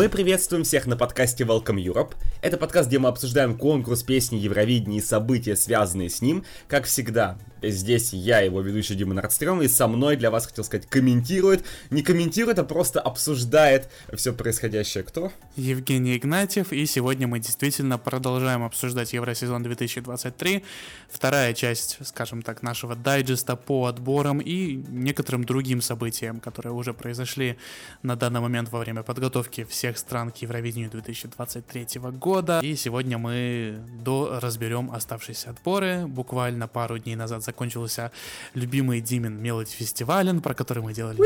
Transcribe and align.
Мы 0.00 0.08
приветствуем 0.08 0.64
всех 0.64 0.86
на 0.86 0.96
подкасте 0.96 1.44
Welcome 1.44 1.76
Europe. 1.76 2.14
Это 2.40 2.56
подкаст, 2.56 2.88
где 2.88 2.98
мы 2.98 3.10
обсуждаем 3.10 3.54
конкурс 3.54 4.02
песни 4.02 4.36
Евровидения 4.38 5.00
и 5.00 5.02
события, 5.02 5.54
связанные 5.56 6.08
с 6.08 6.22
ним. 6.22 6.46
Как 6.68 6.86
всегда, 6.86 7.36
здесь 7.62 8.12
я, 8.12 8.40
его 8.40 8.60
ведущий 8.60 8.94
Дима 8.94 9.14
Нордстрём, 9.14 9.62
и 9.62 9.68
со 9.68 9.88
мной, 9.88 10.16
для 10.16 10.30
вас 10.30 10.46
хотел 10.46 10.64
сказать, 10.64 10.86
комментирует. 10.86 11.64
Не 11.90 12.02
комментирует, 12.02 12.58
а 12.58 12.64
просто 12.64 13.00
обсуждает 13.00 13.88
все 14.14 14.32
происходящее. 14.32 15.04
Кто? 15.04 15.32
Евгений 15.56 16.16
Игнатьев, 16.16 16.72
и 16.72 16.86
сегодня 16.86 17.26
мы 17.26 17.38
действительно 17.38 17.98
продолжаем 17.98 18.62
обсуждать 18.62 19.12
Евросезон 19.12 19.62
2023. 19.62 20.64
Вторая 21.08 21.54
часть, 21.54 21.98
скажем 22.04 22.42
так, 22.42 22.62
нашего 22.62 22.94
дайджеста 22.94 23.56
по 23.56 23.86
отборам 23.86 24.40
и 24.40 24.76
некоторым 24.88 25.44
другим 25.44 25.80
событиям, 25.80 26.40
которые 26.40 26.72
уже 26.72 26.94
произошли 26.94 27.56
на 28.02 28.16
данный 28.16 28.40
момент 28.40 28.70
во 28.70 28.78
время 28.78 29.02
подготовки 29.02 29.64
всех 29.64 29.98
стран 29.98 30.30
к 30.30 30.36
Евровидению 30.36 30.90
2023 30.90 32.00
года. 32.12 32.60
И 32.62 32.76
сегодня 32.76 33.18
мы 33.18 33.80
до 34.02 34.38
разберем 34.40 34.90
оставшиеся 34.90 35.50
отборы. 35.50 36.06
Буквально 36.06 36.68
пару 36.68 36.98
дней 36.98 37.16
назад 37.16 37.44
закончился 37.50 38.12
любимый 38.54 39.00
Димин 39.00 39.42
Мелоди 39.42 39.70
Фестивален, 39.70 40.40
про 40.40 40.54
который 40.54 40.82
мы 40.82 40.94
делали 40.94 41.18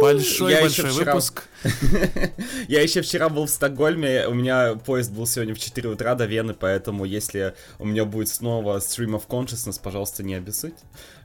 большой-большой 0.00 0.90
выпуск. 0.90 1.44
Я 2.68 2.82
еще 2.82 3.02
вчера 3.02 3.28
был 3.28 3.46
в 3.46 3.50
Стокгольме, 3.50 4.26
у 4.26 4.34
меня 4.34 4.74
поезд 4.74 5.12
был 5.12 5.26
сегодня 5.26 5.54
в 5.54 5.58
4 5.58 5.88
утра 5.88 6.14
до 6.14 6.26
Вены, 6.26 6.52
поэтому 6.52 7.04
если 7.04 7.54
у 7.78 7.86
меня 7.86 8.04
будет 8.04 8.28
снова 8.28 8.78
Stream 8.78 9.20
of 9.20 9.26
Consciousness, 9.28 9.80
пожалуйста, 9.82 10.24
не 10.24 10.34
обессудь. 10.34 10.74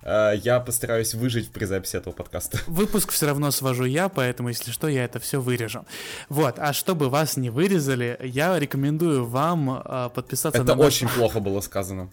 Э, 0.03 0.33
я 0.35 0.59
постараюсь 0.59 1.13
выжить 1.13 1.51
при 1.51 1.65
записи 1.65 1.95
этого 1.95 2.13
подкаста. 2.13 2.59
Выпуск 2.67 3.11
все 3.11 3.25
равно 3.27 3.51
свожу 3.51 3.85
я, 3.85 4.09
поэтому, 4.09 4.49
если 4.49 4.71
что, 4.71 4.87
я 4.87 5.05
это 5.05 5.19
все 5.19 5.41
вырежу. 5.41 5.85
Вот, 6.29 6.55
а 6.57 6.73
чтобы 6.73 7.09
вас 7.09 7.37
не 7.37 7.49
вырезали, 7.49 8.19
я 8.23 8.57
рекомендую 8.59 9.25
вам 9.25 9.81
э, 9.83 10.09
подписаться 10.13 10.61
это 10.61 10.75
на... 10.75 10.79
Это 10.79 10.87
очень 10.87 11.07
плохо 11.07 11.39
было 11.39 11.61
сказано. 11.61 12.11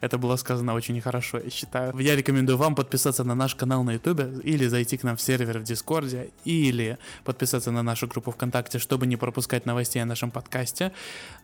Это 0.00 0.18
было 0.18 0.36
сказано 0.36 0.74
очень 0.74 1.00
хорошо, 1.00 1.38
я 1.38 1.50
считаю. 1.50 1.98
Я 1.98 2.16
рекомендую 2.16 2.58
вам 2.58 2.74
подписаться 2.74 3.24
на 3.24 3.34
наш 3.34 3.54
канал 3.54 3.84
на 3.84 3.92
YouTube 3.92 4.44
или 4.44 4.66
зайти 4.66 4.96
к 4.96 5.02
нам 5.02 5.16
в 5.16 5.20
сервер 5.20 5.58
в 5.58 5.62
Дискорде, 5.62 6.30
или 6.44 6.98
подписаться 7.24 7.70
на 7.70 7.82
нашу 7.82 8.06
группу 8.06 8.30
ВКонтакте, 8.30 8.78
чтобы 8.78 9.06
не 9.06 9.16
пропускать 9.16 9.66
новостей 9.66 10.02
о 10.02 10.06
нашем 10.06 10.30
подкасте. 10.30 10.92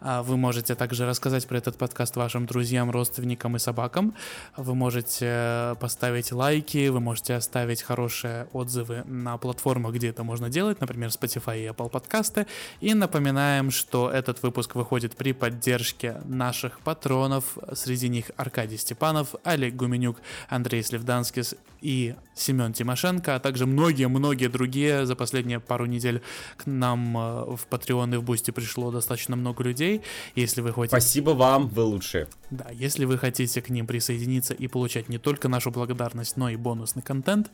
А, 0.01 0.23
вы 0.23 0.37
можете 0.37 0.75
также 0.75 1.07
рассказать 1.07 1.47
про 1.47 1.59
этот 1.59 1.77
подкаст 1.77 2.17
вашим 2.17 2.47
друзьям, 2.47 2.91
родственникам 2.91 3.57
и 3.57 3.59
собакам. 3.59 4.15
Вы 4.57 4.75
можете 4.75 5.77
поставить 5.81 6.33
лайки, 6.33 6.89
вы 6.89 7.01
можете 7.01 7.35
оставить 7.35 7.83
хорошие 7.83 8.49
отзывы 8.53 9.05
на 9.05 9.37
платформах, 9.39 9.95
где 9.95 10.09
это 10.09 10.25
можно 10.25 10.49
делать, 10.49 10.81
например, 10.81 11.11
Spotify 11.11 11.61
и 11.61 11.69
Apple 11.69 11.91
подкасты. 11.91 12.47
И 12.81 12.95
напоминаем, 12.95 13.71
что 13.71 14.11
этот 14.11 14.43
выпуск 14.43 14.75
выходит 14.75 15.17
при 15.17 15.33
поддержке 15.33 16.21
наших 16.25 16.81
патронов, 16.81 17.59
среди 17.75 18.09
них 18.09 18.30
Аркадий 18.37 18.77
Степанов, 18.77 19.35
Олег 19.45 19.75
Гуменюк, 19.75 20.17
Андрей 20.49 20.83
Сливданскис 20.83 21.55
и 21.81 22.15
Семен 22.35 22.73
Тимошенко, 22.73 23.35
а 23.35 23.41
также 23.41 23.67
многие-многие 23.67 24.49
другие. 24.49 25.07
За 25.07 25.17
последние 25.17 25.61
пару 25.61 25.87
недель 25.87 26.23
к 26.57 26.67
нам 26.67 27.17
э, 27.17 27.57
в 27.57 27.67
Patreon 27.71 28.15
и 28.15 28.19
в 28.19 28.23
Бусти 28.23 28.51
пришло 28.51 28.91
достаточно 28.91 29.37
много 29.37 29.65
людей. 29.65 30.03
Если 30.35 30.61
вы 30.61 30.73
хотите... 30.73 31.01
Спасибо 31.01 31.31
вам, 31.31 31.69
вы 31.69 31.83
лучшие. 31.83 32.29
Да, 32.51 32.67
если 32.73 33.05
вы 33.05 33.19
хотите 33.19 33.63
к 33.63 33.71
ним 33.71 33.87
присоединиться 33.87 34.55
и 34.55 34.67
получать 34.69 35.09
не 35.09 35.19
только 35.19 35.49
нашу 35.49 35.71
благодарность, 35.71 36.37
но 36.37 36.49
и 36.49 36.57
бонусный 36.57 37.03
контент, 37.03 37.51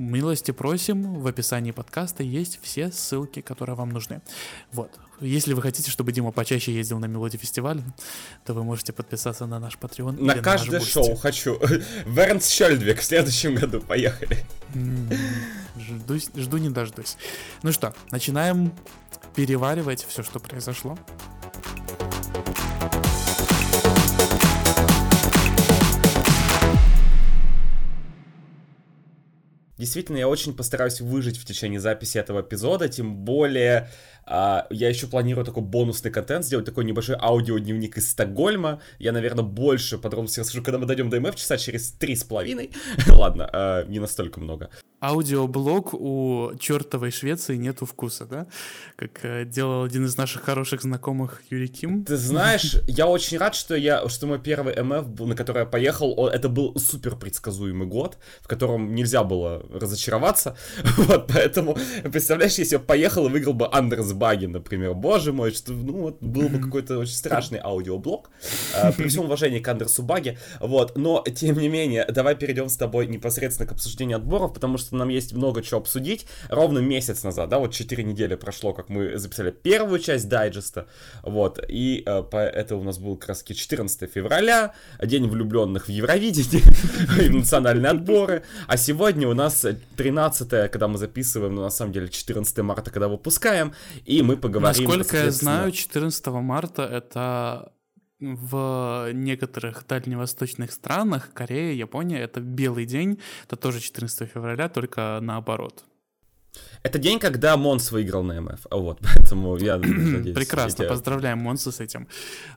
милости 0.00 0.50
просим, 0.50 1.20
в 1.20 1.26
описании 1.26 1.70
подкаста 1.70 2.22
есть 2.22 2.58
все 2.62 2.90
ссылки, 2.90 3.40
которые 3.40 3.76
вам 3.76 3.90
нужны. 3.90 4.20
Вот. 4.72 4.98
Если 5.20 5.52
вы 5.52 5.60
хотите, 5.60 5.90
чтобы 5.90 6.12
Дима 6.12 6.32
почаще 6.32 6.72
ездил 6.72 6.98
на 6.98 7.04
Мелоди 7.04 7.36
фестиваль, 7.36 7.82
то 8.44 8.54
вы 8.54 8.64
можете 8.64 8.92
подписаться 8.92 9.46
на 9.46 9.58
наш 9.58 9.76
Patreon. 9.76 10.22
На 10.22 10.36
каждое 10.36 10.80
на 10.80 10.86
шоу 10.86 11.14
хочу. 11.14 11.60
Вернс 12.06 12.48
Шельдвик 12.48 13.00
в 13.00 13.04
следующем 13.04 13.54
году. 13.54 13.80
Поехали. 13.80 14.38
Жду, 15.78 16.18
жду 16.36 16.56
не 16.56 16.70
дождусь. 16.70 17.16
Ну 17.62 17.72
что, 17.72 17.94
начинаем 18.10 18.72
переваривать 19.34 20.04
все, 20.08 20.22
что 20.22 20.40
произошло. 20.40 20.98
Действительно, 29.80 30.18
я 30.18 30.28
очень 30.28 30.54
постараюсь 30.54 31.00
выжить 31.00 31.38
в 31.38 31.46
течение 31.46 31.80
записи 31.80 32.18
этого 32.18 32.42
эпизода, 32.42 32.90
тем 32.90 33.16
более 33.16 33.88
а, 34.26 34.66
я 34.70 34.88
еще 34.88 35.06
планирую 35.06 35.44
такой 35.44 35.62
бонусный 35.62 36.10
контент, 36.10 36.44
сделать 36.44 36.66
такой 36.66 36.84
небольшой 36.84 37.16
аудиодневник 37.20 37.98
из 37.98 38.10
Стокгольма. 38.10 38.80
Я, 38.98 39.12
наверное, 39.12 39.44
больше 39.44 39.98
подробностей 39.98 40.42
расскажу, 40.42 40.62
когда 40.62 40.78
мы 40.78 40.86
дойдем 40.86 41.10
до 41.10 41.20
МФ, 41.20 41.34
часа 41.36 41.56
через 41.56 41.92
три 41.92 42.16
с 42.16 42.24
половиной. 42.24 42.70
Ладно, 43.08 43.48
а, 43.52 43.84
не 43.86 43.98
настолько 43.98 44.40
много. 44.40 44.70
Аудиоблог 45.00 45.94
у 45.94 46.52
чертовой 46.60 47.10
Швеции 47.10 47.56
нету 47.56 47.86
вкуса, 47.86 48.26
да? 48.26 48.46
Как 48.96 49.24
э, 49.24 49.46
делал 49.46 49.84
один 49.84 50.04
из 50.04 50.18
наших 50.18 50.42
хороших 50.42 50.82
знакомых 50.82 51.42
Юрий 51.48 51.68
Ким. 51.68 52.04
Ты 52.04 52.18
знаешь, 52.18 52.76
я 52.86 53.06
очень 53.06 53.38
рад, 53.38 53.54
что 53.54 53.74
я, 53.74 54.06
что 54.10 54.26
мой 54.26 54.38
первый 54.38 54.74
МФ, 54.82 55.18
на 55.20 55.34
который 55.34 55.60
я 55.60 55.64
поехал, 55.64 56.28
это 56.28 56.50
был 56.50 56.78
супер 56.78 57.16
предсказуемый 57.16 57.88
год, 57.88 58.18
в 58.42 58.48
котором 58.48 58.94
нельзя 58.94 59.24
было 59.24 59.64
разочароваться. 59.72 60.56
Вот, 61.10 61.28
поэтому, 61.32 61.76
представляешь, 62.12 62.58
если 62.58 62.74
я 62.74 62.78
поехал 62.78 63.26
и 63.26 63.30
выиграл 63.30 63.54
бы 63.54 63.68
Андерс 63.72 64.09
баги, 64.14 64.46
например. 64.46 64.94
Боже 64.94 65.32
мой, 65.32 65.52
что, 65.52 65.72
ну, 65.72 66.02
вот, 66.02 66.18
был 66.20 66.48
бы 66.48 66.58
какой-то 66.58 66.98
очень 66.98 67.14
страшный 67.14 67.58
аудиоблог. 67.58 68.30
Э, 68.74 68.92
при 68.92 69.08
всем 69.08 69.24
уважении 69.24 69.60
к 69.60 69.68
Андерсу 69.68 70.02
Баги. 70.02 70.38
Вот, 70.60 70.96
но, 70.96 71.24
тем 71.34 71.58
не 71.58 71.68
менее, 71.68 72.06
давай 72.06 72.34
перейдем 72.34 72.68
с 72.68 72.76
тобой 72.76 73.06
непосредственно 73.06 73.68
к 73.68 73.72
обсуждению 73.72 74.16
отборов, 74.16 74.54
потому 74.54 74.78
что 74.78 74.96
нам 74.96 75.08
есть 75.08 75.32
много 75.32 75.62
чего 75.62 75.80
обсудить. 75.80 76.26
Ровно 76.48 76.78
месяц 76.78 77.22
назад, 77.22 77.48
да, 77.48 77.58
вот 77.58 77.72
4 77.72 78.02
недели 78.02 78.34
прошло, 78.34 78.72
как 78.72 78.88
мы 78.88 79.18
записали 79.18 79.50
первую 79.50 79.98
часть 80.00 80.28
дайджеста. 80.28 80.86
Вот, 81.22 81.58
и 81.68 82.02
э, 82.04 82.22
это 82.32 82.76
у 82.76 82.82
нас 82.82 82.98
был 82.98 83.16
как 83.16 83.30
раз 83.30 83.42
14 83.42 84.10
февраля, 84.10 84.74
День 85.02 85.28
влюбленных 85.28 85.86
в 85.86 85.90
Евровидении, 85.90 86.62
национальные 87.36 87.90
отборы. 87.90 88.42
А 88.66 88.76
сегодня 88.76 89.28
у 89.28 89.34
нас 89.34 89.64
13 89.96 90.70
когда 90.70 90.88
мы 90.88 90.98
записываем, 90.98 91.54
но 91.54 91.62
на 91.62 91.70
самом 91.70 91.92
деле 91.92 92.08
14 92.08 92.58
марта, 92.58 92.90
когда 92.90 93.08
выпускаем 93.08 93.74
и 94.04 94.22
мы 94.22 94.36
поговорим... 94.36 94.84
Насколько 94.84 95.24
я 95.24 95.30
знаю, 95.30 95.72
14 95.72 96.26
марта 96.26 96.82
это 96.82 97.72
в 98.20 99.10
некоторых 99.12 99.86
дальневосточных 99.86 100.72
странах, 100.72 101.32
Корея, 101.32 101.72
Япония, 101.72 102.18
это 102.18 102.40
белый 102.40 102.84
день, 102.84 103.18
это 103.46 103.56
тоже 103.56 103.80
14 103.80 104.28
февраля, 104.28 104.68
только 104.68 105.18
наоборот. 105.22 105.84
Это 106.82 106.98
день, 106.98 107.18
когда 107.18 107.56
Монс 107.56 107.92
выиграл 107.92 108.22
на 108.22 108.40
МФ. 108.40 108.66
Вот, 108.70 108.98
поэтому 109.14 109.56
я 109.56 109.76
надеюсь... 109.78 110.34
Прекрасно, 110.34 110.82
эти... 110.82 110.88
поздравляем 110.88 111.38
Монса 111.38 111.72
с 111.72 111.80
этим. 111.80 112.08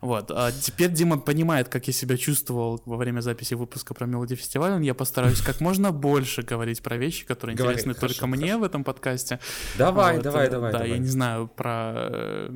Вот. 0.02 0.32
А 0.32 0.52
теперь 0.52 0.92
Дима 0.92 1.20
понимает, 1.20 1.68
как 1.68 1.88
я 1.88 1.94
себя 1.94 2.18
чувствовал 2.18 2.82
во 2.86 2.98
время 2.98 3.20
записи 3.20 3.54
выпуска 3.56 3.94
про 3.94 4.06
Мелоди 4.06 4.36
Фестиваль. 4.36 4.82
Я 4.84 4.94
постараюсь 4.94 5.42
как 5.42 5.60
можно 5.60 5.92
больше 5.92 6.42
говорить 6.42 6.82
про 6.82 6.98
вещи, 6.98 7.26
которые 7.26 7.56
Говори, 7.56 7.74
интересны 7.74 7.94
хорошо, 7.94 8.08
только 8.08 8.28
хорошо. 8.28 8.42
мне 8.42 8.58
в 8.58 8.64
этом 8.64 8.84
подкасте. 8.84 9.40
Давай, 9.78 10.16
вот. 10.16 10.24
давай, 10.24 10.50
давай. 10.50 10.72
Да, 10.72 10.80
давай. 10.80 10.94
я 10.94 10.98
не 10.98 11.08
знаю 11.08 11.48
про 11.48 11.94
э, 11.96 12.50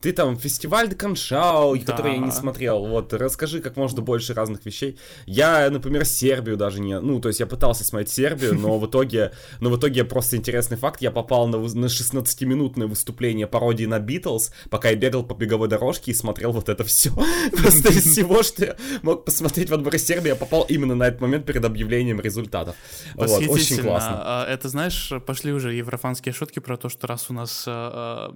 ты 0.00 0.12
там 0.12 0.38
фестиваль 0.38 0.94
Каншау, 0.94 1.76
да. 1.76 1.84
который 1.84 2.12
я 2.12 2.18
не 2.18 2.30
смотрел. 2.30 2.86
Вот, 2.86 3.12
расскажи 3.12 3.60
как 3.60 3.76
можно 3.76 4.00
больше 4.00 4.32
разных 4.32 4.64
вещей. 4.64 4.96
Я, 5.26 5.68
например, 5.70 6.04
Сербию 6.04 6.56
даже 6.56 6.80
не... 6.80 7.00
Ну, 7.00 7.20
то 7.20 7.28
есть 7.28 7.40
я 7.40 7.46
пытался 7.46 7.84
смотреть 7.84 8.10
Сербию, 8.10 8.54
но 8.54 8.78
в 8.78 8.86
итоге... 8.88 9.32
Но 9.60 9.70
в 9.70 9.78
итоге 9.78 10.04
просто 10.04 10.36
интересный 10.36 10.76
факт. 10.76 11.02
Я 11.02 11.10
попал 11.10 11.48
на, 11.48 11.58
на 11.58 11.86
16-минутное 11.86 12.86
выступление 12.86 13.48
пародии 13.48 13.86
на 13.86 13.98
Битлз, 13.98 14.52
пока 14.70 14.90
я 14.90 14.96
бегал 14.96 15.24
по 15.24 15.34
беговой 15.34 15.66
дорожке 15.66 16.12
и 16.12 16.14
смотрел 16.14 16.52
вот 16.52 16.68
это 16.68 16.84
все. 16.84 17.10
Просто 17.56 17.88
из 17.88 18.04
всего, 18.04 18.44
что 18.44 18.66
я 18.66 18.76
мог 19.02 19.24
посмотреть 19.24 19.68
в 19.68 19.74
отборе 19.74 19.98
Сербии, 19.98 20.28
я 20.28 20.36
попал 20.36 20.64
именно 20.68 20.94
на 20.94 21.08
этот 21.08 21.20
момент 21.20 21.44
перед 21.44 21.64
объявлением 21.64 22.20
результатов. 22.20 22.76
Вот, 23.14 23.28
очень 23.48 23.82
классно. 23.82 24.22
А, 24.22 24.46
это, 24.48 24.68
знаешь, 24.68 25.12
пошли 25.26 25.52
уже 25.52 25.74
еврофанские 25.74 26.32
шутки 26.32 26.60
про 26.60 26.76
то, 26.76 26.88
что 26.88 27.08
раз 27.08 27.30
у 27.30 27.32
нас 27.32 27.64
а, 27.66 28.32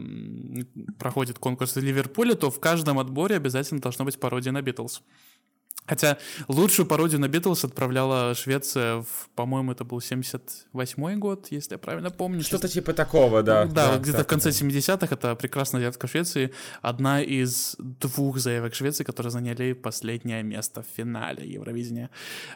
проходит 0.98 1.38
конкурс 1.38 1.51
конкурсы 1.52 1.80
Ливерпуля, 1.80 2.34
то 2.34 2.50
в 2.50 2.60
каждом 2.60 2.98
отборе 2.98 3.36
обязательно 3.36 3.80
должна 3.80 4.04
быть 4.04 4.18
пародия 4.18 4.52
на 4.52 4.62
Битлз. 4.62 5.02
Хотя 5.86 6.16
лучшую 6.46 6.86
пародию 6.86 7.20
на 7.20 7.28
Битлз 7.28 7.64
отправляла 7.64 8.34
Швеция 8.34 9.02
в, 9.02 9.28
по-моему, 9.34 9.72
это 9.72 9.84
был 9.84 9.98
78-й 9.98 11.16
год, 11.16 11.48
если 11.50 11.74
я 11.74 11.78
правильно 11.78 12.10
помню. 12.10 12.42
Что-то 12.42 12.68
типа 12.68 12.92
такого, 12.92 13.42
да. 13.42 13.64
Да, 13.64 13.92
да 13.92 13.98
где-то 13.98 14.22
в 14.22 14.26
конце 14.26 14.50
70-х, 14.50 15.08
это 15.12 15.34
прекрасная 15.34 15.80
заявка 15.80 16.06
Швеции, 16.06 16.52
одна 16.82 17.20
из 17.20 17.74
двух 17.78 18.38
заявок 18.38 18.74
Швеции, 18.74 19.02
которые 19.02 19.32
заняли 19.32 19.72
последнее 19.72 20.44
место 20.44 20.82
в 20.82 20.86
финале 20.96 21.48
Евровидения. 21.52 22.10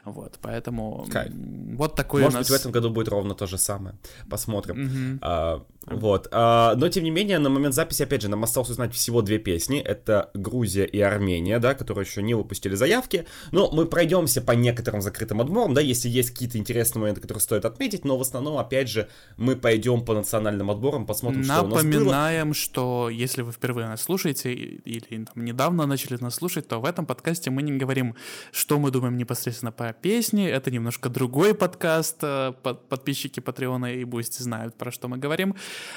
Вот, 0.04 0.38
поэтому 0.40 1.06
Кай. 1.10 1.32
вот 1.74 1.96
такой 1.96 2.22
Может 2.22 2.36
у 2.36 2.38
нас... 2.38 2.48
быть, 2.48 2.58
в 2.58 2.60
этом 2.60 2.72
году 2.72 2.90
будет 2.90 3.08
ровно 3.08 3.34
то 3.34 3.46
же 3.46 3.58
самое. 3.58 3.96
Посмотрим. 4.30 4.86
Угу. 4.86 5.18
А, 5.22 5.66
Вот. 5.86 6.28
А, 6.32 6.74
но, 6.76 6.88
тем 6.88 7.04
не 7.04 7.10
менее, 7.10 7.38
на 7.38 7.48
момент 7.48 7.74
записи, 7.74 8.02
опять 8.02 8.22
же, 8.22 8.28
нам 8.28 8.42
осталось 8.42 8.70
узнать 8.70 8.92
всего 8.92 9.22
две 9.22 9.38
песни. 9.38 9.80
Это 9.80 10.30
Грузия 10.34 10.84
и 10.84 11.00
Армения, 11.00 11.58
да, 11.58 11.74
которые 11.74 12.04
еще 12.04 12.22
не 12.22 12.34
выпустили 12.34 12.74
заявки. 12.74 13.26
Но 13.52 13.70
мы 13.70 13.86
пройдемся 13.86 14.42
по 14.42 14.52
некоторым 14.52 15.00
закрытым 15.00 15.40
отборам, 15.40 15.74
да, 15.74 15.80
если 15.80 16.08
есть 16.08 16.30
какие-то 16.30 16.58
интересные 16.58 17.00
моменты, 17.02 17.20
которые 17.20 17.40
стоит 17.40 17.64
отметить. 17.64 18.04
Но 18.04 18.18
в 18.18 18.20
основном, 18.20 18.58
опять 18.58 18.88
же, 18.88 19.08
мы 19.36 19.54
пойдем 19.54 20.04
по 20.04 20.14
национальным 20.14 20.70
отборам, 20.70 21.06
посмотрим, 21.06 21.42
Напоминаем, 21.42 21.64
что 21.64 21.66
у 21.66 21.74
нас 21.74 21.84
было. 21.84 21.92
Напоминаем, 21.92 22.54
что 22.54 23.08
если 23.10 23.42
вы 23.42 23.52
впервые 23.52 23.86
нас 23.86 24.02
слушаете 24.02 24.52
или 24.52 25.24
там, 25.24 25.44
недавно 25.44 25.86
начали 25.86 26.18
нас 26.20 26.34
слушать, 26.34 26.66
то 26.66 26.80
в 26.80 26.84
этом 26.84 27.06
подкасте 27.06 27.50
мы 27.50 27.62
не 27.62 27.72
говорим, 27.72 28.16
что 28.50 28.80
мы 28.80 28.90
думаем 28.90 29.16
непосредственно 29.16 29.70
по 29.70 29.92
песне. 29.92 30.50
Это 30.50 30.70
немножко 30.70 31.08
другой 31.08 31.54
подкаст. 31.54 32.18
Э, 32.22 32.52
подписчики 32.62 33.38
Патреона 33.38 33.94
и 33.94 34.04
Бусти 34.04 34.42
знают, 34.42 34.76
про 34.76 34.90
что 34.90 35.06
мы 35.06 35.18
говорим. 35.18 35.54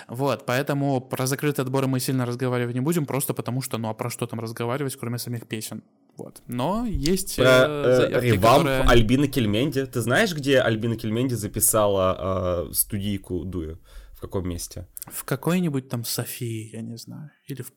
Вот, 0.08 0.46
поэтому 0.46 1.02
про 1.02 1.28
закрытые 1.28 1.64
отборы 1.64 1.88
мы 1.88 2.00
сильно 2.00 2.26
разговаривать 2.26 2.76
не 2.76 2.82
будем, 2.82 3.06
просто 3.06 3.34
потому 3.34 3.62
что, 3.62 3.78
ну 3.78 3.90
а 3.90 3.94
про 3.94 4.10
что 4.10 4.28
там 4.28 4.40
разговаривать, 4.40 4.96
кроме 4.96 5.18
самих 5.18 5.48
песен? 5.48 5.84
Вот. 6.18 6.42
Но 6.48 6.86
есть 6.86 7.38
про, 7.38 7.66
э, 7.68 7.96
заявки, 7.96 8.26
ревамп 8.26 8.66
которые... 8.66 8.82
Альбина 8.84 9.28
Кельменди. 9.28 9.86
Ты 9.86 10.02
знаешь, 10.02 10.36
где 10.36 10.60
Альбина 10.60 10.98
Кельменди 10.98 11.36
записала 11.36 12.68
э, 12.70 12.74
студийку 12.74 13.46
Дуя? 13.46 13.78
В 14.14 14.22
каком 14.22 14.50
месте? 14.50 14.86
В 15.08 15.24
какой-нибудь 15.24 15.88
там 15.88 16.04
Софии, 16.04 16.72
я 16.74 16.82
не 16.82 16.98
знаю. 16.98 17.32
Или 17.48 17.62
в 17.62 17.72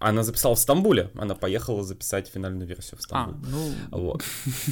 она 0.00 0.22
записала 0.22 0.54
в 0.54 0.58
Стамбуле. 0.58 1.10
Она 1.14 1.34
поехала 1.34 1.82
записать 1.82 2.26
финальную 2.28 2.66
версию 2.66 2.98
в 2.98 3.02
Стамбул. 3.02 3.34
А, 3.34 3.46
ну... 3.50 3.72
Вот. 3.90 4.24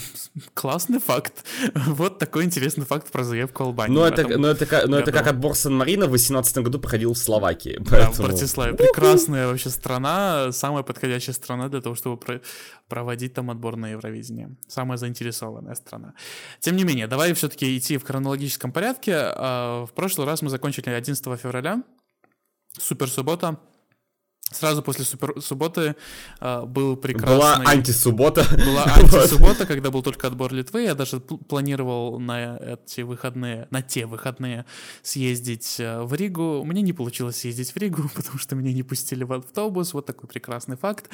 Классный 0.55 1.01
факт. 1.01 1.45
Вот 1.75 2.19
такой 2.19 2.45
интересный 2.45 2.87
факт 2.87 3.13
про 3.13 3.25
заявку 3.25 3.65
Албании. 3.65 3.95
Ну, 3.95 4.05
это, 4.05 4.27
ну, 4.27 4.49
это, 4.49 4.87
ну, 4.87 4.97
это 4.97 5.13
как 5.13 5.27
отбор 5.27 5.55
Сан-Марино 5.55 6.07
в 6.07 6.11
2018 6.11 6.59
году 6.59 6.79
проходил 6.79 7.13
в 7.13 7.19
Словакии. 7.19 7.77
Поэтому... 7.79 8.01
Да, 8.01 8.11
в 8.11 8.21
Братиславе. 8.21 8.75
Прекрасная 8.75 9.49
вообще 9.49 9.69
страна. 9.69 10.51
Самая 10.53 10.83
подходящая 10.83 11.35
страна 11.35 11.69
для 11.69 11.83
того, 11.83 11.95
чтобы 11.95 12.17
про- 12.17 12.41
проводить 12.89 13.35
там 13.35 13.51
отбор 13.51 13.77
на 13.77 13.91
Евровидение. 13.91 14.57
Самая 14.67 14.97
заинтересованная 14.97 15.75
страна. 15.75 16.15
Тем 16.61 16.77
не 16.77 16.85
менее, 16.85 17.07
давай 17.07 17.35
все-таки 17.35 17.77
идти 17.77 17.99
в 17.99 18.05
хронологическом 18.05 18.73
порядке. 18.73 19.13
А, 19.15 19.85
в 19.85 19.93
прошлый 19.93 20.27
раз 20.27 20.41
мы 20.41 20.49
закончили 20.49 20.89
11 20.89 21.39
февраля. 21.39 21.83
Супер 22.79 23.11
суббота. 23.11 23.59
Сразу 24.51 24.83
после 24.83 25.05
супер 25.05 25.41
субботы 25.43 25.95
э, 26.41 26.65
был 26.65 26.97
прекрасный... 26.97 27.37
Была 27.37 27.63
антисуббота. 27.67 28.47
Была 28.51 28.85
антисуббота, 28.97 29.67
когда 29.67 29.91
был 29.91 30.03
только 30.03 30.27
отбор 30.27 30.55
Литвы. 30.55 30.85
Я 30.85 30.95
даже 30.95 31.21
планировал 31.21 32.19
на 32.19 32.57
эти 32.57 33.03
выходные, 33.03 33.69
на 33.71 33.83
те 33.83 34.07
выходные 34.07 34.65
съездить 35.03 35.77
э, 35.79 36.03
в 36.03 36.15
Ригу. 36.15 36.65
Мне 36.65 36.81
не 36.81 36.95
получилось 36.95 37.37
съездить 37.37 37.75
в 37.75 37.77
Ригу, 37.77 38.09
потому 38.15 38.39
что 38.39 38.57
меня 38.57 38.73
не 38.73 38.83
пустили 38.83 39.25
в 39.25 39.33
автобус. 39.35 39.93
Вот 39.93 40.07
такой 40.07 40.29
прекрасный 40.29 40.77
факт. 40.77 41.11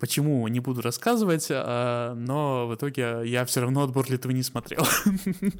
Почему, 0.00 0.48
не 0.48 0.60
буду 0.60 0.80
рассказывать, 0.80 1.48
э, 1.50 2.14
но 2.16 2.66
в 2.68 2.74
итоге 2.74 3.20
я 3.24 3.44
все 3.44 3.60
равно 3.60 3.82
отбор 3.82 4.06
Литвы 4.10 4.32
не 4.32 4.42
смотрел. 4.42 4.86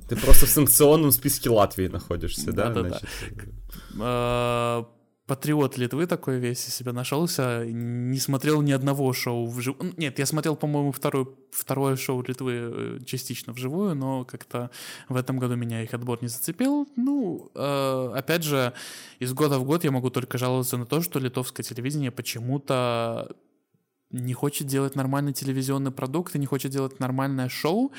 Ты 0.09 0.17
просто 0.17 0.47
в 0.47 0.51
санкционном 0.51 1.13
списке 1.13 1.51
Латвии 1.51 1.89
находишься, 1.89 2.53
да? 2.53 2.71
Да-да-да 2.71 3.01
э, 3.99 4.85
патриот 5.29 5.77
Литвы 5.77 6.07
такой 6.07 6.39
весь 6.39 6.67
из 6.67 6.75
себя 6.75 6.93
нашелся, 6.93 7.65
не 7.67 8.19
смотрел 8.19 8.63
ни 8.63 8.73
одного 8.73 9.13
шоу 9.13 9.47
вживую. 9.47 9.93
Нет, 9.99 10.19
я 10.19 10.27
смотрел, 10.27 10.57
по-моему, 10.57 10.91
второе, 10.91 11.27
второе 11.51 11.97
шоу 11.97 12.25
Литвы 12.27 12.53
э, 12.55 12.99
частично 13.05 13.53
вживую, 13.53 13.95
но 13.95 14.25
как-то 14.25 14.71
в 15.09 15.17
этом 15.17 15.39
году 15.39 15.55
меня 15.55 15.83
их 15.83 15.93
отбор 15.93 16.19
не 16.23 16.29
зацепил. 16.29 16.89
Ну, 16.97 17.51
э, 17.55 18.13
опять 18.17 18.43
же, 18.43 18.73
из 19.19 19.35
года 19.35 19.59
в 19.59 19.65
год 19.65 19.85
я 19.85 19.91
могу 19.91 20.09
только 20.09 20.39
жаловаться 20.39 20.79
на 20.79 20.87
то, 20.87 21.03
что 21.03 21.19
литовское 21.19 21.63
телевидение 21.63 22.11
почему-то 22.11 23.37
не 24.11 24.33
хочет 24.33 24.67
делать 24.67 24.95
нормальный 24.95 25.35
телевизионный 25.35 25.91
продукт 25.91 26.35
и 26.35 26.39
не 26.39 26.47
хочет 26.47 26.73
делать 26.73 26.99
нормальное 26.99 27.49
шоу. 27.49 27.93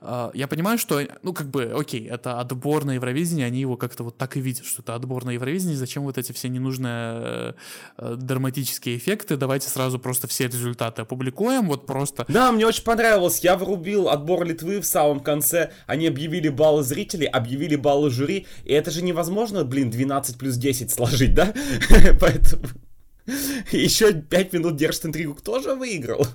А, 0.00 0.30
я 0.32 0.46
понимаю, 0.46 0.78
что, 0.78 1.00
ну, 1.22 1.32
как 1.32 1.48
бы, 1.48 1.74
окей, 1.76 2.06
это 2.08 2.38
отбор 2.38 2.84
на 2.84 2.92
Евровидение, 2.92 3.46
они 3.46 3.60
его 3.60 3.76
как-то 3.76 4.04
вот 4.04 4.16
так 4.16 4.36
и 4.36 4.40
видят, 4.40 4.64
что 4.64 4.82
это 4.82 4.94
отбор 4.94 5.24
на 5.24 5.30
Евровидение, 5.30 5.76
зачем 5.76 6.04
вот 6.04 6.18
эти 6.18 6.30
все 6.32 6.48
ненужные 6.48 7.56
э, 7.98 8.14
драматические 8.16 8.96
эффекты, 8.96 9.36
давайте 9.36 9.68
сразу 9.68 9.98
просто 9.98 10.28
все 10.28 10.44
результаты 10.44 11.02
опубликуем, 11.02 11.66
вот 11.66 11.84
просто... 11.86 12.24
Да, 12.28 12.52
мне 12.52 12.64
очень 12.64 12.84
понравилось, 12.84 13.40
я 13.40 13.56
врубил 13.56 14.08
отбор 14.08 14.44
Литвы 14.44 14.80
в 14.80 14.86
самом 14.86 15.18
конце, 15.18 15.72
они 15.86 16.06
объявили 16.06 16.48
баллы 16.48 16.84
зрителей, 16.84 17.26
объявили 17.26 17.74
баллы 17.74 18.10
жюри, 18.10 18.46
и 18.64 18.72
это 18.72 18.92
же 18.92 19.02
невозможно, 19.02 19.64
блин, 19.64 19.90
12 19.90 20.38
плюс 20.38 20.56
10 20.56 20.92
сложить, 20.92 21.34
да? 21.34 21.52
Поэтому... 22.20 22.62
Еще 23.72 24.12
пять 24.12 24.52
минут 24.52 24.76
держит 24.76 25.06
интригу. 25.06 25.34
Кто 25.34 25.60
же 25.60 25.74
выиграл? 25.74 26.26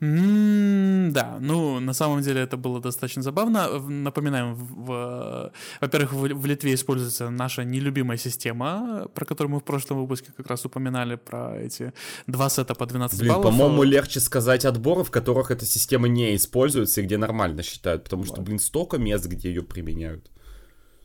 Mm, 0.00 1.12
да, 1.12 1.38
ну, 1.40 1.80
на 1.80 1.94
самом 1.94 2.20
деле 2.20 2.42
это 2.42 2.58
было 2.58 2.80
достаточно 2.80 3.22
забавно. 3.22 3.78
Напоминаем, 3.78 4.54
в, 4.54 5.52
во-первых, 5.80 6.12
в, 6.12 6.34
в 6.34 6.46
Литве 6.46 6.74
используется 6.74 7.30
наша 7.30 7.64
нелюбимая 7.64 8.18
система, 8.18 9.08
про 9.14 9.24
которую 9.24 9.54
мы 9.54 9.60
в 9.60 9.64
прошлом 9.64 10.00
выпуске 10.00 10.32
как 10.36 10.48
раз 10.48 10.66
упоминали, 10.66 11.16
про 11.16 11.56
эти 11.58 11.94
два 12.26 12.50
сета 12.50 12.74
по 12.74 12.84
12 12.84 13.18
Блин, 13.18 13.32
баллов. 13.32 13.44
по-моему, 13.44 13.84
легче 13.84 14.20
сказать 14.20 14.66
отборы, 14.66 15.02
в 15.02 15.10
которых 15.10 15.50
эта 15.50 15.64
система 15.64 16.08
не 16.08 16.36
используется 16.36 17.00
и 17.00 17.04
где 17.04 17.16
нормально 17.16 17.62
считают, 17.62 18.04
потому 18.04 18.24
что, 18.24 18.42
блин, 18.42 18.58
столько 18.58 18.98
мест, 18.98 19.26
где 19.26 19.48
ее 19.48 19.62
применяют. 19.62 20.30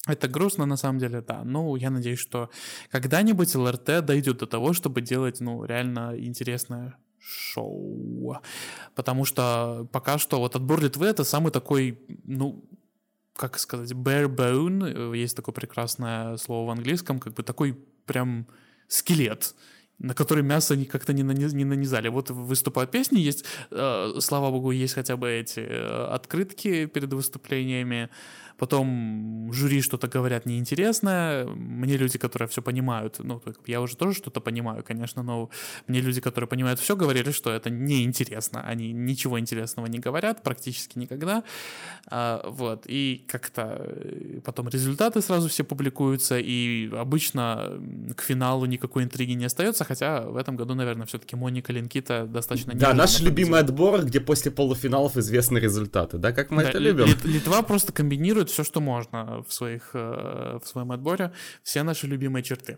Это 0.07 0.27
грустно, 0.27 0.65
на 0.65 0.77
самом 0.77 0.99
деле, 0.99 1.21
да. 1.21 1.43
Ну, 1.43 1.75
я 1.75 1.91
надеюсь, 1.91 2.19
что 2.19 2.49
когда-нибудь 2.89 3.53
ЛРТ 3.55 4.03
дойдет 4.03 4.37
до 4.37 4.47
того, 4.47 4.73
чтобы 4.73 5.01
делать, 5.01 5.41
ну, 5.41 5.63
реально 5.63 6.15
интересное 6.17 6.97
шоу. 7.19 8.37
Потому 8.95 9.25
что 9.25 9.87
пока 9.91 10.17
что 10.17 10.39
вот 10.39 10.55
отбор 10.55 10.81
Литвы— 10.81 11.05
это 11.07 11.23
самый 11.23 11.51
такой, 11.51 11.99
ну, 12.23 12.63
как 13.35 13.59
сказать, 13.59 13.91
bare 13.91 14.27
bone, 14.27 15.15
есть 15.15 15.35
такое 15.35 15.53
прекрасное 15.53 16.37
слово 16.37 16.67
в 16.67 16.71
английском, 16.71 17.19
как 17.19 17.33
бы 17.33 17.43
такой 17.43 17.77
прям 18.05 18.47
скелет, 18.87 19.55
на 19.99 20.13
который 20.13 20.43
мясо 20.43 20.75
как-то 20.85 21.13
не, 21.13 21.23
наниз, 21.23 21.53
не 21.53 21.63
нанизали. 21.63 22.09
Вот 22.09 22.31
выступают 22.31 22.91
песни, 22.91 23.19
есть, 23.19 23.45
э, 23.69 24.13
слава 24.19 24.49
богу, 24.51 24.71
есть 24.71 24.95
хотя 24.95 25.15
бы 25.15 25.29
эти 25.29 25.59
э, 25.59 26.05
открытки 26.13 26.87
перед 26.87 27.13
выступлениями, 27.13 28.09
потом 28.61 29.51
жюри 29.53 29.81
что-то 29.81 30.07
говорят 30.07 30.45
неинтересное, 30.45 31.47
мне 31.47 31.97
люди, 31.97 32.19
которые 32.19 32.47
все 32.47 32.61
понимают, 32.61 33.15
ну, 33.17 33.41
я 33.65 33.81
уже 33.81 33.95
тоже 33.95 34.15
что-то 34.15 34.39
понимаю, 34.39 34.83
конечно, 34.83 35.23
но 35.23 35.49
мне 35.87 35.99
люди, 35.99 36.21
которые 36.21 36.47
понимают 36.47 36.79
все, 36.79 36.95
говорили, 36.95 37.31
что 37.31 37.49
это 37.49 37.71
неинтересно, 37.71 38.61
они 38.61 38.93
ничего 38.93 39.39
интересного 39.39 39.87
не 39.87 39.97
говорят 39.97 40.43
практически 40.43 40.99
никогда, 40.99 41.43
а, 42.05 42.47
вот, 42.47 42.83
и 42.85 43.25
как-то 43.27 43.77
э, 43.79 44.41
потом 44.45 44.69
результаты 44.69 45.21
сразу 45.21 45.47
все 45.49 45.63
публикуются, 45.63 46.37
и 46.37 46.91
обычно 46.95 47.81
к 48.15 48.21
финалу 48.21 48.67
никакой 48.67 49.05
интриги 49.05 49.31
не 49.31 49.45
остается, 49.45 49.85
хотя 49.85 50.21
в 50.21 50.37
этом 50.37 50.55
году, 50.55 50.75
наверное, 50.75 51.07
все-таки 51.07 51.35
Моника 51.35 51.73
Линкита 51.73 52.27
достаточно... 52.27 52.73
Да, 52.75 52.93
наш 52.93 53.19
любимый 53.21 53.59
отбор, 53.59 54.03
где 54.03 54.19
после 54.19 54.51
полуфиналов 54.51 55.17
известны 55.17 55.57
результаты, 55.57 56.19
да, 56.19 56.31
как 56.31 56.51
мы 56.51 56.61
да, 56.61 56.69
это 56.69 56.77
любим. 56.77 57.07
Литва 57.23 57.63
просто 57.63 57.91
комбинирует 57.91 58.50
все, 58.51 58.63
что 58.63 58.81
можно 58.81 59.43
в, 59.43 59.51
своих, 59.51 59.91
э, 59.93 60.59
в 60.61 60.67
своем 60.67 60.91
отборе, 60.91 61.31
все 61.63 61.83
наши 61.83 62.07
любимые 62.07 62.43
черты. 62.43 62.77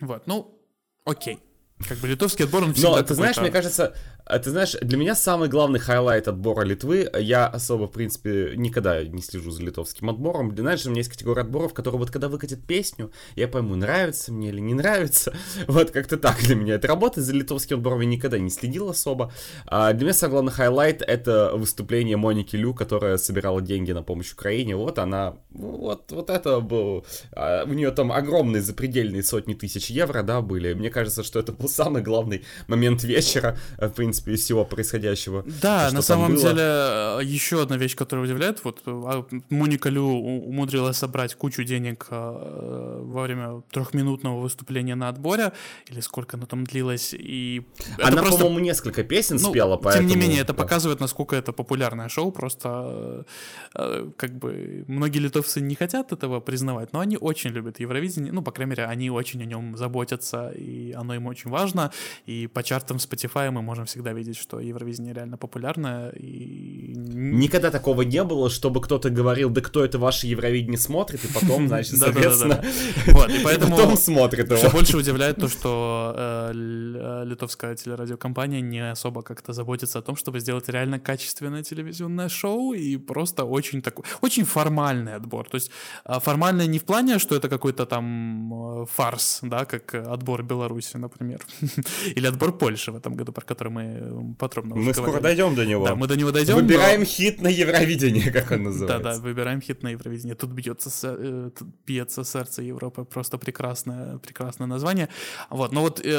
Вот, 0.00 0.26
ну, 0.26 0.60
окей. 1.04 1.40
Как 1.88 1.98
бы 1.98 2.08
литовский 2.08 2.44
отбор, 2.44 2.64
он 2.64 2.74
всегда 2.74 2.96
Но, 2.96 3.02
ты 3.02 3.14
знаешь, 3.14 3.36
мне 3.36 3.50
кажется, 3.50 3.94
ты 4.38 4.50
знаешь, 4.50 4.76
для 4.82 4.98
меня 4.98 5.14
самый 5.14 5.48
главный 5.48 5.78
highlight 5.78 6.28
отбора 6.28 6.62
Литвы, 6.62 7.10
я 7.18 7.46
особо, 7.46 7.86
в 7.86 7.92
принципе, 7.92 8.52
никогда 8.56 9.02
не 9.02 9.22
слежу 9.22 9.50
за 9.50 9.62
литовским 9.62 10.10
отбором. 10.10 10.54
Знаешь, 10.54 10.84
у 10.84 10.90
меня 10.90 11.00
есть 11.00 11.10
категория 11.10 11.42
отборов, 11.42 11.72
которые 11.72 11.98
вот 11.98 12.10
когда 12.10 12.28
выкатят 12.28 12.66
песню, 12.66 13.10
я 13.36 13.48
пойму, 13.48 13.74
нравится 13.74 14.30
мне 14.30 14.50
или 14.50 14.60
не 14.60 14.74
нравится. 14.74 15.32
Вот 15.66 15.90
как-то 15.90 16.16
так 16.16 16.38
для 16.40 16.54
меня 16.54 16.74
это 16.74 16.88
работает. 16.88 17.26
За 17.26 17.32
литовским 17.32 17.78
отбором 17.78 18.00
я 18.00 18.06
никогда 18.06 18.38
не 18.38 18.50
следил 18.50 18.90
особо. 18.90 19.32
А 19.66 19.92
для 19.92 20.04
меня 20.04 20.14
самый 20.14 20.32
главный 20.32 20.52
highlight— 20.52 21.02
это 21.06 21.52
выступление 21.54 22.16
Моники 22.16 22.56
Лю, 22.56 22.74
которая 22.74 23.16
собирала 23.16 23.62
деньги 23.62 23.92
на 23.92 24.02
помощь 24.02 24.32
Украине. 24.32 24.76
Вот 24.76 24.98
она, 24.98 25.36
вот, 25.50 26.10
вот 26.12 26.30
это 26.30 26.60
был... 26.60 27.06
А, 27.32 27.64
у 27.64 27.72
нее 27.72 27.90
там 27.92 28.12
огромные 28.12 28.62
запредельные 28.62 29.22
сотни 29.22 29.54
тысяч 29.54 29.90
евро, 29.90 30.22
да, 30.22 30.40
были. 30.42 30.74
Мне 30.74 30.90
кажется, 30.90 31.22
что 31.22 31.38
это 31.38 31.52
был 31.52 31.68
самый 31.68 32.02
главный 32.02 32.44
момент 32.66 33.04
вечера, 33.04 33.56
в 33.78 33.90
принципе, 33.90 34.17
из 34.26 34.42
всего 34.42 34.64
происходящего. 34.64 35.44
Да, 35.62 35.90
на 35.92 36.02
самом 36.02 36.36
деле, 36.36 37.18
еще 37.22 37.62
одна 37.62 37.76
вещь, 37.76 37.96
которая 37.96 38.24
удивляет, 38.24 38.64
вот 38.64 38.82
а, 38.86 39.24
Моника 39.50 39.88
Лю 39.88 40.04
умудрилась 40.04 40.96
собрать 40.96 41.34
кучу 41.34 41.64
денег 41.64 42.06
во 42.10 43.22
время 43.22 43.62
трехминутного 43.70 44.40
выступления 44.40 44.94
на 44.94 45.08
отборе, 45.08 45.52
или 45.88 46.00
сколько 46.00 46.36
оно 46.36 46.46
там 46.46 46.64
длилось, 46.64 47.14
и... 47.14 47.62
Она, 48.02 48.22
просто... 48.22 48.40
по-моему, 48.40 48.60
несколько 48.60 49.02
песен 49.04 49.38
ну, 49.40 49.50
спела, 49.50 49.76
поэтому... 49.76 50.08
Тем 50.08 50.18
не 50.18 50.26
менее, 50.26 50.42
это 50.42 50.52
да. 50.52 50.62
показывает, 50.62 51.00
насколько 51.00 51.36
это 51.36 51.52
популярное 51.52 52.08
шоу, 52.08 52.32
просто 52.32 53.24
как 53.72 54.38
бы 54.38 54.84
многие 54.86 55.18
литовцы 55.18 55.60
не 55.60 55.74
хотят 55.74 56.12
этого 56.12 56.40
признавать, 56.40 56.92
но 56.92 57.00
они 57.00 57.16
очень 57.16 57.50
любят 57.50 57.80
Евровидение, 57.80 58.32
ну, 58.32 58.42
по 58.42 58.52
крайней 58.52 58.70
мере, 58.70 58.84
они 58.84 59.10
очень 59.10 59.42
о 59.42 59.44
нем 59.44 59.76
заботятся, 59.76 60.50
и 60.50 60.92
оно 60.92 61.14
им 61.14 61.26
очень 61.26 61.50
важно, 61.50 61.92
и 62.26 62.46
по 62.46 62.62
чартам 62.62 62.96
Spotify 62.96 63.50
мы 63.50 63.62
можем 63.62 63.84
всегда 63.84 64.07
видеть, 64.12 64.36
что 64.36 64.60
Евровидение 64.60 65.14
реально 65.14 65.36
популярное, 65.36 66.10
и... 66.10 66.67
Никогда 66.90 67.70
такого 67.70 68.02
не 68.02 68.24
было, 68.24 68.48
чтобы 68.48 68.80
кто-то 68.80 69.10
говорил, 69.10 69.50
да 69.50 69.60
кто 69.60 69.84
это 69.84 69.98
ваше 69.98 70.26
Евровидение 70.26 70.78
смотрит, 70.78 71.24
и 71.24 71.28
потом, 71.28 71.68
значит, 71.68 71.98
соответственно, 71.98 72.64
вот, 73.08 73.30
и 73.30 73.40
поэтому 73.44 73.76
потом 73.76 73.96
смотрит 73.96 74.50
Все 74.52 74.70
больше 74.70 74.96
удивляет 74.96 75.36
то, 75.36 75.48
что 75.48 76.14
э, 76.16 76.52
э, 76.54 77.24
литовская 77.26 77.76
телерадиокомпания 77.76 78.60
не 78.60 78.90
особо 78.90 79.22
как-то 79.22 79.52
заботится 79.52 79.98
о 79.98 80.02
том, 80.02 80.16
чтобы 80.16 80.40
сделать 80.40 80.68
реально 80.68 80.98
качественное 80.98 81.62
телевизионное 81.62 82.28
шоу, 82.28 82.72
и 82.72 82.96
просто 82.96 83.44
очень 83.44 83.82
такой, 83.82 84.04
очень 84.22 84.44
формальный 84.44 85.14
отбор, 85.14 85.48
то 85.48 85.56
есть 85.56 85.70
а, 86.04 86.20
формальный 86.20 86.66
не 86.66 86.78
в 86.78 86.84
плане, 86.84 87.18
что 87.18 87.36
это 87.36 87.48
какой-то 87.48 87.84
там 87.84 88.82
э, 88.82 88.86
фарс, 88.90 89.40
да, 89.42 89.64
как 89.64 89.94
отбор 89.94 90.42
Беларуси, 90.42 90.96
например, 90.96 91.40
или 92.16 92.26
отбор 92.26 92.56
Польши 92.56 92.92
в 92.92 92.96
этом 92.96 93.14
году, 93.14 93.32
про 93.32 93.44
который 93.44 93.72
мы 93.72 94.34
подробно 94.38 94.76
Мы 94.76 94.94
скоро 94.94 95.20
дойдем 95.20 95.54
до 95.54 95.66
него. 95.66 95.86
Да, 95.86 95.94
мы 95.94 96.06
до 96.06 96.16
него 96.16 96.30
дойдем. 96.30 96.77
Выбираем 96.78 97.04
хит 97.04 97.42
на 97.42 97.48
Евровидение, 97.48 98.30
как 98.32 98.50
он 98.50 98.62
называется. 98.64 99.04
Да, 99.04 99.14
да, 99.14 99.20
выбираем 99.20 99.60
хит 99.60 99.82
на 99.82 99.88
Евровидение. 99.88 100.34
Тут 100.34 100.50
бьется, 100.50 100.90
э, 101.02 101.50
тут 101.58 101.68
бьется 101.86 102.24
сердце 102.24 102.62
Европы, 102.62 103.04
просто 103.04 103.38
прекрасное, 103.38 104.18
прекрасное 104.18 104.66
название. 104.66 105.08
Вот, 105.50 105.72
но 105.72 105.80
вот 105.80 106.04
э, 106.04 106.16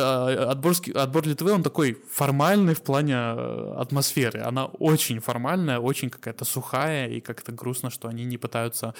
отборский, 0.52 0.94
отбор 0.94 1.28
Литвы, 1.28 1.52
он 1.52 1.64
такой 1.64 1.98
формальный 2.12 2.74
в 2.74 2.82
плане 2.82 3.16
э, 3.16 3.74
атмосферы. 3.78 4.42
Она 4.42 4.66
очень 4.66 5.20
формальная, 5.20 5.80
очень 5.80 6.10
какая-то 6.10 6.46
сухая, 6.46 7.08
и 7.10 7.20
как-то 7.20 7.52
грустно, 7.52 7.90
что 7.90 8.08
они 8.08 8.26
не 8.26 8.38
пытаются 8.38 8.94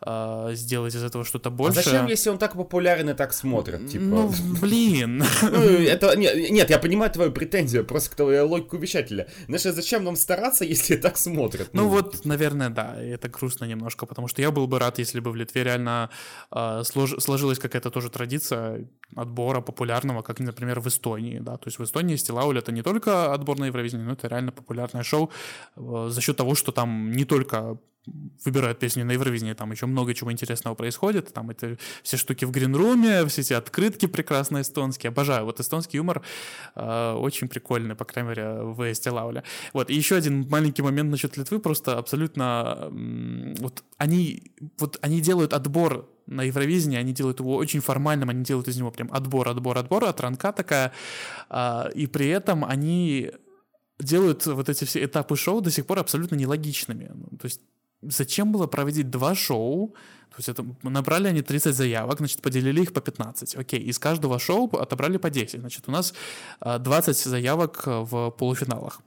э, 0.00 0.50
сделать 0.54 0.94
из 0.94 1.02
этого 1.02 1.24
что-то 1.24 1.50
больше. 1.50 1.80
А 1.80 1.82
зачем, 1.82 2.06
если 2.06 2.30
он 2.30 2.38
так 2.38 2.54
популярен 2.54 3.10
и 3.10 3.14
так 3.14 3.32
смотрит? 3.32 3.88
Типа? 3.88 4.04
Ну, 4.04 4.34
блин. 4.60 5.24
Ну, 5.56 5.62
это, 5.62 6.16
нет, 6.16 6.50
нет, 6.50 6.70
я 6.70 6.78
понимаю 6.78 7.10
твою 7.10 7.30
претензию, 7.32 7.84
просто 7.84 8.10
к 8.10 8.14
твою 8.14 8.48
логику 8.48 8.76
вещателя. 8.76 9.28
Знаешь, 9.46 9.66
а 9.66 9.72
зачем 9.72 10.04
нам 10.04 10.16
стараться, 10.16 10.64
если 10.64 10.96
так 11.08 11.18
смотрят? 11.18 11.68
Ну, 11.72 11.82
ну 11.82 11.88
вот, 11.88 12.24
наверное, 12.24 12.70
да, 12.70 12.96
это 13.00 13.28
грустно 13.28 13.64
немножко, 13.66 14.06
потому 14.06 14.28
что 14.28 14.42
я 14.42 14.50
был 14.50 14.66
бы 14.66 14.78
рад, 14.78 14.98
если 14.98 15.20
бы 15.20 15.30
в 15.30 15.36
Литве 15.36 15.64
реально 15.64 16.10
э, 16.50 16.82
слож, 16.84 17.14
сложилась 17.18 17.58
какая-то 17.58 17.90
тоже 17.90 18.10
традиция 18.10 18.88
отбора 19.16 19.60
популярного, 19.60 20.22
как, 20.22 20.40
например, 20.40 20.80
в 20.80 20.86
Эстонии, 20.86 21.38
да, 21.38 21.56
то 21.56 21.68
есть 21.68 21.78
в 21.78 21.82
Эстонии 21.82 22.16
Стилауль 22.16 22.58
это 22.58 22.72
не 22.72 22.82
только 22.82 23.32
отбор 23.34 23.58
на 23.58 23.66
Евровидение, 23.66 24.06
но 24.06 24.12
это 24.12 24.28
реально 24.28 24.52
популярное 24.52 25.02
шоу 25.02 25.30
э, 25.76 26.08
за 26.10 26.20
счет 26.20 26.36
того, 26.36 26.54
что 26.54 26.72
там 26.72 27.12
не 27.12 27.24
только 27.24 27.78
выбирают 28.44 28.78
песни 28.78 29.02
на 29.02 29.12
Евровидении, 29.12 29.54
там 29.54 29.72
еще 29.72 29.86
много 29.86 30.14
чего 30.14 30.30
интересного 30.30 30.74
происходит, 30.74 31.32
там 31.32 31.50
это 31.50 31.76
все 32.02 32.16
штуки 32.16 32.44
в 32.44 32.50
гринруме, 32.50 33.26
все 33.26 33.40
эти 33.40 33.52
открытки 33.52 34.06
прекрасные 34.06 34.62
эстонские, 34.62 35.08
обожаю, 35.08 35.44
вот 35.44 35.60
эстонский 35.60 35.96
юмор. 35.96 36.22
Э, 36.74 37.14
очень 37.14 37.48
прикольный, 37.48 37.94
по 37.94 38.04
крайней 38.04 38.30
мере, 38.30 38.62
в 38.62 38.94
Стелауля. 38.94 39.42
Вот, 39.72 39.90
и 39.90 39.94
еще 39.94 40.16
один 40.16 40.48
маленький 40.48 40.82
момент 40.82 41.10
насчет 41.10 41.36
Литвы, 41.36 41.58
просто 41.58 41.98
абсолютно, 41.98 42.88
вот 43.58 43.82
они, 43.98 44.52
вот 44.78 44.98
они 45.00 45.20
делают 45.20 45.52
отбор 45.52 46.08
на 46.26 46.42
Евровидении, 46.42 46.98
они 46.98 47.12
делают 47.12 47.40
его 47.40 47.56
очень 47.56 47.80
формальным, 47.80 48.30
они 48.30 48.44
делают 48.44 48.68
из 48.68 48.76
него 48.76 48.90
прям 48.90 49.12
отбор, 49.12 49.48
отбор, 49.48 49.78
отбор, 49.78 50.04
отранка 50.04 50.52
такая, 50.52 50.92
э, 51.50 51.90
и 51.94 52.06
при 52.06 52.28
этом 52.28 52.64
они 52.64 53.32
делают 53.98 54.46
вот 54.46 54.68
эти 54.68 54.84
все 54.84 55.04
этапы 55.04 55.36
шоу 55.36 55.60
до 55.60 55.70
сих 55.70 55.86
пор 55.86 55.98
абсолютно 55.98 56.34
нелогичными. 56.36 57.10
Ну, 57.14 57.38
то 57.38 57.46
есть 57.46 57.60
зачем 58.10 58.52
было 58.52 58.66
проводить 58.66 59.10
два 59.10 59.34
шоу? 59.34 59.94
То 60.30 60.40
есть 60.40 60.48
это, 60.50 60.66
набрали 60.82 61.28
они 61.28 61.40
30 61.40 61.74
заявок, 61.74 62.18
значит, 62.18 62.42
поделили 62.42 62.82
их 62.82 62.92
по 62.92 63.00
15. 63.00 63.56
Окей, 63.56 63.80
из 63.80 63.98
каждого 63.98 64.38
шоу 64.38 64.68
отобрали 64.76 65.16
по 65.16 65.30
10. 65.30 65.60
Значит, 65.60 65.84
у 65.86 65.90
нас 65.90 66.12
20 66.60 67.26
а, 67.26 67.28
заявок 67.28 67.82
в 67.86 68.30
полуфиналах. 68.30 69.00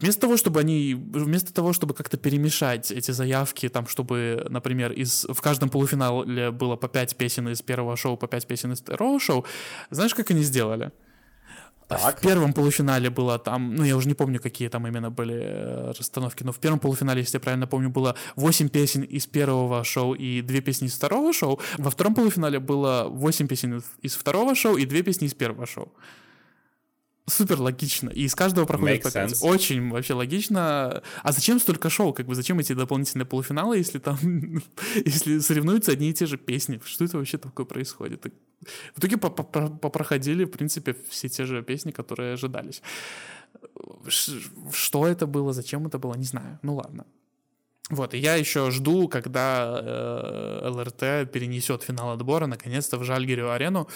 Вместо 0.00 0.20
того, 0.22 0.36
чтобы 0.36 0.60
они, 0.60 0.94
вместо 0.94 1.52
того, 1.52 1.72
чтобы 1.72 1.94
как-то 1.94 2.16
перемешать 2.16 2.90
эти 2.90 3.10
заявки, 3.10 3.68
там, 3.68 3.86
чтобы, 3.86 4.46
например, 4.48 4.92
из, 4.92 5.26
в 5.28 5.40
каждом 5.40 5.70
полуфинале 5.70 6.50
было 6.50 6.76
по 6.76 6.88
5 6.88 7.16
песен 7.16 7.48
из 7.48 7.62
первого 7.62 7.96
шоу, 7.96 8.16
по 8.16 8.26
5 8.26 8.46
песен 8.46 8.72
из 8.72 8.80
второго 8.80 9.18
шоу, 9.20 9.44
знаешь, 9.90 10.14
как 10.14 10.30
они 10.30 10.42
сделали? 10.42 10.92
Так. 11.88 12.18
В 12.18 12.20
первом 12.20 12.52
полуфинале 12.52 13.08
было 13.08 13.38
там, 13.38 13.74
ну 13.74 13.82
я 13.82 13.96
уже 13.96 14.08
не 14.08 14.14
помню, 14.14 14.40
какие 14.40 14.68
там 14.68 14.86
именно 14.86 15.10
были 15.10 15.40
э, 15.40 15.92
расстановки, 15.98 16.44
но 16.44 16.52
в 16.52 16.58
первом 16.58 16.78
полуфинале, 16.78 17.20
если 17.22 17.36
я 17.36 17.40
правильно 17.40 17.66
помню, 17.66 17.88
было 17.88 18.14
8 18.36 18.68
песен 18.68 19.02
из 19.02 19.26
первого 19.26 19.82
шоу 19.84 20.14
и 20.14 20.42
2 20.42 20.60
песни 20.60 20.86
из 20.86 20.94
второго 20.94 21.32
шоу. 21.32 21.58
Во 21.78 21.90
втором 21.90 22.14
полуфинале 22.14 22.60
было 22.60 23.08
8 23.08 23.48
песен 23.48 23.82
из 24.02 24.14
второго 24.14 24.54
шоу 24.54 24.76
и 24.76 24.84
2 24.84 25.02
песни 25.02 25.26
из 25.26 25.34
первого 25.34 25.66
шоу 25.66 25.90
супер 27.30 27.60
логично. 27.60 28.10
И 28.10 28.22
из 28.22 28.34
каждого 28.34 28.66
проходит 28.66 29.02
по 29.02 29.10
5. 29.10 29.42
Очень 29.42 29.90
вообще 29.90 30.14
логично. 30.14 31.02
А 31.22 31.32
зачем 31.32 31.60
столько 31.60 31.90
шоу? 31.90 32.12
Как 32.12 32.26
бы 32.26 32.34
зачем 32.34 32.58
эти 32.58 32.72
дополнительные 32.72 33.26
полуфиналы, 33.26 33.78
если 33.78 33.98
там 33.98 34.18
если 35.04 35.38
соревнуются 35.38 35.92
одни 35.92 36.10
и 36.10 36.14
те 36.14 36.26
же 36.26 36.36
песни? 36.36 36.80
Что 36.84 37.04
это 37.04 37.18
вообще 37.18 37.38
такое 37.38 37.66
происходит? 37.66 38.26
В 38.94 38.98
итоге 38.98 39.16
попроходили, 39.16 40.44
в 40.44 40.50
принципе, 40.50 40.94
все 41.08 41.28
те 41.28 41.44
же 41.44 41.62
песни, 41.62 41.92
которые 41.92 42.34
ожидались. 42.34 42.82
Что 44.72 45.06
это 45.06 45.26
было, 45.26 45.52
зачем 45.52 45.86
это 45.86 45.98
было, 45.98 46.14
не 46.14 46.24
знаю. 46.24 46.58
Ну 46.62 46.74
ладно. 46.74 47.04
Вот, 47.90 48.14
и 48.14 48.18
я 48.18 48.34
еще 48.34 48.70
жду, 48.70 49.08
когда 49.08 49.80
э, 49.82 50.68
ЛРТ 50.68 51.32
перенесет 51.32 51.82
финал 51.82 52.10
отбора 52.10 52.46
наконец-то 52.46 52.98
в 52.98 53.04
Жальгирю 53.04 53.50
арену 53.50 53.88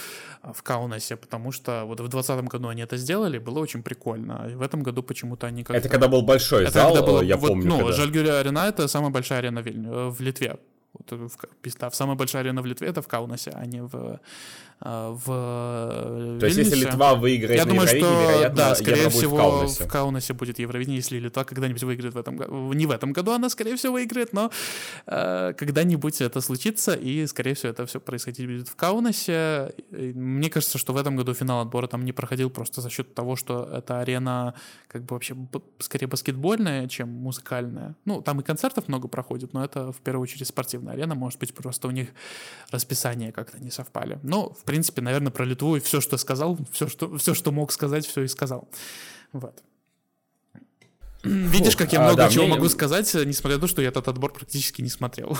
э, 0.42 0.52
в 0.54 0.62
Каунасе, 0.62 1.16
потому 1.16 1.52
что 1.52 1.84
вот 1.84 2.00
в 2.00 2.08
2020 2.08 2.44
году 2.44 2.68
они 2.68 2.82
это 2.82 2.96
сделали, 2.96 3.38
было 3.38 3.58
очень 3.58 3.82
прикольно. 3.82 4.44
А 4.44 4.48
в 4.48 4.62
этом 4.62 4.82
году 4.82 5.02
почему-то 5.02 5.46
они 5.46 5.62
как-то... 5.62 5.78
Это 5.78 5.90
когда 5.90 6.08
был 6.08 6.22
большой 6.22 6.62
это 6.62 6.72
зал, 6.72 7.04
было, 7.04 7.22
я 7.22 7.36
вот, 7.36 7.48
помню. 7.48 7.68
Ну, 7.68 7.78
когда... 7.78 7.92
Жальгирю 7.92 8.34
арена— 8.34 8.66
это 8.68 8.88
самая 8.88 9.10
большая 9.10 9.40
арена 9.40 9.60
в, 9.60 9.66
Вильню, 9.66 10.10
в 10.10 10.20
Литве. 10.20 10.56
Вот, 11.10 11.30
в, 11.30 11.78
да, 11.78 11.90
самая 11.90 12.16
большая 12.16 12.42
арена 12.42 12.62
в 12.62 12.66
Литве— 12.66 12.88
это 12.88 13.02
в 13.02 13.08
Каунасе, 13.08 13.50
а 13.50 13.66
не 13.66 13.82
в 13.82 14.20
в 14.84 15.24
э, 15.28 16.38
То 16.40 16.46
есть, 16.46 16.58
если 16.58 16.76
Литва 16.76 17.14
выиграет 17.14 17.58
я 17.58 17.64
на 17.64 17.70
думаю, 17.70 17.88
что, 17.88 17.98
вероятно, 17.98 18.56
да, 18.56 18.74
скорее 18.74 19.08
всего, 19.10 19.36
в 19.36 19.40
Каунасе. 19.40 19.84
в 19.84 19.88
Каунасе 19.88 20.32
будет 20.32 20.58
Евровидение, 20.58 20.96
если 20.96 21.18
Литва 21.18 21.44
когда-нибудь 21.44 21.82
выиграет 21.82 22.14
в 22.14 22.18
этом 22.18 22.36
году. 22.36 22.72
Не 22.72 22.86
в 22.86 22.90
этом 22.90 23.12
году 23.12 23.32
она, 23.32 23.48
скорее 23.48 23.76
всего, 23.76 23.94
выиграет, 23.94 24.32
но 24.32 24.50
э, 25.06 25.52
когда-нибудь 25.56 26.20
это 26.20 26.40
случится, 26.40 26.94
и, 26.94 27.26
скорее 27.26 27.54
всего, 27.54 27.70
это 27.70 27.86
все 27.86 28.00
происходить 28.00 28.46
будет 28.46 28.68
в 28.68 28.76
Каунасе. 28.76 29.72
Мне 29.90 30.50
кажется, 30.50 30.78
что 30.78 30.92
в 30.92 30.96
этом 30.96 31.16
году 31.16 31.34
финал 31.34 31.60
отбора 31.60 31.86
там 31.86 32.04
не 32.04 32.12
проходил 32.12 32.50
просто 32.50 32.80
за 32.80 32.90
счет 32.90 33.14
того, 33.14 33.36
что 33.36 33.68
эта 33.72 34.00
арена 34.00 34.54
как 34.88 35.02
бы 35.02 35.14
вообще 35.14 35.36
скорее 35.78 36.06
баскетбольная, 36.06 36.88
чем 36.88 37.08
музыкальная. 37.08 37.94
Ну, 38.04 38.22
там 38.22 38.40
и 38.40 38.42
концертов 38.42 38.88
много 38.88 39.08
проходит, 39.08 39.52
но 39.52 39.64
это 39.64 39.92
в 39.92 40.00
первую 40.00 40.22
очередь 40.22 40.46
спортивная 40.48 40.94
арена, 40.94 41.14
может 41.14 41.38
быть, 41.38 41.54
просто 41.54 41.88
у 41.88 41.90
них 41.90 42.08
расписание 42.70 43.32
как-то 43.32 43.58
не 43.62 43.70
совпали. 43.70 44.18
Но, 44.22 44.52
в 44.52 44.64
принципе, 44.72 45.02
наверное, 45.02 45.30
про 45.30 45.44
Литву 45.44 45.76
и 45.76 45.80
все, 45.80 46.00
что 46.00 46.16
сказал, 46.16 46.58
все, 46.72 46.88
что, 46.88 47.18
все, 47.18 47.34
что 47.34 47.52
мог 47.52 47.72
сказать, 47.72 48.06
все 48.06 48.22
и 48.22 48.28
сказал. 48.28 48.70
Вот. 49.32 49.62
Видишь, 51.22 51.76
как 51.76 51.92
я 51.92 52.00
много 52.00 52.24
а, 52.24 52.26
да, 52.26 52.32
чего 52.32 52.44
мне... 52.44 52.54
могу 52.54 52.70
сказать, 52.70 53.12
несмотря 53.14 53.58
на 53.58 53.60
то, 53.60 53.66
что 53.66 53.82
я 53.82 53.88
этот 53.88 54.08
отбор 54.08 54.32
практически 54.32 54.80
не 54.80 54.88
смотрел. 54.88 55.36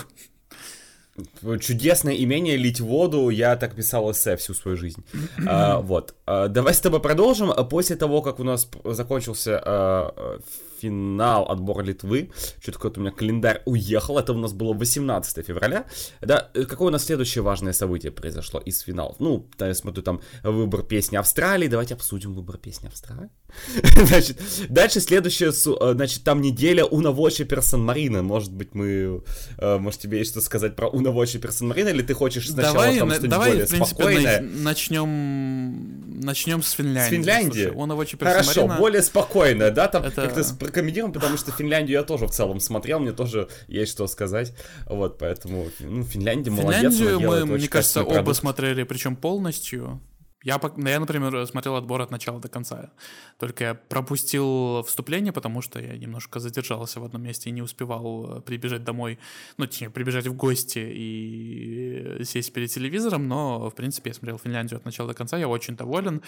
Чудесное 1.59 2.15
имение 2.15 2.57
лить 2.57 2.79
воду, 2.79 3.29
я 3.29 3.55
так 3.55 3.75
писал 3.75 4.11
эссе 4.11 4.35
всю 4.37 4.53
свою 4.53 4.77
жизнь. 4.77 5.03
а, 5.47 5.79
вот. 5.79 6.13
А, 6.27 6.47
давай 6.47 6.75
с 6.75 6.79
тобой 6.79 7.01
продолжим. 7.01 7.51
После 7.69 7.95
того, 7.95 8.21
как 8.21 8.39
у 8.39 8.43
нас 8.43 8.69
закончился 8.83 9.59
а, 9.65 10.39
финал 10.83 11.49
отбора 11.49 11.83
Литвы. 11.83 12.29
Что-то 12.59 12.77
какой-то 12.77 12.99
у 12.99 13.03
меня 13.03 13.11
календарь 13.11 13.61
уехал. 13.65 14.19
Это 14.19 14.33
у 14.33 14.37
нас 14.37 14.53
было 14.53 14.73
18 14.73 15.45
февраля. 15.45 15.85
Да, 16.21 16.49
э, 16.53 16.65
какое 16.65 16.87
у 16.87 16.91
нас 16.91 17.05
следующее 17.05 17.41
важное 17.41 17.73
событие 17.73 18.11
произошло 18.11 18.59
из 18.59 18.79
финалов? 18.81 19.15
Ну, 19.19 19.47
я 19.59 19.73
смотрю, 19.73 20.03
там 20.03 20.21
выбор 20.43 20.83
песни 20.83 21.17
Австралии. 21.17 21.69
Давайте 21.69 21.93
обсудим 21.93 22.33
выбор 22.33 22.57
песни 22.57 22.87
Австралии. 22.87 23.29
значит, 24.07 24.41
дальше 24.69 24.99
следующее, 24.99 25.49
э, 25.49 25.93
значит, 25.93 26.23
там 26.23 26.41
неделя 26.41 26.85
Унавочи 26.85 27.43
Персон 27.43 27.83
Марина. 27.83 28.23
Может 28.23 28.53
быть, 28.53 28.75
мы, 28.75 29.23
э, 29.57 29.77
может, 29.77 29.99
тебе 30.01 30.19
есть 30.19 30.31
что 30.31 30.41
сказать 30.41 30.75
про 30.75 30.87
Унавочи 30.87 31.39
Персон 31.39 31.69
Марина, 31.69 31.89
или 31.89 32.01
ты 32.01 32.13
хочешь 32.13 32.49
сначала 32.49 32.73
давай, 32.73 32.97
там 32.99 33.09
что-нибудь 33.09 33.29
давай, 33.29 33.49
более 33.51 33.65
в 33.65 33.69
принципе, 33.69 33.95
спокойное? 33.95 34.41
начнем 34.41 36.03
Начнем 36.23 36.63
с 36.63 36.71
Финляндии. 36.71 37.07
С 37.07 37.09
Финляндии? 37.09 37.63
Слушай, 37.63 37.75
он 37.75 37.91
его 37.91 38.05
Хорошо, 38.19 38.67
более 38.67 39.01
спокойно, 39.01 39.71
да, 39.71 39.87
там 39.87 40.03
Это- 40.03 40.21
как-то 40.21 40.43
прокомментируем, 40.55 41.13
потому 41.13 41.37
что 41.37 41.51
Финляндию 41.51 41.99
я 41.99 42.03
тоже 42.03 42.27
в 42.27 42.31
целом 42.31 42.59
смотрел, 42.59 42.99
мне 42.99 43.11
тоже 43.11 43.49
есть 43.67 43.91
что 43.91 44.07
сказать, 44.07 44.53
вот, 44.85 45.17
поэтому, 45.17 45.67
ну, 45.79 46.03
Финляндия 46.03 46.51
молодец, 46.51 46.81
Финляндию 46.81 47.09
она 47.09 47.19
делает 47.19 47.45
мы, 47.45 47.57
мне 47.57 47.67
кажется, 47.67 48.03
оба 48.03 48.13
продукт. 48.13 48.37
смотрели, 48.37 48.83
причем 48.83 49.15
полностью. 49.15 50.01
Я, 50.43 50.59
ну, 50.75 50.89
я, 50.89 50.99
например, 50.99 51.47
смотрел 51.47 51.75
отбор 51.75 52.01
от 52.01 52.11
начала 52.11 52.39
до 52.39 52.49
конца. 52.49 52.91
Только 53.39 53.63
я 53.63 53.73
пропустил 53.75 54.83
вступление, 54.83 55.31
потому 55.31 55.61
что 55.61 55.79
я 55.79 55.97
немножко 55.97 56.39
задержался 56.39 56.99
в 56.99 57.05
одном 57.05 57.23
месте 57.23 57.49
и 57.49 57.53
не 57.53 57.61
успевал 57.61 58.39
э, 58.39 58.41
прибежать 58.41 58.83
домой, 58.83 59.19
ну, 59.57 59.65
точнее, 59.65 59.89
прибежать 59.89 60.27
в 60.27 60.33
гости 60.33 60.79
и 60.79 62.19
э, 62.19 62.23
сесть 62.25 62.51
перед 62.53 62.69
телевизором, 62.69 63.27
но, 63.27 63.69
в 63.69 63.75
принципе, 63.75 64.09
я 64.09 64.13
смотрел 64.13 64.37
Финляндию 64.37 64.77
от 64.77 64.85
начала 64.85 65.07
до 65.07 65.13
конца, 65.13 65.37
я 65.37 65.47
очень 65.47 65.75
доволен. 65.75 66.21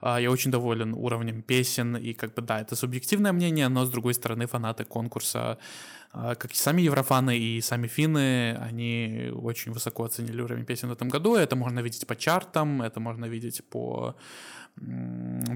А, 0.00 0.20
Я 0.20 0.30
очень 0.30 0.50
доволен 0.50 0.94
уровнем 0.94 1.42
песен, 1.42 1.96
и 1.96 2.12
как 2.12 2.34
бы, 2.34 2.42
да, 2.42 2.60
это 2.60 2.74
субъективное 2.76 3.32
мнение, 3.32 3.68
но, 3.68 3.84
с 3.84 3.90
другой 3.90 4.14
стороны, 4.14 4.46
фанаты 4.46 4.84
конкурса 4.84 5.58
как 6.12 6.52
и 6.52 6.56
сами 6.56 6.82
еврофаны 6.82 7.38
и 7.38 7.60
сами 7.60 7.86
финны, 7.86 8.56
они 8.56 9.30
очень 9.32 9.72
высоко 9.72 10.04
оценили 10.04 10.42
уровень 10.42 10.64
песен 10.64 10.88
в 10.88 10.92
этом 10.92 11.08
году. 11.08 11.36
Это 11.36 11.54
можно 11.54 11.80
видеть 11.80 12.06
по 12.06 12.16
чартам, 12.16 12.82
это 12.82 12.98
можно 12.98 13.26
видеть 13.26 13.62
по, 13.70 14.16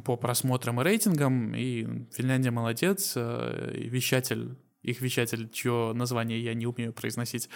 по 0.05 0.17
просмотрам 0.17 0.81
и 0.81 0.85
рейтингам. 0.85 1.55
И 1.57 2.07
Финляндия 2.13 2.53
молодец. 2.53 3.15
э, 3.17 3.73
Вещатель, 3.75 4.57
их 4.83 5.01
вещатель, 5.01 5.51
чье 5.51 5.93
название 5.93 6.41
я 6.43 6.55
не 6.55 6.67
умею 6.67 6.93
произносить, 6.93 7.49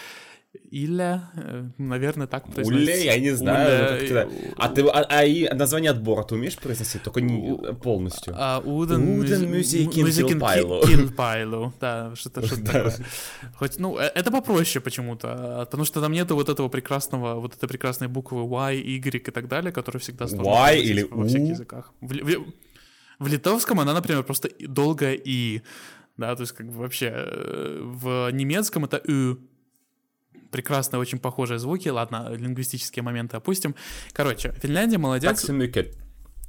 Иля, 0.71 1.31
э, 1.37 1.69
наверное, 1.79 2.27
так 2.27 2.45
произносится. 2.53 2.93
Уле, 2.93 3.05
я 3.05 3.19
не 3.19 3.31
знаю, 3.31 3.97
Уля, 4.05 4.23
и- 4.25 4.53
а 4.57 4.69
ты, 4.69 4.83
а, 4.87 5.07
а 5.09 5.25
и 5.25 5.49
название 5.55 5.91
отбора 5.93 6.23
ты 6.25 6.35
умеешь 6.35 6.57
произносить, 6.57 7.03
только 7.03 7.21
не 7.21 7.57
полностью? 7.83 8.35
А, 8.37 8.59
Уден 8.61 9.19
Уден 9.21 9.43
мюзи- 9.53 9.87
мюзикин 10.03 10.29
килпайлу. 10.38 10.81
ки- 10.83 10.87
килпайлу. 10.97 11.73
Да, 11.81 12.12
что-то 12.17 12.43
что 12.47 12.57
такое. 12.65 12.95
Хоть, 13.59 13.79
ну, 13.79 13.97
э, 13.99 14.11
это 14.15 14.31
попроще 14.31 14.81
почему-то, 14.83 15.29
а, 15.33 15.65
потому 15.65 15.85
что 15.85 16.00
там 16.00 16.12
нету 16.12 16.35
вот 16.35 16.49
этого 16.49 16.69
прекрасного, 16.69 17.41
вот 17.41 17.55
этой 17.55 17.69
прекрасной 17.69 18.09
буквы 18.09 18.43
Y, 18.43 18.75
Y 18.97 19.29
и 19.29 19.31
так 19.31 19.49
далее, 19.49 19.73
которая 19.73 20.00
всегда 20.00 20.27
сложно 20.29 20.50
Y 20.50 20.81
или 20.81 21.03
во 21.11 21.25
всех 21.27 21.43
языках. 21.49 21.93
В, 22.00 22.12
в- 22.12 22.45
в 23.19 23.27
литовском 23.27 23.81
она, 23.81 23.95
например, 23.95 24.23
просто 24.23 24.49
долгая 24.61 25.15
И. 25.15 25.62
Да, 26.17 26.35
то 26.35 26.43
есть 26.43 26.53
как 26.53 26.67
бы 26.67 26.79
вообще 26.79 27.12
э, 27.15 27.79
в 27.83 28.31
немецком 28.33 28.85
это 28.85 29.00
Ü. 29.09 29.37
Прекрасные, 30.50 31.00
очень 31.00 31.19
похожие 31.19 31.59
звуки. 31.59 31.88
Ладно, 31.88 32.28
лингвистические 32.31 33.02
моменты 33.02 33.37
опустим. 33.37 33.75
Короче, 34.12 34.52
Финляндия 34.62 34.99
молодец. 34.99 35.43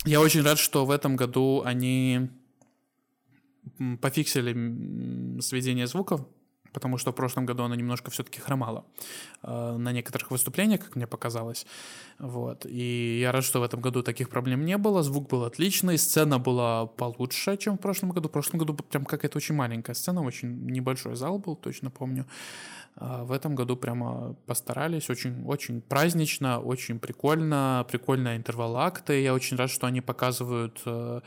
Я 0.05 0.21
очень 0.21 0.41
рад, 0.41 0.57
что 0.57 0.85
в 0.85 0.91
этом 0.91 1.15
году 1.17 1.61
они 1.65 2.29
пофиксили 4.01 5.39
сведение 5.41 5.87
звуков, 5.87 6.21
потому 6.73 6.97
что 6.97 7.11
в 7.11 7.15
прошлом 7.15 7.45
году 7.45 7.63
оно 7.63 7.75
немножко 7.75 8.11
все-таки 8.11 8.39
хромало 8.39 8.85
э, 9.43 9.77
на 9.77 9.91
некоторых 9.91 10.31
выступлениях, 10.31 10.81
как 10.81 10.95
мне 10.95 11.07
показалось. 11.07 11.65
Вот. 12.19 12.65
И 12.65 13.19
я 13.19 13.31
рад, 13.31 13.43
что 13.43 13.59
в 13.59 13.63
этом 13.63 13.81
году 13.81 14.03
таких 14.03 14.29
проблем 14.29 14.65
не 14.65 14.77
было. 14.77 15.03
Звук 15.03 15.29
был 15.29 15.43
отличный, 15.43 15.97
сцена 15.97 16.39
была 16.39 16.85
получше, 16.85 17.57
чем 17.57 17.77
в 17.77 17.81
прошлом 17.81 18.11
году. 18.11 18.29
В 18.29 18.31
прошлом 18.31 18.59
году 18.59 18.73
прям 18.73 19.05
какая-то 19.05 19.37
очень 19.37 19.55
маленькая 19.55 19.93
сцена, 19.95 20.21
очень 20.21 20.65
небольшой 20.65 21.15
зал 21.15 21.39
был, 21.39 21.55
точно 21.55 21.89
помню. 21.89 22.25
А 23.01 23.23
в 23.23 23.31
этом 23.31 23.55
году 23.55 23.77
прямо 23.77 24.35
постарались, 24.45 25.09
очень, 25.09 25.45
очень 25.45 25.81
празднично, 25.81 26.59
очень 26.59 26.99
прикольно, 26.99 27.85
прикольно 27.89 28.35
интервал 28.35 28.75
акты. 28.75 29.21
Я 29.21 29.33
очень 29.33 29.55
рад, 29.55 29.69
что 29.71 29.87
они 29.87 30.01
показывают 30.01 30.81
э, 30.85 31.21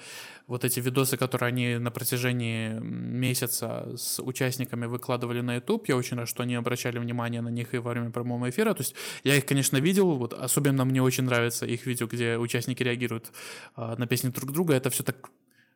вот 0.47 0.65
эти 0.67 0.81
видосы, 0.81 1.17
которые 1.17 1.49
они 1.49 1.79
на 1.79 1.91
протяжении 1.91 2.79
месяца 2.79 3.89
с 3.97 4.23
участниками 4.23 4.85
выкладывали 4.85 5.41
на 5.41 5.55
YouTube. 5.55 5.89
Я 5.89 5.97
очень 5.97 6.19
рад, 6.19 6.29
что 6.29 6.43
они 6.43 6.57
обращали 6.57 6.99
внимание 6.99 7.41
на 7.41 7.49
них 7.49 7.73
и 7.73 7.79
во 7.79 7.93
время 7.93 8.11
прямого 8.11 8.51
эфира. 8.51 8.75
То 8.75 8.83
есть 8.83 8.95
я 9.25 9.35
их, 9.37 9.47
конечно, 9.47 9.79
видел, 9.79 10.13
вот 10.17 10.35
особенно 10.35 10.85
мне 10.85 11.03
очень 11.03 11.25
нравится 11.25 11.65
их 11.65 11.87
видео, 11.87 12.07
где 12.07 12.37
участники 12.37 12.83
реагируют 12.83 13.33
э, 13.79 13.95
на 13.97 14.07
песни 14.07 14.29
друг 14.29 14.53
друга. 14.53 14.75
Это 14.75 14.91
все 14.91 15.03
так 15.05 15.31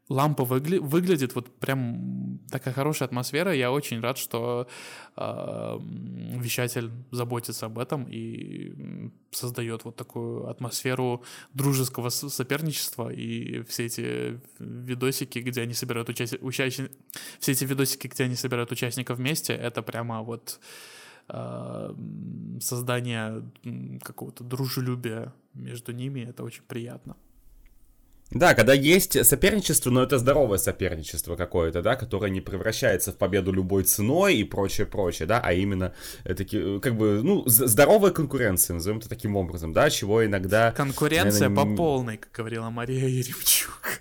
лампа 0.08 0.44
выгля- 0.44 0.80
выглядит, 0.80 1.34
вот 1.34 1.58
прям 1.58 2.38
такая 2.50 2.75
хорошая 2.75 3.08
атмосфера. 3.08 3.52
Я 3.52 3.73
очень 3.73 4.00
рад, 4.00 4.19
что 4.19 4.69
э, 5.16 5.78
вещатель 6.38 6.90
заботится 7.10 7.66
об 7.66 7.78
этом 7.78 8.06
и 8.08 9.10
создает 9.30 9.84
вот 9.84 9.97
такую 9.97 10.49
атмосферу 10.49 11.23
дружеского 11.54 12.10
соперничества. 12.10 13.12
И 13.12 13.62
все 13.62 13.86
эти 13.86 14.40
видосики, 14.58 15.40
где 15.40 15.62
они 15.62 15.75
собирают 15.75 16.08
участие, 16.08 16.40
участни- 16.40 16.90
все 17.40 17.52
эти 17.52 17.64
видосики, 17.64 18.06
где 18.06 18.25
они 18.25 18.36
собирают 18.36 18.73
участников 18.73 19.19
вместе, 19.19 19.54
это 19.54 19.82
прямо 19.82 20.23
вот 20.23 20.60
э, 21.28 21.95
создание 22.60 23.42
какого-то 24.02 24.45
дружелюбия 24.45 25.32
между 25.54 25.92
ними. 25.92 26.21
Это 26.21 26.45
очень 26.45 26.62
приятно. 26.62 27.16
Да, 28.32 28.54
когда 28.54 28.75
есть 28.75 29.25
соперничество, 29.25 29.91
но 29.91 30.02
это 30.02 30.19
здоровое 30.19 30.58
соперничество 30.58 31.36
какое-то, 31.36 31.80
да, 31.80 31.95
которое 31.95 32.30
не 32.30 32.41
превращается 32.41 33.12
в 33.12 33.17
победу 33.17 33.52
любой 33.52 33.84
ценой 33.84 34.36
и 34.36 34.45
прочее, 34.45 34.86
прочее, 34.86 35.26
да, 35.26 35.41
а 35.41 35.52
именно 35.52 35.95
э, 36.25 36.34
таки, 36.34 36.58
э, 36.58 36.80
как 36.80 36.97
бы, 36.97 37.23
ну, 37.23 37.45
здоровая 37.47 38.10
конкуренция, 38.10 38.75
назовем 38.75 38.99
это 38.99 39.08
таким 39.08 39.36
образом, 39.36 39.73
да, 39.73 39.91
чего 39.91 40.26
иногда... 40.26 40.73
Конкуренция 40.73 41.49
наверное, 41.49 41.76
по 41.76 41.76
полной, 41.76 42.17
как 42.17 42.32
говорила 42.32 42.69
Мария 42.69 43.06
Еремчук. 43.06 44.00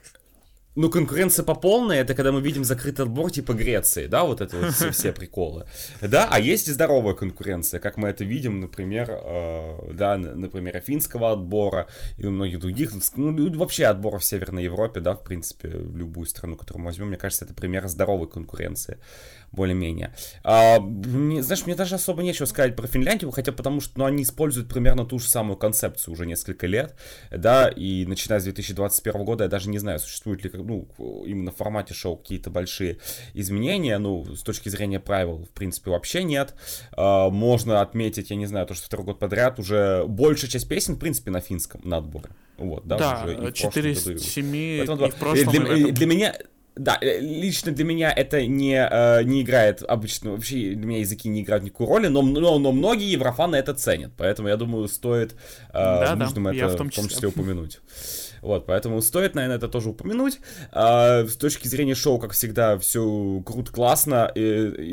Ну, 0.75 0.89
конкуренция 0.89 1.45
по 1.45 1.55
полной, 1.55 1.97
это 1.97 2.13
когда 2.13 2.31
мы 2.31 2.41
видим 2.41 2.65
закрытый 2.65 3.05
отбор 3.05 3.31
типа 3.31 3.53
Греции, 3.53 4.07
да, 4.07 4.23
вот 4.25 4.41
это 4.41 4.57
вот 4.57 4.73
все, 4.73 4.91
все 4.91 5.13
приколы. 5.13 5.65
Да, 6.01 6.27
а 6.29 6.39
есть 6.39 6.67
и 6.67 6.71
здоровая 6.73 7.13
конкуренция, 7.13 7.79
как 7.79 7.95
мы 7.95 8.09
это 8.09 8.25
видим, 8.25 8.59
например, 8.59 9.07
э, 9.09 9.93
да, 9.93 10.17
например, 10.17 10.81
финского 10.81 11.31
отбора 11.31 11.87
и 12.17 12.25
у 12.25 12.31
многих 12.31 12.59
других, 12.59 12.91
ну, 13.15 13.57
вообще 13.57 13.85
отборов 13.85 14.21
в 14.21 14.25
Северной 14.25 14.65
Европе, 14.65 14.99
да, 14.99 15.15
в 15.15 15.23
принципе, 15.23 15.69
любую 15.69 16.25
страну, 16.25 16.57
которую 16.57 16.81
мы 16.81 16.87
возьмем, 16.87 17.07
мне 17.07 17.17
кажется, 17.17 17.45
это 17.45 17.53
пример 17.53 17.87
здоровой 17.87 18.27
конкуренции, 18.27 18.97
более-менее. 19.51 20.13
А, 20.43 20.79
мне- 20.79 21.41
знаешь, 21.43 21.65
мне 21.65 21.75
даже 21.75 21.95
особо 21.95 22.23
нечего 22.23 22.45
сказать 22.45 22.75
про 22.75 22.87
Финляндию, 22.87 23.31
хотя 23.31 23.51
потому 23.51 23.81
что, 23.81 23.99
ну, 23.99 24.05
они 24.05 24.23
используют 24.23 24.69
примерно 24.69 25.05
ту 25.05 25.19
же 25.19 25.27
самую 25.27 25.57
концепцию 25.57 26.13
уже 26.13 26.25
несколько 26.25 26.67
лет, 26.67 26.95
да, 27.31 27.69
и 27.69 28.05
начиная 28.05 28.39
с 28.39 28.43
2021 28.43 29.23
года 29.25 29.45
я 29.45 29.49
даже 29.49 29.69
не 29.69 29.77
знаю, 29.79 29.99
существует 29.99 30.43
ли, 30.43 30.51
ну, 30.53 30.87
именно 31.25 31.51
в 31.51 31.55
формате 31.55 31.93
шоу 31.93 32.17
какие-то 32.17 32.49
большие 32.49 32.97
изменения, 33.33 33.97
ну, 33.97 34.35
с 34.35 34.41
точки 34.43 34.69
зрения 34.69 34.99
правил, 34.99 35.45
в 35.45 35.49
принципе, 35.49 35.91
вообще 35.91 36.23
нет. 36.23 36.53
А, 36.91 37.29
можно 37.29 37.81
отметить, 37.81 38.29
я 38.29 38.35
не 38.35 38.45
знаю, 38.45 38.65
то, 38.67 38.73
что 38.73 38.85
второй 38.85 39.05
год 39.05 39.19
подряд 39.19 39.59
уже 39.59 40.05
большая 40.07 40.49
часть 40.49 40.67
песен, 40.67 40.95
в 40.95 40.99
принципе, 40.99 41.31
на 41.31 41.41
финском, 41.41 41.81
на 41.83 41.97
отборе. 41.97 42.29
Вот, 42.57 42.85
да, 42.87 42.97
Да, 42.97 43.21
уже 43.23 43.33
и 43.33 43.35
в 43.35 43.39
прошлом 43.39 43.53
4 43.71 43.93
году, 43.93 44.09
и 44.09 44.13
из 44.13 44.21
вот. 44.21 44.29
7 44.29 44.77
Поэтому, 44.77 45.05
и 45.07 45.09
в 45.11 45.15
прошлом, 45.15 45.49
для, 45.51 45.61
и 45.61 45.65
в 45.65 45.83
этом. 45.85 45.93
для 45.93 46.05
меня, 46.07 46.35
да, 46.75 46.97
э, 47.01 47.19
лично 47.19 47.71
для 47.71 47.85
меня 47.85 48.11
это 48.11 48.45
не, 48.45 48.75
э, 48.75 49.23
не 49.23 49.41
играет 49.41 49.81
обычно, 49.81 50.31
вообще 50.31 50.75
для 50.75 50.85
меня 50.85 50.99
языки 50.99 51.29
не 51.29 51.41
играют 51.41 51.63
никакой 51.63 51.87
роли, 51.87 52.07
но, 52.07 52.21
но, 52.21 52.59
но 52.59 52.71
многие 52.71 53.11
еврофаны 53.11 53.55
это 53.55 53.73
ценят, 53.73 54.11
поэтому 54.17 54.49
я 54.49 54.57
думаю, 54.57 54.87
стоит 54.87 55.33
э, 55.69 55.73
Да-да, 55.73 56.15
нужным 56.15 56.51
я 56.51 56.65
это 56.65 56.75
в 56.75 56.77
том 56.77 56.89
в 56.89 56.95
том 56.95 57.05
числе. 57.05 57.15
числе 57.15 57.29
упомянуть. 57.29 57.79
Вот, 58.45 58.67
поэтому 58.67 59.01
стоит, 59.01 59.33
наверное, 59.33 59.57
это 59.57 59.67
тоже 59.67 59.89
упомянуть. 59.89 60.39
А, 60.71 61.25
с 61.25 61.35
точки 61.35 61.67
зрения 61.67 61.95
шоу, 61.95 62.19
как 62.19 62.33
всегда, 62.33 62.77
все 62.77 63.41
круто, 63.43 63.71
классно. 63.71 64.31
И, 64.35 64.39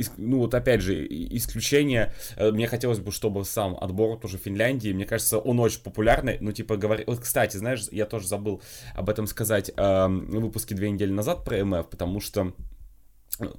ис- 0.01 0.11
ну, 0.17 0.38
вот 0.38 0.55
опять 0.55 0.81
же, 0.81 1.05
и- 1.05 1.37
исключение. 1.37 2.15
э, 2.37 2.51
Мне 2.51 2.67
хотелось 2.67 2.99
бы, 2.99 3.12
чтобы 3.12 3.45
сам 3.45 3.77
отбор 3.79 4.19
тоже 4.19 4.38
Финляндии, 4.38 4.93
мне 4.95 5.05
кажется, 5.05 5.38
он 5.38 5.61
очень 5.61 5.83
популярный. 5.83 6.38
Ну, 6.41 6.53
типа, 6.53 6.77
говори... 6.79 7.05
Вот, 7.07 7.21
кстати, 7.21 7.59
знаешь, 7.59 7.87
я 7.93 8.07
тоже 8.07 8.27
забыл 8.27 8.62
об 8.95 9.11
этом 9.11 9.27
сказать 9.27 9.71
эм, 9.77 10.27
в 10.31 10.41
выпуске 10.41 10.75
две 10.75 10.91
недели 10.91 11.12
назад 11.12 11.45
про 11.45 11.62
МФ, 11.62 11.91
потому 11.91 12.21
что 12.21 12.55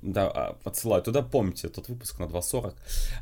да, 0.02 0.28
а, 0.28 0.56
отсылаю 0.64 1.02
туда, 1.04 1.22
помните, 1.22 1.68
тот 1.68 1.90
выпуск 1.90 2.20
на 2.20 2.26
2.40. 2.26 2.74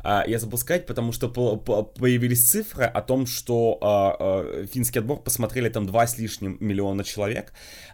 А, 0.03 0.23
я 0.27 0.37
забыл 0.39 0.57
сказать, 0.57 0.85
потому 0.85 1.11
что 1.11 1.29
по- 1.29 1.57
по- 1.57 1.83
появились 1.83 2.49
цифры 2.49 2.85
о 2.85 3.01
том, 3.01 3.25
что 3.25 3.77
а, 3.81 4.65
финский 4.67 4.99
отбор 4.99 5.21
посмотрели 5.23 5.69
там 5.69 5.85
2 5.85 6.07
с 6.07 6.17
лишним 6.17 6.57
миллиона 6.59 7.03
человек. 7.03 7.53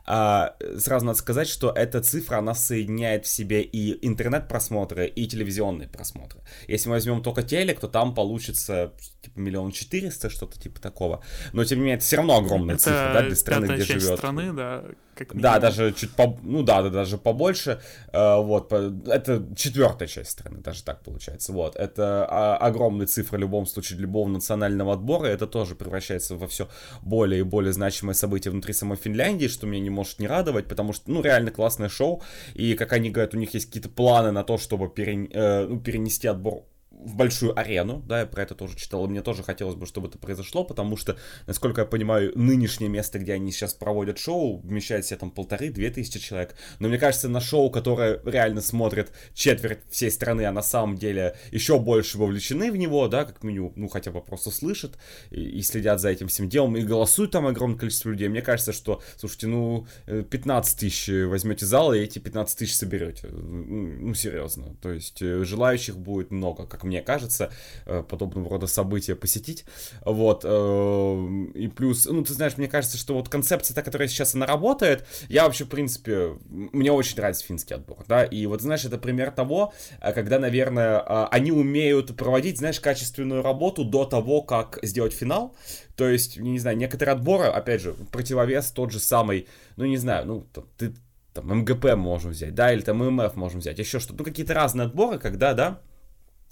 А, 0.09 0.55
сразу 0.77 1.05
надо 1.05 1.17
сказать, 1.17 1.49
что 1.49 1.69
эта 1.69 2.01
цифра, 2.01 2.37
она 2.37 2.53
соединяет 2.53 3.25
в 3.25 3.27
себе 3.27 3.61
и 3.61 4.07
интернет-просмотры, 4.07 5.05
и 5.05 5.27
телевизионные 5.27 5.89
просмотры. 5.89 6.39
Если 6.69 6.87
мы 6.87 6.95
возьмем 6.95 7.21
только 7.21 7.43
телек, 7.43 7.81
то 7.81 7.89
там 7.89 8.15
получится 8.15 8.93
типа 9.21 9.39
миллион 9.39 9.71
четыреста, 9.71 10.29
что-то 10.29 10.57
типа 10.57 10.79
такого. 10.79 11.21
Но 11.51 11.65
тем 11.65 11.79
не 11.79 11.83
менее, 11.83 11.97
это 11.97 12.05
все 12.05 12.15
равно 12.17 12.37
огромная 12.37 12.75
это 12.75 12.85
цифра, 12.85 13.11
да, 13.13 13.21
для 13.23 13.35
страны, 13.35 13.65
где 13.65 13.83
часть 13.83 14.05
живет. 14.05 14.17
страны, 14.17 14.53
да. 14.53 14.83
как 15.13 15.35
Да, 15.35 15.59
даже 15.59 15.91
чуть 15.91 16.11
по, 16.11 16.39
ну 16.41 16.63
да, 16.63 16.83
да, 16.83 16.89
даже 16.89 17.17
побольше. 17.17 17.81
Э, 18.13 18.41
вот, 18.41 18.71
это 18.71 19.45
четвертая 19.57 20.07
часть 20.07 20.31
страны, 20.31 20.59
даже 20.59 20.83
так 20.83 21.03
получается. 21.03 21.51
Вот, 21.51 21.75
это 21.75 22.25
огромная 22.57 23.07
цифра 23.07 23.35
в 23.35 23.39
любом 23.41 23.65
случае 23.65 23.97
для 23.97 24.03
любого 24.03 24.29
национального 24.29 24.93
отбора. 24.93 25.27
Это 25.27 25.47
тоже 25.47 25.75
превращается 25.75 26.37
во 26.37 26.47
все 26.47 26.69
более 27.01 27.41
и 27.41 27.43
более 27.43 27.73
значимое 27.73 28.13
событие 28.13 28.51
внутри 28.51 28.73
самой 28.73 28.97
Финляндии, 28.97 29.47
что 29.47 29.67
меня 29.67 29.81
не 29.81 29.96
может 29.97 30.19
не 30.19 30.27
радовать, 30.27 30.67
потому 30.67 30.93
что, 30.93 31.11
ну, 31.11 31.21
реально 31.21 31.51
классное 31.51 31.89
шоу. 31.89 32.21
И, 32.53 32.75
как 32.75 32.93
они 32.93 33.09
говорят, 33.09 33.33
у 33.33 33.37
них 33.37 33.53
есть 33.53 33.65
какие-то 33.65 33.89
планы 33.89 34.31
на 34.31 34.43
то, 34.43 34.57
чтобы 34.57 34.87
перен, 34.89 35.27
э, 35.33 35.65
ну, 35.67 35.79
перенести 35.79 36.27
отбор 36.27 36.63
в 36.97 37.15
большую 37.15 37.57
арену, 37.57 38.03
да, 38.07 38.21
я 38.21 38.25
про 38.25 38.43
это 38.43 38.55
тоже 38.55 38.75
читал, 38.75 39.05
и 39.05 39.07
мне 39.07 39.21
тоже 39.21 39.43
хотелось 39.43 39.75
бы, 39.75 39.85
чтобы 39.85 40.07
это 40.07 40.17
произошло, 40.17 40.63
потому 40.63 40.97
что, 40.97 41.15
насколько 41.45 41.81
я 41.81 41.85
понимаю, 41.85 42.31
нынешнее 42.35 42.89
место, 42.89 43.19
где 43.19 43.33
они 43.33 43.51
сейчас 43.51 43.75
проводят 43.75 44.17
шоу, 44.17 44.59
вмещает 44.61 45.05
себе 45.05 45.17
там 45.17 45.29
полторы-две 45.29 45.91
тысячи 45.91 46.19
человек, 46.19 46.55
но 46.79 46.87
мне 46.87 46.97
кажется, 46.97 47.29
на 47.29 47.39
шоу, 47.39 47.69
которое 47.69 48.19
реально 48.25 48.61
смотрит 48.61 49.11
четверть 49.35 49.79
всей 49.91 50.09
страны, 50.09 50.45
а 50.45 50.51
на 50.51 50.63
самом 50.63 50.97
деле 50.97 51.35
еще 51.51 51.77
больше 51.77 52.17
вовлечены 52.17 52.71
в 52.71 52.77
него, 52.77 53.07
да, 53.07 53.25
как 53.25 53.43
минимум, 53.43 53.73
ну, 53.75 53.87
хотя 53.89 54.11
бы 54.11 54.21
просто 54.21 54.49
слышат 54.49 54.97
и, 55.29 55.41
и 55.41 55.61
следят 55.61 56.01
за 56.01 56.09
этим 56.09 56.29
всем 56.29 56.49
делом, 56.49 56.77
и 56.77 56.81
голосуют 56.81 57.31
там 57.31 57.45
огромное 57.45 57.77
количество 57.77 58.09
людей, 58.09 58.27
мне 58.27 58.41
кажется, 58.41 58.73
что, 58.73 59.03
слушайте, 59.17 59.47
ну, 59.47 59.85
15 60.07 60.73
э, 60.73 60.79
тысяч 60.79 61.09
возьмете 61.27 61.67
зал, 61.67 61.93
и 61.93 61.99
эти 61.99 62.17
15 62.17 62.57
тысяч 62.57 62.75
соберете, 62.75 63.27
ну, 63.27 64.07
ну 64.07 64.13
серьезно, 64.15 64.75
то 64.81 64.91
есть 64.91 65.21
э, 65.21 65.43
желающих 65.43 65.97
будет 65.97 66.31
много, 66.31 66.65
как 66.65 66.86
мне 66.87 67.01
кажется, 67.01 67.51
э, 67.85 68.03
подобного 68.07 68.49
рода 68.49 68.67
события 68.67 69.15
посетить. 69.15 69.65
Вот. 70.03 70.41
Э, 70.43 71.27
и 71.53 71.67
плюс, 71.67 72.05
ну, 72.05 72.23
ты 72.23 72.33
знаешь, 72.33 72.57
мне 72.57 72.67
кажется, 72.67 72.97
что 72.97 73.13
вот 73.13 73.29
концепция, 73.29 73.75
та, 73.75 73.81
которая 73.81 74.07
сейчас 74.07 74.35
она 74.35 74.45
работает, 74.45 75.05
я 75.29 75.43
вообще, 75.45 75.65
в 75.65 75.69
принципе, 75.69 76.37
мне 76.47 76.91
очень 76.91 77.17
нравится 77.17 77.45
финский 77.45 77.75
отбор, 77.75 78.03
да, 78.07 78.23
и 78.23 78.45
вот, 78.45 78.61
знаешь, 78.61 78.85
это 78.85 78.97
пример 78.97 79.31
того, 79.31 79.73
э, 80.01 80.11
когда, 80.13 80.39
наверное, 80.39 81.27
они 81.27 81.51
умеют 81.51 82.15
проводить, 82.15 82.57
знаешь, 82.57 82.79
качественную 82.79 83.43
работу 83.43 83.83
до 83.83 84.05
того, 84.05 84.41
как 84.41 84.79
сделать 84.81 85.13
финал, 85.13 85.55
то 85.95 86.07
есть, 86.07 86.37
не 86.37 86.59
знаю, 86.59 86.77
некоторые 86.77 87.13
отборы, 87.13 87.45
опять 87.45 87.81
же, 87.81 87.93
противовес 88.11 88.71
тот 88.71 88.91
же 88.91 88.99
самый, 88.99 89.47
ну, 89.75 89.85
не 89.85 89.97
знаю, 89.97 90.25
ну, 90.25 90.47
ты 90.77 90.93
там 91.33 91.59
МГП 91.59 91.95
можем 91.95 92.31
взять, 92.31 92.55
да, 92.55 92.73
или 92.73 92.81
там 92.81 92.97
МФ 92.97 93.35
можем 93.35 93.59
взять, 93.59 93.77
еще 93.77 93.99
что-то, 93.99 94.19
ну, 94.19 94.23
какие-то 94.23 94.53
разные 94.53 94.85
отборы, 94.85 95.19
когда, 95.19 95.53
да, 95.53 95.81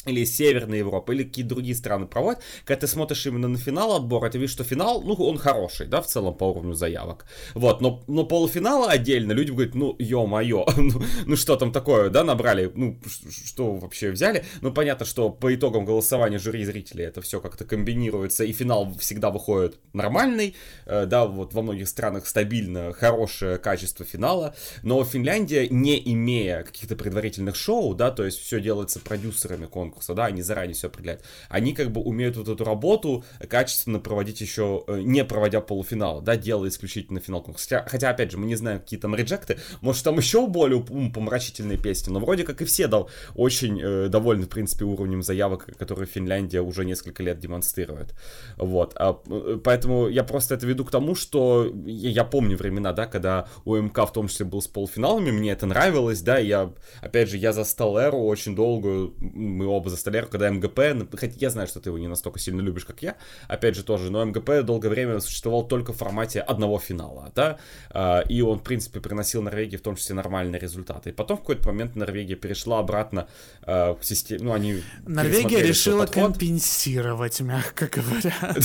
или 0.06 0.26
Северная 0.26 0.80
Европа, 0.80 1.12
или 1.12 1.24
какие-то 1.24 1.50
другие 1.50 1.76
страны 1.76 2.06
проводят, 2.06 2.42
когда 2.64 2.82
ты 2.82 2.88
смотришь 2.88 3.26
именно 3.26 3.48
на 3.48 3.58
финал 3.58 3.96
отбора, 3.96 4.30
ты 4.30 4.38
видишь, 4.38 4.54
что 4.54 4.64
финал, 4.64 5.02
ну, 5.02 5.14
он 5.14 5.38
хороший, 5.38 5.88
да, 5.88 6.02
в 6.02 6.08
целом 6.08 6.36
по 6.36 6.46
уровню 6.46 6.74
заявок. 6.74 7.26
Вот, 7.54 7.82
но, 7.82 8.04
но 8.08 8.26
полуфинала 8.26 8.90
отдельно 8.90 9.32
люди 9.32 9.52
говорят, 9.52 9.76
ну, 9.76 9.96
ё-моё, 10.00 10.66
ну, 10.78 11.04
ну, 11.26 11.36
что 11.36 11.56
там 11.56 11.72
такое, 11.72 12.10
да, 12.10 12.24
набрали, 12.24 12.72
ну, 12.74 13.00
что 13.46 13.76
вообще 13.76 14.12
взяли? 14.12 14.44
Ну, 14.62 14.72
понятно, 14.72 15.06
что 15.06 15.30
по 15.30 15.54
итогам 15.54 15.86
голосования 15.86 16.40
жюри 16.40 16.62
и 16.62 16.66
зрителей 16.66 17.06
это 17.06 17.22
все 17.22 17.40
как-то 17.40 17.66
комбинируется, 17.66 18.44
и 18.44 18.52
финал 18.52 18.94
всегда 19.00 19.30
выходит 19.30 19.80
нормальный, 19.94 20.56
э, 20.86 21.06
да, 21.06 21.26
вот 21.26 21.54
во 21.54 21.62
многих 21.62 21.88
странах 21.88 22.28
стабильно 22.28 22.94
хорошее 22.94 23.58
качество 23.58 24.06
финала, 24.06 24.56
но 24.84 25.04
Финляндия, 25.04 25.68
не 25.70 26.02
имея 26.14 26.64
каких-то 26.64 26.96
предварительных 26.96 27.56
шоу, 27.56 27.94
да, 27.94 28.12
то 28.12 28.26
есть 28.26 28.40
все 28.40 28.60
делается 28.60 29.00
продюсерами 29.00 29.66
конкурса, 29.66 29.95
конкурса, 29.96 30.14
да, 30.14 30.26
они 30.26 30.42
заранее 30.42 30.76
все 30.76 30.88
определяют. 30.88 31.24
Они 31.50 31.74
как 31.74 31.92
бы 31.92 32.02
умеют 32.02 32.38
вот 32.38 32.48
эту 32.48 32.64
работу 32.64 33.24
качественно 33.50 34.00
проводить 34.00 34.42
еще, 34.42 34.84
э, 34.88 35.02
не 35.02 35.24
проводя 35.24 35.62
полуфинала, 35.62 36.22
да, 36.22 36.36
делая 36.36 36.70
исключительно 36.70 37.20
финал 37.20 37.42
конкурса. 37.42 37.68
Хотя, 37.70 37.90
хотя, 37.90 38.10
опять 38.10 38.32
же, 38.32 38.38
мы 38.38 38.46
не 38.46 38.56
знаем, 38.56 38.80
какие 38.80 39.00
там 39.00 39.16
реджекты, 39.16 39.58
может, 39.82 40.04
там 40.04 40.18
еще 40.18 40.48
более 40.48 40.82
помрачительные 40.82 41.78
песни, 41.78 42.12
но 42.12 42.20
вроде 42.20 42.44
как 42.44 42.62
и 42.62 42.66
все 42.66 42.88
дал 42.88 43.10
очень 43.36 43.82
э, 43.82 44.08
довольны, 44.10 44.46
в 44.46 44.50
принципе, 44.50 44.86
уровнем 44.86 45.24
заявок, 45.24 45.66
которые 45.78 46.08
Финляндия 46.08 46.62
уже 46.62 46.86
несколько 46.86 47.24
лет 47.24 47.40
демонстрирует. 47.40 48.14
Вот. 48.58 48.94
А, 48.98 49.20
э, 49.28 49.60
поэтому 49.64 50.10
я 50.10 50.24
просто 50.24 50.56
это 50.56 50.68
веду 50.68 50.86
к 50.86 50.92
тому, 50.92 51.16
что 51.16 51.72
я, 51.86 52.10
я 52.10 52.24
помню 52.24 52.58
времена, 52.58 52.92
да, 52.92 53.06
когда 53.06 53.48
у 53.64 53.76
МК 53.76 54.06
в 54.06 54.14
том 54.14 54.28
числе 54.28 54.46
был 54.46 54.62
с 54.62 54.68
полуфиналами, 54.68 55.32
мне 55.32 55.52
это 55.52 55.66
нравилось, 55.66 56.22
да, 56.22 56.38
я, 56.38 56.74
опять 57.02 57.30
же, 57.30 57.38
я 57.38 57.54
застал 57.54 57.98
эру 57.98 58.20
очень 58.20 58.56
долгую, 58.56 59.14
мы 59.20 59.66
оба 59.66 59.85
за 59.90 59.98
Столяру, 59.98 60.28
когда 60.28 60.50
МГП, 60.50 60.80
хотя 61.18 61.34
я 61.38 61.50
знаю, 61.50 61.68
что 61.68 61.80
ты 61.80 61.90
его 61.90 61.98
не 61.98 62.08
настолько 62.08 62.40
сильно 62.40 62.62
любишь, 62.62 62.86
как 62.86 63.02
я, 63.02 63.16
опять 63.48 63.76
же 63.76 63.84
тоже, 63.84 64.12
но 64.12 64.26
МГП 64.26 64.64
долгое 64.64 64.90
время 64.90 65.20
существовал 65.20 65.68
только 65.68 65.94
в 65.94 65.98
формате 65.98 66.42
одного 66.42 66.80
финала, 66.80 67.32
да, 67.36 67.58
а, 67.90 68.22
и 68.22 68.42
он, 68.42 68.60
в 68.60 68.64
принципе, 68.64 69.00
приносил 69.00 69.42
Норвегии 69.42 69.78
в 69.78 69.82
том 69.82 69.96
числе 69.96 70.16
нормальные 70.16 70.60
результаты. 70.60 71.10
И 71.10 71.14
потом 71.14 71.38
в 71.38 71.42
какой-то 71.42 71.68
момент 71.70 71.96
Норвегия 71.96 72.36
перешла 72.36 72.80
обратно 72.80 73.28
а, 73.64 73.96
к 73.96 74.04
системе, 74.04 74.44
ну, 74.44 74.54
они... 74.54 74.82
Норвегия 75.06 75.62
решила 75.62 76.06
компенсировать, 76.06 77.42
мягко 77.42 77.88
говоря. 77.88 78.56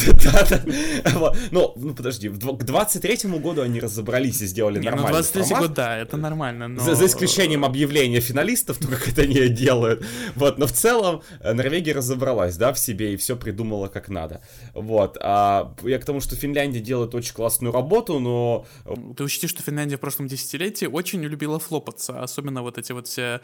Ну, 1.51 1.73
ну, 1.77 1.95
подожди, 1.95 2.29
к 2.29 2.33
23-му 2.33 3.39
году 3.39 3.63
они 3.63 3.81
разобрались 3.81 4.41
и 4.43 4.47
сделали 4.47 4.79
ну, 4.79 4.85
нормальный 4.85 5.13
23 5.13 5.57
год, 5.57 5.75
да, 5.75 5.99
это 5.99 6.17
нормально, 6.17 6.79
За 6.81 7.07
исключением 7.07 7.65
объявления 7.65 8.21
финалистов, 8.21 8.79
то 8.81 8.89
как 8.89 9.09
это 9.09 9.23
они 9.23 9.49
делают. 9.49 10.05
Вот, 10.37 10.59
но 10.59 10.67
в 10.67 10.73
целом 10.73 11.00
целом 11.01 11.23
э, 11.41 11.53
Норвегия 11.53 11.93
разобралась, 11.93 12.57
да, 12.57 12.73
в 12.73 12.79
себе 12.79 13.15
и 13.15 13.17
все 13.17 13.37
придумала 13.37 13.89
как 13.89 14.09
надо. 14.09 14.41
Вот. 14.75 15.17
А 15.21 15.75
я 15.83 15.99
к 15.99 16.05
тому, 16.05 16.21
что 16.21 16.37
Финляндия 16.37 16.81
делает 16.81 17.15
очень 17.15 17.35
классную 17.35 17.73
работу, 17.73 18.19
но... 18.19 18.67
Э, 18.85 18.95
Ты 19.17 19.25
учти, 19.25 19.47
что 19.47 19.63
Финляндия 19.63 19.97
в 19.97 20.01
прошлом 20.01 20.29
десятилетии 20.29 20.87
очень 20.87 21.23
любила 21.23 21.59
флопаться, 21.59 22.23
особенно 22.23 22.63
вот 22.63 22.79
эти 22.79 22.93
вот 22.93 23.07
все 23.07 23.41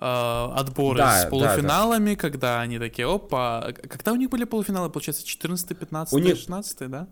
э, 0.00 0.48
отборы 0.56 0.98
да, 0.98 1.22
с 1.22 1.26
полуфиналами, 1.26 2.10
да, 2.10 2.14
да. 2.14 2.20
когда 2.20 2.60
они 2.60 2.78
такие, 2.78 3.12
опа, 3.12 3.72
когда 3.88 4.12
у 4.12 4.16
них 4.16 4.30
были 4.30 4.44
полуфиналы, 4.44 4.90
получается, 4.90 5.26
14, 5.26 5.78
15, 5.78 6.14
них... 6.20 6.36
16, 6.36 6.90
да? 6.90 7.08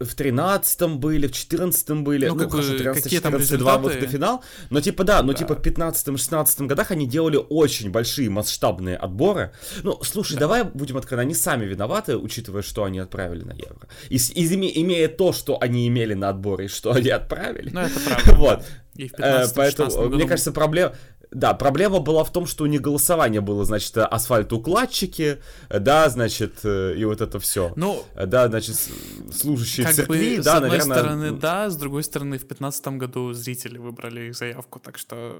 В 0.00 0.14
13-м 0.16 0.98
были, 0.98 1.26
в 1.26 1.32
14-м 1.32 2.04
были, 2.04 2.26
ну, 2.26 2.34
ну 2.34 2.40
как, 2.40 2.52
хорошо, 2.52 2.76
13 2.76 3.02
какие 3.02 3.18
14 3.18 3.58
два 3.58 3.76
выхода 3.76 4.06
в 4.06 4.10
финал, 4.10 4.42
но 4.70 4.80
типа 4.80 5.04
да, 5.04 5.22
но 5.22 5.32
да. 5.32 5.38
типа 5.38 5.54
в 5.54 5.60
15-16 5.60 6.66
годах 6.66 6.90
они 6.90 7.06
делали 7.06 7.38
очень 7.48 7.90
большие 7.90 8.30
масштабные 8.30 8.96
отборы. 8.96 9.52
Ну, 9.82 9.98
слушай, 10.02 10.34
да. 10.34 10.40
давай 10.40 10.64
будем 10.64 10.96
откровенны, 10.96 11.26
они 11.26 11.34
сами 11.34 11.66
виноваты, 11.66 12.16
учитывая, 12.16 12.62
что 12.62 12.84
они 12.84 12.98
отправили 12.98 13.44
на 13.44 13.52
Евро. 13.52 13.88
И, 14.08 14.16
и, 14.16 14.80
имея 14.80 15.08
то, 15.08 15.32
что 15.34 15.58
они 15.60 15.86
имели 15.86 16.14
на 16.14 16.30
отборе, 16.30 16.68
что 16.68 16.92
они 16.92 17.10
отправили. 17.10 17.68
Ну, 17.70 17.80
это 17.80 18.00
правда. 18.00 18.32
вот. 18.36 18.64
И 18.96 19.08
в 19.08 19.12
15 19.12 19.52
э, 19.52 19.54
Поэтому, 19.54 20.08
мне 20.08 20.26
кажется, 20.26 20.52
проблема... 20.52 20.94
Да, 21.30 21.54
проблема 21.54 22.00
была 22.00 22.24
в 22.24 22.32
том, 22.32 22.46
что 22.46 22.64
у 22.64 22.66
них 22.66 22.80
голосование 22.80 23.40
было, 23.40 23.64
значит, 23.64 23.96
асфальтоукладчики, 23.96 25.38
да, 25.68 26.08
значит, 26.08 26.60
э, 26.64 26.94
и 26.96 27.04
вот 27.04 27.20
это 27.20 27.38
все. 27.38 27.72
Ну, 27.76 28.02
да, 28.14 28.48
значит, 28.48 28.76
служащие 29.32 29.86
как 29.86 29.94
церкви, 29.94 30.36
бы, 30.36 30.42
да, 30.42 30.54
с 30.54 30.56
одной 30.56 30.70
наверное... 30.70 30.98
стороны, 30.98 31.30
да, 31.32 31.70
с 31.70 31.76
другой 31.76 32.02
стороны, 32.02 32.36
в 32.36 32.40
2015 32.40 32.86
году 32.88 33.32
зрители 33.32 33.78
выбрали 33.78 34.28
их 34.28 34.36
заявку, 34.36 34.80
так 34.80 34.98
что... 34.98 35.36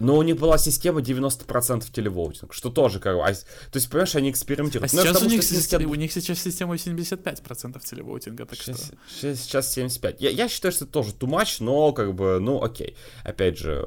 Но 0.00 0.16
у 0.16 0.22
них 0.22 0.38
была 0.38 0.56
система 0.56 1.00
90% 1.00 1.84
телевоутинг, 1.92 2.54
что 2.54 2.70
тоже 2.70 3.00
как 3.00 3.16
бы... 3.16 3.22
А, 3.22 3.32
то 3.34 3.42
есть, 3.74 3.90
понимаешь, 3.90 4.16
они 4.16 4.30
экспериментируют. 4.30 4.92
А 4.92 4.96
ну, 4.96 5.02
сейчас 5.02 5.22
у 5.22 5.26
них, 5.26 5.44
система... 5.44 5.88
у 5.88 5.94
них 5.94 6.10
сейчас 6.10 6.40
система 6.40 6.74
75% 6.74 7.80
телевоутинга, 7.84 8.46
так 8.46 8.58
сейчас, 8.58 8.86
что... 8.86 8.96
Сейчас, 9.14 9.40
сейчас 9.42 9.72
75. 9.74 10.20
Я, 10.22 10.30
я 10.30 10.48
считаю, 10.48 10.72
что 10.72 10.84
это 10.86 10.92
тоже 10.94 11.12
too 11.12 11.28
much, 11.28 11.58
но 11.60 11.92
как 11.92 12.14
бы, 12.14 12.38
ну 12.40 12.62
окей. 12.62 12.96
Опять 13.24 13.58
же, 13.58 13.86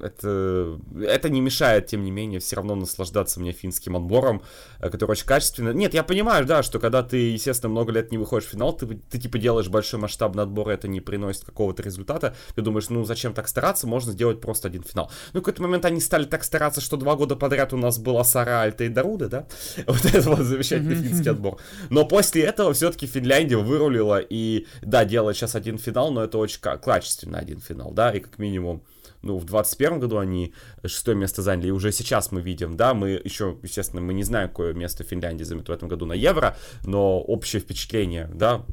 это, 0.00 0.78
это 1.00 1.28
не 1.28 1.40
мешает, 1.40 1.86
тем 1.86 2.02
не 2.04 2.10
менее, 2.10 2.40
все 2.40 2.56
равно 2.56 2.74
наслаждаться 2.74 3.40
мне 3.40 3.52
финским 3.52 3.96
отбором, 3.96 4.42
э, 4.80 4.90
который 4.90 5.12
очень 5.12 5.26
качественно. 5.26 5.70
Нет, 5.70 5.94
я 5.94 6.02
понимаю, 6.02 6.44
да, 6.46 6.62
что 6.62 6.78
когда 6.78 7.02
ты, 7.02 7.16
естественно, 7.16 7.70
много 7.70 7.92
лет 7.92 8.10
не 8.10 8.18
выходишь 8.18 8.48
в 8.48 8.52
финал, 8.52 8.76
ты, 8.76 8.86
ты 8.86 9.18
типа 9.18 9.38
делаешь 9.38 9.68
большой 9.68 10.00
масштабный 10.00 10.42
отбор, 10.42 10.70
и 10.70 10.74
это 10.74 10.88
не 10.88 11.00
приносит 11.00 11.44
какого-то 11.44 11.82
результата. 11.82 12.34
Ты 12.54 12.62
думаешь, 12.62 12.88
ну 12.88 13.04
зачем 13.04 13.34
так 13.34 13.48
стараться, 13.48 13.86
можно 13.86 14.12
сделать 14.12 14.40
просто 14.40 14.68
один 14.68 14.82
финал. 14.82 15.10
Ну, 15.32 15.40
в 15.40 15.42
какой-то 15.42 15.62
момент 15.62 15.84
они 15.84 16.00
стали 16.00 16.24
так 16.24 16.44
стараться, 16.44 16.80
что 16.80 16.96
два 16.96 17.16
года 17.16 17.36
подряд 17.36 17.72
у 17.72 17.76
нас 17.76 17.98
была 17.98 18.24
Сара, 18.24 18.62
Альта 18.62 18.84
и 18.84 18.88
Даруда, 18.88 19.28
да? 19.28 19.46
Вот 19.86 20.04
это 20.04 20.30
вот 20.30 20.40
замечательный 20.40 20.94
финский 20.94 21.30
отбор. 21.30 21.58
Но 21.90 22.04
после 22.04 22.42
этого 22.42 22.72
все-таки 22.72 23.06
Финляндия 23.06 23.56
вырулила, 23.56 24.18
и 24.18 24.66
да, 24.82 25.04
делает 25.04 25.36
сейчас 25.36 25.54
один 25.54 25.78
финал, 25.78 26.10
но 26.10 26.24
это 26.24 26.38
очень 26.38 26.60
качественно 26.60 27.38
один 27.38 27.60
финал, 27.60 27.92
да, 27.92 28.10
и 28.10 28.20
как 28.20 28.38
минимум 28.38 28.82
ну, 29.22 29.38
в 29.38 29.44
21 29.44 30.00
году 30.00 30.18
они 30.18 30.54
шестое 30.84 31.16
место 31.16 31.42
заняли, 31.42 31.68
и 31.68 31.72
уже 31.72 31.92
сейчас 31.92 32.32
мы 32.32 32.40
видим, 32.40 32.76
да, 32.76 32.94
мы 32.94 33.20
еще, 33.24 33.56
естественно, 33.62 34.00
мы 34.00 34.14
не 34.14 34.22
знаем, 34.22 34.48
какое 34.48 34.74
место 34.74 35.04
Финляндия 35.04 35.44
займет 35.44 35.68
в 35.68 35.72
этом 35.72 35.88
году 35.88 36.06
на 36.06 36.12
Евро, 36.12 36.56
но 36.84 37.20
общее 37.20 37.60
впечатление, 37.60 38.30
да, 38.32 38.64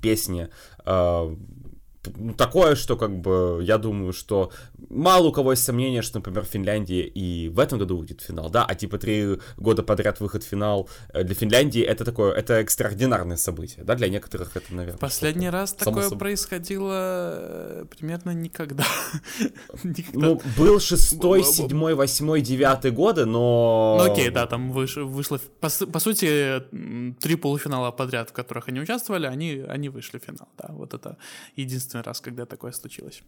песни, 0.00 0.48
э, 0.84 1.36
такое, 2.36 2.74
что 2.74 2.96
как 2.96 3.18
бы 3.18 3.60
я 3.62 3.78
думаю, 3.78 4.12
что 4.12 4.52
мало 4.88 5.28
у 5.28 5.32
кого 5.32 5.52
есть 5.52 5.64
сомнения, 5.64 6.02
что, 6.02 6.18
например, 6.18 6.44
Финляндия 6.44 7.02
и 7.02 7.48
в 7.48 7.58
этом 7.58 7.78
году 7.78 7.96
выйдет 7.98 8.20
финал, 8.20 8.50
да, 8.50 8.64
а 8.64 8.74
типа 8.74 8.98
три 8.98 9.38
года 9.56 9.82
подряд 9.82 10.20
выход 10.20 10.44
в 10.44 10.46
финал 10.46 10.88
э, 11.12 11.24
для 11.24 11.34
Финляндии 11.34 11.82
это 11.82 12.04
такое, 12.04 12.32
это 12.32 12.54
экстраординарное 12.54 13.36
событие, 13.36 13.84
да, 13.84 13.94
для 13.94 14.08
некоторых 14.08 14.56
это, 14.56 14.74
наверное. 14.74 14.98
Последний 14.98 15.50
раз 15.50 15.72
такое 15.72 16.04
собой. 16.04 16.18
происходило 16.18 16.92
э, 16.92 17.84
примерно 17.96 18.30
никогда. 18.30 18.84
Ну, 20.12 20.40
был 20.56 20.80
шестой, 20.80 21.44
седьмой, 21.44 21.94
восьмой, 21.94 22.40
девятый 22.40 22.90
годы, 22.90 23.24
но... 23.24 24.00
Ну 24.00 24.12
окей, 24.12 24.30
да, 24.30 24.46
там 24.46 24.72
выш, 24.72 24.96
вышло, 24.96 25.38
по, 25.60 25.68
сути, 25.68 26.62
три 27.20 27.36
полуфинала 27.36 27.90
подряд, 27.90 28.30
в 28.30 28.32
которых 28.32 28.68
они 28.68 28.80
участвовали, 28.80 29.26
они, 29.26 29.88
вышли 29.88 30.18
в 30.18 30.24
финал, 30.24 30.48
да, 30.58 30.72
вот 30.72 30.94
это 30.94 31.16
единственный 31.88 32.02
раз, 32.02 32.20
когда 32.20 32.46
такое 32.46 32.72
случилось. 32.72 33.22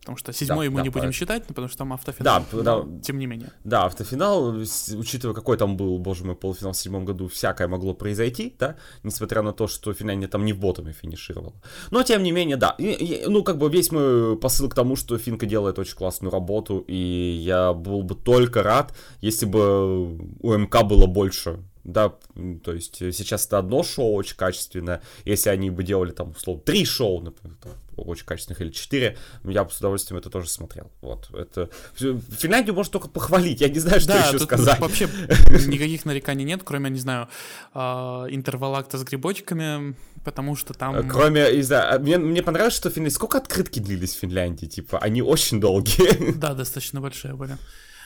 Потому 0.00 0.16
что 0.16 0.32
седьмой 0.32 0.68
да, 0.68 0.70
мы 0.70 0.76
да, 0.78 0.82
не 0.82 0.88
будем 0.88 1.12
считать, 1.12 1.44
потому 1.44 1.68
что 1.68 1.78
там 1.78 1.92
автофинал. 1.92 2.42
Да, 2.52 2.62
да. 2.62 3.00
Тем 3.02 3.18
не 3.18 3.26
менее. 3.26 3.50
Да, 3.64 3.84
автофинал, 3.84 4.56
учитывая, 4.96 5.34
какой 5.34 5.58
там 5.58 5.76
был, 5.76 5.98
боже 5.98 6.24
мой, 6.24 6.34
полуфинал 6.34 6.72
в 6.72 6.76
седьмом 6.76 7.04
году, 7.04 7.28
всякое 7.28 7.68
могло 7.68 7.92
произойти, 7.92 8.56
да, 8.58 8.76
несмотря 9.02 9.42
на 9.42 9.52
то, 9.52 9.68
что 9.68 9.92
Финляндия 9.92 10.28
там 10.28 10.46
не 10.46 10.54
в 10.54 10.58
ботами 10.58 10.92
финишировала. 10.92 11.52
Но, 11.90 12.02
тем 12.02 12.22
не 12.22 12.32
менее, 12.32 12.56
да. 12.56 12.74
И, 12.78 12.84
и, 12.84 13.26
ну, 13.26 13.42
как 13.42 13.58
бы 13.58 13.68
весь 13.68 13.92
мой 13.92 14.38
посыл 14.38 14.70
к 14.70 14.74
тому, 14.74 14.96
что 14.96 15.18
Финка 15.18 15.44
делает 15.44 15.78
очень 15.78 15.96
классную 15.96 16.32
работу, 16.32 16.82
и 16.88 16.96
я 17.44 17.74
был 17.74 18.02
бы 18.02 18.14
только 18.14 18.62
рад, 18.62 18.96
если 19.20 19.44
бы 19.44 20.16
у 20.40 20.56
МК 20.56 20.82
было 20.82 21.06
больше 21.06 21.58
да, 21.84 22.14
то 22.62 22.72
есть 22.72 22.96
сейчас 22.96 23.46
это 23.46 23.58
одно 23.58 23.82
шоу 23.82 24.14
очень 24.14 24.36
качественное. 24.36 25.02
Если 25.24 25.48
они 25.48 25.70
бы 25.70 25.82
делали 25.82 26.10
там, 26.10 26.32
условно, 26.32 26.62
три 26.62 26.84
шоу, 26.84 27.20
например, 27.20 27.56
там, 27.62 27.72
очень 27.96 28.24
качественных 28.24 28.60
или 28.60 28.70
четыре, 28.70 29.16
я 29.44 29.64
бы 29.64 29.70
с 29.70 29.78
удовольствием 29.78 30.18
это 30.18 30.30
тоже 30.30 30.48
смотрел. 30.48 30.90
Вот, 31.00 31.30
это... 31.34 31.70
Финляндию 31.94 32.74
можно 32.74 32.92
только 32.92 33.08
похвалить, 33.08 33.60
я 33.60 33.68
не 33.68 33.78
знаю, 33.78 34.00
что 34.00 34.12
да, 34.12 34.26
еще 34.26 34.38
сказать. 34.38 34.78
вообще 34.78 35.06
никаких 35.66 36.04
нареканий 36.04 36.44
нет, 36.44 36.62
кроме, 36.64 36.90
не 36.90 36.98
знаю, 36.98 37.28
а, 37.72 38.26
интервалакта 38.28 38.98
с 38.98 39.04
грибочками, 39.04 39.94
потому 40.24 40.56
что 40.56 40.74
там... 40.74 41.08
Кроме, 41.08 41.56
не 41.56 41.62
знаю, 41.62 42.00
мне, 42.00 42.18
мне 42.18 42.42
понравилось, 42.42 42.74
что 42.74 42.90
Финляндия... 42.90 43.14
Сколько 43.14 43.38
открытки 43.38 43.78
длились 43.78 44.14
в 44.14 44.18
Финляндии? 44.18 44.66
Типа, 44.66 44.98
они 44.98 45.22
очень 45.22 45.60
долгие. 45.60 46.32
Да, 46.32 46.54
достаточно 46.54 47.00
большие 47.00 47.34
были. 47.34 47.56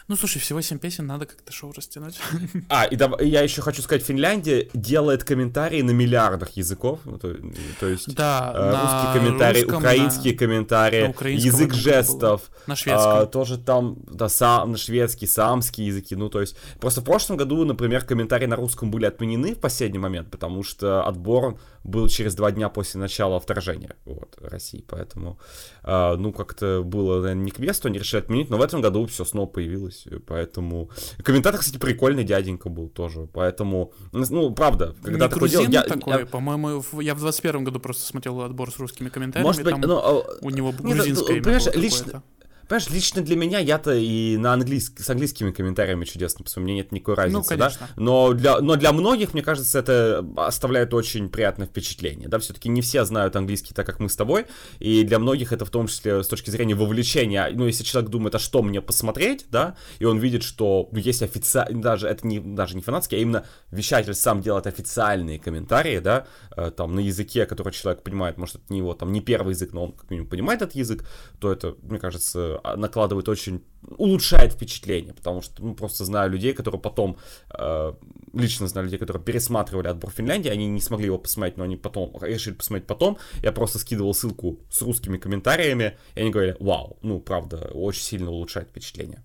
Ну, 0.07 0.17
слушай, 0.17 0.39
всего 0.39 0.61
7 0.61 0.79
песен, 0.79 1.07
надо 1.07 1.25
как-то 1.25 1.51
шоу 1.51 1.73
растянуть. 1.73 2.19
А, 2.69 2.85
и 2.85 2.97
давай, 2.97 3.27
я 3.27 3.43
еще 3.43 3.63
хочу 3.63 3.81
сказать, 3.81 4.03
Финляндия 4.03 4.69
делает 4.75 5.25
комментарии 5.25 5.81
на 5.83 5.93
миллиардах 5.93 6.51
языков, 6.57 7.01
ну, 7.05 7.19
то, 7.19 7.35
то 7.81 7.87
есть 7.87 8.15
да, 8.15 8.53
э, 8.55 8.71
русские 8.71 9.25
комментарии, 9.25 9.61
русском, 9.63 9.79
украинские 9.79 10.33
на... 10.33 10.39
комментарии, 10.39 11.15
на 11.21 11.29
язык 11.29 11.73
жестов, 11.73 12.51
на 12.67 12.77
шведском. 12.77 13.19
А, 13.19 13.27
тоже 13.27 13.59
там, 13.59 13.97
да, 14.07 14.29
сам, 14.29 14.73
на 14.73 14.79
шведский, 14.79 15.27
самские 15.27 15.87
языки, 15.87 16.17
ну, 16.17 16.29
то 16.29 16.41
есть, 16.41 16.57
просто 16.81 17.01
в 17.01 17.05
прошлом 17.05 17.37
году, 17.37 17.65
например, 17.65 18.05
комментарии 18.05 18.47
на 18.47 18.57
русском 18.57 18.91
были 18.91 19.07
отменены 19.07 19.55
в 19.55 19.61
последний 19.61 19.99
момент, 19.99 20.31
потому 20.31 20.63
что 20.63 21.03
отбор 21.05 21.59
был 21.85 22.09
через 22.09 22.35
два 22.35 22.51
дня 22.51 22.69
после 22.71 22.99
начала 22.99 23.39
вторжения 23.39 23.95
вот, 24.07 24.37
России, 24.41 24.85
поэтому, 24.89 25.39
э, 25.83 26.17
ну, 26.17 26.33
как-то 26.33 26.83
было, 26.83 27.21
наверное, 27.21 27.45
не 27.45 27.51
к 27.51 27.59
месту, 27.59 27.89
они 27.89 27.99
решили 27.99 28.21
отменить, 28.21 28.51
но 28.51 28.57
в 28.57 28.63
этом 28.63 28.81
году 28.81 29.07
все 29.07 29.25
снова 29.25 29.47
появилось, 29.47 29.94
поэтому... 30.27 30.91
Комментатор, 31.23 31.61
кстати, 31.61 31.79
прикольный 31.79 32.25
дяденька 32.25 32.69
был 32.69 32.89
тоже, 32.89 33.29
поэтому, 33.33 33.93
ну, 34.13 34.53
правда, 34.53 34.95
когда 35.03 35.29
такое 35.29 35.49
дело... 35.49 35.67
Я, 35.69 35.83
такой, 35.83 36.21
я... 36.21 36.27
по-моему, 36.27 36.83
я 37.01 37.15
в 37.15 37.21
21 37.21 37.65
году 37.65 37.81
просто 37.81 38.07
смотрел 38.07 38.41
отбор 38.43 38.71
с 38.71 38.79
русскими 38.79 39.09
комментариями, 39.09 39.47
Может 39.47 39.65
быть, 39.65 39.77
но... 39.79 40.25
у 40.41 40.51
него 40.51 40.73
грузинское 40.73 41.37
Нет, 41.37 41.47
имя 41.47 41.61
понимаешь, 41.61 41.75
лично, 41.75 42.23
Понимаешь, 42.69 42.89
лично 42.91 43.23
для 43.23 43.37
меня, 43.37 43.59
я-то 43.59 43.95
и 43.95 44.37
на 44.37 44.53
английск... 44.53 45.01
с 45.01 45.11
английскими 45.11 45.53
комментариями 45.53 46.05
чудесно 46.05 46.45
пишу, 46.45 46.61
мне 46.61 46.75
нет 46.75 46.93
никакой 46.93 47.15
разницы, 47.15 47.55
ну, 47.55 47.59
да? 47.59 47.73
Но 47.97 48.33
для, 48.33 48.61
но 48.61 48.77
для 48.77 48.93
многих, 48.93 49.35
мне 49.35 49.43
кажется, 49.43 49.79
это 49.79 50.25
оставляет 50.37 50.95
очень 50.95 51.29
приятное 51.29 51.67
впечатление, 51.67 52.29
да? 52.29 52.39
Все-таки 52.39 52.69
не 52.69 52.81
все 52.81 53.05
знают 53.05 53.37
английский 53.37 53.75
так, 53.75 53.87
как 53.87 54.01
мы 54.01 54.09
с 54.09 54.17
тобой, 54.17 54.47
и 54.79 55.05
для 55.05 55.19
многих 55.19 55.53
это 55.53 55.65
в 55.65 55.71
том 55.71 55.87
числе 55.87 56.23
с 56.23 56.29
точки 56.29 56.51
зрения 56.51 56.75
вовлечения, 56.75 57.51
ну, 57.53 57.67
если 57.67 57.85
человек 57.85 58.11
думает, 58.11 58.35
а 58.35 58.39
что 58.39 58.63
мне 58.63 58.81
посмотреть, 58.81 59.47
да, 59.51 59.77
и 59.99 60.05
он 60.05 60.19
видит, 60.19 60.43
что 60.43 60.89
есть 60.93 61.23
официально, 61.23 61.81
даже 61.81 62.09
это 62.09 62.27
не, 62.27 62.41
даже 62.41 62.77
не 62.77 62.83
фанатский, 62.83 63.19
а 63.19 63.21
именно 63.21 63.45
вещатель 63.71 64.15
сам 64.15 64.41
делает 64.41 64.67
официальные 64.67 65.39
комментарии, 65.39 65.99
да, 65.99 66.27
э, 66.57 66.71
там, 66.71 66.95
на 66.95 67.01
языке, 67.01 67.47
который 67.47 67.73
человек 67.73 68.03
понимает, 68.03 68.39
может, 68.39 68.57
это 68.57 68.65
не 68.69 68.79
его, 68.79 68.95
там, 68.95 69.13
не 69.13 69.21
первый 69.21 69.51
язык, 69.51 69.73
но 69.73 69.85
он 69.85 69.93
как 69.93 70.11
минимум 70.11 70.29
понимает 70.29 70.63
этот 70.63 70.75
язык, 70.75 71.05
то 71.41 71.53
это, 71.53 71.75
мне 71.83 71.99
кажется, 71.99 72.54
накладывает 72.77 73.29
очень, 73.29 73.65
улучшает 73.99 74.53
впечатление, 74.53 75.15
потому 75.15 75.43
что, 75.43 75.63
ну, 75.63 75.75
просто 75.75 76.05
знаю 76.05 76.31
людей, 76.31 76.53
которые 76.53 76.81
потом, 76.81 77.17
э, 77.59 77.93
лично 78.33 78.69
знаю 78.69 78.87
людей, 78.87 78.99
которые 78.99 79.23
пересматривали 79.23 79.89
отбор 79.89 80.11
Финляндии, 80.11 80.51
они 80.51 80.67
не 80.67 80.81
смогли 80.81 81.07
его 81.07 81.19
посмотреть, 81.19 81.57
но 81.57 81.65
они 81.65 81.77
потом, 81.77 82.17
решили 82.21 82.55
посмотреть 82.55 82.87
потом, 82.87 83.19
я 83.43 83.53
просто 83.53 83.79
скидывал 83.79 84.15
ссылку 84.15 84.61
с 84.71 84.83
русскими 84.83 85.19
комментариями, 85.19 85.97
и 86.15 86.21
они 86.21 86.31
говорили, 86.31 86.57
вау, 86.61 86.99
ну, 87.03 87.21
правда, 87.21 87.71
очень 87.73 88.03
сильно 88.03 88.31
улучшает 88.31 88.69
впечатление. 88.69 89.23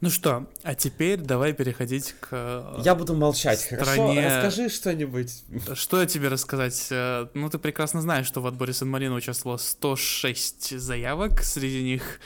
Ну 0.00 0.08
что, 0.08 0.46
а 0.62 0.74
теперь 0.74 1.20
давай 1.20 1.52
переходить 1.52 2.14
к... 2.20 2.28
Э, 2.30 2.80
Я 2.82 2.94
буду 2.94 3.14
молчать, 3.14 3.60
стране... 3.60 3.84
хорошо? 3.84 4.14
Расскажи 4.14 4.68
что-нибудь. 4.70 5.44
Что 5.74 6.00
я 6.00 6.06
тебе 6.06 6.28
рассказать? 6.28 6.86
Э, 6.90 7.26
ну, 7.34 7.50
ты 7.50 7.58
прекрасно 7.58 8.00
знаешь, 8.00 8.26
что 8.26 8.40
в 8.40 8.46
отборе 8.46 8.72
Сан-Марино 8.72 9.14
участвовало 9.14 9.58
106 9.58 10.78
заявок, 10.78 11.42
среди 11.42 11.82
них 11.82 12.20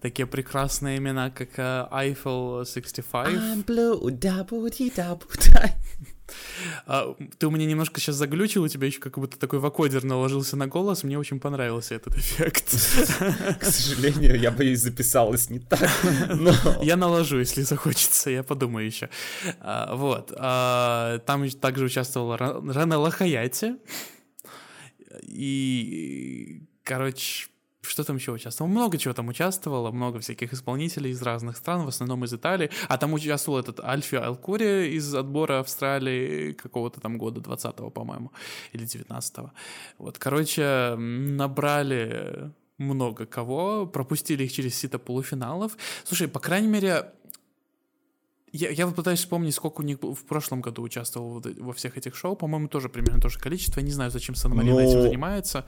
такие 0.00 0.26
прекрасные 0.26 0.98
имена, 0.98 1.30
как 1.30 1.50
э, 1.56 1.86
Eiffel 1.92 2.66
65. 2.66 3.28
I'm 3.28 3.64
blue, 3.64 4.00
а, 6.86 7.14
ты 7.38 7.46
у 7.46 7.50
меня 7.50 7.66
немножко 7.66 8.00
сейчас 8.00 8.16
заглючил, 8.16 8.62
у 8.62 8.68
тебя 8.68 8.86
еще 8.86 9.00
как 9.00 9.18
будто 9.18 9.38
такой 9.38 9.58
вакодер 9.58 10.04
наложился 10.04 10.56
на 10.56 10.66
голос, 10.66 11.04
мне 11.04 11.18
очень 11.18 11.40
понравился 11.40 11.94
этот 11.94 12.16
эффект. 12.16 12.64
К 13.60 13.64
сожалению, 13.64 14.38
я 14.38 14.50
боюсь, 14.50 14.80
записалось 14.80 15.50
не 15.50 15.58
так. 15.58 15.88
Но... 16.28 16.52
Я 16.82 16.96
наложу, 16.96 17.38
если 17.38 17.62
захочется, 17.62 18.30
я 18.30 18.42
подумаю 18.42 18.86
еще. 18.86 19.08
А, 19.60 19.94
вот. 19.94 20.32
А, 20.36 21.18
там 21.20 21.48
также 21.50 21.84
участвовала 21.84 22.36
Рана 22.36 22.98
Лахаяти. 22.98 23.76
И, 25.22 26.62
короче, 26.82 27.48
что 27.84 28.04
там 28.04 28.16
еще 28.16 28.32
участвовало? 28.32 28.70
Много 28.70 28.98
чего 28.98 29.14
там 29.14 29.28
участвовало, 29.28 29.90
много 29.90 30.18
всяких 30.20 30.52
исполнителей 30.52 31.10
из 31.10 31.22
разных 31.22 31.56
стран, 31.56 31.84
в 31.84 31.88
основном 31.88 32.24
из 32.24 32.32
Италии. 32.32 32.70
А 32.88 32.98
там 32.98 33.12
участвовал 33.12 33.58
этот 33.58 33.80
Альфи 33.80 34.16
Алкури 34.16 34.94
из 34.96 35.14
отбора 35.14 35.60
Австралии 35.60 36.52
какого-то 36.52 37.00
там 37.00 37.18
года, 37.18 37.40
20-го, 37.40 37.90
по-моему, 37.90 38.32
или 38.72 38.84
19-го. 38.84 39.52
Вот, 39.98 40.18
короче, 40.18 40.94
набрали 40.96 42.52
много 42.78 43.26
кого, 43.26 43.86
пропустили 43.86 44.44
их 44.44 44.52
через 44.52 44.74
сито 44.74 44.98
полуфиналов. 44.98 45.76
Слушай, 46.04 46.28
по 46.28 46.40
крайней 46.40 46.68
мере, 46.68 47.12
я, 48.52 48.70
я 48.70 48.86
вот 48.86 48.94
пытаюсь 48.94 49.18
вспомнить, 49.18 49.54
сколько 49.54 49.80
у 49.80 49.84
них 49.84 49.98
в 50.00 50.24
прошлом 50.26 50.60
году 50.60 50.82
участвовал 50.82 51.42
во 51.58 51.72
всех 51.72 51.96
этих 51.96 52.14
шоу. 52.14 52.36
По-моему, 52.36 52.68
тоже 52.68 52.88
примерно 52.88 53.20
то 53.20 53.28
же 53.28 53.40
количество. 53.40 53.80
Я 53.80 53.86
не 53.86 53.92
знаю, 53.92 54.12
зачем 54.12 54.36
Сан 54.36 54.54
Марина 54.54 54.74
Но... 54.74 54.80
этим 54.80 55.02
занимается. 55.02 55.66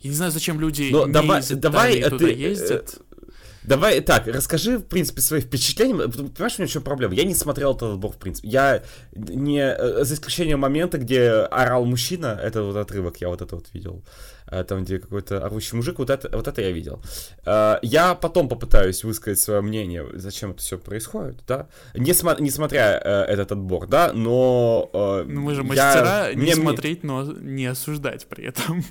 Я 0.00 0.10
не 0.10 0.16
знаю, 0.16 0.32
зачем 0.32 0.60
люди 0.60 0.88
Но 0.90 1.06
не 1.06 1.12
давай, 1.12 1.40
из 1.40 1.48
давай 1.50 2.02
туда 2.02 2.18
ты, 2.18 2.32
ездят. 2.32 2.98
Э, 2.98 3.24
давай 3.64 4.00
так, 4.00 4.26
расскажи, 4.26 4.78
в 4.78 4.84
принципе, 4.84 5.20
свои 5.20 5.40
впечатления. 5.40 5.94
Понимаешь, 6.08 6.54
у 6.58 6.62
меня 6.62 6.68
в 6.68 6.72
чем 6.72 6.82
проблема? 6.82 7.14
Я 7.14 7.24
не 7.24 7.34
смотрел 7.34 7.74
этот 7.74 7.94
отбор, 7.94 8.12
в 8.12 8.18
принципе. 8.18 8.48
Я 8.48 8.82
не... 9.12 9.60
Э, 9.60 10.04
за 10.04 10.14
исключением 10.14 10.60
момента, 10.60 10.96
где 10.96 11.28
орал 11.30 11.84
мужчина, 11.84 12.38
это 12.42 12.62
вот 12.62 12.76
отрывок, 12.76 13.18
я 13.18 13.28
вот 13.28 13.42
это 13.42 13.56
вот 13.56 13.66
видел. 13.74 14.02
Э, 14.50 14.64
там, 14.64 14.84
где 14.84 14.98
какой-то 14.98 15.44
орущий 15.44 15.76
мужик, 15.76 15.98
вот 15.98 16.10
это, 16.10 16.28
вот 16.36 16.48
это 16.48 16.60
я 16.60 16.72
видел. 16.72 17.00
Э, 17.46 17.78
я 17.82 18.14
потом 18.14 18.48
попытаюсь 18.48 19.04
высказать 19.04 19.38
свое 19.38 19.60
мнение, 19.60 20.06
зачем 20.14 20.50
это 20.50 20.60
все 20.60 20.78
происходит, 20.78 21.42
да, 21.46 21.68
Несма- 21.94 22.40
несмотря 22.40 23.00
э, 23.02 23.24
этот 23.32 23.52
отбор, 23.52 23.86
да, 23.86 24.12
но... 24.12 24.90
Ну, 24.92 25.40
мы 25.40 25.54
же 25.54 25.62
мастера 25.62 26.28
я... 26.28 26.34
не 26.34 26.42
мне, 26.42 26.54
смотреть, 26.54 27.04
но 27.04 27.22
не 27.24 27.66
осуждать 27.66 28.26
при 28.26 28.44
этом. 28.44 28.84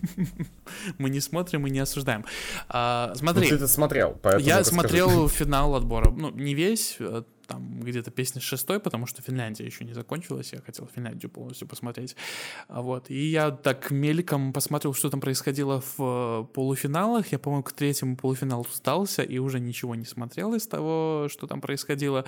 мы 0.97 1.09
не 1.09 1.19
смотрим 1.19 1.67
и 1.67 1.69
не 1.69 1.79
осуждаем. 1.79 2.25
А, 2.69 3.13
смотри. 3.15 3.43
Ну, 3.43 3.49
ты 3.49 3.55
это 3.55 3.67
смотрел, 3.67 4.17
поэтому 4.21 4.45
Я 4.45 4.63
смотрел 4.63 5.27
финал 5.29 5.75
отбора, 5.75 6.11
ну, 6.11 6.31
не 6.31 6.53
весь, 6.53 6.97
там 7.49 7.81
где-то 7.81 8.11
песня 8.11 8.39
шестой, 8.41 8.79
потому 8.79 9.07
что 9.07 9.21
Финляндия 9.21 9.65
еще 9.65 9.83
не 9.83 9.93
закончилась, 9.93 10.53
я 10.53 10.61
хотел 10.61 10.87
Финляндию 10.95 11.29
полностью 11.29 11.67
посмотреть. 11.67 12.15
А 12.67 12.81
вот. 12.81 13.09
И 13.09 13.25
я 13.29 13.51
так 13.51 13.91
мельком 13.91 14.53
посмотрел, 14.53 14.93
что 14.93 15.09
там 15.09 15.19
происходило 15.19 15.81
в 15.81 15.99
э, 15.99 16.45
полуфиналах. 16.53 17.31
Я, 17.31 17.39
по-моему, 17.39 17.63
к 17.63 17.73
третьему 17.73 18.15
полуфиналу 18.15 18.65
сдался 18.71 19.23
и 19.23 19.39
уже 19.39 19.59
ничего 19.59 19.95
не 19.95 20.05
смотрел 20.05 20.53
из 20.53 20.67
того, 20.67 21.27
что 21.29 21.47
там 21.47 21.59
происходило. 21.59 22.25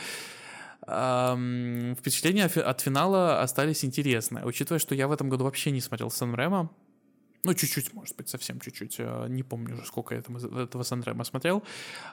Впечатления 0.82 2.46
от 2.46 2.82
финала 2.82 3.42
остались 3.42 3.86
интересные. 3.86 4.44
Учитывая, 4.46 4.80
что 4.80 4.96
я 4.96 5.08
в 5.08 5.12
этом 5.12 5.30
году 5.30 5.44
вообще 5.44 5.70
не 5.70 5.80
смотрел 5.80 6.10
Сан 6.10 6.34
Ремо, 6.34 6.72
Ну, 7.44 7.54
чуть-чуть, 7.54 7.94
может 7.94 8.16
быть, 8.18 8.30
совсем 8.30 8.60
чуть-чуть. 8.60 8.96
Э, 9.00 9.28
не 9.30 9.44
помню 9.44 9.74
уже, 9.74 9.86
сколько 9.86 10.16
я 10.16 10.22
этого 10.22 10.84
Сан-Ремо 10.84 11.24
смотрел. 11.24 11.64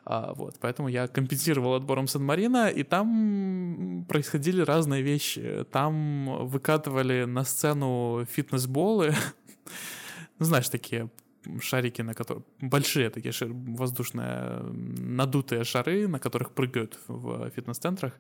А, 0.05 0.33
вот, 0.35 0.57
поэтому 0.61 0.89
я 0.89 1.07
компенсировал 1.07 1.75
отбором 1.75 2.09
Сан-Марина, 2.09 2.69
и 2.69 2.83
там 2.83 4.05
происходили 4.09 4.63
разные 4.63 5.03
вещи. 5.03 5.65
Там 5.71 6.47
выкатывали 6.49 7.25
на 7.25 7.45
сцену 7.45 8.27
фитнес-болы. 8.31 9.15
ну, 10.39 10.47
знаешь, 10.47 10.69
такие 10.69 11.11
шарики, 11.61 12.03
на 12.03 12.15
которые 12.15 12.45
большие 12.61 13.11
такие 13.11 13.33
шар... 13.33 13.49
воздушные 13.53 14.61
надутые 14.99 15.65
шары, 15.65 16.09
на 16.09 16.19
которых 16.19 16.53
прыгают 16.53 16.99
в 17.09 17.51
фитнес-центрах. 17.51 18.13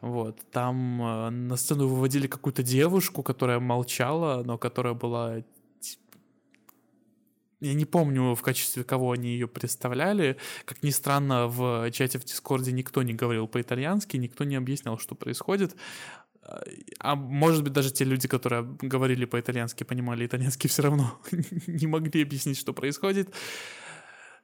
Вот. 0.00 0.40
Там 0.50 1.00
э, 1.00 1.30
на 1.30 1.56
сцену 1.56 1.86
выводили 1.86 2.26
какую-то 2.26 2.64
девушку, 2.64 3.22
которая 3.22 3.60
молчала, 3.60 4.42
но 4.42 4.58
которая 4.58 4.94
была 4.94 5.42
я 7.62 7.74
не 7.74 7.84
помню, 7.84 8.34
в 8.34 8.42
качестве 8.42 8.82
кого 8.82 9.12
они 9.12 9.30
ее 9.30 9.46
представляли. 9.46 10.36
Как 10.64 10.82
ни 10.82 10.90
странно, 10.90 11.46
в 11.46 11.90
чате 11.92 12.18
в 12.18 12.24
Дискорде 12.24 12.72
никто 12.72 13.02
не 13.02 13.14
говорил 13.14 13.46
по-итальянски, 13.46 14.16
никто 14.16 14.44
не 14.44 14.56
объяснял, 14.56 14.98
что 14.98 15.14
происходит. 15.14 15.76
А 16.98 17.14
может 17.14 17.62
быть, 17.62 17.72
даже 17.72 17.92
те 17.92 18.04
люди, 18.04 18.26
которые 18.26 18.64
говорили 18.82 19.26
по-итальянски, 19.26 19.84
понимали 19.84 20.26
итальянский, 20.26 20.68
все 20.68 20.82
равно 20.82 21.20
не 21.68 21.86
могли 21.86 22.22
объяснить, 22.22 22.58
что 22.58 22.72
происходит. 22.72 23.32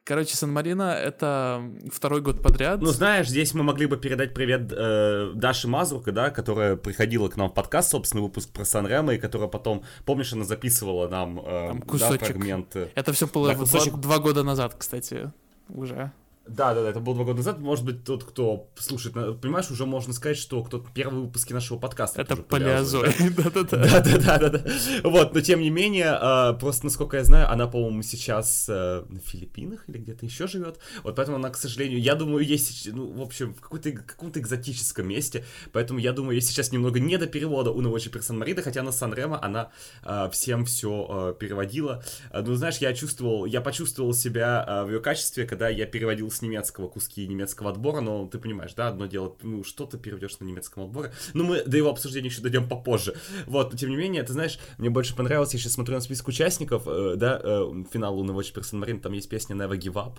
Короче, 0.09 0.39
Сан-Марино— 0.39 0.95
это 1.05 1.63
второй 1.93 2.23
год 2.23 2.43
подряд. 2.43 2.81
Ну, 2.81 2.87
знаешь, 2.87 3.29
здесь 3.29 3.53
мы 3.53 3.63
могли 3.63 3.85
бы 3.85 3.99
передать 3.99 4.33
привет 4.33 4.73
э, 4.75 5.33
Даше 5.35 5.69
Мазурка, 5.69 6.13
да, 6.13 6.31
которая 6.31 6.77
приходила 6.77 7.29
к 7.29 7.37
нам 7.37 7.51
в 7.51 7.53
подкаст, 7.53 7.91
собственно, 7.91 8.23
выпуск 8.23 8.49
про 8.49 8.65
Сан-Ремо, 8.65 9.13
и 9.13 9.19
которая 9.19 9.51
потом, 9.51 9.85
помнишь, 10.07 10.33
она 10.33 10.47
записывала 10.47 11.09
нам 11.09 11.39
э, 11.41 11.69
Там 11.69 11.83
кусочек. 11.83 12.21
Да, 12.21 12.25
фрагменты. 12.25 12.89
Это 12.95 13.13
все 13.13 13.27
было 13.27 13.49
да, 13.49 13.57
кусочек... 13.57 13.97
два, 13.97 14.15
два 14.15 14.19
года 14.19 14.43
назад, 14.45 14.77
кстати, 14.79 15.31
уже. 15.69 16.11
Да, 16.49 16.75
да, 16.75 16.83
да, 16.83 16.91
это 16.91 17.01
было 17.01 17.15
два 17.15 17.25
года 17.25 17.39
назад. 17.39 17.59
Может 17.59 17.85
быть, 17.85 18.05
тот, 18.05 18.25
кто 18.25 18.71
слушает, 18.77 19.15
понимаешь, 19.41 19.71
уже 19.71 19.85
можно 19.85 20.13
сказать, 20.13 20.39
что 20.39 20.63
кто 20.63 20.85
первые 20.95 21.25
выпуски 21.25 21.53
нашего 21.53 21.79
подкаста. 21.79 22.21
Это 22.21 22.37
палеозой. 22.37 23.13
Да, 23.39 23.51
да, 23.51 24.19
да, 24.19 24.39
да, 24.39 24.49
да. 24.49 24.65
Вот, 25.05 25.35
но 25.35 25.41
тем 25.41 25.61
не 25.61 25.71
менее, 25.71 26.11
а, 26.11 26.55
просто 26.55 26.87
насколько 26.87 27.17
я 27.17 27.25
знаю, 27.25 27.51
она, 27.51 27.67
по-моему, 27.67 28.03
сейчас 28.03 28.67
э, 28.69 29.05
на 29.09 29.21
Филиппинах 29.21 29.89
или 29.89 29.99
где-то 29.99 30.25
еще 30.25 30.47
живет. 30.47 30.79
Вот 31.03 31.17
поэтому 31.17 31.37
она, 31.37 31.51
к 31.51 31.57
сожалению, 31.57 32.01
я 32.01 32.15
думаю, 32.15 32.45
есть, 32.45 32.89
ну, 32.93 33.13
в 33.13 33.21
общем, 33.21 33.55
в 33.55 33.61
каком-то 33.61 34.41
экзотическом 34.41 35.07
месте. 35.07 35.45
Поэтому 35.73 35.99
я 35.99 36.13
думаю, 36.13 36.37
есть 36.37 36.49
сейчас 36.49 36.73
немного 36.73 37.01
не 37.01 37.17
до 37.19 37.27
перевода 37.27 37.71
у 37.71 37.81
Новочи 37.81 38.11
Персон 38.11 38.39
Марида, 38.39 38.63
хотя 38.63 38.83
на 38.83 38.93
Сан 38.93 39.09
она 39.19 39.71
а, 40.03 40.29
всем 40.31 40.65
все 40.65 41.07
а, 41.09 41.33
переводила. 41.33 42.03
Ну, 42.33 42.55
знаешь, 42.55 42.79
я 42.79 42.93
чувствовал, 42.95 43.45
я 43.47 43.61
почувствовал 43.61 44.13
себя 44.15 44.85
в 44.85 44.91
ее 44.91 45.01
качестве, 45.01 45.47
когда 45.47 45.69
я 45.69 45.87
переводил 45.87 46.31
с 46.39 46.43
немецкого 46.43 46.89
куски 46.89 47.27
немецкого 47.27 47.71
отбора, 47.71 48.01
но 48.01 48.27
ты 48.27 48.39
понимаешь, 48.39 48.75
да, 48.75 48.89
одно 48.89 49.07
дело, 49.07 49.37
ну, 49.43 49.65
что 49.65 49.87
ты 49.87 49.99
переведешь 49.99 50.39
на 50.39 50.45
немецком 50.45 50.85
отборе. 50.85 51.13
Ну, 51.35 51.45
мы 51.45 51.65
до 51.65 51.77
его 51.77 51.91
обсуждения 51.91 52.29
еще 52.29 52.41
дойдем 52.41 52.69
попозже. 52.69 53.15
Вот, 53.47 53.73
но 53.73 53.79
тем 53.79 53.91
не 53.91 53.97
менее, 53.97 54.23
ты 54.23 54.33
знаешь, 54.33 54.59
мне 54.79 54.91
больше 54.91 55.17
понравилось, 55.17 55.53
я 55.53 55.59
сейчас 55.59 55.73
смотрю 55.73 55.97
на 55.97 56.01
список 56.01 56.29
участников, 56.29 56.85
э, 56.87 57.15
да, 57.17 57.41
э, 57.43 57.85
финал 57.93 58.17
Луны 58.17 58.33
Watch 58.33 58.55
Person 58.55 58.83
Marine, 58.83 59.01
там 59.01 59.13
есть 59.13 59.29
песня 59.29 59.57
Never 59.57 59.79
Give 59.79 59.95
Up. 59.95 60.19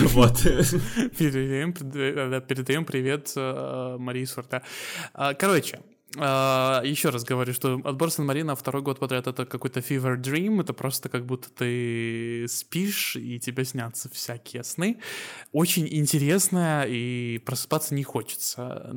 Вот. 0.18 0.38
Передаем, 1.18 1.72
передаем 1.72 2.84
привет 2.84 3.32
э, 3.36 3.96
Марии 3.98 4.24
Сурта. 4.24 4.62
А, 5.12 5.34
короче, 5.34 5.80
Uh, 6.16 6.80
еще 6.86 7.10
раз 7.10 7.22
говорю, 7.22 7.52
что 7.52 7.80
отбор 7.84 8.10
Сан-Марина 8.10 8.56
второй 8.56 8.80
год 8.80 8.98
подряд 8.98 9.26
это 9.26 9.44
какой-то 9.44 9.80
fever 9.80 10.16
dream, 10.16 10.62
это 10.62 10.72
просто 10.72 11.10
как 11.10 11.26
будто 11.26 11.50
ты 11.50 12.46
спишь 12.48 13.14
и 13.16 13.38
тебе 13.38 13.66
снятся 13.66 14.08
всякие 14.10 14.64
сны. 14.64 15.00
Очень 15.52 15.86
интересно 15.90 16.86
и 16.88 17.38
просыпаться 17.44 17.94
не 17.94 18.04
хочется. 18.04 18.90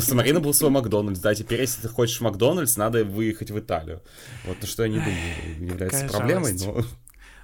Самарина 0.00 0.40
был 0.40 0.54
свой 0.54 0.70
Макдональдс, 0.70 1.20
да, 1.20 1.34
теперь, 1.34 1.60
если 1.60 1.82
ты 1.82 1.88
хочешь 1.88 2.20
Макдональдс, 2.20 2.76
надо 2.76 3.04
выехать 3.04 3.50
в 3.50 3.58
Италию. 3.58 4.02
Вот, 4.44 4.56
ну 4.60 4.66
что 4.66 4.84
я 4.84 4.88
не 4.88 4.98
думаю, 4.98 5.70
является 5.72 6.02
Какая 6.02 6.18
проблемой, 6.18 6.58
жалость. 6.58 6.66
но... 6.66 6.84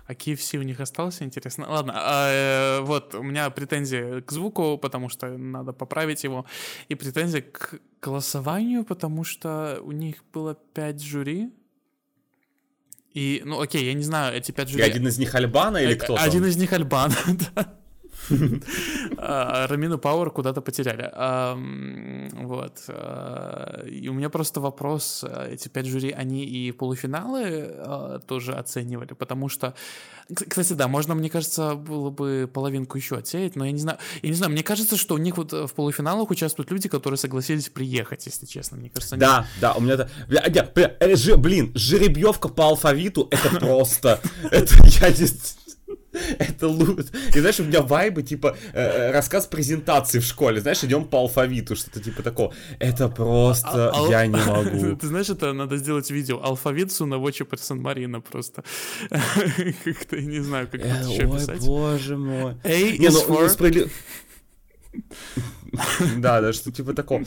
А 0.07 0.13
KFC 0.13 0.59
у 0.59 0.63
них 0.63 0.81
остался, 0.81 1.25
интересно? 1.25 1.67
Ладно, 1.67 1.95
а, 1.97 2.31
э, 2.31 2.81
вот, 2.83 3.15
у 3.15 3.23
меня 3.23 3.49
претензия 3.49 4.21
к 4.21 4.31
звуку, 4.33 4.77
потому 4.77 5.09
что 5.09 5.39
надо 5.39 5.73
поправить 5.73 6.25
его, 6.25 6.45
и 6.89 6.95
претензия 6.95 7.41
к 7.41 7.81
голосованию, 8.03 8.85
потому 8.85 9.25
что 9.25 9.79
у 9.83 9.93
них 9.93 10.17
было 10.33 10.55
пять 10.75 11.03
жюри, 11.03 11.51
и, 13.15 13.43
ну, 13.45 13.61
окей, 13.61 13.87
я 13.87 13.95
не 13.95 14.03
знаю, 14.03 14.37
эти 14.37 14.51
пять 14.51 14.69
жюри... 14.69 14.83
И 14.83 14.87
один 14.87 15.07
из 15.07 15.19
них 15.19 15.35
Альбана 15.35 15.79
или 15.79 15.95
э, 15.95 15.97
кто 15.97 16.17
Один 16.19 16.45
из 16.45 16.57
них 16.57 16.73
Альбана, 16.73 17.17
да. 17.55 17.79
А, 19.17 19.67
Рамину 19.69 19.99
Пауэр 19.99 20.31
куда-то 20.31 20.61
потеряли. 20.61 21.11
Вот. 22.45 22.85
А, 22.89 23.85
и 23.87 24.09
у 24.09 24.13
меня 24.13 24.29
просто 24.29 24.61
вопрос. 24.61 25.25
Эти 25.49 25.69
пять 25.69 25.87
жюри, 25.87 26.11
они 26.11 26.45
и 26.45 26.73
полуфиналы 26.73 27.67
а, 27.69 28.19
тоже 28.21 28.53
оценивали, 28.53 29.15
потому 29.15 29.49
что... 29.49 29.75
Кстати, 30.49 30.73
да, 30.73 30.89
можно, 30.89 31.15
мне 31.15 31.29
кажется, 31.29 31.75
было 31.75 32.11
бы 32.11 32.51
половинку 32.53 32.97
еще 32.97 33.17
отсеять, 33.17 33.57
но 33.57 33.67
я 33.67 33.73
не 33.73 33.79
знаю. 33.79 33.99
Я 34.23 34.31
не 34.31 34.35
знаю, 34.35 34.53
мне 34.53 34.63
кажется, 34.63 34.97
что 34.97 35.15
у 35.15 35.19
них 35.19 35.37
вот 35.37 35.53
в 35.53 35.73
полуфиналах 35.75 36.31
участвуют 36.31 36.71
люди, 36.71 36.89
которые 36.89 37.19
согласились 37.19 37.69
приехать, 37.69 38.27
если 38.27 38.47
честно. 38.47 38.79
Мне 38.79 38.91
кажется. 38.91 39.17
Да, 39.17 39.47
да, 39.61 39.75
у 39.75 39.81
меня... 39.81 39.95
это, 39.95 40.11
э, 40.29 41.37
Блин, 41.37 41.73
жеребьевка 41.75 42.49
по 42.49 42.69
алфавиту, 42.69 43.29
это 43.31 43.51
просто... 43.61 44.21
Это 44.51 44.75
я 45.01 45.11
здесь 45.11 45.57
это 46.39 46.69
лучше. 46.69 47.09
И 47.35 47.41
знаешь, 47.41 47.61
у 47.61 47.65
меня 47.65 47.83
вайбы, 47.83 48.23
типа, 48.23 48.57
э, 48.73 48.81
э, 48.81 49.11
рассказ 49.11 49.47
презентации 49.47 50.21
в 50.21 50.25
школе, 50.25 50.61
знаешь, 50.61 50.85
идем 50.85 51.05
по 51.05 51.19
алфавиту, 51.19 51.77
что-то 51.77 52.01
типа 52.01 52.23
такого. 52.23 52.53
Это 52.79 53.09
просто 53.09 53.91
а, 53.91 54.09
я 54.09 54.27
не 54.27 54.37
могу. 54.47 54.97
Ты 54.97 55.07
знаешь, 55.07 55.29
это 55.29 55.53
надо 55.53 55.77
сделать 55.77 56.11
видео. 56.11 56.41
Алфавит 56.43 56.93
Сунавочи 56.93 57.45
Персон 57.45 57.81
Марина 57.81 58.21
просто. 58.21 58.65
Как-то, 59.85 60.21
не 60.21 60.41
знаю, 60.41 60.69
как 60.71 60.81
это 60.81 61.11
еще 61.11 61.31
писать. 61.31 61.61
Ой, 61.61 61.67
боже 61.67 62.17
мой. 62.17 62.57
A 62.65 62.97
is 62.97 63.11
ну, 63.13 63.25
for... 63.27 63.91
Да, 66.19 66.41
да, 66.41 66.53
что 66.53 66.71
типа 66.71 66.95
такого 66.95 67.25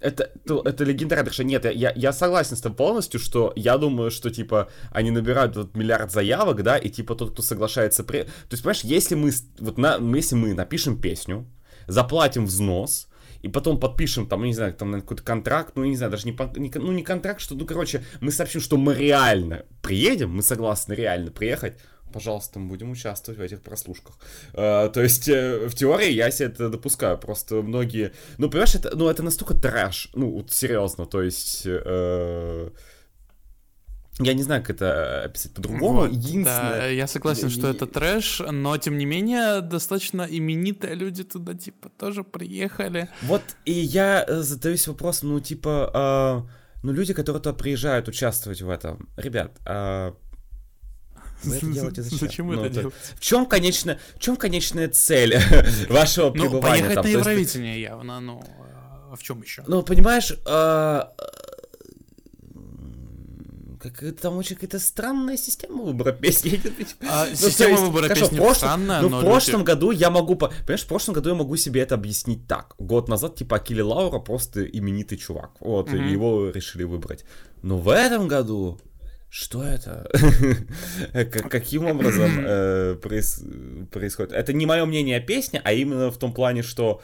это, 0.00 0.30
то, 0.46 0.62
это 0.62 0.84
легендарно, 0.84 1.24
потому 1.24 1.34
что 1.34 1.44
нет, 1.44 1.64
я, 1.64 1.92
я 1.94 2.12
согласен 2.12 2.56
с 2.56 2.60
тобой 2.60 2.76
полностью, 2.76 3.20
что 3.20 3.52
я 3.54 3.76
думаю, 3.78 4.10
что, 4.10 4.30
типа, 4.30 4.68
они 4.90 5.10
набирают 5.10 5.56
вот 5.56 5.76
миллиард 5.76 6.10
заявок, 6.10 6.62
да, 6.62 6.76
и, 6.78 6.88
типа, 6.88 7.14
тот, 7.14 7.32
кто 7.32 7.42
соглашается... 7.42 8.02
При... 8.02 8.22
То 8.22 8.52
есть, 8.52 8.62
понимаешь, 8.62 8.84
если 8.84 9.14
мы, 9.14 9.30
вот 9.58 9.78
на, 9.78 9.96
если 10.16 10.36
мы 10.36 10.54
напишем 10.54 11.00
песню, 11.00 11.46
заплатим 11.86 12.46
взнос, 12.46 13.08
и 13.42 13.48
потом 13.48 13.80
подпишем 13.80 14.26
там, 14.26 14.42
не 14.44 14.54
знаю, 14.54 14.74
там 14.74 14.92
какой-то 15.00 15.22
контракт, 15.22 15.72
ну, 15.74 15.84
не 15.84 15.96
знаю, 15.96 16.12
даже 16.12 16.26
не, 16.26 16.36
не, 16.58 16.70
ну, 16.74 16.92
не 16.92 17.02
контракт, 17.02 17.40
что, 17.40 17.54
ну, 17.54 17.66
короче, 17.66 18.04
мы 18.20 18.32
сообщим, 18.32 18.60
что 18.60 18.76
мы 18.76 18.94
реально 18.94 19.64
приедем, 19.82 20.30
мы 20.30 20.42
согласны 20.42 20.92
реально 20.92 21.30
приехать, 21.30 21.78
пожалуйста, 22.12 22.58
мы 22.58 22.68
будем 22.68 22.90
участвовать 22.90 23.38
в 23.38 23.42
этих 23.42 23.62
прослушках. 23.62 24.18
А, 24.54 24.88
то 24.88 25.02
есть, 25.02 25.28
э, 25.28 25.68
в 25.68 25.74
теории 25.74 26.10
я 26.12 26.30
себе 26.30 26.48
это 26.48 26.68
допускаю, 26.68 27.18
просто 27.18 27.62
многие... 27.62 28.12
Ну, 28.38 28.50
понимаешь, 28.50 28.74
это, 28.74 28.96
ну, 28.96 29.08
это 29.08 29.22
настолько 29.22 29.54
трэш, 29.54 30.10
ну, 30.14 30.30
вот 30.30 30.52
серьезно, 30.52 31.06
то 31.06 31.22
есть... 31.22 31.62
Э, 31.66 32.70
я 34.22 34.34
не 34.34 34.42
знаю, 34.42 34.60
как 34.60 34.76
это 34.76 35.24
описать 35.24 35.54
по-другому. 35.54 36.00
Вот, 36.00 36.10
Единственное... 36.10 36.78
Да, 36.78 36.86
я 36.86 37.06
согласен, 37.06 37.48
что 37.48 37.68
это 37.68 37.86
трэш, 37.86 38.42
но 38.50 38.76
тем 38.76 38.98
не 38.98 39.06
менее 39.06 39.62
достаточно 39.62 40.26
именитые 40.28 40.94
люди 40.94 41.24
туда 41.24 41.54
типа 41.54 41.88
тоже 41.88 42.22
приехали. 42.22 43.08
Вот 43.22 43.42
и 43.64 43.72
я 43.72 44.24
э, 44.26 44.42
задаюсь 44.42 44.86
вопросом, 44.88 45.30
ну 45.30 45.40
типа, 45.40 46.44
э, 46.44 46.50
ну 46.82 46.92
люди, 46.92 47.14
которые 47.14 47.42
туда 47.42 47.54
приезжают 47.54 48.08
участвовать 48.08 48.60
в 48.60 48.68
этом, 48.68 49.08
ребят, 49.16 49.58
э, 49.64 50.12
вы 51.42 51.56
это 51.56 51.66
делаете 51.66 52.02
зачем? 52.02 52.18
Зачем 52.18 52.46
ну, 52.46 52.64
это 52.64 52.74
делаете? 52.74 52.96
В 53.14 53.20
чем, 53.20 53.46
конечно, 53.46 53.98
в 54.16 54.18
чем 54.18 54.36
конечная 54.36 54.88
цель 54.88 55.38
вашего 55.88 56.26
ну, 56.26 56.32
пребывания 56.32 56.82
поехать 56.82 56.94
там? 56.94 57.04
на 57.04 57.08
Евровидение 57.08 57.80
явно, 57.80 58.20
ну, 58.20 58.42
а 59.10 59.16
в 59.16 59.22
чем 59.22 59.42
еще? 59.42 59.64
Ну, 59.66 59.82
понимаешь, 59.82 60.32
э, 60.46 61.02
как 63.80 64.16
там 64.20 64.36
очень 64.36 64.56
какая-то 64.56 64.78
странная 64.78 65.36
система 65.36 65.82
выбора 65.82 66.12
песни. 66.12 66.60
А, 67.08 67.26
ну, 67.28 67.34
система 67.34 67.70
есть, 67.70 67.82
выбора 67.82 68.02
хорошо, 68.04 68.20
песни 68.20 68.36
прошлом, 68.36 68.54
странная, 68.56 69.00
ну, 69.00 69.08
но 69.08 69.20
в 69.20 69.24
прошлом 69.24 69.60
люди... 69.60 69.66
году 69.66 69.90
я 69.90 70.10
могу, 70.10 70.36
понимаешь, 70.36 70.82
в 70.82 70.86
прошлом 70.86 71.14
году 71.14 71.30
я 71.30 71.34
могу 71.34 71.56
себе 71.56 71.80
это 71.80 71.94
объяснить 71.94 72.46
так. 72.46 72.74
Год 72.78 73.08
назад, 73.08 73.36
типа, 73.36 73.56
Акили 73.56 73.80
Лаура 73.80 74.18
просто 74.18 74.64
именитый 74.64 75.18
чувак, 75.18 75.52
вот, 75.60 75.92
и 75.92 75.96
его 75.96 76.50
решили 76.50 76.84
выбрать. 76.84 77.24
Но 77.62 77.78
в 77.78 77.88
этом 77.88 78.28
году 78.28 78.78
что 79.30 79.62
это? 79.62 80.10
Каким 81.50 81.86
образом 81.86 82.30
э, 82.44 82.96
происходит? 82.96 84.32
Это 84.32 84.52
не 84.52 84.66
мое 84.66 84.84
мнение 84.84 85.18
о 85.18 85.20
песне, 85.20 85.60
а 85.64 85.72
именно 85.72 86.10
в 86.10 86.18
том 86.18 86.34
плане, 86.34 86.62
что 86.62 87.00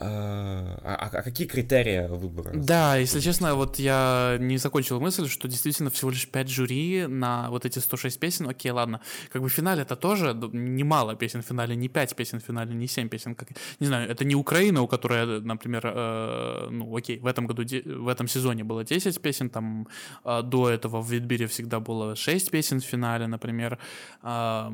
а, 0.00 0.80
а, 0.82 1.08
а 1.12 1.22
какие 1.22 1.46
критерии 1.46 2.06
выбора? 2.08 2.50
Да, 2.54 2.96
если 2.96 3.20
честно, 3.20 3.54
вот 3.54 3.78
я 3.78 4.36
не 4.40 4.58
закончил 4.58 5.00
мысль, 5.00 5.28
что 5.28 5.48
действительно 5.48 5.90
всего 5.90 6.10
лишь 6.10 6.28
5 6.28 6.48
жюри 6.48 7.06
на 7.06 7.50
вот 7.50 7.64
эти 7.64 7.78
106 7.78 8.18
песен. 8.18 8.48
Окей, 8.48 8.72
ладно. 8.72 9.00
Как 9.32 9.42
бы 9.42 9.48
в 9.48 9.52
финале 9.52 9.82
это 9.82 9.96
тоже 9.96 10.34
немало 10.52 11.14
песен 11.14 11.42
в 11.42 11.46
финале, 11.46 11.76
не 11.76 11.88
5 11.88 12.16
песен 12.16 12.40
в 12.40 12.44
финале, 12.44 12.74
не 12.74 12.88
7 12.88 13.08
песен. 13.08 13.34
Как, 13.34 13.48
не 13.80 13.86
знаю, 13.86 14.10
это 14.10 14.24
не 14.24 14.34
Украина, 14.34 14.82
у 14.82 14.88
которой, 14.88 15.40
например, 15.40 15.82
э, 15.84 16.68
ну 16.70 16.96
окей, 16.96 17.18
в 17.18 17.26
этом 17.26 17.46
году, 17.46 17.62
в 17.62 18.08
этом 18.08 18.28
сезоне 18.28 18.64
было 18.64 18.84
10 18.84 19.20
песен, 19.20 19.50
там 19.50 19.86
э, 20.24 20.42
до 20.42 20.70
этого 20.70 21.02
в 21.02 21.10
Витбире 21.10 21.46
всегда 21.46 21.80
было 21.80 22.16
6 22.16 22.50
песен 22.50 22.80
в 22.80 22.84
финале, 22.84 23.26
например. 23.26 23.78
Э, 24.22 24.70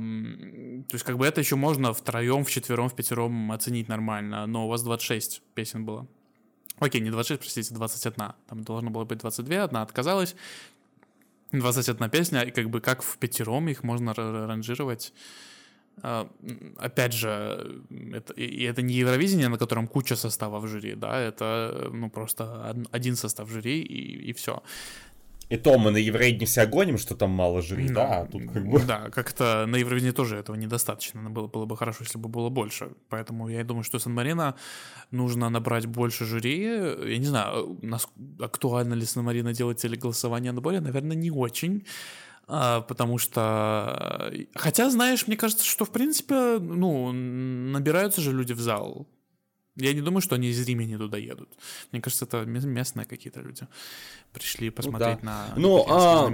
то 0.89 0.95
есть 0.95 1.05
как 1.05 1.17
бы 1.17 1.27
это 1.27 1.41
еще 1.41 1.57
можно 1.57 1.93
втроем, 1.93 2.45
вчетвером, 2.45 2.89
в 2.89 2.95
пятером 2.95 3.53
оценить 3.53 3.89
нормально, 3.89 4.47
но 4.47 4.67
у 4.67 4.69
вас 4.69 4.83
26 4.83 5.10
песен 5.55 5.85
было. 5.85 6.07
Окей, 6.79 7.01
не 7.01 7.11
26, 7.11 7.41
простите, 7.41 7.75
21. 7.75 8.33
Там 8.47 8.65
должно 8.65 8.91
было 8.91 9.05
быть 9.05 9.19
22, 9.19 9.65
одна 9.65 9.83
отказалась. 9.83 10.35
21 11.53 12.11
песня, 12.11 12.43
и 12.43 12.51
как 12.51 12.71
бы 12.71 12.81
как 12.81 13.03
в 13.03 13.19
пятером 13.19 13.69
их 13.69 13.83
можно 13.83 14.15
ранжировать. 14.15 15.13
А, 16.03 16.29
опять 16.79 17.13
же, 17.13 17.83
это, 18.13 18.33
и 18.35 18.63
это 18.63 18.83
не 18.83 18.95
Евровидение, 18.95 19.49
на 19.49 19.59
котором 19.59 19.87
куча 19.87 20.17
составов 20.17 20.67
жюри, 20.67 20.95
да, 20.95 21.19
это 21.19 21.91
ну 21.93 22.09
просто 22.09 22.75
один 22.91 23.17
состав 23.17 23.51
жюри 23.51 23.83
и, 23.83 24.31
и 24.31 24.33
все. 24.33 24.63
И 25.51 25.57
то 25.57 25.79
мы 25.79 25.91
на 25.91 25.97
Евровидении 25.97 26.45
все 26.47 26.65
гоним, 26.67 26.97
что 26.97 27.17
там 27.17 27.31
мало 27.31 27.61
жюри, 27.61 27.89
да, 27.89 28.21
а 28.21 28.27
тут 28.27 28.43
как 28.53 28.65
бы... 28.67 28.79
Да, 28.87 29.11
как-то 29.11 29.67
на 29.67 29.77
Евровидении 29.77 30.13
тоже 30.13 30.37
этого 30.37 30.57
недостаточно, 30.57 31.29
было, 31.29 31.49
было 31.49 31.67
бы 31.67 31.77
хорошо, 31.77 32.05
если 32.05 32.19
бы 32.19 32.29
было 32.29 32.51
больше. 32.51 32.93
Поэтому 33.09 33.49
я 33.49 33.65
думаю, 33.65 33.83
что 33.83 33.99
Сан-Марина 33.99 34.55
нужно 35.11 35.51
набрать 35.51 35.87
больше 35.87 36.25
жюри. 36.25 36.63
Я 36.63 37.19
не 37.19 37.27
знаю, 37.27 37.79
нас, 37.83 38.09
актуально 38.39 38.95
ли 38.95 39.05
Сан-Марина 39.05 39.53
делать 39.53 39.83
телеголосование 39.83 40.53
на 40.53 40.61
более, 40.61 40.81
наверное, 40.81 41.17
не 41.17 41.33
очень 41.33 41.85
а, 42.53 42.81
потому 42.81 43.19
что... 43.19 44.33
Хотя, 44.55 44.91
знаешь, 44.91 45.27
мне 45.27 45.37
кажется, 45.37 45.65
что, 45.65 45.85
в 45.85 45.91
принципе, 45.91 46.59
ну, 46.59 47.13
набираются 47.13 48.21
же 48.21 48.33
люди 48.33 48.53
в 48.53 48.61
зал. 48.61 49.07
Я 49.77 49.93
не 49.93 50.01
думаю, 50.01 50.21
что 50.21 50.35
они 50.35 50.49
из 50.49 50.67
Римени 50.67 50.97
туда 50.97 51.17
едут. 51.17 51.49
Мне 51.93 52.03
кажется, 52.03 52.25
это 52.25 52.45
местные 52.45 53.07
какие-то 53.07 53.41
люди 53.41 53.67
пришли 54.33 54.69
ну 54.69 54.73
посмотреть 54.73 55.23
ну, 55.23 55.29
да. 55.29 55.47
на, 55.49 55.61
ну, 55.61 55.85
а, 55.89 56.31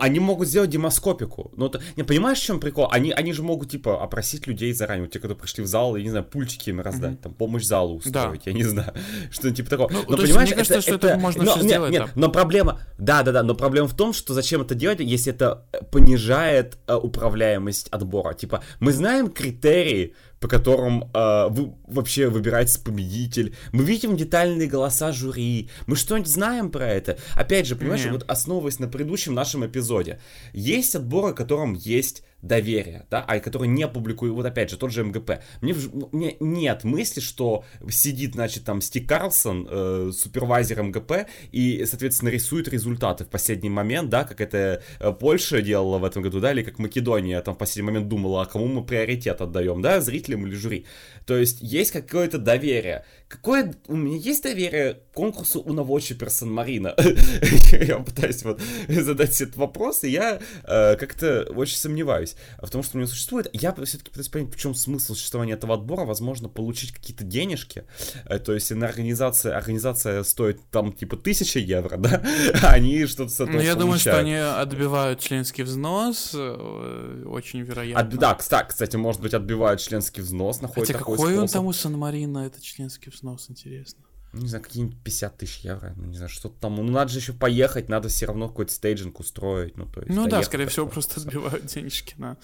они 0.00 0.20
могут 0.20 0.48
сделать 0.48 0.70
демоскопику. 0.70 1.52
Ну, 1.56 1.68
то, 1.68 1.80
не 1.96 2.02
понимаешь, 2.02 2.38
в 2.38 2.44
чем 2.44 2.60
прикол? 2.60 2.88
Они, 2.90 3.12
они 3.12 3.32
же 3.32 3.42
могут, 3.42 3.70
типа, 3.70 4.02
опросить 4.02 4.46
людей 4.46 4.72
заранее. 4.72 5.04
Вот 5.04 5.12
те, 5.12 5.18
кто 5.18 5.34
пришли 5.34 5.62
в 5.62 5.66
зал, 5.66 5.96
и, 5.96 6.02
не 6.02 6.10
знаю, 6.10 6.24
пультики 6.24 6.70
им 6.70 6.80
раздать, 6.80 7.12
mm-hmm. 7.12 7.22
там, 7.22 7.34
помощь 7.34 7.64
залу 7.64 7.96
устроить, 7.96 8.44
да. 8.44 8.50
я 8.50 8.52
не 8.52 8.64
знаю, 8.64 8.92
что-нибудь 9.30 9.56
типа 9.56 9.70
такого. 9.70 9.90
Ну, 9.90 10.04
но, 10.08 10.16
понимаешь, 10.16 10.48
мне 10.48 10.56
кажется, 10.56 10.74
это, 10.74 10.82
что 10.82 10.94
это, 10.94 11.08
это 11.08 11.18
можно 11.18 11.44
но, 11.44 11.50
все 11.52 11.60
нет, 11.60 11.70
сделать. 11.70 11.92
Нет, 11.92 12.10
но 12.16 12.28
проблема, 12.28 12.80
да-да-да, 12.98 13.42
но 13.42 13.54
проблема 13.54 13.88
в 13.88 13.96
том, 13.96 14.12
что 14.12 14.34
зачем 14.34 14.62
это 14.62 14.74
делать, 14.74 15.00
если 15.00 15.32
это 15.32 15.66
понижает 15.92 16.78
э, 16.86 16.94
управляемость 16.94 17.88
отбора. 17.90 18.34
Типа, 18.34 18.64
мы 18.80 18.92
знаем 18.92 19.30
критерии, 19.30 20.14
по 20.40 20.48
которым 20.48 21.10
э, 21.12 21.48
вы 21.50 21.74
вообще 21.86 22.28
выбирается 22.28 22.80
победитель. 22.80 23.54
Мы 23.72 23.84
видим 23.84 24.16
детальные 24.16 24.68
голоса 24.68 25.12
жюри. 25.12 25.70
Мы 25.86 25.96
что-нибудь 25.96 26.30
знаем 26.30 26.70
про 26.70 26.88
это. 26.88 27.18
Опять 27.34 27.66
же, 27.66 27.76
понимаешь, 27.76 28.04
Нет. 28.04 28.12
вот 28.12 28.24
основываясь 28.28 28.78
на 28.78 28.88
предыдущем 28.88 29.34
нашем 29.34 29.66
эпизоде, 29.66 30.20
есть 30.52 30.94
отборы, 30.94 31.34
которым 31.34 31.74
есть 31.74 32.22
доверия, 32.42 33.06
да, 33.10 33.24
а 33.26 33.40
которые 33.40 33.68
не 33.68 33.86
публикуют, 33.88 34.34
вот 34.34 34.46
опять 34.46 34.70
же, 34.70 34.76
тот 34.76 34.92
же 34.92 35.04
МГП. 35.04 35.40
Мне, 35.60 35.74
мне 36.12 36.36
нет 36.38 36.84
мысли, 36.84 37.20
что 37.20 37.64
сидит, 37.90 38.34
значит, 38.34 38.64
там 38.64 38.80
Стик 38.80 39.08
Карлсон, 39.08 39.66
э, 39.68 40.10
супервайзер 40.14 40.82
МГП, 40.82 41.26
и, 41.50 41.84
соответственно, 41.84 42.28
рисует 42.28 42.68
результаты 42.68 43.24
в 43.24 43.28
последний 43.28 43.70
момент, 43.70 44.08
да, 44.08 44.24
как 44.24 44.40
это 44.40 44.82
э, 45.00 45.12
Польша 45.12 45.62
делала 45.62 45.98
в 45.98 46.04
этом 46.04 46.22
году, 46.22 46.40
да, 46.40 46.52
или 46.52 46.62
как 46.62 46.78
Македония 46.78 47.40
там 47.40 47.54
в 47.54 47.58
последний 47.58 47.90
момент 47.90 48.08
думала, 48.08 48.42
а 48.42 48.46
кому 48.46 48.66
мы 48.66 48.84
приоритет 48.84 49.40
отдаем, 49.40 49.82
да, 49.82 50.00
зрителям 50.00 50.46
или 50.46 50.54
жюри. 50.54 50.86
То 51.26 51.36
есть 51.36 51.58
есть 51.60 51.90
какое-то 51.90 52.38
доверие. 52.38 53.04
Какое 53.28 53.74
у 53.88 53.96
меня 53.96 54.16
есть 54.16 54.42
доверие 54.42 54.94
к 54.94 55.12
конкурсу 55.12 55.60
у 55.60 55.72
Наводчипер 55.74 56.30
Сан-Марина? 56.30 56.94
я 57.72 57.98
пытаюсь 57.98 58.42
вот 58.42 58.58
задать 58.88 59.38
этот 59.40 59.56
вопрос, 59.56 60.02
и 60.04 60.08
я 60.08 60.40
э, 60.64 60.96
как-то 60.96 61.42
очень 61.54 61.76
сомневаюсь 61.76 62.36
в 62.62 62.70
том, 62.70 62.82
что 62.82 62.96
у 62.96 63.00
него 63.00 63.08
существует. 63.08 63.50
Я 63.52 63.74
все-таки 63.84 64.10
пытаюсь 64.10 64.28
понять, 64.28 64.54
в 64.54 64.58
чем 64.58 64.74
смысл 64.74 65.14
существования 65.14 65.52
этого 65.52 65.74
отбора. 65.74 66.06
Возможно, 66.06 66.48
получить 66.48 66.92
какие-то 66.92 67.22
денежки. 67.24 67.84
Э, 68.24 68.38
то 68.38 68.54
есть 68.54 68.70
на 68.70 68.86
организация, 68.86 69.54
организация 69.54 70.22
стоит 70.22 70.62
там 70.70 70.94
типа 70.94 71.18
тысяча 71.18 71.58
евро, 71.58 71.98
да? 71.98 72.22
они 72.62 73.04
что-то 73.04 73.30
с 73.30 73.40
этого 73.40 73.56
Ну, 73.56 73.60
я 73.60 73.74
думаю, 73.74 73.98
что 73.98 74.18
они 74.18 74.36
отбивают 74.36 75.20
членский 75.20 75.64
взнос, 75.64 76.30
э, 76.32 77.24
очень 77.26 77.60
вероятно. 77.60 78.00
От, 78.00 78.18
да, 78.18 78.34
кстати, 78.34 78.68
кстати, 78.68 78.96
может 78.96 79.20
быть, 79.20 79.34
отбивают 79.34 79.82
членский 79.82 80.22
взнос, 80.22 80.60
Хотя 80.74 80.94
какой 80.94 81.36
он 81.36 81.46
там 81.46 81.66
у 81.66 81.74
Сан-Марина, 81.74 82.46
это 82.46 82.62
членский 82.62 83.10
взнос, 83.10 83.17
интересно. 83.48 84.04
Ну, 84.32 84.42
не 84.42 84.48
знаю, 84.48 84.62
какие-нибудь 84.62 84.98
50 85.02 85.38
тысяч 85.38 85.58
евро, 85.60 85.94
ну, 85.96 86.04
не 86.04 86.16
знаю, 86.16 86.28
что-то 86.28 86.60
там, 86.60 86.76
ну, 86.76 86.82
надо 86.82 87.10
же 87.10 87.18
еще 87.18 87.32
поехать, 87.32 87.88
надо 87.88 88.08
все 88.08 88.26
равно 88.26 88.48
какой-то 88.48 88.72
стейджинг 88.72 89.20
устроить, 89.20 89.76
ну, 89.78 89.86
то 89.86 90.02
есть... 90.02 90.14
Ну, 90.14 90.28
да, 90.28 90.42
скорее 90.42 90.66
всего, 90.66 90.86
просто 90.86 91.20
отбивают 91.20 91.64
денежки 91.64 92.14
на, 92.18 92.36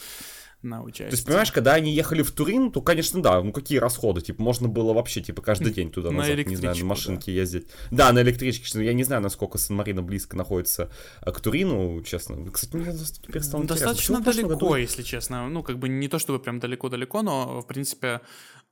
на 0.62 0.83
участие. 0.83 1.11
То 1.11 1.14
есть, 1.14 1.27
понимаешь, 1.27 1.53
когда 1.53 1.75
они 1.75 1.93
ехали 1.93 2.22
в 2.22 2.33
Турин, 2.33 2.72
то, 2.72 2.81
конечно, 2.81 3.22
да, 3.22 3.43
ну, 3.43 3.53
какие 3.53 3.79
расходы, 3.79 4.22
типа, 4.22 4.43
можно 4.43 4.66
было 4.66 4.95
вообще, 4.95 5.20
типа, 5.20 5.43
каждый 5.43 5.72
день 5.72 5.91
туда 5.91 6.11
назад, 6.11 6.47
не 6.47 6.57
знаю, 6.57 6.77
на 6.77 6.85
машинке 6.87 7.33
да. 7.33 7.33
ездить. 7.33 7.66
Да, 7.91 8.12
на 8.12 8.22
электричке, 8.22 8.83
я 8.83 8.95
не 8.95 9.05
знаю, 9.05 9.22
насколько 9.22 9.59
Сан-Марино 9.59 10.03
близко 10.03 10.37
находится 10.37 10.91
а, 11.20 11.33
к 11.33 11.41
Турину, 11.41 12.03
честно. 12.03 12.51
Кстати, 12.51 12.77
мне 12.77 12.93
теперь 12.93 13.43
стало 13.43 13.64
Достаточно 13.64 14.20
далеко, 14.20 14.49
году... 14.49 14.75
если 14.77 15.03
честно, 15.03 15.49
ну, 15.49 15.62
как 15.62 15.79
бы 15.79 15.91
не 15.91 16.09
то, 16.09 16.18
чтобы 16.18 16.39
прям 16.39 16.61
далеко-далеко, 16.61 17.22
но, 17.22 17.61
в 17.61 17.66
принципе, 17.66 18.22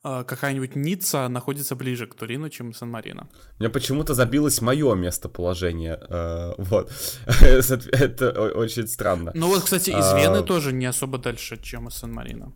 какая-нибудь 0.02 0.76
Ницца 0.76 1.28
находится 1.28 1.76
ближе 1.76 2.06
к 2.06 2.14
Турину, 2.14 2.48
чем 2.48 2.74
Сан-Марино. 2.74 3.28
Мне 3.58 3.68
почему-то 3.68 4.14
забилось 4.14 4.60
мое 4.60 4.94
местоположение. 4.94 5.98
Э, 6.08 6.54
вот. 6.58 6.90
Это 7.40 8.52
очень 8.56 8.88
странно. 8.88 9.30
Ну 9.34 9.46
вот, 9.46 9.62
кстати, 9.62 9.90
из 9.90 10.12
а, 10.12 10.18
Вены 10.18 10.42
тоже 10.42 10.72
не 10.72 10.86
особо 10.86 11.18
дальше, 11.18 11.56
чем 11.62 11.86
из 11.88 11.94
Сан-Марино. 11.94 12.52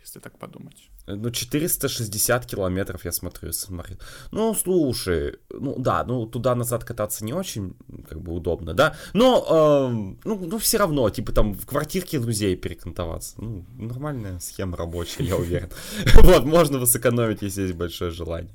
Если 0.00 0.20
так 0.20 0.38
подумать. 0.38 0.87
Ну, 1.16 1.30
460 1.30 2.46
километров, 2.46 3.04
я 3.04 3.12
смотрю, 3.12 3.52
Сан-Марин. 3.52 3.98
Ну, 4.30 4.54
слушай, 4.54 5.36
ну 5.50 5.76
да, 5.78 6.04
ну 6.04 6.26
туда-назад 6.26 6.84
кататься 6.84 7.24
не 7.24 7.32
очень, 7.32 7.74
как 8.08 8.20
бы, 8.20 8.32
удобно, 8.34 8.74
да? 8.74 8.94
Но, 9.14 9.44
э, 9.48 10.18
ну, 10.24 10.46
ну, 10.46 10.58
все 10.58 10.78
равно, 10.78 11.08
типа, 11.10 11.32
там, 11.32 11.54
в 11.54 11.66
квартирке 11.66 12.18
друзей 12.18 12.56
перекантоваться. 12.56 13.34
Ну, 13.38 13.64
нормальная 13.78 14.38
схема 14.40 14.76
рабочая, 14.76 15.24
я 15.24 15.36
уверен. 15.36 15.70
Вот, 16.28 16.44
можно 16.44 16.84
сэкономить, 16.84 17.42
если 17.42 17.62
есть 17.62 17.74
большое 17.74 18.10
желание. 18.10 18.54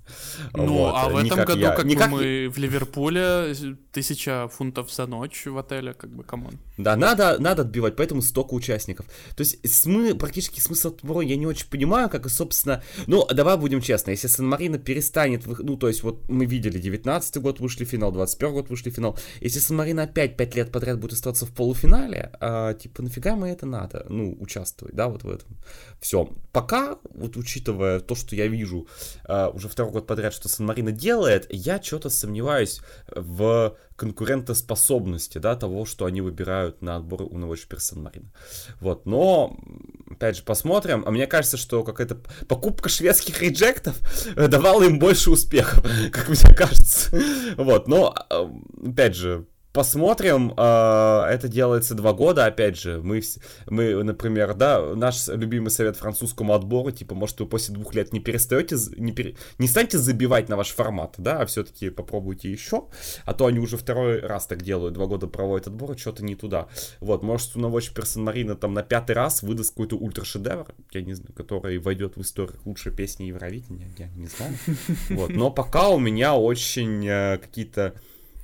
Ну, 0.53 0.85
а 0.85 1.09
в 1.09 1.17
этом 1.17 1.45
году, 1.45 1.61
как 1.61 2.09
мы 2.09 2.49
в 2.49 2.57
Ливерпуле, 2.57 3.55
тысяча 3.91 4.47
фунтов 4.47 4.91
за 4.93 5.07
ночь 5.07 5.45
в 5.45 5.57
отеле, 5.57 5.93
как 5.93 6.11
бы, 6.11 6.23
come 6.23 6.44
on. 6.44 6.59
Да, 6.77 6.95
надо, 6.95 7.37
надо 7.39 7.63
отбивать, 7.63 7.95
поэтому 7.95 8.21
столько 8.21 8.53
участников. 8.53 9.05
То 9.35 9.41
есть, 9.41 9.67
смы, 9.67 10.13
практически 10.15 10.59
смысл 10.59 10.89
отбора 10.89 11.21
я 11.21 11.35
не 11.35 11.47
очень 11.47 11.67
понимаю, 11.67 12.09
как 12.09 12.25
и 12.25 12.29
собственно, 12.43 12.83
ну, 13.07 13.25
давай 13.27 13.57
будем 13.57 13.81
честны, 13.81 14.11
если 14.11 14.27
Сан-Марино 14.27 14.77
перестанет, 14.77 15.45
ну, 15.45 15.77
то 15.77 15.87
есть, 15.87 16.03
вот 16.03 16.29
мы 16.29 16.45
видели, 16.45 16.79
19 16.79 17.37
год 17.37 17.59
вышли 17.59 17.85
в 17.85 17.89
финал, 17.89 18.11
21 18.11 18.53
год 18.53 18.69
вышли 18.69 18.89
в 18.89 18.95
финал, 18.95 19.17
если 19.41 19.59
Сан-Марино 19.59 20.03
опять 20.03 20.37
5 20.37 20.55
лет 20.55 20.71
подряд 20.71 20.99
будет 20.99 21.13
оставаться 21.13 21.45
в 21.45 21.51
полуфинале, 21.51 22.31
а, 22.39 22.73
типа, 22.73 23.01
нафига 23.01 23.35
мы 23.35 23.47
это 23.47 23.65
надо, 23.65 24.05
ну, 24.09 24.35
участвовать, 24.39 24.95
да, 24.95 25.07
вот 25.07 25.23
в 25.23 25.29
этом. 25.29 25.47
Все. 26.01 26.29
Пока, 26.51 26.97
вот 27.13 27.37
учитывая 27.37 27.99
то, 27.99 28.15
что 28.15 28.35
я 28.35 28.47
вижу 28.47 28.87
а, 29.23 29.49
уже 29.49 29.69
второй 29.69 29.93
год 29.93 30.07
подряд, 30.07 30.33
что 30.33 30.49
Сан-Марино 30.49 30.91
делает, 30.91 31.47
я 31.49 31.81
что-то 31.81 32.09
сомневаюсь 32.09 32.81
в 33.07 33.77
конкурентоспособности, 33.95 35.37
да, 35.37 35.55
того, 35.55 35.85
что 35.85 36.05
они 36.05 36.21
выбирают 36.21 36.81
на 36.81 36.95
отбор 36.95 37.23
у 37.23 37.37
Новочи 37.37 37.67
Сан-Марино. 37.77 38.31
Вот, 38.79 39.05
но, 39.05 39.57
опять 40.09 40.37
же, 40.37 40.43
посмотрим. 40.43 41.03
А 41.05 41.11
мне 41.11 41.27
кажется, 41.27 41.57
что 41.57 41.83
какая-то 41.83 42.17
покупка 42.47 42.89
шведских 42.89 43.41
реджектов 43.41 43.99
давала 44.35 44.83
им 44.83 44.99
больше 44.99 45.31
успехов, 45.31 45.85
как 46.11 46.29
мне 46.29 46.55
кажется. 46.55 47.17
Вот, 47.57 47.87
но, 47.87 48.13
а, 48.29 48.51
опять 48.85 49.15
же, 49.15 49.45
посмотрим. 49.73 50.53
А, 50.55 51.27
это 51.29 51.47
делается 51.47 51.95
два 51.95 52.13
года, 52.13 52.45
опять 52.45 52.79
же. 52.79 53.01
Мы, 53.01 53.21
мы, 53.67 54.03
например, 54.03 54.53
да, 54.53 54.95
наш 54.95 55.27
любимый 55.27 55.69
совет 55.69 55.97
французскому 55.97 56.53
отбору, 56.53 56.91
типа, 56.91 57.15
может, 57.15 57.39
вы 57.39 57.47
после 57.47 57.73
двух 57.73 57.93
лет 57.95 58.13
не 58.13 58.19
перестаете, 58.19 58.77
не, 58.95 59.11
пере, 59.11 59.35
не 59.57 59.67
станете 59.67 59.97
забивать 59.97 60.47
на 60.47 60.55
ваш 60.55 60.69
формат, 60.69 61.15
да, 61.17 61.41
а 61.41 61.45
все-таки 61.47 61.89
попробуйте 61.89 62.51
еще. 62.51 62.85
А 63.25 63.33
то 63.33 63.47
они 63.47 63.59
уже 63.59 63.75
второй 63.77 64.19
раз 64.19 64.45
так 64.45 64.61
делают, 64.61 64.93
два 64.93 65.07
года 65.07 65.27
проводят 65.27 65.67
отбор, 65.67 65.97
что-то 65.97 66.23
не 66.23 66.35
туда. 66.35 66.67
Вот, 66.99 67.23
может, 67.23 67.55
у 67.55 67.59
Новочи 67.59 67.93
Персон 67.93 68.23
Марина 68.23 68.55
там 68.55 68.73
на 68.73 68.83
пятый 68.83 69.13
раз 69.13 69.41
выдаст 69.41 69.71
какой-то 69.71 69.97
ультра-шедевр, 69.97 70.73
я 70.91 71.01
не 71.01 71.13
знаю, 71.13 71.33
который 71.33 71.79
войдет 71.79 72.15
в 72.15 72.21
историю 72.21 72.59
лучшей 72.63 72.95
песни 72.95 73.25
Евровидения, 73.25 73.91
я 73.97 74.07
не 74.09 74.27
знаю. 74.27 74.53
Вот, 75.09 75.31
но 75.31 75.49
пока 75.49 75.89
у 75.89 75.97
меня 75.97 76.35
очень 76.35 77.07
э, 77.07 77.39
какие-то 77.39 77.95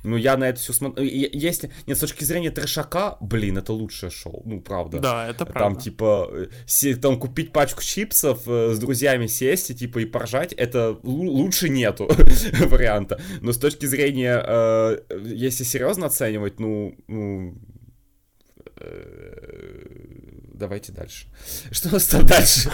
ну, 0.02 0.16
я 0.16 0.36
на 0.36 0.48
это 0.48 0.58
все 0.58 0.72
смотрю. 0.72 1.04
Если... 1.04 1.70
Нет, 1.86 1.96
с 1.96 2.00
точки 2.00 2.24
зрения 2.24 2.50
трешака, 2.50 3.18
блин, 3.20 3.58
это 3.58 3.72
лучшее 3.72 4.10
шоу. 4.10 4.42
Ну, 4.44 4.60
правда. 4.60 4.98
Да, 4.98 5.28
это 5.28 5.44
правда. 5.44 5.60
Там, 5.60 5.76
типа, 5.76 6.30
э, 6.32 6.94
там 6.96 7.18
купить 7.18 7.52
пачку 7.52 7.82
чипсов, 7.82 8.42
э, 8.46 8.72
с 8.74 8.78
друзьями 8.78 9.26
сесть 9.26 9.70
и, 9.70 9.74
типа, 9.74 9.98
и 10.00 10.04
поржать, 10.06 10.52
это 10.52 10.98
лучше 11.02 11.68
нету 11.68 12.08
варианта. 12.68 13.20
Но 13.40 13.52
с 13.52 13.58
точки 13.58 13.86
зрения, 13.86 14.42
э, 14.46 14.98
если 15.24 15.64
серьезно 15.64 16.06
оценивать, 16.06 16.60
ну, 16.60 16.96
ну 17.06 17.58
давайте 20.60 20.92
дальше. 20.92 21.26
Что 21.72 21.88
у 21.88 21.92
нас 21.92 22.06
там 22.06 22.24
дальше? 22.26 22.70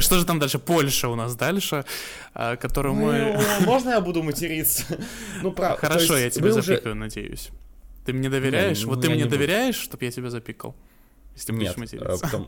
Что 0.00 0.18
же 0.18 0.24
там 0.24 0.38
дальше? 0.38 0.58
Польша 0.58 1.08
у 1.08 1.14
нас 1.14 1.34
дальше, 1.34 1.84
а, 2.32 2.56
которую 2.56 2.94
мы... 2.94 3.36
Ну, 3.36 3.66
можно 3.66 3.90
я 3.90 4.00
буду 4.00 4.22
материться? 4.22 4.84
Ну, 5.42 5.52
правда. 5.52 5.78
Хорошо, 5.88 6.16
я 6.16 6.30
тебе 6.30 6.52
запикаю, 6.52 6.94
надеюсь. 6.94 7.50
Ты 8.06 8.12
мне 8.12 8.30
доверяешь? 8.30 8.84
Вот 8.84 9.02
ты 9.02 9.10
мне 9.10 9.26
доверяешь, 9.26 9.76
чтобы 9.76 10.04
я 10.04 10.10
тебя 10.10 10.30
запикал? 10.30 10.74
Если 11.34 11.52
будешь 11.52 11.76
материться. 11.76 12.46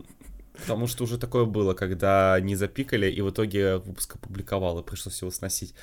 Потому 0.63 0.87
что 0.87 1.05
уже 1.05 1.19
такое 1.19 1.45
было, 1.45 1.75
когда 1.75 2.39
не 2.41 2.57
запикали, 2.57 3.11
и 3.11 3.21
в 3.21 3.31
итоге 3.31 3.77
выпуск 3.77 4.17
опубликовал, 4.17 4.79
и 4.79 4.83
пришлось 4.83 5.21
его 5.21 5.31
сносить. 5.31 5.75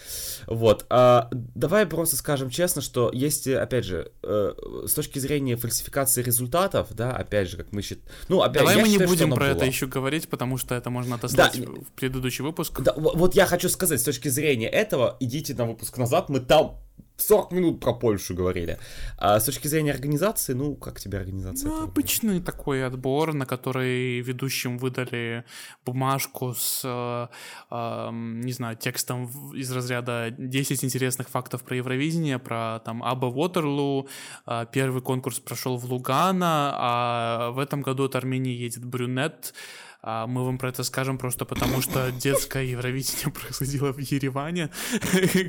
Вот. 0.45 0.85
А, 0.89 1.29
давай 1.31 1.85
просто 1.85 2.15
скажем 2.15 2.49
честно, 2.49 2.81
что 2.81 3.11
есть, 3.13 3.47
опять 3.47 3.85
же, 3.85 4.11
э, 4.23 4.53
с 4.85 4.93
точки 4.93 5.19
зрения 5.19 5.55
фальсификации 5.55 6.21
результатов, 6.21 6.87
да, 6.91 7.11
опять 7.11 7.49
же, 7.49 7.57
как 7.57 7.71
мы 7.71 7.81
считаем... 7.81 8.07
Ну, 8.27 8.41
опять, 8.41 8.63
Давай 8.63 8.75
мы 8.75 8.87
считаю, 8.87 9.01
не 9.01 9.07
будем 9.07 9.29
про 9.31 9.45
было. 9.45 9.55
это 9.55 9.65
еще 9.65 9.87
говорить, 9.87 10.27
потому 10.29 10.57
что 10.57 10.75
это 10.75 10.89
можно 10.89 11.15
отослать 11.15 11.59
да, 11.59 11.67
в 11.67 11.91
предыдущий 11.95 12.43
выпуск. 12.43 12.81
Да, 12.81 12.93
вот 12.95 13.35
я 13.35 13.45
хочу 13.45 13.69
сказать, 13.69 13.99
с 13.99 14.03
точки 14.03 14.29
зрения 14.29 14.69
этого, 14.69 15.17
идите 15.19 15.53
на 15.53 15.65
выпуск 15.65 15.97
назад, 15.97 16.29
мы 16.29 16.39
там 16.39 16.79
40 17.17 17.51
минут 17.51 17.79
про 17.79 17.93
Польшу 17.93 18.35
говорили. 18.35 18.77
А 19.17 19.39
с 19.39 19.45
точки 19.45 19.67
зрения 19.67 19.91
организации, 19.91 20.53
ну, 20.53 20.75
как 20.75 20.99
тебе 20.99 21.17
организация? 21.17 21.69
Ну, 21.69 21.83
обычный 21.83 22.39
такой 22.39 22.85
отбор, 22.85 23.33
на 23.33 23.45
который 23.45 24.21
ведущим 24.21 24.77
выдали 24.77 25.43
бумажку 25.83 26.53
с, 26.53 26.81
э, 26.85 27.27
э, 27.71 28.09
не 28.11 28.51
знаю, 28.53 28.77
текстом 28.77 29.25
из 29.53 29.71
разряда 29.71 30.29
10 30.37 30.83
интересных 30.83 31.29
фактов 31.29 31.63
про 31.63 31.75
Евровидение, 31.77 32.37
про 32.37 32.79
там 32.85 33.03
Аба 33.03 33.25
Вотерлу. 33.25 34.07
Э, 34.45 34.65
первый 34.71 35.01
конкурс 35.01 35.39
прошел 35.39 35.77
в 35.77 35.85
Лугана, 35.91 36.71
а 36.75 37.51
в 37.51 37.59
этом 37.59 37.81
году 37.81 38.05
от 38.05 38.15
Армении 38.15 38.53
едет 38.53 38.85
Брюнет. 38.85 39.53
А 40.01 40.27
мы 40.27 40.45
вам 40.45 40.57
про 40.57 40.69
это 40.69 40.83
скажем 40.83 41.17
просто 41.17 41.45
потому, 41.45 41.81
что 41.81 42.11
детское 42.11 42.63
Евровидение 42.63 43.31
происходило 43.33 43.91
в 43.91 43.97
Ереване. 43.97 44.69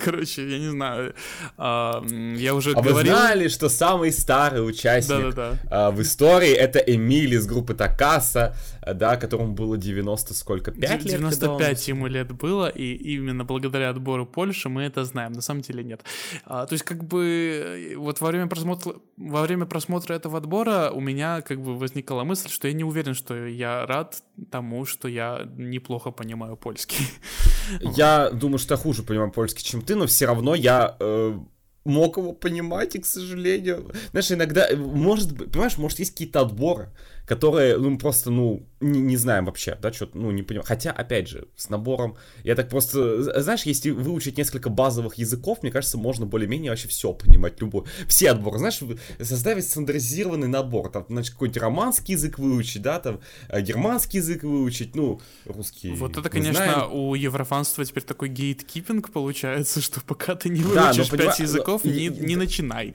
Короче, 0.00 0.48
я 0.48 0.58
не 0.58 0.70
знаю. 0.70 1.14
А, 1.56 2.02
я 2.36 2.54
уже 2.54 2.72
а 2.72 2.80
говорил... 2.80 2.94
вы 2.94 3.18
знали, 3.18 3.48
что 3.48 3.68
самый 3.68 4.10
старый 4.10 4.66
участник 4.66 5.34
да, 5.34 5.52
да, 5.52 5.58
да. 5.70 5.90
в 5.90 6.00
истории 6.00 6.52
это 6.52 6.78
Эмиль 6.78 7.34
из 7.34 7.46
группы 7.46 7.74
Такаса, 7.74 8.56
да, 8.94 9.16
которому 9.16 9.52
было 9.52 9.76
90 9.76 10.34
сколько? 10.34 10.72
5 10.72 11.04
лет? 11.04 11.04
95 11.04 11.88
ему 11.88 12.06
лет 12.06 12.32
было, 12.32 12.68
и 12.68 12.94
именно 12.94 13.44
благодаря 13.44 13.90
отбору 13.90 14.26
Польши 14.26 14.68
мы 14.68 14.82
это 14.82 15.04
знаем. 15.04 15.32
На 15.32 15.42
самом 15.42 15.60
деле 15.60 15.84
нет. 15.84 16.02
А, 16.44 16.66
то 16.66 16.72
есть 16.72 16.84
как 16.84 17.04
бы 17.04 17.94
вот 17.96 18.20
во 18.20 18.28
время 18.28 18.46
просмотра 18.46 18.94
во 19.16 19.42
время 19.42 19.66
просмотра 19.66 20.14
этого 20.14 20.38
отбора 20.38 20.90
у 20.90 21.00
меня 21.00 21.42
как 21.42 21.60
бы 21.60 21.76
возникла 21.76 22.22
мысль, 22.24 22.48
что 22.48 22.68
я 22.68 22.74
не 22.74 22.84
уверен, 22.84 23.14
что 23.14 23.46
я 23.46 23.84
рад 23.86 24.22
тому, 24.50 24.86
что 24.86 25.08
я 25.08 25.48
неплохо 25.56 26.10
понимаю 26.10 26.56
польский. 26.56 27.06
Я 27.96 28.30
думаю, 28.30 28.58
что 28.58 28.74
я 28.74 28.78
хуже 28.78 29.02
понимаю 29.02 29.30
польский, 29.30 29.64
чем 29.64 29.82
ты, 29.82 29.94
но 29.94 30.06
все 30.06 30.26
равно 30.26 30.54
я 30.54 30.96
э, 31.00 31.38
мог 31.84 32.16
его 32.16 32.32
понимать, 32.32 32.94
и, 32.94 32.98
к 32.98 33.06
сожалению... 33.06 33.92
Знаешь, 34.10 34.32
иногда, 34.32 34.68
может 34.76 35.32
быть, 35.32 35.52
понимаешь, 35.52 35.78
может, 35.78 35.98
есть 35.98 36.12
какие-то 36.12 36.40
отборы, 36.40 36.90
которые, 37.28 37.76
ну, 37.76 37.98
просто, 37.98 38.30
ну, 38.30 38.66
не, 38.80 39.00
не 39.00 39.16
знаем 39.18 39.44
вообще, 39.44 39.76
да, 39.82 39.92
что 39.92 40.08
ну, 40.14 40.30
не 40.30 40.42
понимаем. 40.42 40.66
Хотя, 40.66 40.92
опять 40.92 41.28
же, 41.28 41.46
с 41.56 41.68
набором, 41.68 42.16
я 42.42 42.54
так 42.54 42.70
просто, 42.70 43.42
знаешь, 43.42 43.64
если 43.64 43.90
выучить 43.90 44.38
несколько 44.38 44.70
базовых 44.70 45.16
языков, 45.16 45.58
мне 45.62 45.70
кажется, 45.70 45.98
можно 45.98 46.24
более-менее 46.24 46.70
вообще 46.70 46.88
все 46.88 47.12
понимать, 47.12 47.60
любой. 47.60 47.84
Все 48.06 48.30
отборы, 48.30 48.58
знаешь, 48.58 48.80
составить 49.20 49.68
стандартизированный 49.68 50.48
набор, 50.48 50.90
там, 50.90 51.04
значит, 51.08 51.34
какой-нибудь 51.34 51.60
романский 51.60 52.14
язык 52.14 52.38
выучить, 52.38 52.80
да, 52.80 52.98
там, 52.98 53.20
э, 53.50 53.60
германский 53.60 54.18
язык 54.18 54.42
выучить, 54.42 54.94
ну, 54.94 55.20
русский. 55.44 55.92
Вот 55.92 56.16
это, 56.16 56.30
конечно, 56.30 56.64
знаем. 56.64 56.92
у 56.92 57.14
еврофанства 57.14 57.84
теперь 57.84 58.04
такой 58.04 58.30
гейткипинг 58.30 59.10
получается, 59.10 59.80
что 59.82 60.00
пока 60.00 60.34
ты 60.34 60.48
не 60.48 60.62
выучишь 60.62 61.10
да, 61.10 61.16
пять 61.18 61.40
языков, 61.40 61.82
но, 61.84 61.90
не, 61.90 62.08
не 62.08 62.36
начинай. 62.36 62.94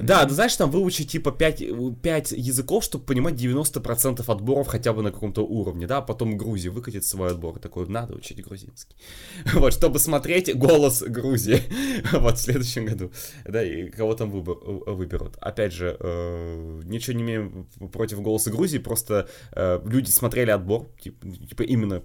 Да, 0.00 0.26
ты 0.26 0.34
знаешь, 0.34 0.56
там 0.56 0.70
выучить 0.70 1.10
типа 1.10 1.30
5, 1.30 2.00
5 2.02 2.32
языков, 2.32 2.84
чтобы 2.84 3.04
понимать 3.04 3.34
90% 3.34 4.24
отборов 4.26 4.66
хотя 4.66 4.92
бы 4.92 5.02
на 5.02 5.12
каком-то 5.12 5.42
уровне, 5.42 5.86
да, 5.86 5.98
а 5.98 6.02
потом 6.02 6.36
Грузия 6.36 6.70
выкатит 6.70 7.04
свой 7.04 7.30
отбор, 7.30 7.58
такой, 7.58 7.86
надо 7.88 8.14
учить 8.14 8.42
грузинский. 8.44 8.96
Вот, 9.54 9.72
чтобы 9.72 9.98
смотреть 9.98 10.56
голос 10.56 11.02
Грузии, 11.02 11.60
вот, 12.12 12.38
в 12.38 12.40
следующем 12.40 12.86
году, 12.86 13.12
да, 13.44 13.62
и 13.62 13.88
кого 13.90 14.14
там 14.14 14.30
выбор, 14.30 14.56
выберут. 14.86 15.36
Опять 15.40 15.72
же, 15.72 15.96
э, 15.98 16.80
ничего 16.84 17.16
не 17.16 17.22
имеем 17.22 17.66
против 17.92 18.20
голоса 18.20 18.50
Грузии, 18.50 18.78
просто 18.78 19.28
э, 19.52 19.80
люди 19.84 20.10
смотрели 20.10 20.50
отбор, 20.50 20.88
типа, 21.00 21.28
типа 21.28 21.62
именно 21.62 22.02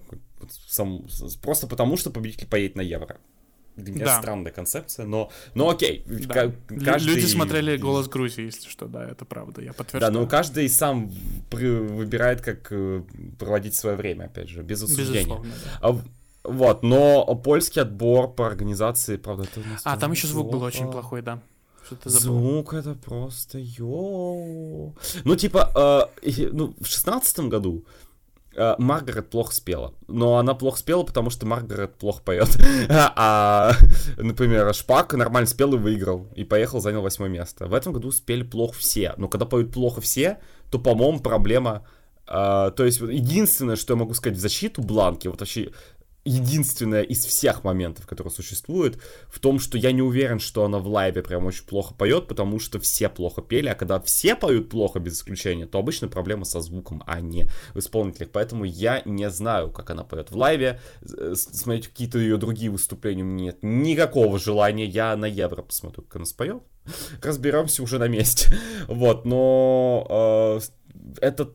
сам, 0.68 1.06
просто 1.42 1.68
потому, 1.68 1.98
что 1.98 2.12
победитель 2.12 2.48
поедет 2.48 2.76
на 2.76 2.82
Евро. 2.82 3.18
Для 3.84 3.94
меня 3.94 4.06
да. 4.06 4.20
странная 4.20 4.52
концепция, 4.52 5.06
но, 5.06 5.30
но 5.54 5.70
окей. 5.70 6.04
Да. 6.06 6.52
Каждый... 6.84 7.16
Люди 7.16 7.26
смотрели 7.26 7.78
«Голос 7.78 8.08
Грузии», 8.08 8.46
если 8.46 8.70
что, 8.70 8.88
да, 8.88 9.08
это 9.08 9.26
правда, 9.26 9.62
я 9.62 9.74
подтверждаю. 9.74 10.14
Да, 10.14 10.20
но 10.20 10.28
каждый 10.28 10.70
сам 10.70 11.12
выбирает, 11.52 12.42
как 12.42 12.68
э, 12.72 13.04
проводить 13.38 13.76
свое 13.76 13.96
время, 13.96 14.26
опять 14.26 14.50
же, 14.50 14.62
без 14.62 14.84
осуждения. 14.84 15.22
Безусловно, 15.22 15.52
да. 15.64 15.80
А, 15.82 16.02
вот, 16.44 16.84
но 16.84 17.36
польский 17.36 17.82
отбор 17.82 18.34
по 18.34 18.48
организации, 18.48 19.18
правда, 19.18 19.44
это. 19.44 19.62
А, 19.84 19.98
там 19.98 20.12
еще 20.12 20.28
звук 20.28 20.52
был 20.52 20.62
очень 20.64 20.90
плохой, 20.92 21.22
да. 21.22 21.42
Звук 22.06 22.74
это 22.74 22.94
просто 22.94 23.58
йо. 23.60 24.94
Ну, 25.24 25.36
типа, 25.36 26.10
э, 26.22 26.48
ну, 26.52 26.76
в 26.80 26.86
шестнадцатом 26.86 27.50
году 27.50 27.84
Маргарет 28.78 29.30
плохо 29.30 29.54
спела. 29.54 29.94
Но 30.08 30.38
она 30.38 30.54
плохо 30.54 30.80
спела, 30.80 31.04
потому 31.04 31.30
что 31.30 31.46
Маргарет 31.46 31.96
плохо 31.96 32.22
поет. 32.24 32.50
А, 32.90 33.74
например, 34.18 34.74
Шпак 34.74 35.14
нормально 35.14 35.48
спел 35.48 35.74
и 35.74 35.78
выиграл. 35.78 36.28
И 36.36 36.44
поехал, 36.44 36.82
занял 36.82 37.02
восьмое 37.02 37.30
место. 37.30 37.68
В 37.68 37.74
этом 37.74 37.94
году 37.94 38.12
спели 38.12 38.44
плохо 38.44 38.76
все. 38.78 39.14
Но 39.18 39.28
когда 39.28 39.46
поют 39.46 39.74
плохо 39.74 40.02
все, 40.02 40.40
то, 40.70 40.80
по-моему, 40.80 41.20
проблема... 41.20 41.86
Uh, 42.28 42.70
то 42.70 42.86
есть 42.86 43.02
единственное, 43.02 43.76
что 43.76 43.94
я 43.94 43.98
могу 44.00 44.14
сказать 44.14 44.38
в 44.38 44.42
защиту 44.42 44.84
Бланки, 44.84 45.28
вот 45.28 45.40
вообще 45.40 45.72
единственное 46.26 47.02
из 47.02 47.26
всех 47.26 47.64
моментов, 47.64 48.06
которые 48.08 48.32
существуют, 48.32 49.00
в 49.28 49.40
том, 49.40 49.60
что 49.60 49.78
я 49.78 49.92
не 49.92 50.02
уверен, 50.02 50.40
что 50.40 50.64
она 50.64 50.80
в 50.80 50.88
лайве 50.88 51.22
прям 51.22 51.46
очень 51.46 51.66
плохо 51.66 51.94
поет, 51.94 52.28
потому 52.28 52.60
что 52.60 52.80
все 52.80 53.10
плохо 53.10 53.42
пели, 53.42 53.68
а 53.68 53.76
когда 53.76 54.00
все 54.00 54.36
поют 54.36 54.70
плохо 54.70 55.00
без 55.00 55.16
исключения, 55.16 55.66
то 55.66 55.80
обычно 55.80 56.08
проблема 56.08 56.46
со 56.46 56.62
звуком, 56.62 57.04
а 57.06 57.20
не 57.20 57.50
в 57.74 57.80
исполнителях. 57.80 58.30
Поэтому 58.32 58.64
я 58.64 59.02
не 59.06 59.30
знаю, 59.30 59.72
как 59.72 59.90
она 59.90 60.04
поет 60.04 60.32
в 60.32 60.38
лайве. 60.38 60.80
Смотреть 61.34 61.88
какие-то 61.88 62.20
ее 62.20 62.38
другие 62.38 62.72
выступления 62.72 63.24
у 63.24 63.26
меня 63.26 63.46
нет 63.46 63.58
никакого 63.62 64.40
желания. 64.40 64.86
Я 64.86 65.16
на 65.16 65.26
Евро 65.26 65.62
посмотрю, 65.62 66.04
как 66.04 66.18
она 66.18 66.26
споет. 66.26 66.62
Разберемся 67.22 67.84
уже 67.84 68.00
на 68.00 68.08
месте. 68.08 68.54
Вот, 68.88 69.26
но 69.26 70.08
э, 70.10 70.60
это 71.22 71.52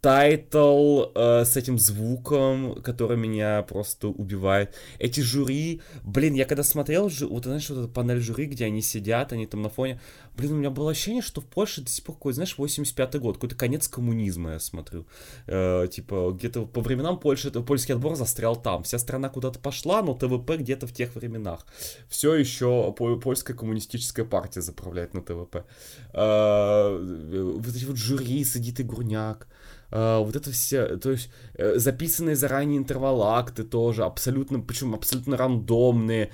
title 0.00 1.06
э, 1.14 1.44
с 1.44 1.56
этим 1.56 1.78
звуком, 1.78 2.80
который 2.82 3.16
меня 3.16 3.62
просто 3.62 4.08
убивает. 4.08 4.74
Эти 4.98 5.20
жюри, 5.20 5.80
блин, 6.04 6.34
я 6.34 6.44
когда 6.44 6.62
смотрел, 6.62 7.10
вот 7.28 7.44
знаешь, 7.44 7.68
вот 7.70 7.78
эта 7.78 7.88
панель 7.88 8.20
жюри, 8.20 8.46
где 8.46 8.66
они 8.66 8.82
сидят, 8.82 9.32
они 9.32 9.46
там 9.46 9.62
на 9.62 9.68
фоне, 9.68 10.00
блин, 10.36 10.52
у 10.52 10.56
меня 10.56 10.70
было 10.70 10.90
ощущение, 10.90 11.22
что 11.22 11.40
в 11.40 11.46
Польше 11.46 11.80
до 11.80 11.90
сих 11.90 12.04
пор 12.04 12.16
какой, 12.16 12.32
знаешь, 12.34 12.54
85-й 12.56 13.18
год, 13.18 13.36
какой-то 13.36 13.56
конец 13.56 13.88
коммунизма, 13.88 14.52
я 14.52 14.60
смотрю. 14.60 15.06
Э, 15.46 15.88
типа, 15.90 16.32
где-то 16.38 16.66
по 16.66 16.80
временам 16.80 17.18
Польши, 17.18 17.50
польский 17.50 17.94
отбор 17.94 18.16
застрял 18.16 18.56
там. 18.56 18.82
Вся 18.82 18.98
страна 18.98 19.28
куда-то 19.28 19.58
пошла, 19.58 20.02
но 20.02 20.14
ТВП 20.14 20.56
где-то 20.58 20.86
в 20.86 20.92
тех 20.92 21.14
временах. 21.14 21.66
Все 22.08 22.34
еще 22.34 22.92
польская 22.92 23.54
коммунистическая 23.54 24.24
партия 24.24 24.60
заправляет 24.60 25.14
на 25.14 25.22
ТВП. 25.22 25.64
Э, 26.12 27.52
вот 27.56 27.74
эти 27.74 27.84
вот 27.84 27.96
жюри, 27.96 28.44
сидит 28.44 28.80
и 28.80 28.82
Гурняк. 28.82 29.48
Uh, 29.90 30.24
вот 30.24 30.34
это 30.34 30.50
все, 30.50 30.96
то 30.96 31.12
есть 31.12 31.30
uh, 31.54 31.78
записанные 31.78 32.34
заранее 32.34 32.78
интервалакты 32.78 33.62
тоже, 33.62 34.04
абсолютно, 34.04 34.58
причем 34.58 34.94
абсолютно 34.94 35.36
рандомные, 35.36 36.32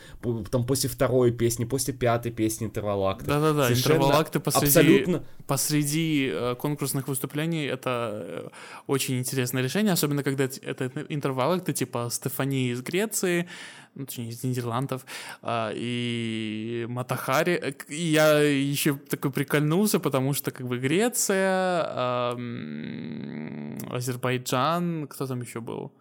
там 0.51 0.65
после 0.65 0.89
второй 0.89 1.33
песни, 1.33 1.67
после 1.67 1.93
пятой 1.93 2.33
песни 2.33 2.67
интервалакты. 2.67 3.27
Да-да-да, 3.27 3.71
интервалакты 3.71 4.41
посреди, 4.41 4.67
абсолютно... 4.67 5.25
посреди 5.47 6.29
uh, 6.29 6.57
конкурсных 6.57 7.09
выступлений, 7.09 7.67
это 7.67 8.11
э, 8.13 8.49
очень 8.87 9.19
интересное 9.19 9.63
решение, 9.63 9.93
особенно 9.93 10.23
когда 10.23 10.45
это 10.45 10.91
интервалакты 11.11 11.75
типа 11.75 12.09
Стефании 12.11 12.73
из 12.73 12.81
Греции, 12.81 13.49
ну, 13.95 14.07
точнее, 14.07 14.31
из 14.31 14.43
Нидерландов, 14.43 15.05
а, 15.43 15.73
и 15.75 16.87
Матахари. 16.89 17.77
И 17.89 17.95
я 17.95 18.39
еще 18.41 18.95
такой 18.95 19.31
прикольнулся, 19.31 20.01
потому 20.01 20.33
что 20.35 20.51
как 20.51 20.67
бы 20.67 20.79
Греция, 20.79 21.85
а, 21.87 22.37
Азербайджан, 23.91 25.07
кто 25.09 25.27
там 25.27 25.43
еще 25.43 25.61
был? 25.61 25.93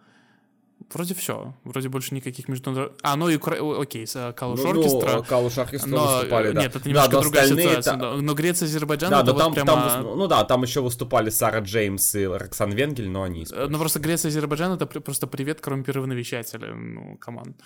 Вроде 0.92 1.14
все. 1.14 1.54
Вроде 1.64 1.88
больше 1.88 2.14
никаких 2.14 2.48
международных... 2.48 2.98
А, 3.02 3.16
ну 3.16 3.28
и 3.28 3.36
окей, 3.36 4.06
Калуш 4.34 4.60
ну, 4.62 4.70
Оркестра. 4.70 5.16
Ну, 5.16 5.22
Калуш 5.24 5.58
Оркестра 5.58 5.88
но... 5.88 6.16
выступали, 6.16 6.52
да. 6.52 6.62
Нет, 6.62 6.76
это 6.76 6.88
немножко 6.88 7.10
да, 7.10 7.20
другая 7.20 7.46
ситуация. 7.48 7.98
Та... 7.98 8.16
Но 8.16 8.34
Греция, 8.34 8.66
Азербайджан, 8.66 9.10
да, 9.10 9.22
вот 9.22 9.38
там, 9.38 9.54
прямо... 9.54 9.66
там, 9.66 10.02
ну 10.16 10.26
да, 10.26 10.44
там 10.44 10.62
еще 10.62 10.80
выступали 10.80 11.30
Сара 11.30 11.60
Джеймс 11.60 12.14
и 12.14 12.26
Роксан 12.26 12.70
Венгель, 12.72 13.08
но 13.08 13.22
они... 13.22 13.46
Ну 13.50 13.78
просто 13.78 14.00
Греция, 14.00 14.28
Азербайджан— 14.30 14.72
это 14.80 14.86
просто 14.86 15.26
привет 15.26 15.60
коррумпированные 15.60 16.18
вещатели, 16.18 16.66
ну, 16.66 17.16
команд. 17.18 17.56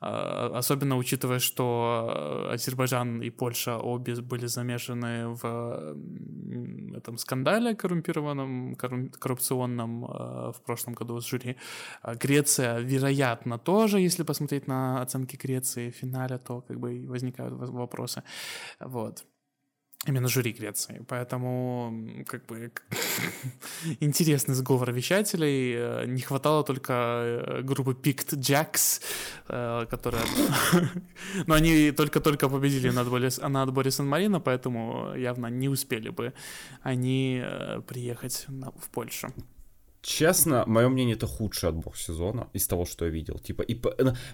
А, 0.00 0.58
особенно 0.58 0.96
учитывая, 0.96 1.40
что 1.40 2.46
э, 2.50 2.54
Азербайджан 2.54 3.20
и 3.20 3.30
Польша 3.30 3.78
обе 3.78 4.14
были 4.22 4.46
замешаны 4.46 5.28
в 5.28 5.96
этом 6.96 7.18
скандале 7.18 7.74
коррумпированном, 7.74 8.76
коррупционном 8.76 10.04
э, 10.04 10.52
в 10.52 10.62
прошлом 10.64 10.94
году 10.94 11.20
с 11.20 11.26
жюри. 11.26 11.56
А 12.02 12.14
Греция, 12.14 12.78
вероятно, 12.78 13.58
тоже, 13.58 13.98
если 13.98 14.22
посмотреть 14.22 14.68
на 14.68 15.02
оценки 15.02 15.36
Греции 15.36 15.90
в 15.90 15.96
финале, 15.96 16.38
то 16.38 16.60
как 16.60 16.78
бы 16.78 17.04
возникают 17.08 17.54
вопросы. 17.54 18.22
Вот. 18.80 19.24
Именно 20.08 20.28
жюри 20.28 20.52
Греции. 20.52 21.02
Поэтому, 21.06 22.24
как 22.26 22.46
бы, 22.46 22.72
интересный 24.00 24.54
сговор 24.54 24.90
вещателей. 24.90 25.74
Э, 25.76 26.06
не 26.06 26.22
хватало 26.22 26.64
только 26.64 26.92
э, 26.94 27.62
группы 27.62 27.92
Picked 27.92 28.38
Jacks, 28.38 29.02
э, 29.48 29.86
которая... 29.90 30.22
Но 31.46 31.54
они 31.54 31.90
только-только 31.90 32.48
победили 32.48 32.88
на 32.88 33.02
отборе, 33.02 33.28
на 33.48 33.62
отборе 33.62 33.90
Сан-Марино, 33.90 34.40
поэтому 34.40 35.14
явно 35.14 35.48
не 35.48 35.68
успели 35.68 36.08
бы 36.08 36.32
они 36.82 37.44
приехать 37.86 38.46
в 38.48 38.88
Польшу. 38.90 39.28
Честно, 40.08 40.64
мое 40.66 40.88
мнение, 40.88 41.16
это 41.16 41.26
худший 41.26 41.68
отбор 41.68 41.94
сезона 41.94 42.48
из 42.54 42.66
того, 42.66 42.86
что 42.86 43.04
я 43.04 43.10
видел. 43.10 43.38
Типа, 43.38 43.60
и, 43.60 43.74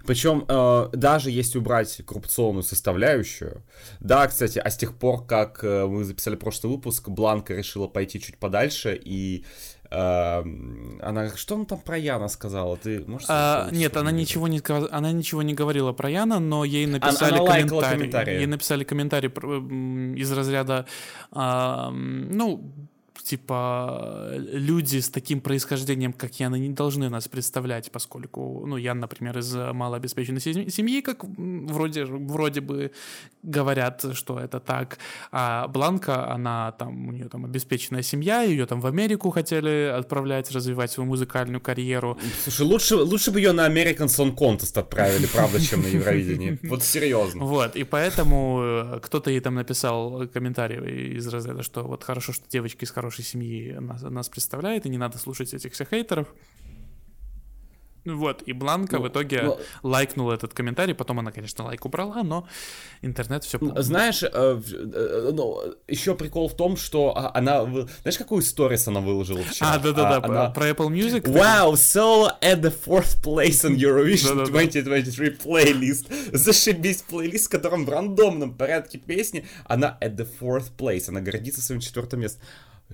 причем, 0.07 0.45
э, 0.49 0.89
даже 0.93 1.33
если 1.33 1.59
убрать 1.59 2.01
коррупционную 2.07 2.63
составляющую, 2.63 3.61
да, 3.99 4.25
кстати, 4.29 4.61
а 4.61 4.71
с 4.71 4.77
тех 4.77 4.97
пор, 4.97 5.27
как 5.27 5.65
э, 5.65 5.87
мы 5.87 6.05
записали 6.05 6.37
прошлый 6.37 6.73
выпуск, 6.73 7.09
Бланка 7.09 7.55
решила 7.55 7.89
пойти 7.89 8.21
чуть 8.21 8.39
подальше, 8.39 8.97
и 9.05 9.45
э, 9.91 10.45
она, 11.03 11.31
что 11.35 11.57
она 11.57 11.65
там 11.65 11.81
про 11.81 11.99
Яна 11.99 12.29
сказала? 12.29 12.77
Ты 12.77 13.05
можешь 13.09 13.27
а, 13.29 13.69
Нет, 13.73 13.97
она 13.97 14.13
ничего 14.13 14.47
не, 14.47 14.63
она 14.93 15.11
ничего 15.11 15.43
не 15.43 15.55
говорила 15.55 15.93
про 15.93 16.09
Яна, 16.09 16.39
но 16.39 16.65
ей 16.65 16.87
написали 16.87 17.37
она, 17.37 17.53
она 17.53 17.91
комментарий. 17.91 18.37
Ей 18.37 18.47
написали 18.47 18.85
комментарий 18.85 19.29
из 20.17 20.31
разряда, 20.31 20.87
э, 21.33 21.91
ну, 21.91 22.89
типа, 23.25 24.33
люди 24.37 24.99
с 24.99 25.09
таким 25.09 25.41
происхождением, 25.41 26.13
как 26.13 26.39
Яна, 26.41 26.57
не 26.57 26.69
должны 26.69 27.09
нас 27.09 27.27
представлять, 27.27 27.91
поскольку, 27.91 28.65
ну, 28.67 28.77
я, 28.77 28.95
например, 28.95 29.39
из 29.39 29.55
малообеспеченной 29.55 30.41
семьи, 30.41 31.01
как 31.01 31.25
вроде, 31.25 32.05
вроде 32.05 32.61
бы 32.61 32.93
говорят, 33.43 34.05
что 34.13 34.39
это 34.39 34.61
так, 34.61 34.99
а 35.33 35.69
Бланка, 35.69 36.31
она 36.31 36.73
там, 36.73 37.09
у 37.09 37.13
нее 37.13 37.29
там 37.29 37.45
обеспеченная 37.47 38.03
семья, 38.03 38.43
ее 38.43 38.67
там 38.67 38.81
в 38.81 38.87
Америку 38.87 39.31
хотели 39.31 39.91
отправлять, 39.99 40.51
развивать 40.51 40.91
свою 40.91 41.09
музыкальную 41.09 41.61
карьеру. 41.61 42.19
Слушай, 42.43 42.67
лучше, 42.67 42.97
лучше 42.97 43.31
бы 43.31 43.41
ее 43.41 43.53
на 43.53 43.67
American 43.69 44.07
Song 44.07 44.37
Contest 44.37 44.79
отправили, 44.79 45.27
правда, 45.27 45.61
чем 45.61 45.83
на 45.83 45.87
Евровидении. 45.87 46.59
Вот 46.63 46.83
серьезно. 46.83 47.45
Вот, 47.45 47.77
и 47.77 47.85
поэтому 47.85 48.61
э, 48.63 49.01
кто-то 49.03 49.31
ей 49.31 49.41
там 49.41 49.55
написал 49.55 50.27
комментарий 50.29 51.17
из 51.17 51.27
разряда, 51.29 51.63
что 51.63 51.83
вот 51.83 52.05
хорошо, 52.05 52.33
что 52.33 52.45
девочки 52.51 52.85
из 52.85 52.91
хорошей 52.91 53.14
хорошей 53.15 53.25
семьи 53.25 53.73
нас, 53.81 54.03
нас 54.03 54.29
представляет, 54.29 54.87
и 54.87 54.89
не 54.89 54.99
надо 54.99 55.19
слушать 55.19 55.55
этих 55.55 55.73
всех 55.73 55.89
хейтеров. 55.91 56.29
Вот, 58.05 58.43
и 58.43 58.53
Бланка 58.53 58.97
ну, 58.97 59.05
в 59.05 59.09
итоге 59.09 59.43
ну, 59.43 59.59
лайкнула 59.83 60.35
этот 60.35 60.53
комментарий, 60.53 60.95
потом 60.95 61.21
она, 61.21 61.33
конечно, 61.33 61.65
лайк 61.65 61.87
убрала, 61.87 62.23
но 62.23 62.47
интернет 63.01 63.45
все 63.45 63.59
помнит. 63.59 63.83
Знаешь, 63.83 64.23
э, 64.23 64.29
э, 64.31 65.31
ну, 65.33 65.75
еще 65.89 66.15
прикол 66.15 66.49
в 66.49 66.55
том, 66.55 66.77
что 66.77 67.17
а, 67.17 67.31
она, 67.35 67.65
знаешь, 67.65 68.19
какую 68.19 68.43
сторис 68.43 68.87
она 68.89 69.01
выложила 69.01 69.43
вчера? 69.43 69.73
А, 69.73 69.79
да-да-да, 69.79 70.17
а, 70.17 70.25
она... 70.25 70.51
про 70.51 70.69
Apple 70.69 70.89
Music? 70.89 71.23
Wow, 71.23 71.73
so 71.73 72.29
at 72.43 72.61
the 72.61 72.75
fourth 72.85 73.23
place 73.23 73.65
on 73.65 73.77
Eurovision 73.77 74.45
2023 74.45 75.39
playlist. 75.43 76.37
Зашибись 76.37 77.03
плейлист, 77.09 77.47
в 77.47 77.49
котором 77.49 77.87
в 77.87 77.89
рандомном 77.89 78.55
порядке 78.55 78.99
песни 78.99 79.47
она 79.65 79.97
at 80.03 80.17
the 80.17 80.29
fourth 80.41 80.77
place, 80.77 81.09
она 81.09 81.23
гордится 81.23 81.63
своим 81.63 81.81
четвертым 81.81 82.21
местом. 82.21 82.43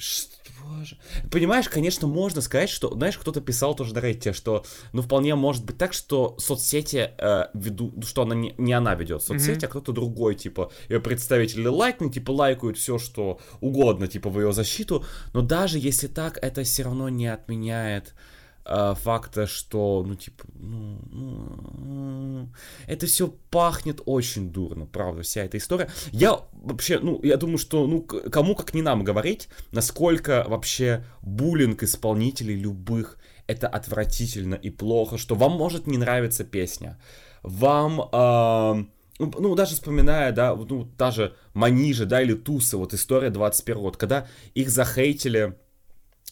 Что 0.01 0.85
же? 0.85 0.97
Понимаешь, 1.31 1.69
конечно, 1.69 2.07
можно 2.07 2.41
сказать, 2.41 2.71
что, 2.71 2.93
знаешь, 2.95 3.19
кто-то 3.19 3.41
писал 3.41 3.75
тоже 3.75 3.95
на 3.95 3.99
Reddit, 3.99 4.33
что, 4.33 4.65
ну, 4.93 5.03
вполне 5.03 5.35
может 5.35 5.65
быть 5.65 5.77
так, 5.77 5.93
что 5.93 6.37
соцсети 6.39 7.11
э, 7.19 7.45
ведут, 7.53 7.97
ну, 7.97 8.03
что 8.03 8.23
она 8.23 8.35
не, 8.35 8.55
не 8.57 8.73
она 8.73 8.95
ведет 8.95 9.23
соцсети, 9.23 9.65
mm-hmm. 9.65 9.67
а 9.67 9.69
кто-то 9.69 9.93
другой, 9.93 10.35
типа, 10.37 10.73
ее 10.89 11.01
представители 11.01 11.67
лайкнут, 11.67 12.15
типа, 12.15 12.31
лайкают 12.31 12.79
все, 12.79 12.99
что 12.99 13.41
угодно, 13.61 14.09
типа, 14.09 14.31
в 14.31 14.41
ее 14.41 14.53
защиту, 14.53 15.05
но 15.35 15.43
даже 15.43 15.79
если 15.79 16.07
так, 16.07 16.39
это 16.41 16.63
все 16.63 16.85
равно 16.85 17.09
не 17.11 17.27
отменяет 17.27 18.09
э, 18.09 18.30
факта, 18.65 19.47
что, 19.47 20.05
ну, 20.07 20.15
типа, 20.15 20.45
ну, 20.55 20.99
ну, 21.11 22.49
это 22.87 23.07
все 23.07 23.29
пахнет 23.51 24.01
очень 24.07 24.53
дурно, 24.53 24.87
правда, 24.87 25.23
вся 25.23 25.45
эта 25.45 25.59
история. 25.59 25.89
Я 26.13 26.41
вообще, 26.53 26.99
ну, 26.99 27.21
я 27.23 27.37
думаю, 27.37 27.59
что, 27.59 27.87
ну, 27.87 28.03
кому 28.03 28.55
как 28.55 28.75
не 28.75 28.83
нам 28.83 29.03
говорить, 29.03 29.49
насколько 29.73 30.45
вообще 30.49 31.05
буллинг 31.23 31.83
исполнителей 31.83 32.55
любых 32.55 33.19
это 33.47 33.67
отвратительно 33.67 34.55
и 34.55 34.71
плохо, 34.71 35.19
что 35.19 35.35
вам 35.35 35.53
может 35.53 35.87
не 35.87 35.99
нравиться 35.99 36.45
песня, 36.45 36.99
вам... 37.43 38.01
Э, 38.13 38.85
ну, 39.19 39.55
даже 39.55 39.75
вспоминая, 39.75 40.33
да, 40.33 40.55
ну, 40.55 40.85
даже 40.97 41.35
Манижа, 41.53 42.07
да, 42.07 42.23
или 42.23 42.35
Туса, 42.35 42.79
вот 42.79 42.95
история 42.95 43.31
21 43.31 43.83
год, 43.83 43.97
когда 43.97 44.27
их 44.55 44.71
захейтили 44.71 45.59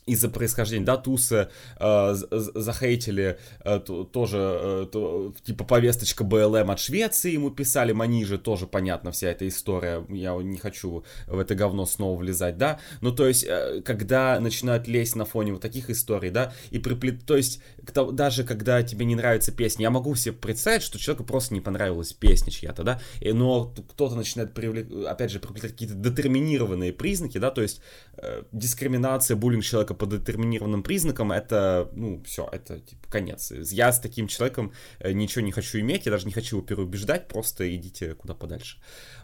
из-за 0.09 0.29
происхождения, 0.29 0.85
да, 0.85 0.97
тусы 0.97 1.49
э, 1.79 2.15
захейтили 2.15 3.39
э, 3.65 3.81
то, 3.81 4.05
тоже, 4.05 4.39
э, 4.39 4.87
то, 4.91 5.35
типа, 5.45 5.65
повесточка 5.65 6.25
БЛМ 6.25 6.71
от 6.71 6.81
Швеции 6.81 7.33
ему 7.33 7.51
писали, 7.51 7.93
Манижи, 7.93 8.39
тоже 8.39 8.67
понятно 8.67 9.13
вся 9.13 9.29
эта 9.29 9.47
история, 9.47 10.05
я 10.09 10.35
не 10.35 10.57
хочу 10.57 11.05
в 11.27 11.39
это 11.39 11.55
говно 11.55 11.87
снова 11.87 12.19
влезать, 12.19 12.57
да, 12.57 12.81
ну, 13.01 13.13
то 13.13 13.29
есть, 13.29 13.45
э, 13.47 13.83
когда 13.85 14.41
начинают 14.41 14.89
лезть 14.89 15.15
на 15.15 15.25
фоне 15.25 15.53
вот 15.53 15.61
таких 15.61 15.91
историй, 15.91 16.31
да, 16.31 16.53
и 16.71 16.79
приплет, 16.79 17.25
то 17.27 17.37
есть, 17.37 17.61
кто, 17.85 18.11
даже 18.11 18.45
когда 18.45 18.83
тебе 18.83 19.05
не 19.05 19.15
нравится 19.15 19.53
песня, 19.53 19.85
я 19.85 19.91
могу 19.91 20.15
себе 20.15 20.35
представить, 20.35 20.83
что 20.83 20.99
человеку 20.99 21.25
просто 21.25 21.55
не 21.55 21.61
понравилась 21.61 22.13
песня 22.13 22.51
чья-то, 22.51 22.83
да, 22.83 23.01
и, 23.21 23.33
но 23.33 23.75
кто-то 23.91 24.15
начинает, 24.15 24.55
привлек, 24.55 24.89
опять 25.07 25.31
же, 25.31 25.39
приплетать 25.39 25.73
какие-то 25.73 25.95
детерминированные 25.95 26.93
признаки, 26.93 27.39
да, 27.39 27.51
то 27.51 27.61
есть, 27.61 27.83
э, 28.17 28.43
дискриминация, 28.53 29.37
буллинг 29.37 29.65
человека 29.65 29.95
по 29.99 30.07
детерминированным 30.07 30.83
признакам, 30.83 31.33
это, 31.33 31.91
ну, 31.93 32.23
все, 32.25 32.49
это, 32.51 32.81
типа, 32.81 33.09
конец. 33.11 33.53
Я 33.73 33.93
с 33.93 34.01
таким 34.01 34.29
человеком 34.29 34.73
э, 35.01 35.13
ничего 35.13 35.45
не 35.45 35.53
хочу 35.53 35.79
иметь, 35.81 36.07
я 36.07 36.13
даже 36.13 36.27
не 36.27 36.33
хочу 36.33 36.57
его 36.57 36.67
переубеждать, 36.67 37.29
просто 37.29 37.75
идите 37.75 38.15
куда 38.15 38.35
подальше. 38.35 38.79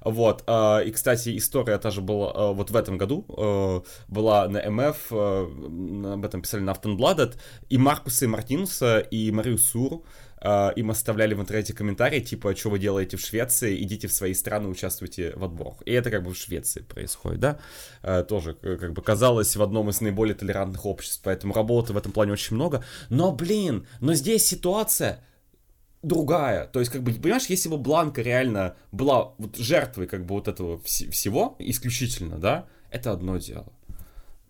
Вот, 0.04 0.44
а, 0.46 0.80
и, 0.80 0.90
кстати, 0.90 1.36
история 1.36 1.78
та 1.78 1.90
же 1.90 2.00
была 2.00 2.32
э, 2.34 2.54
вот 2.54 2.70
в 2.70 2.76
этом 2.76 2.98
году, 2.98 3.24
э, 3.28 3.80
была 4.08 4.48
на 4.48 4.70
МФ, 4.70 5.12
об 5.12 6.24
этом 6.24 6.42
писали 6.42 6.62
на 6.62 6.72
Автонбладет, 6.72 7.38
и 7.68 7.78
Маркуса, 7.78 8.24
и 8.24 8.28
Мартинуса, 8.28 8.98
и 8.98 9.30
Марию 9.30 9.58
Сур, 9.58 10.02
Uh, 10.44 10.74
им 10.74 10.90
оставляли 10.90 11.32
в 11.32 11.40
интернете 11.40 11.72
комментарии, 11.72 12.20
типа, 12.20 12.54
что 12.54 12.68
вы 12.68 12.78
делаете 12.78 13.16
в 13.16 13.20
Швеции, 13.20 13.82
идите 13.82 14.08
в 14.08 14.12
свои 14.12 14.34
страны, 14.34 14.68
участвуйте 14.68 15.32
в 15.34 15.42
отборах. 15.42 15.78
И 15.86 15.92
это 15.92 16.10
как 16.10 16.22
бы 16.22 16.34
в 16.34 16.36
Швеции 16.36 16.82
происходит, 16.82 17.40
да? 17.40 17.58
Uh, 18.02 18.22
тоже, 18.24 18.52
как 18.52 18.92
бы, 18.92 19.00
казалось, 19.00 19.56
в 19.56 19.62
одном 19.62 19.88
из 19.88 20.02
наиболее 20.02 20.34
толерантных 20.34 20.84
обществ, 20.84 21.22
поэтому 21.24 21.54
работы 21.54 21.94
в 21.94 21.96
этом 21.96 22.12
плане 22.12 22.32
очень 22.32 22.56
много. 22.56 22.84
Но, 23.08 23.32
блин, 23.32 23.86
но 24.00 24.12
здесь 24.12 24.46
ситуация 24.46 25.24
другая. 26.02 26.66
То 26.66 26.80
есть, 26.80 26.92
как 26.92 27.02
бы, 27.02 27.12
понимаешь, 27.12 27.46
если 27.46 27.70
бы 27.70 27.78
Бланка 27.78 28.20
реально 28.20 28.76
была 28.92 29.32
вот 29.38 29.56
жертвой, 29.56 30.06
как 30.06 30.26
бы, 30.26 30.34
вот 30.34 30.48
этого 30.48 30.76
вс- 30.76 31.10
всего, 31.10 31.56
исключительно, 31.58 32.38
да, 32.38 32.66
это 32.90 33.12
одно 33.12 33.38
дело. 33.38 33.72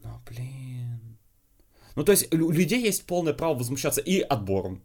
Но, 0.02 0.20
блин... 0.28 1.18
Ну, 1.94 2.02
то 2.02 2.10
есть, 2.10 2.34
у 2.34 2.50
людей 2.50 2.82
есть 2.82 3.06
полное 3.06 3.32
право 3.32 3.54
возмущаться 3.54 4.00
и 4.00 4.18
отбором, 4.18 4.82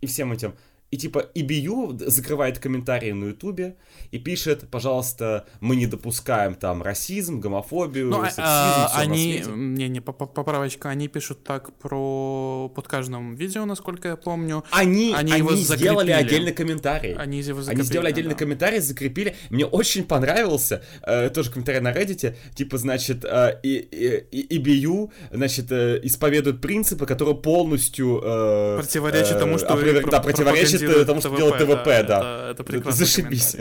и 0.00 0.06
всем 0.06 0.32
этим. 0.32 0.54
И 0.90 0.96
типа 0.96 1.30
EBU 1.36 2.10
закрывает 2.10 2.58
комментарии 2.58 3.12
на 3.12 3.26
Ютубе 3.26 3.76
и 4.10 4.18
пишет, 4.18 4.68
пожалуйста, 4.68 5.46
мы 5.60 5.76
не 5.76 5.86
допускаем 5.86 6.56
там 6.56 6.82
расизм, 6.82 7.38
гомофобию, 7.38 8.08
ну, 8.08 8.22
а, 8.22 8.24
сексизм, 8.26 8.42
а, 8.44 8.88
все 8.88 8.98
они, 8.98 9.44
не, 9.46 9.88
не, 9.88 10.00
поправочка, 10.00 10.88
они 10.88 11.06
пишут 11.06 11.44
так 11.44 11.72
про 11.78 12.68
под 12.74 12.88
каждым 12.88 13.36
видео, 13.36 13.66
насколько 13.66 14.08
я 14.08 14.16
помню. 14.16 14.64
Они, 14.72 15.14
они, 15.16 15.32
они 15.32 15.38
его 15.38 15.54
сделали 15.54 16.10
отдельный 16.10 16.52
комментарий. 16.52 17.14
Они 17.14 17.38
его 17.40 17.62
закрепили. 17.62 17.80
Они 17.80 17.86
сделали 17.86 18.08
отдельный 18.08 18.34
да. 18.34 18.38
комментарий, 18.38 18.80
закрепили. 18.80 19.36
Мне 19.50 19.66
очень 19.66 20.04
понравился 20.04 20.82
э, 21.02 21.30
тоже 21.30 21.52
комментарий 21.52 21.80
на 21.80 21.92
Reddit, 21.92 22.34
типа, 22.56 22.78
значит, 22.78 23.24
э, 23.24 23.60
и, 23.62 24.26
и, 24.32 24.58
EBU, 24.58 25.12
значит, 25.30 25.70
э, 25.70 26.00
исповедует 26.02 26.60
принципы, 26.60 27.06
которые 27.06 27.36
полностью 27.36 28.20
э, 28.24 28.78
противоречат 28.78 29.38
тому, 29.38 29.56
что 29.58 29.72
опровер... 29.72 30.10
да, 30.10 30.20
противоречат 30.20 30.79
чисто 30.80 31.04
тому, 31.04 31.20
что 31.20 31.36
делает 31.36 31.58
ТВП, 31.58 32.02
да. 32.02 32.18
Это, 32.18 32.48
это 32.50 32.64
прекрасно. 32.64 32.92
Зашибись. 32.92 33.56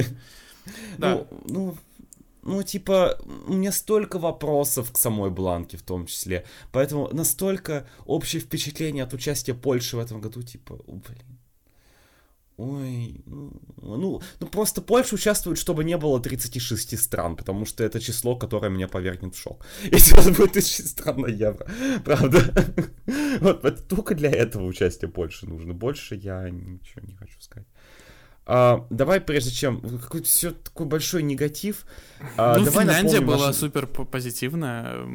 Да. 0.97 1.15
Ну, 1.15 1.27
ну, 1.47 1.77
ну, 2.43 2.63
типа, 2.63 3.17
у 3.47 3.53
меня 3.53 3.71
столько 3.71 4.19
вопросов 4.19 4.91
к 4.91 4.97
самой 4.97 5.29
Бланке 5.29 5.77
в 5.77 5.81
том 5.81 6.05
числе. 6.05 6.45
Поэтому 6.71 7.09
настолько 7.11 7.87
общее 8.05 8.41
впечатление 8.41 9.03
от 9.03 9.13
участия 9.13 9.53
Польши 9.53 9.97
в 9.97 9.99
этом 9.99 10.21
году, 10.21 10.41
типа, 10.43 10.79
блин. 10.85 11.38
Ой, 12.59 13.21
ну, 13.25 14.21
ну, 14.41 14.47
просто 14.47 14.81
Польша 14.81 15.15
участвует, 15.15 15.57
чтобы 15.57 15.85
не 15.85 15.97
было 15.97 16.19
36 16.19 16.99
стран, 16.99 17.37
потому 17.37 17.65
что 17.65 17.85
это 17.85 18.01
число, 18.01 18.35
которое 18.35 18.69
меня 18.69 18.89
повергнет 18.89 19.33
в 19.33 19.39
шок. 19.39 19.65
Если 19.83 20.13
у 20.13 20.17
вас 20.17 20.27
будет 20.27 20.51
36 20.51 20.89
стран 20.89 21.21
на 21.21 21.27
евро, 21.27 21.65
правда? 22.05 22.39
Вот 23.39 23.87
только 23.87 24.13
для 24.13 24.29
этого 24.29 24.65
участия 24.65 25.07
Польши 25.07 25.47
нужно. 25.47 25.73
Больше 25.73 26.15
я 26.15 26.49
ничего 26.49 27.01
не 27.07 27.15
хочу 27.15 27.39
сказать. 27.39 27.67
А, 28.51 28.87
давай, 28.89 29.21
прежде 29.21 29.51
чем... 29.51 29.79
Какой-то 29.79 30.25
все 30.25 30.49
такой 30.49 30.87
большой 30.87 31.21
негатив. 31.21 31.85
А, 32.35 32.57
ну, 32.57 32.65
давай 32.65 32.85
Финляндия 32.85 33.21
была 33.21 33.47
нашим... 33.47 33.53
супер 33.53 33.85
позитивная. 33.85 35.05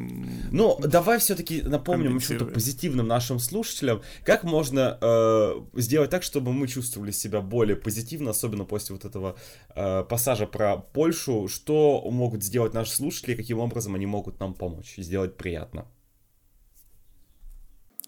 Ну, 0.51 0.79
давай 0.79 1.19
все-таки 1.19 1.61
напомним 1.61 2.21
что-то 2.21 2.45
позитивным 2.45 3.07
нашим 3.07 3.39
слушателям. 3.39 4.01
Как 4.23 4.45
можно 4.45 4.97
э, 5.01 5.53
сделать 5.73 6.11
так, 6.11 6.23
чтобы 6.23 6.53
мы 6.53 6.69
чувствовали 6.69 7.11
себя 7.11 7.41
более 7.41 7.75
позитивно, 7.75 8.31
особенно 8.31 8.63
после 8.63 8.95
вот 8.95 9.03
этого 9.03 9.35
э, 9.75 10.05
пассажа 10.07 10.47
про 10.47 10.77
Польшу? 10.77 11.49
Что 11.49 12.07
могут 12.09 12.41
сделать 12.41 12.73
наши 12.73 12.91
слушатели, 12.91 13.35
каким 13.35 13.59
образом 13.59 13.95
они 13.95 14.05
могут 14.05 14.39
нам 14.39 14.53
помочь, 14.53 14.93
сделать 14.95 15.35
приятно? 15.35 15.87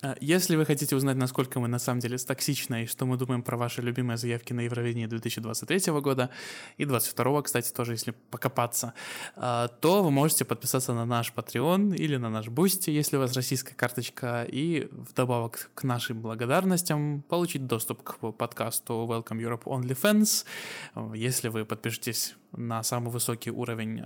А, 0.04 0.16
если 0.22 0.56
вы 0.56 0.66
хотите 0.66 0.96
узнать, 0.96 1.18
насколько 1.18 1.60
мы 1.60 1.68
на 1.68 1.80
самом 1.80 2.02
деле 2.02 2.18
токсичны 2.18 2.84
и 2.84 2.86
что 2.86 3.06
мы 3.06 3.18
думаем 3.18 3.42
про 3.42 3.58
ваши 3.58 3.82
любимые 3.82 4.18
заявки 4.18 4.54
на 4.54 4.62
Евровидение 4.62 5.08
2023 5.08 5.92
года 6.02 6.30
и 6.78 6.86
2022, 6.86 7.42
кстати, 7.42 7.72
тоже, 7.72 7.94
если 7.94 8.12
покопаться, 8.30 8.94
а, 9.36 9.68
то 9.68 10.04
вы 10.04 10.12
можете 10.12 10.46
подписаться 10.46 10.94
на 10.94 11.06
наш 11.06 11.34
Patreon 11.36 11.96
или 11.96 12.18
на 12.18 12.30
наш 12.30 12.48
Бусти, 12.48 12.92
если 12.92 13.18
у 13.18 13.20
вас 13.20 13.34
российская 13.34 13.74
карточка, 13.74 14.44
и 14.44 14.88
вдобавок 14.92 15.72
к 15.74 15.84
нашим 15.84 16.22
благодарностям 16.22 17.24
получить 17.28 17.66
доступ 17.66 18.04
к 18.04 18.18
подкасту 18.34 18.94
Welcome 19.10 19.42
Europe 19.42 19.64
OnlyFans, 19.64 20.46
если 21.16 21.48
вы 21.48 21.66
подпишетесь 21.66 22.36
на 22.52 22.84
самый 22.84 23.12
высокий 23.12 23.50
уровень 23.50 24.04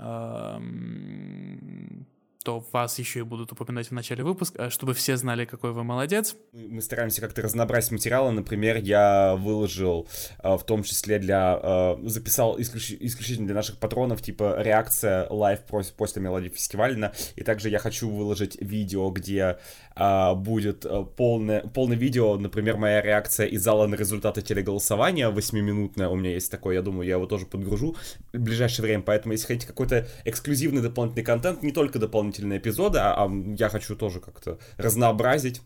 то 2.43 2.65
вас 2.71 2.97
еще 2.99 3.19
и 3.19 3.23
будут 3.23 3.51
упоминать 3.51 3.87
в 3.87 3.91
начале 3.91 4.23
выпуска, 4.23 4.69
чтобы 4.69 4.93
все 4.93 5.15
знали, 5.17 5.45
какой 5.45 5.71
вы 5.73 5.83
молодец. 5.83 6.35
Мы 6.53 6.81
стараемся 6.81 7.21
как-то 7.21 7.41
разнообразить 7.41 7.91
материалы. 7.91 8.31
Например, 8.31 8.77
я 8.77 9.35
выложил 9.35 10.07
а, 10.39 10.57
в 10.57 10.65
том 10.65 10.83
числе 10.83 11.19
для... 11.19 11.59
А, 11.61 11.99
записал 12.03 12.59
исключ, 12.59 12.93
исключительно 12.99 13.47
для 13.47 13.55
наших 13.55 13.77
патронов, 13.77 14.21
типа, 14.21 14.55
реакция 14.59 15.27
live 15.29 15.59
после 15.95 16.21
мелодии 16.21 16.49
фестиваля. 16.49 17.13
И 17.35 17.43
также 17.43 17.69
я 17.69 17.79
хочу 17.79 18.09
выложить 18.09 18.59
видео, 18.59 19.09
где 19.11 19.57
а, 19.95 20.33
будет 20.33 20.85
полное, 21.15 21.61
полное 21.61 21.97
видео, 21.97 22.37
например, 22.37 22.77
моя 22.77 23.01
реакция 23.01 23.45
из 23.45 23.61
зала 23.61 23.87
на 23.87 23.95
результаты 23.95 24.41
телеголосования, 24.41 25.29
8-минутная 25.29 26.09
у 26.09 26.15
меня 26.15 26.31
есть 26.31 26.49
такое, 26.49 26.75
я 26.75 26.81
думаю, 26.81 27.07
я 27.07 27.15
его 27.15 27.27
тоже 27.27 27.45
подгружу 27.45 27.95
в 28.33 28.39
ближайшее 28.39 28.83
время. 28.83 29.03
Поэтому, 29.03 29.33
если 29.33 29.47
хотите 29.47 29.67
какой-то 29.67 30.07
эксклюзивный 30.25 30.81
дополнительный 30.81 31.23
контент, 31.23 31.61
не 31.61 31.71
только 31.71 31.99
дополнительный 31.99 32.30
дополнительные 32.31 32.59
эпизоды, 32.59 32.99
а, 32.99 33.25
а 33.25 33.31
я 33.57 33.69
хочу 33.69 33.95
тоже 33.95 34.19
как-то 34.19 34.57
разнообразить. 34.77 35.61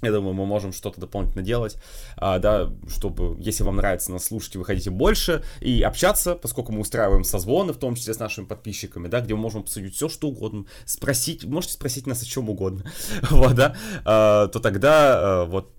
Я 0.00 0.12
думаю, 0.12 0.32
мы 0.32 0.46
можем 0.46 0.72
что-то 0.72 1.00
дополнительно 1.00 1.42
делать, 1.42 1.76
а, 2.16 2.38
да, 2.38 2.70
чтобы, 2.86 3.36
если 3.40 3.64
вам 3.64 3.76
нравится 3.76 4.12
нас 4.12 4.26
слушать, 4.26 4.54
вы 4.54 4.64
хотите 4.64 4.90
больше 4.90 5.42
и 5.60 5.82
общаться, 5.82 6.36
поскольку 6.36 6.70
мы 6.70 6.82
устраиваем 6.82 7.24
созвоны, 7.24 7.72
в 7.72 7.78
том 7.78 7.96
числе 7.96 8.14
с 8.14 8.20
нашими 8.20 8.44
подписчиками, 8.44 9.08
да, 9.08 9.20
где 9.20 9.34
мы 9.34 9.40
можем 9.40 9.62
обсудить 9.62 9.96
все, 9.96 10.08
что 10.08 10.28
угодно, 10.28 10.66
спросить, 10.84 11.44
можете 11.44 11.74
спросить 11.74 12.06
нас 12.06 12.22
о 12.22 12.26
чем 12.26 12.48
угодно, 12.48 12.84
вот, 13.30 13.56
да, 13.56 13.74
а, 14.04 14.46
то 14.46 14.60
тогда 14.60 15.42
а, 15.42 15.44
вот 15.46 15.72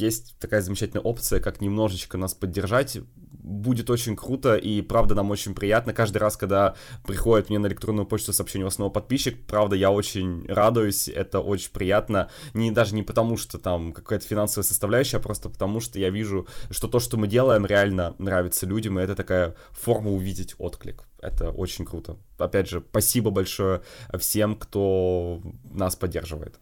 есть 0.00 0.38
такая 0.38 0.60
замечательная 0.60 1.02
опция, 1.02 1.40
как 1.40 1.60
немножечко 1.60 2.18
нас 2.18 2.34
поддержать, 2.34 2.98
будет 3.46 3.90
очень 3.90 4.16
круто, 4.16 4.56
и 4.56 4.82
правда 4.82 5.14
нам 5.14 5.30
очень 5.30 5.54
приятно. 5.54 5.92
Каждый 5.92 6.18
раз, 6.18 6.36
когда 6.36 6.74
приходит 7.06 7.48
мне 7.48 7.60
на 7.60 7.68
электронную 7.68 8.04
почту 8.04 8.32
сообщение 8.32 8.66
у 8.66 8.70
новый 8.78 8.92
подписчик, 8.92 9.46
правда, 9.46 9.76
я 9.76 9.92
очень 9.92 10.44
радуюсь, 10.48 11.08
это 11.08 11.40
очень 11.40 11.70
приятно. 11.70 12.28
Не, 12.54 12.72
даже 12.72 12.94
не 12.94 13.04
потому, 13.04 13.36
что 13.36 13.58
там 13.58 13.92
какая-то 13.92 14.26
финансовая 14.26 14.64
составляющая, 14.64 15.18
а 15.18 15.20
просто 15.20 15.48
потому, 15.48 15.80
что 15.80 16.00
я 16.00 16.10
вижу, 16.10 16.48
что 16.70 16.88
то, 16.88 16.98
что 16.98 17.16
мы 17.16 17.28
делаем, 17.28 17.64
реально 17.64 18.16
нравится 18.18 18.66
людям, 18.66 18.98
и 18.98 19.02
это 19.02 19.14
такая 19.14 19.54
форма 19.70 20.10
увидеть 20.10 20.56
отклик. 20.58 21.04
Это 21.20 21.50
очень 21.50 21.84
круто. 21.84 22.16
Опять 22.38 22.68
же, 22.68 22.82
спасибо 22.90 23.30
большое 23.30 23.82
всем, 24.18 24.56
кто 24.56 25.40
нас 25.70 25.94
поддерживает. 25.94 26.58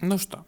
Ну 0.00 0.16
что, 0.16 0.46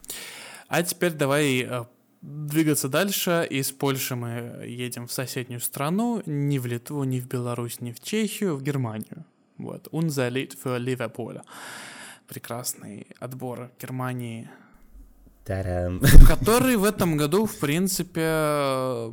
а 0.69 0.83
теперь 0.83 1.13
давай 1.13 1.63
э, 1.63 1.85
двигаться 2.25 2.89
дальше. 2.89 3.47
Из 3.51 3.71
Польши 3.71 4.17
мы 4.17 4.65
едем 4.67 5.07
в 5.07 5.13
соседнюю 5.13 5.61
страну, 5.61 6.23
не 6.27 6.59
в 6.59 6.67
Литву, 6.67 7.05
не 7.05 7.21
в 7.21 7.29
Беларусь, 7.29 7.81
не 7.81 7.93
в 7.93 8.01
Чехию, 8.01 8.57
в 8.57 8.63
Германию. 8.63 9.25
Вот. 9.59 9.89
Lied 9.93 10.57
für 10.63 10.79
Liverpool. 10.79 11.43
Прекрасный 12.27 13.07
отбор 13.21 13.71
Германии. 13.81 14.49
Который 16.27 16.77
в 16.77 16.85
этом 16.85 17.19
году, 17.19 17.45
в 17.45 17.59
принципе, 17.59 19.11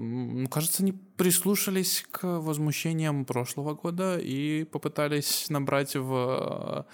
кажется, 0.49 0.83
не 0.83 0.93
прислушались 0.93 2.05
к 2.09 2.23
возмущениям 2.23 3.25
прошлого 3.25 3.73
года 3.75 4.17
и 4.17 4.63
попытались 4.63 5.49
набрать 5.49 5.95
в 5.95 6.85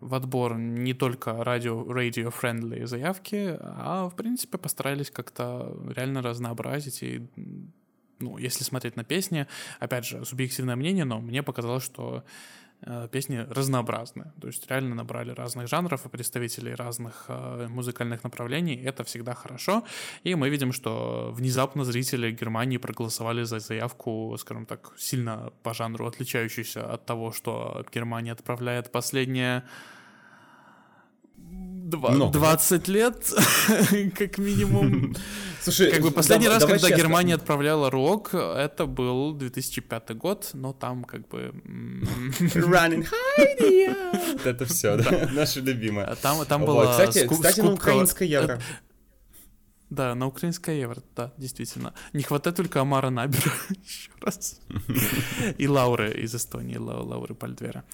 в 0.00 0.14
отбор 0.14 0.56
не 0.56 0.94
только 0.94 1.44
радио, 1.44 1.82
radio-friendly 1.82 2.86
заявки, 2.86 3.56
а, 3.60 4.08
в 4.08 4.16
принципе, 4.16 4.58
постарались 4.58 5.10
как-то 5.10 5.76
реально 5.94 6.22
разнообразить 6.22 7.02
и 7.02 7.26
ну, 8.18 8.36
если 8.36 8.64
смотреть 8.64 8.96
на 8.96 9.04
песни, 9.04 9.46
опять 9.78 10.04
же, 10.04 10.24
субъективное 10.24 10.76
мнение, 10.76 11.04
но 11.04 11.20
мне 11.20 11.42
показалось, 11.42 11.84
что 11.84 12.22
песни 13.12 13.46
разнообразны. 13.50 14.32
То 14.40 14.46
есть 14.46 14.70
реально 14.70 14.94
набрали 14.94 15.32
разных 15.32 15.68
жанров 15.68 16.06
и 16.06 16.08
представителей 16.08 16.74
разных 16.74 17.26
э, 17.28 17.66
музыкальных 17.68 18.24
направлений. 18.24 18.76
Это 18.76 19.04
всегда 19.04 19.34
хорошо. 19.34 19.84
И 20.24 20.34
мы 20.34 20.50
видим, 20.50 20.72
что 20.72 21.30
внезапно 21.32 21.84
зрители 21.84 22.30
Германии 22.30 22.78
проголосовали 22.78 23.44
за 23.44 23.58
заявку, 23.58 24.36
скажем 24.38 24.66
так, 24.66 24.92
сильно 24.96 25.52
по 25.62 25.74
жанру 25.74 26.06
отличающуюся 26.06 26.94
от 26.94 27.06
того, 27.06 27.32
что 27.32 27.84
Германия 27.94 28.32
отправляет 28.32 28.90
последние 28.92 29.62
Два, 31.90 32.10
Много. 32.10 32.32
20 32.32 32.88
лет, 32.88 33.16
как 34.18 34.38
минимум. 34.38 35.14
Слушай, 35.60 35.90
как 35.90 36.02
бы 36.02 36.10
последний 36.12 36.48
раз, 36.48 36.64
когда 36.64 36.78
честно. 36.78 36.96
Германия 36.96 37.34
отправляла 37.34 37.90
рок, 37.90 38.32
это 38.32 38.86
был 38.86 39.34
2005 39.34 40.16
год, 40.16 40.50
но 40.54 40.72
там 40.72 41.04
как 41.04 41.26
бы... 41.28 41.52
Running 42.54 43.06
high, 43.38 44.40
Это 44.44 44.64
все, 44.66 44.96
да, 44.96 45.28
наше 45.32 45.60
любимое. 45.60 46.16
Там, 46.22 46.46
там 46.46 46.64
была 46.64 46.92
Кстати, 46.92 47.26
кстати 47.26 47.60
на 47.60 47.72
украинское 47.72 48.28
евро. 48.28 48.60
Да, 49.90 50.14
на 50.14 50.26
украинское 50.26 50.76
евро, 50.76 51.02
да, 51.16 51.32
действительно. 51.36 51.92
Не 52.12 52.22
хватает 52.22 52.56
только 52.56 52.80
Амара 52.80 53.10
Набера 53.10 53.52
еще 53.82 54.10
раз. 54.20 54.60
И 55.58 55.66
Лауры 55.66 56.12
из 56.12 56.34
Эстонии, 56.34 56.76
Лауры 56.76 57.34
Пальдвера. 57.34 57.84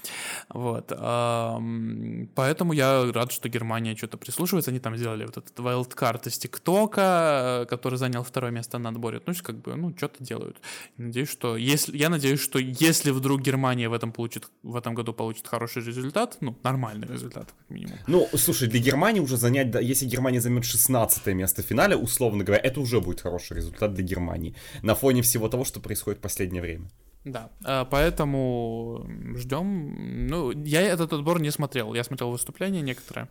Вот. 0.49 0.89
Поэтому 0.89 2.73
я 2.73 3.11
рад, 3.11 3.31
что 3.31 3.49
Германия 3.49 3.95
что-то 3.95 4.17
прислушивается. 4.17 4.69
Они 4.71 4.79
там 4.79 4.95
сделали 4.95 5.25
вот 5.25 5.37
этот 5.37 5.57
wildcard 5.57 6.27
из 6.27 6.37
ТикТока, 6.37 7.65
который 7.69 7.97
занял 7.97 8.23
второе 8.23 8.51
место 8.51 8.77
на 8.77 8.89
отборе. 8.89 9.21
Ну, 9.25 9.33
как 9.41 9.61
бы, 9.61 9.75
ну, 9.75 9.93
что-то 9.97 10.23
делают. 10.23 10.61
Надеюсь, 10.97 11.29
что 11.29 11.57
если, 11.57 11.97
я 11.97 12.09
надеюсь, 12.09 12.39
что 12.39 12.59
если 12.59 13.11
вдруг 13.11 13.41
Германия 13.41 13.89
в 13.89 13.93
этом 13.93 14.11
получит, 14.11 14.51
в 14.61 14.75
этом 14.75 14.93
году 14.93 15.13
получит 15.13 15.47
хороший 15.47 15.83
результат, 15.83 16.37
ну, 16.41 16.55
нормальный 16.63 17.07
результат, 17.07 17.53
как 17.57 17.69
минимум. 17.69 17.97
Ну, 18.07 18.27
слушай, 18.37 18.67
для 18.67 18.79
Германии 18.79 19.19
уже 19.19 19.37
занять, 19.37 19.73
если 19.81 20.05
Германия 20.05 20.41
займет 20.41 20.65
16 20.65 21.25
место 21.33 21.63
в 21.63 21.65
финале, 21.65 21.86
финале, 21.87 22.03
условно 22.03 22.43
говоря, 22.43 22.61
это 22.63 22.79
уже 22.79 23.01
будет 23.01 23.21
хороший 23.21 23.57
результат 23.57 23.93
для 23.93 24.03
Германии 24.03 24.55
на 24.81 24.95
фоне 24.95 25.21
всего 25.21 25.49
того, 25.49 25.65
что 25.65 25.79
происходит 25.79 26.19
в 26.19 26.21
последнее 26.21 26.61
время. 26.61 26.89
Да, 27.25 27.49
а, 27.63 27.85
поэтому 27.85 29.05
ждем. 29.35 30.27
Ну, 30.27 30.51
я 30.51 30.81
этот 30.81 31.13
отбор 31.13 31.41
не 31.41 31.51
смотрел, 31.51 31.93
я 31.93 32.03
смотрел 32.03 32.31
выступления 32.31 32.81
некоторые. 32.81 33.27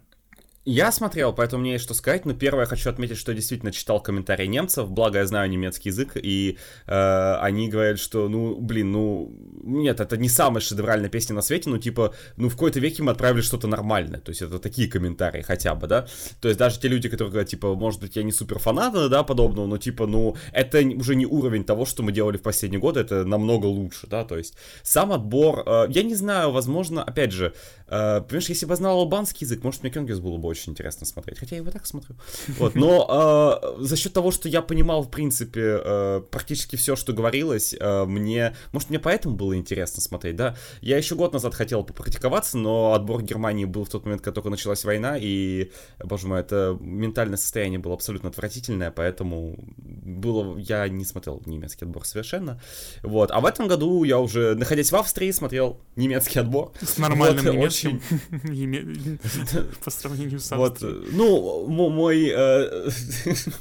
Я 0.68 0.90
смотрел, 0.90 1.32
поэтому 1.32 1.60
мне 1.60 1.74
есть 1.74 1.84
что 1.84 1.94
сказать, 1.94 2.24
но 2.24 2.34
первое 2.34 2.66
хочу 2.66 2.90
отметить, 2.90 3.18
что 3.18 3.32
действительно 3.32 3.70
читал 3.70 4.00
комментарии 4.00 4.46
немцев, 4.46 4.90
благо 4.90 5.18
я 5.18 5.26
знаю 5.26 5.48
немецкий 5.48 5.90
язык, 5.90 6.16
и 6.16 6.58
э, 6.88 7.34
они 7.40 7.68
говорят, 7.68 8.00
что, 8.00 8.28
ну, 8.28 8.56
блин, 8.56 8.90
ну, 8.90 9.32
нет, 9.62 10.00
это 10.00 10.16
не 10.16 10.28
самая 10.28 10.60
шедевральная 10.60 11.08
песня 11.08 11.36
на 11.36 11.42
свете, 11.42 11.70
ну, 11.70 11.78
типа, 11.78 12.14
ну, 12.36 12.48
в 12.48 12.54
какой-то 12.54 12.80
веке 12.80 13.04
мы 13.04 13.12
отправили 13.12 13.42
что-то 13.42 13.68
нормальное, 13.68 14.18
то 14.18 14.30
есть 14.30 14.42
это 14.42 14.58
такие 14.58 14.88
комментарии 14.88 15.40
хотя 15.40 15.76
бы, 15.76 15.86
да, 15.86 16.08
то 16.40 16.48
есть 16.48 16.58
даже 16.58 16.80
те 16.80 16.88
люди, 16.88 17.08
которые 17.08 17.30
говорят, 17.30 17.48
типа, 17.48 17.76
может 17.76 18.00
быть, 18.00 18.16
я 18.16 18.24
не 18.24 18.32
супер 18.32 18.58
фанат, 18.58 18.92
да, 19.08 19.22
подобного, 19.22 19.68
но, 19.68 19.78
типа, 19.78 20.08
ну, 20.08 20.34
это 20.50 20.80
уже 20.96 21.14
не 21.14 21.26
уровень 21.26 21.62
того, 21.62 21.84
что 21.84 22.02
мы 22.02 22.10
делали 22.10 22.38
в 22.38 22.42
последние 22.42 22.80
годы, 22.80 22.98
это 22.98 23.24
намного 23.24 23.66
лучше, 23.66 24.08
да, 24.08 24.24
то 24.24 24.36
есть 24.36 24.54
сам 24.82 25.12
отбор, 25.12 25.62
э, 25.64 25.86
я 25.90 26.02
не 26.02 26.16
знаю, 26.16 26.50
возможно, 26.50 27.04
опять 27.04 27.30
же, 27.30 27.54
э, 27.86 28.20
понимаешь, 28.20 28.48
если 28.48 28.66
бы 28.66 28.72
я 28.72 28.76
знал 28.76 28.98
албанский 28.98 29.44
язык, 29.44 29.62
может, 29.62 29.84
мне 29.84 29.92
Кенгис 29.92 30.18
было 30.18 30.38
бы 30.38 30.55
очень 30.56 30.72
интересно 30.72 31.06
смотреть, 31.06 31.38
хотя 31.38 31.56
я 31.56 31.62
его 31.62 31.70
так 31.70 31.86
смотрю. 31.86 32.16
Вот, 32.48 32.74
но 32.74 33.60
э, 33.78 33.82
за 33.82 33.96
счет 33.96 34.12
того, 34.12 34.30
что 34.30 34.48
я 34.48 34.62
понимал, 34.62 35.02
в 35.02 35.10
принципе, 35.10 35.80
э, 35.84 36.22
практически 36.30 36.76
все, 36.76 36.96
что 36.96 37.12
говорилось, 37.12 37.74
э, 37.78 38.04
мне, 38.06 38.56
может, 38.72 38.90
мне 38.90 38.98
поэтому 38.98 39.36
было 39.36 39.56
интересно 39.56 40.00
смотреть, 40.00 40.36
да. 40.36 40.56
Я 40.80 40.96
еще 40.96 41.14
год 41.14 41.32
назад 41.32 41.54
хотел 41.54 41.84
попрактиковаться, 41.84 42.58
но 42.58 42.94
отбор 42.94 43.22
Германии 43.22 43.66
был 43.66 43.84
в 43.84 43.90
тот 43.90 44.04
момент, 44.04 44.22
когда 44.22 44.34
только 44.34 44.50
началась 44.50 44.84
война, 44.84 45.18
и, 45.20 45.70
боже 46.02 46.26
мой, 46.26 46.40
это 46.40 46.76
ментальное 46.80 47.36
состояние 47.36 47.78
было 47.78 47.94
абсолютно 47.94 48.30
отвратительное, 48.30 48.90
поэтому 48.90 49.56
было, 49.76 50.58
я 50.58 50.88
не 50.88 51.04
смотрел 51.04 51.42
немецкий 51.46 51.84
отбор 51.84 52.06
совершенно. 52.06 52.60
Вот, 53.02 53.30
а 53.30 53.40
в 53.40 53.46
этом 53.46 53.68
году 53.68 54.04
я 54.04 54.18
уже, 54.18 54.54
находясь 54.54 54.90
в 54.90 54.96
Австрии, 54.96 55.30
смотрел 55.32 55.80
немецкий 55.96 56.38
отбор. 56.38 56.72
С 56.80 56.98
нормальным 56.98 57.44
вот, 57.44 57.54
немецким 57.54 57.96
очень... 57.96 59.66
по 59.84 59.90
сравнению 59.90 60.40
с 60.40 60.45
вот, 60.50 60.78
ну, 60.80 61.66
мой, 61.66 62.30
э, 62.34 62.90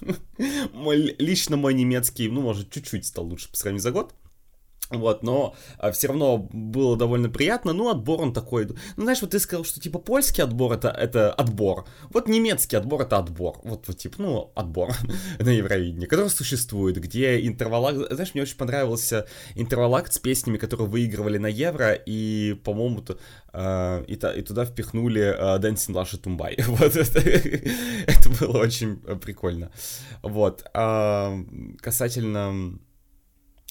мой, 0.74 1.16
лично 1.18 1.58
мой 1.58 1.74
немецкий, 1.74 2.30
ну, 2.30 2.42
может, 2.42 2.72
чуть-чуть 2.72 3.06
стал 3.06 3.26
лучше 3.26 3.50
по 3.50 3.58
сравнению 3.58 3.82
за 3.82 3.92
год. 3.92 4.14
Вот, 4.92 5.24
но 5.24 5.56
а, 5.80 5.92
все 5.92 6.08
равно 6.08 6.38
было 6.38 6.96
довольно 6.96 7.30
приятно. 7.30 7.74
Ну, 7.74 7.90
отбор 7.90 8.22
он 8.22 8.34
такой. 8.34 8.68
Ну, 8.68 9.04
знаешь, 9.04 9.22
вот 9.22 9.32
ты 9.32 9.40
сказал, 9.40 9.66
что 9.66 9.80
типа 9.80 9.98
польский 9.98 10.44
отбор 10.44 10.74
это, 10.74 10.90
это 10.90 11.34
отбор. 11.34 11.86
Вот 12.12 12.28
немецкий 12.28 12.76
отбор 12.76 13.02
это 13.02 13.18
отбор. 13.18 13.60
Вот, 13.64 13.88
вот 13.88 13.98
типа, 13.98 14.16
ну, 14.20 14.52
отбор 14.56 14.94
на 15.40 15.50
Евровидении, 15.50 16.06
который 16.06 16.30
существует, 16.30 16.98
где 16.98 17.48
интервалак. 17.48 17.96
Знаешь, 18.12 18.34
мне 18.36 18.44
очень 18.44 18.58
понравился 18.58 19.26
интервалакт 19.56 20.14
с 20.14 20.20
песнями, 20.20 20.58
которые 20.58 20.88
выигрывали 20.88 21.40
на 21.40 21.48
Евро, 21.48 21.94
и, 21.94 22.54
по-моему, 22.64 23.04
э, 23.54 24.06
и, 24.08 24.16
та, 24.18 24.34
и 24.34 24.44
туда 24.44 24.66
впихнули 24.66 25.24
э, 25.24 25.60
Dancing 25.60 25.94
Лаша 25.94 26.18
Тумбай. 26.18 26.58
Вот 26.68 26.96
это, 26.96 27.20
это 28.08 28.30
было 28.40 28.60
очень 28.60 28.98
прикольно. 28.98 29.72
Вот. 30.22 30.64
А, 30.74 31.36
касательно 31.82 32.78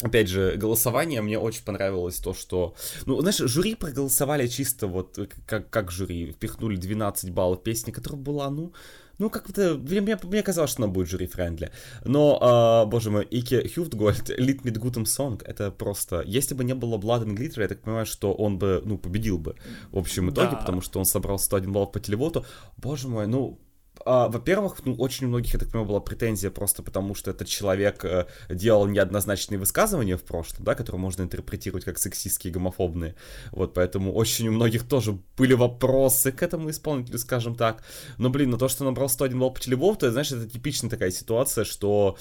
Опять 0.03 0.29
же, 0.29 0.57
голосование 0.57 1.23
мне 1.23 1.39
очень 1.39 1.65
понравилось 1.65 2.17
то, 2.17 2.35
что... 2.35 2.75
Ну, 3.07 3.21
знаешь, 3.21 3.39
жюри 3.39 3.77
проголосовали 3.77 4.49
чисто 4.49 4.89
вот 4.89 5.19
как, 5.47 5.71
как 5.71 5.93
жюри. 5.93 6.33
Впихнули 6.33 6.77
12 6.77 7.31
баллов 7.31 7.63
песни, 7.63 7.93
которая 7.93 8.21
была, 8.21 8.51
ну... 8.51 8.73
Ну, 9.19 9.31
как-то... 9.31 9.75
Мне, 9.77 10.19
мне 10.23 10.43
казалось, 10.43 10.73
что 10.73 10.83
она 10.83 10.93
будет 10.93 11.09
жюри-френдли. 11.09 11.71
Но, 12.05 12.85
э, 12.85 12.91
боже 12.91 13.13
мой, 13.13 13.25
Ике 13.31 13.69
Хюфтгольд, 13.69 14.31
Lit 14.31 14.63
mit 14.63 14.79
gutem 14.81 15.05
Song, 15.05 15.41
это 15.45 15.71
просто... 15.71 16.25
Если 16.27 16.55
бы 16.55 16.65
не 16.65 16.75
было 16.75 16.99
Blood 16.99 17.25
and 17.25 17.37
Glitter, 17.37 17.61
я 17.61 17.69
так 17.69 17.81
понимаю, 17.81 18.07
что 18.07 18.33
он 18.33 18.59
бы, 18.59 18.83
ну, 18.85 18.99
победил 18.99 19.39
бы 19.39 19.55
в 19.93 19.99
общем 19.99 20.31
итоге, 20.31 20.51
да. 20.53 20.57
потому 20.57 20.81
что 20.81 20.99
он 20.99 21.05
собрал 21.05 21.39
101 21.39 21.73
баллов 21.73 21.93
по 21.93 22.01
телевоту. 22.01 22.45
Боже 22.77 23.07
мой, 23.07 23.29
ну, 23.29 23.61
а, 24.05 24.29
во-первых, 24.29 24.85
ну, 24.85 24.95
очень 24.95 25.27
у 25.27 25.29
многих, 25.31 25.55
я 25.55 25.59
так 25.59 25.71
понимаю, 25.71 25.89
была 25.89 26.01
претензия 26.01 26.51
просто 26.51 26.83
потому, 26.83 27.15
что 27.15 27.31
этот 27.31 27.49
человек 27.49 28.05
э, 28.05 28.27
делал 28.51 28.87
неоднозначные 28.87 29.59
высказывания 29.59 30.17
в 30.17 30.23
прошлом, 30.23 30.65
да, 30.65 30.75
которые 30.75 31.01
можно 31.01 31.23
интерпретировать 31.23 31.85
как 31.85 31.99
сексистские, 31.99 32.53
гомофобные. 32.53 33.15
Вот, 33.51 33.75
поэтому 33.75 34.13
очень 34.13 34.49
у 34.49 34.53
многих 34.53 34.87
тоже 34.87 35.19
были 35.39 35.55
вопросы 35.55 36.33
к 36.33 36.43
этому 36.43 36.71
исполнителю, 36.71 37.19
скажем 37.19 37.55
так. 37.55 37.83
Но, 38.19 38.29
блин, 38.31 38.51
на 38.51 38.59
то, 38.59 38.69
что 38.69 38.85
набрал 38.85 39.09
101 39.09 39.39
балл 39.39 39.53
по 39.53 39.61
то, 39.97 40.11
знаешь, 40.11 40.33
это 40.33 40.49
типичная 40.49 40.91
такая 40.91 41.11
ситуация, 41.11 41.65
что 41.65 42.19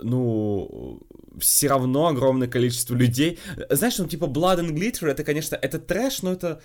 ну, 0.00 1.00
все 1.38 1.68
равно 1.68 2.06
огромное 2.06 2.48
количество 2.48 2.94
людей. 2.94 3.38
Знаешь, 3.70 3.98
ну, 3.98 4.06
типа, 4.06 4.24
Blood 4.24 4.60
and 4.60 4.70
Glitter, 4.70 5.08
это, 5.08 5.24
конечно, 5.24 5.56
это 5.56 5.78
трэш, 5.78 6.22
но 6.22 6.32
это 6.32 6.62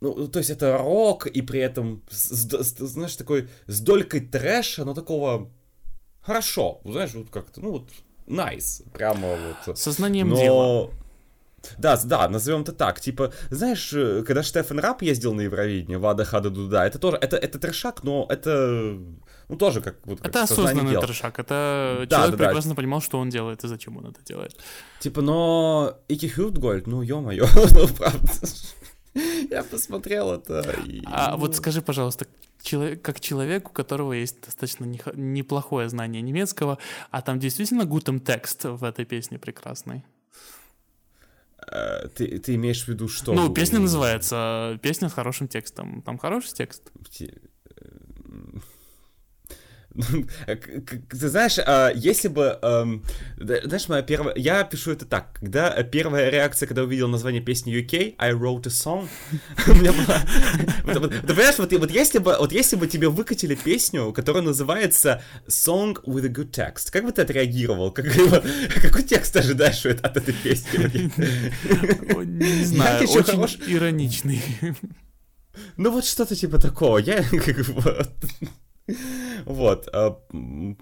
ну, 0.00 0.28
то 0.28 0.38
есть 0.38 0.50
это 0.50 0.78
рок, 0.78 1.26
и 1.26 1.42
при 1.42 1.60
этом, 1.60 2.02
с, 2.10 2.48
с, 2.48 2.78
знаешь, 2.78 3.16
такой, 3.16 3.48
с 3.66 3.80
долькой 3.80 4.20
трэша, 4.20 4.84
но 4.84 4.94
такого 4.94 5.50
хорошо, 6.22 6.80
знаешь, 6.84 7.14
вот 7.14 7.30
как-то, 7.30 7.60
ну 7.60 7.72
вот, 7.72 7.88
nice, 8.26 8.82
прямо 8.92 9.36
вот. 9.66 9.78
Сознанием 9.78 10.30
но... 10.30 10.36
дела. 10.36 10.90
Да, 11.78 12.00
да, 12.04 12.28
назовем 12.28 12.62
это 12.62 12.72
так. 12.72 13.00
Типа, 13.00 13.32
знаешь, 13.50 13.92
э, 13.92 14.22
когда 14.26 14.42
Штефан 14.42 14.78
Рап 14.78 15.02
ездил 15.02 15.34
на 15.34 15.42
Евровидение, 15.42 15.98
Вада 15.98 16.24
Хада 16.24 16.48
Дуда, 16.48 16.86
это 16.86 16.98
тоже, 16.98 17.18
это, 17.20 17.36
это 17.36 17.58
трешак, 17.58 18.02
но 18.02 18.26
это, 18.30 18.96
ну, 19.48 19.56
тоже 19.56 19.82
как 19.82 19.96
вот 20.04 20.20
как 20.20 20.28
Это 20.28 20.44
осознанный 20.44 20.92
дел. 20.92 21.02
трешак, 21.02 21.38
это 21.38 22.06
да, 22.08 22.16
человек 22.16 22.38
да, 22.38 22.44
прекрасно 22.46 22.70
да. 22.70 22.76
понимал, 22.76 23.02
что 23.02 23.18
он 23.18 23.28
делает 23.28 23.62
и 23.62 23.68
зачем 23.68 23.98
он 23.98 24.06
это 24.06 24.22
делает. 24.24 24.56
Типа, 25.00 25.20
но 25.20 25.98
Ики 26.08 26.28
Хюртгольд, 26.28 26.86
ну, 26.86 27.02
ё-моё, 27.02 27.46
ну, 27.72 27.88
правда. 27.88 28.32
Я 29.50 29.62
посмотрел 29.64 30.32
это. 30.32 30.76
И... 30.86 31.02
А 31.06 31.36
вот 31.36 31.56
скажи, 31.56 31.82
пожалуйста, 31.82 32.26
человек, 32.62 33.02
как 33.02 33.20
человек, 33.20 33.70
у 33.70 33.72
которого 33.72 34.12
есть 34.12 34.40
достаточно 34.42 34.84
неплохое 34.84 35.88
знание 35.88 36.22
немецкого, 36.22 36.78
а 37.10 37.22
там 37.22 37.38
действительно 37.38 37.84
гутем 37.84 38.20
текст 38.20 38.64
в 38.64 38.84
этой 38.84 39.04
песне 39.04 39.38
прекрасный? 39.38 40.04
Э, 41.66 42.08
ты, 42.08 42.38
ты 42.38 42.54
имеешь 42.54 42.84
в 42.84 42.88
виду 42.88 43.08
что? 43.08 43.32
Ну, 43.32 43.52
песня 43.52 43.78
называется 43.78 44.78
«Песня 44.82 45.08
с 45.08 45.12
хорошим 45.12 45.48
текстом». 45.48 46.02
Там 46.02 46.18
хороший 46.18 46.52
текст? 46.52 46.90
Ты 51.10 51.28
знаешь, 51.28 51.58
а, 51.58 51.90
если 51.94 52.28
бы... 52.28 52.58
Знаешь, 53.38 53.88
моя 53.88 54.02
первая... 54.02 54.34
Я 54.36 54.62
пишу 54.64 54.92
это 54.92 55.04
так. 55.04 55.32
Когда 55.34 55.82
первая 55.82 56.30
реакция, 56.30 56.66
когда 56.66 56.82
увидел 56.82 57.08
название 57.08 57.42
песни 57.42 57.74
UK, 57.74 58.14
I 58.18 58.32
wrote 58.32 58.66
a 58.66 58.70
song, 58.70 59.08
у 59.66 59.74
меня 59.74 59.92
была... 59.92 60.20
Ты 61.22 61.26
понимаешь, 61.26 61.58
вот, 61.58 61.72
вот, 61.72 61.90
если 61.90 62.18
бы, 62.18 62.36
вот 62.38 62.52
если 62.52 62.76
бы 62.76 62.86
тебе 62.86 63.08
выкатили 63.08 63.54
песню, 63.54 64.12
которая 64.12 64.42
называется 64.42 65.22
Song 65.48 65.96
with 66.04 66.24
a 66.24 66.28
good 66.28 66.50
text, 66.50 66.90
как 66.92 67.04
бы 67.04 67.12
ты 67.12 67.22
отреагировал? 67.22 67.90
Как, 67.90 68.06
какой 68.82 69.02
текст 69.02 69.36
ожидаешь 69.36 69.84
от 69.86 70.16
этой 70.16 70.34
песни? 70.34 71.10
Не 72.24 72.64
знаю, 72.64 73.08
очень 73.08 73.60
ироничный. 73.66 74.42
Ну 75.76 75.90
вот 75.90 76.04
что-то 76.04 76.36
типа 76.36 76.58
такого. 76.58 76.98
Я 76.98 77.22
как 77.22 77.66
бы... 77.66 78.06
Вот, 79.46 79.88
а, 79.92 80.18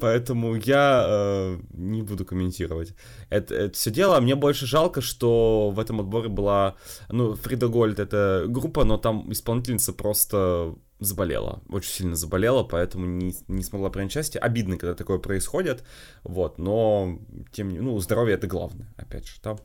поэтому 0.00 0.56
я 0.56 1.06
э, 1.08 1.58
не 1.72 2.02
буду 2.02 2.24
комментировать 2.24 2.94
это, 3.30 3.54
это 3.54 3.74
все 3.74 3.90
дело. 3.90 4.20
Мне 4.20 4.34
больше 4.34 4.66
жалко, 4.66 5.00
что 5.00 5.70
в 5.70 5.78
этом 5.78 6.00
отборе 6.00 6.28
была, 6.28 6.74
ну, 7.08 7.34
Фрида 7.34 7.68
Гольд 7.68 7.98
это 7.98 8.44
группа, 8.48 8.84
но 8.84 8.98
там 8.98 9.30
исполнительница 9.32 9.92
просто 9.92 10.74
заболела, 11.00 11.62
очень 11.68 11.90
сильно 11.90 12.16
заболела, 12.16 12.64
поэтому 12.64 13.06
не, 13.06 13.34
не 13.46 13.62
смогла 13.62 13.90
принять 13.90 14.10
участие. 14.10 14.40
Обидно, 14.40 14.76
когда 14.76 14.94
такое 14.94 15.18
происходит, 15.18 15.84
вот, 16.24 16.58
но, 16.58 17.18
тем 17.52 17.68
не 17.68 17.78
ну, 17.78 17.98
здоровье 18.00 18.34
это 18.34 18.46
главное, 18.46 18.92
опять 18.96 19.26
же, 19.26 19.40
там. 19.40 19.58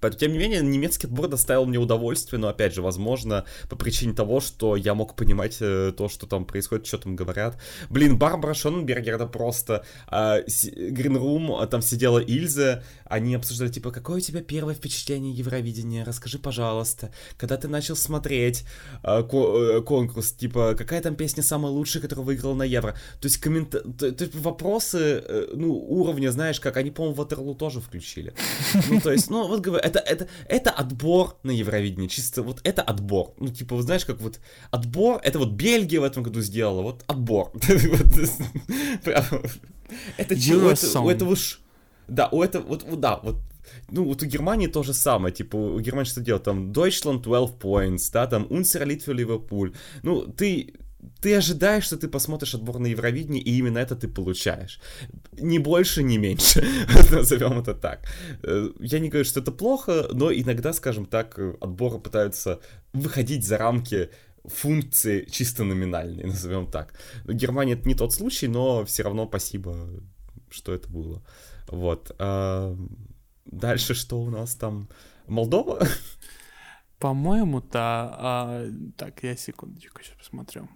Поэтому, 0.00 0.20
тем 0.20 0.32
не 0.32 0.38
менее, 0.38 0.60
немецкий 0.62 1.06
отбор 1.06 1.28
доставил 1.28 1.66
мне 1.66 1.78
удовольствие, 1.78 2.40
но, 2.40 2.48
опять 2.48 2.74
же, 2.74 2.82
возможно, 2.82 3.44
по 3.68 3.76
причине 3.76 4.14
того, 4.14 4.40
что 4.40 4.76
я 4.76 4.94
мог 4.94 5.16
понимать 5.16 5.58
э, 5.60 5.92
то, 5.96 6.08
что 6.08 6.26
там 6.26 6.44
происходит, 6.44 6.86
что 6.86 6.98
там 6.98 7.16
говорят. 7.16 7.58
Блин, 7.90 8.18
Барбара 8.18 8.54
Шоненбергер, 8.54 9.14
это 9.14 9.26
просто... 9.26 9.84
Э, 10.10 10.44
Green 10.46 11.16
Room, 11.16 11.62
а 11.62 11.66
там 11.66 11.82
сидела 11.82 12.18
Ильза, 12.18 12.82
они 13.08 13.34
обсуждали, 13.34 13.70
типа, 13.70 13.90
какое 13.90 14.18
у 14.18 14.20
тебя 14.20 14.42
первое 14.42 14.74
впечатление 14.74 15.32
Евровидения, 15.32 16.04
расскажи, 16.04 16.38
пожалуйста, 16.38 17.10
когда 17.36 17.56
ты 17.56 17.68
начал 17.68 17.96
смотреть 17.96 18.64
э, 19.02 19.22
ко- 19.22 19.78
э, 19.78 19.82
конкурс, 19.82 20.32
типа, 20.32 20.74
какая 20.76 21.00
там 21.00 21.16
песня 21.16 21.42
самая 21.42 21.72
лучшая, 21.72 22.02
которая 22.02 22.24
выиграла 22.24 22.54
на 22.54 22.64
Евро. 22.64 22.92
То 23.20 23.26
есть, 23.26 23.38
коммент... 23.38 23.70
то, 23.70 24.12
то, 24.12 24.28
вопросы, 24.34 25.22
э, 25.26 25.46
ну, 25.54 25.72
уровня, 25.74 26.30
знаешь, 26.30 26.60
как 26.60 26.76
они, 26.76 26.90
по-моему, 26.90 27.16
Ватерлу 27.16 27.54
тоже 27.54 27.80
включили. 27.80 28.34
Ну, 28.90 29.00
то 29.00 29.12
есть, 29.12 29.30
ну, 29.30 29.46
вот 29.48 29.60
говорю, 29.60 29.82
это, 29.82 29.98
это, 29.98 30.28
это 30.48 30.70
отбор 30.70 31.38
на 31.42 31.50
Евровидение, 31.50 32.08
чисто 32.08 32.42
вот 32.42 32.60
это 32.64 32.82
отбор. 32.82 33.34
Ну, 33.38 33.48
типа, 33.48 33.80
знаешь, 33.82 34.04
как 34.04 34.20
вот 34.20 34.40
отбор, 34.70 35.20
это 35.22 35.38
вот 35.38 35.52
Бельгия 35.52 36.00
в 36.00 36.04
этом 36.04 36.22
году 36.22 36.40
сделала, 36.40 36.82
вот 36.82 37.04
отбор. 37.06 37.52
Это 40.16 40.38
чего? 40.38 40.68
У 41.04 41.10
этого 41.10 41.36
да, 42.08 42.28
у 42.28 42.42
этого, 42.42 42.64
вот, 42.64 43.00
да, 43.00 43.20
вот 43.22 43.36
ну, 43.90 44.04
вот 44.04 44.22
у 44.22 44.26
Германии 44.26 44.68
то 44.68 44.82
же 44.82 44.94
самое, 44.94 45.34
типа, 45.34 45.56
у 45.56 45.80
Германии 45.80 46.08
что 46.08 46.20
делать, 46.20 46.44
там, 46.44 46.72
Deutschland 46.72 47.22
12 47.22 47.56
points, 47.56 48.10
да, 48.12 48.26
там, 48.26 48.46
Унсер 48.50 48.86
Литве 48.86 49.14
Ливерпуль, 49.14 49.74
ну, 50.02 50.26
ты, 50.26 50.74
ты 51.20 51.36
ожидаешь, 51.36 51.84
что 51.84 51.96
ты 51.96 52.08
посмотришь 52.08 52.54
отбор 52.54 52.78
на 52.78 52.86
Евровидение, 52.86 53.42
и 53.42 53.58
именно 53.58 53.78
это 53.78 53.96
ты 53.96 54.08
получаешь. 54.08 54.80
Ни 55.32 55.58
больше, 55.58 56.02
ни 56.02 56.16
меньше, 56.16 56.66
назовем 57.10 57.58
это 57.58 57.74
так. 57.74 58.06
Э, 58.42 58.70
я 58.80 58.98
не 58.98 59.08
говорю, 59.08 59.24
что 59.24 59.40
это 59.40 59.52
плохо, 59.52 60.08
но 60.12 60.32
иногда, 60.32 60.72
скажем 60.72 61.06
так, 61.06 61.38
отборы 61.60 61.98
пытаются 61.98 62.60
выходить 62.92 63.44
за 63.44 63.58
рамки 63.58 64.10
функции 64.44 65.26
чисто 65.30 65.64
номинальные, 65.64 66.26
назовем 66.26 66.66
так. 66.70 66.94
Германия 67.26 67.74
это 67.74 67.88
не 67.88 67.94
тот 67.94 68.12
случай, 68.12 68.48
но 68.48 68.84
все 68.84 69.02
равно 69.02 69.26
спасибо, 69.26 69.88
что 70.50 70.72
это 70.72 70.88
было. 70.88 71.22
Вот. 71.68 72.14
А 72.18 72.76
дальше 73.44 73.94
что 73.94 74.20
у 74.20 74.30
нас 74.30 74.54
там? 74.54 74.88
Молдова? 75.26 75.86
По-моему, 76.98 77.60
да. 77.60 78.16
А, 78.18 78.70
так, 78.96 79.22
я 79.22 79.36
секундочку 79.36 80.02
сейчас 80.02 80.16
посмотрю. 80.16 80.68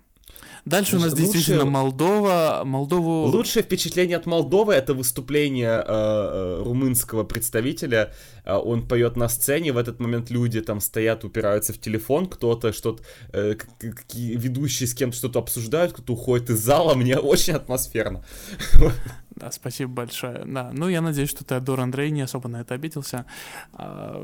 Дальше 0.65 0.97
у 0.97 1.01
нас 1.01 1.13
лучше... 1.13 1.25
действительно 1.25 1.65
Молдова. 1.65 2.63
Молдову... 2.65 3.27
Лучшее 3.27 3.63
впечатление 3.63 4.17
от 4.17 4.27
Молдовы 4.27 4.75
это 4.75 4.95
выступление 4.95 5.83
э, 5.87 6.63
румынского 6.65 7.25
представителя. 7.25 8.13
Он 8.45 8.87
поет 8.87 9.17
на 9.17 9.29
сцене, 9.29 9.73
в 9.73 9.79
этот 9.79 10.01
момент 10.01 10.31
люди 10.31 10.61
там 10.61 10.81
стоят, 10.81 11.25
упираются 11.25 11.73
в 11.73 11.79
телефон, 11.79 12.27
кто-то 12.27 12.73
что-то, 12.73 13.03
э, 13.33 13.57
ведущие 14.13 14.87
с 14.87 14.95
кем-то 14.95 15.17
что-то 15.17 15.39
обсуждают, 15.39 15.93
кто-то 15.93 16.13
уходит 16.13 16.51
из 16.51 16.61
зала. 16.61 16.95
Мне 16.95 17.19
очень 17.19 17.55
атмосферно. 17.55 18.25
Да, 19.41 19.51
спасибо 19.51 19.91
большое. 19.91 20.45
Да, 20.45 20.71
ну 20.75 20.89
я 20.89 21.01
надеюсь, 21.01 21.31
что 21.31 21.45
Теодор 21.45 21.81
Андрей 21.81 22.11
не 22.11 22.21
особо 22.21 22.49
на 22.49 22.61
это 22.61 22.75
обиделся. 22.75 23.25
А, 23.73 24.23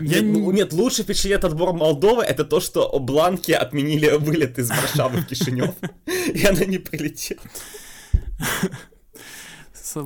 я... 0.00 0.20
нет, 0.20 0.24
нет, 0.24 0.72
лучшее 0.72 1.04
впечатление 1.04 1.38
от 1.38 1.44
отбора 1.44 1.72
Молдовы 1.72 2.24
это 2.24 2.44
то, 2.44 2.58
что 2.58 2.98
Бланки 2.98 3.52
отменили 3.52 4.10
вылет 4.16 4.58
из 4.58 4.70
Варшавы 4.70 5.20
в 5.20 5.26
Кишинев, 5.26 5.74
и 6.06 6.44
она 6.44 6.64
не 6.64 6.78
прилетела. 6.78 7.42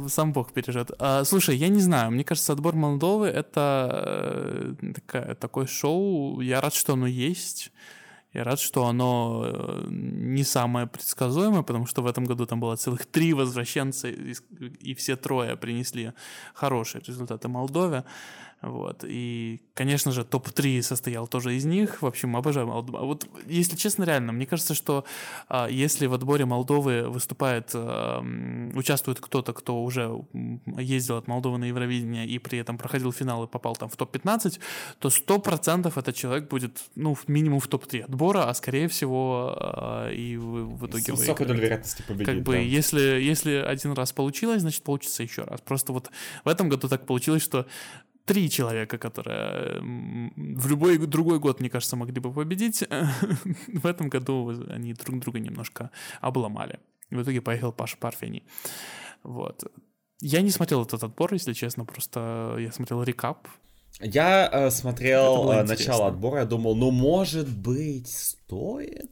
Сам 0.08 0.32
Бог 0.34 0.52
бережет. 0.52 0.90
А, 0.98 1.24
слушай, 1.24 1.56
я 1.56 1.68
не 1.68 1.80
знаю, 1.80 2.10
мне 2.10 2.22
кажется, 2.22 2.52
отбор 2.52 2.74
Молдовы 2.74 3.28
это 3.28 4.74
э, 4.82 4.92
такая, 4.94 5.34
такое 5.34 5.66
шоу. 5.66 6.40
Я 6.40 6.60
рад, 6.60 6.74
что 6.74 6.92
оно 6.92 7.06
есть. 7.06 7.72
Я 8.34 8.44
рад, 8.44 8.60
что 8.60 8.86
оно 8.86 9.44
э, 9.44 9.84
не 9.88 10.44
самое 10.44 10.86
предсказуемое, 10.86 11.62
потому 11.62 11.86
что 11.86 12.02
в 12.02 12.06
этом 12.06 12.24
году 12.24 12.46
там 12.46 12.60
было 12.60 12.76
целых 12.76 13.04
три 13.06 13.34
возвращенца, 13.34 14.08
и 14.08 14.94
все 14.94 15.16
трое 15.16 15.56
принесли 15.56 16.12
хорошие 16.54 17.02
результаты 17.06 17.48
Молдове. 17.48 18.04
Вот. 18.62 19.04
И, 19.04 19.60
конечно 19.74 20.12
же, 20.12 20.24
топ-3 20.24 20.82
состоял 20.82 21.26
тоже 21.26 21.56
из 21.56 21.64
них. 21.64 22.00
В 22.00 22.06
общем, 22.06 22.36
обожаю 22.36 22.68
Молдову. 22.68 22.98
А 22.98 23.02
вот, 23.02 23.26
если 23.46 23.76
честно, 23.76 24.04
реально, 24.04 24.32
мне 24.32 24.46
кажется, 24.46 24.74
что 24.74 25.04
а, 25.48 25.66
если 25.68 26.06
в 26.06 26.14
отборе 26.14 26.44
Молдовы 26.44 27.08
выступает, 27.08 27.70
а, 27.74 28.24
участвует 28.74 29.18
кто-то, 29.18 29.52
кто 29.52 29.82
уже 29.82 30.24
ездил 30.78 31.16
от 31.16 31.26
Молдовы 31.26 31.58
на 31.58 31.64
Евровидение 31.64 32.24
и 32.24 32.38
при 32.38 32.60
этом 32.60 32.78
проходил 32.78 33.12
финал 33.12 33.44
и 33.44 33.48
попал 33.48 33.74
там 33.74 33.88
в 33.88 33.96
топ-15, 33.96 34.60
то 35.00 35.08
100% 35.08 35.92
этот 35.98 36.14
человек 36.14 36.48
будет, 36.48 36.84
ну, 36.94 37.18
минимум 37.26 37.58
в 37.58 37.66
топ-3 37.66 38.02
отбора, 38.02 38.48
а 38.48 38.54
скорее 38.54 38.86
всего 38.86 39.56
а, 39.58 40.08
и 40.08 40.36
в, 40.36 40.76
в 40.76 40.86
итоге 40.86 41.16
С 41.16 41.18
высокой 41.18 41.46
долей 41.46 41.62
вероятности 41.62 42.04
победить. 42.06 42.26
Как 42.26 42.42
бы, 42.42 42.52
да. 42.52 42.58
если, 42.58 43.00
если 43.00 43.54
один 43.54 43.92
раз 43.92 44.12
получилось, 44.12 44.60
значит, 44.60 44.84
получится 44.84 45.24
еще 45.24 45.42
раз. 45.42 45.60
Просто 45.60 45.92
вот 45.92 46.10
в 46.44 46.48
этом 46.48 46.68
году 46.68 46.88
так 46.88 47.06
получилось, 47.06 47.42
что 47.42 47.66
три 48.24 48.50
человека, 48.50 48.98
которые 48.98 49.80
в 49.80 50.68
любой 50.68 50.98
другой 50.98 51.38
год, 51.38 51.60
мне 51.60 51.70
кажется, 51.70 51.96
могли 51.96 52.20
бы 52.20 52.32
победить. 52.32 52.84
в 53.82 53.86
этом 53.86 54.08
году 54.08 54.52
они 54.68 54.94
друг 54.94 55.20
друга 55.20 55.40
немножко 55.40 55.90
обломали. 56.20 56.78
В 57.10 57.22
итоге 57.22 57.40
поехал 57.40 57.72
Паша 57.72 57.96
Парфени. 57.96 58.42
Вот. 59.22 59.64
Я 60.20 60.40
не 60.40 60.50
смотрел 60.50 60.82
этот 60.82 61.02
отбор, 61.02 61.34
если 61.34 61.52
честно, 61.52 61.84
просто 61.84 62.56
я 62.58 62.72
смотрел 62.72 63.02
рекап. 63.02 63.48
Я 64.00 64.48
э, 64.50 64.70
смотрел 64.70 65.50
э, 65.50 65.64
начало 65.64 66.08
отбора, 66.08 66.40
я 66.40 66.46
думал, 66.46 66.74
ну, 66.76 66.90
может 66.90 67.48
быть, 67.48 68.08
стоит? 68.08 69.10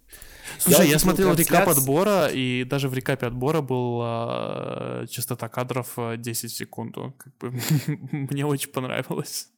Слушай, 0.59 0.87
я, 0.87 0.93
я 0.93 0.99
смотрел 0.99 1.35
трансляц... 1.35 1.49
рекап 1.49 1.69
отбора, 1.69 2.29
и 2.29 2.65
даже 2.65 2.89
в 2.89 2.95
рекапе 2.95 3.27
отбора 3.27 3.61
была 3.61 5.07
частота 5.09 5.49
кадров 5.49 5.97
10 6.17 6.45
э, 6.45 6.49
секунд. 6.49 6.97
Как 7.19 7.37
бы, 7.39 7.53
мне 8.13 8.47
очень 8.47 8.71
понравилось. 8.71 9.49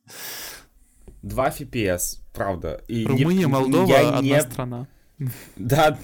2 1.22 1.49
FPS, 1.49 2.20
правда. 2.32 2.82
И 2.88 3.07
Румыния, 3.07 3.40
не, 3.40 3.47
Молдова, 3.47 3.86
я 3.88 4.09
одна 4.09 4.20
не... 4.20 4.40
страна. 4.40 4.88
Да, 5.57 5.99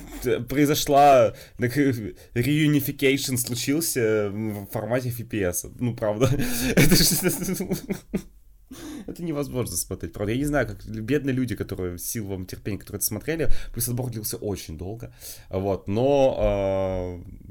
произошла 0.48 1.34
reunification 1.58 3.36
случился 3.36 4.30
в 4.30 4.66
формате 4.66 5.08
FPS. 5.10 5.72
Ну, 5.78 5.94
правда. 5.96 6.30
Это 6.76 6.94
это 9.06 9.22
невозможно 9.22 9.76
смотреть, 9.76 10.12
правда. 10.12 10.32
Я 10.32 10.38
не 10.38 10.44
знаю, 10.44 10.66
как 10.66 10.84
бедные 10.84 11.34
люди, 11.34 11.56
которые, 11.56 11.98
сил 11.98 12.26
вам 12.26 12.46
терпения, 12.46 12.78
которые 12.78 12.98
это 12.98 13.06
смотрели, 13.06 13.48
плюс 13.72 13.88
отбор 13.88 14.10
длился 14.10 14.36
очень 14.36 14.78
долго, 14.78 15.12
вот, 15.50 15.88
но 15.88 17.22
э, 17.28 17.48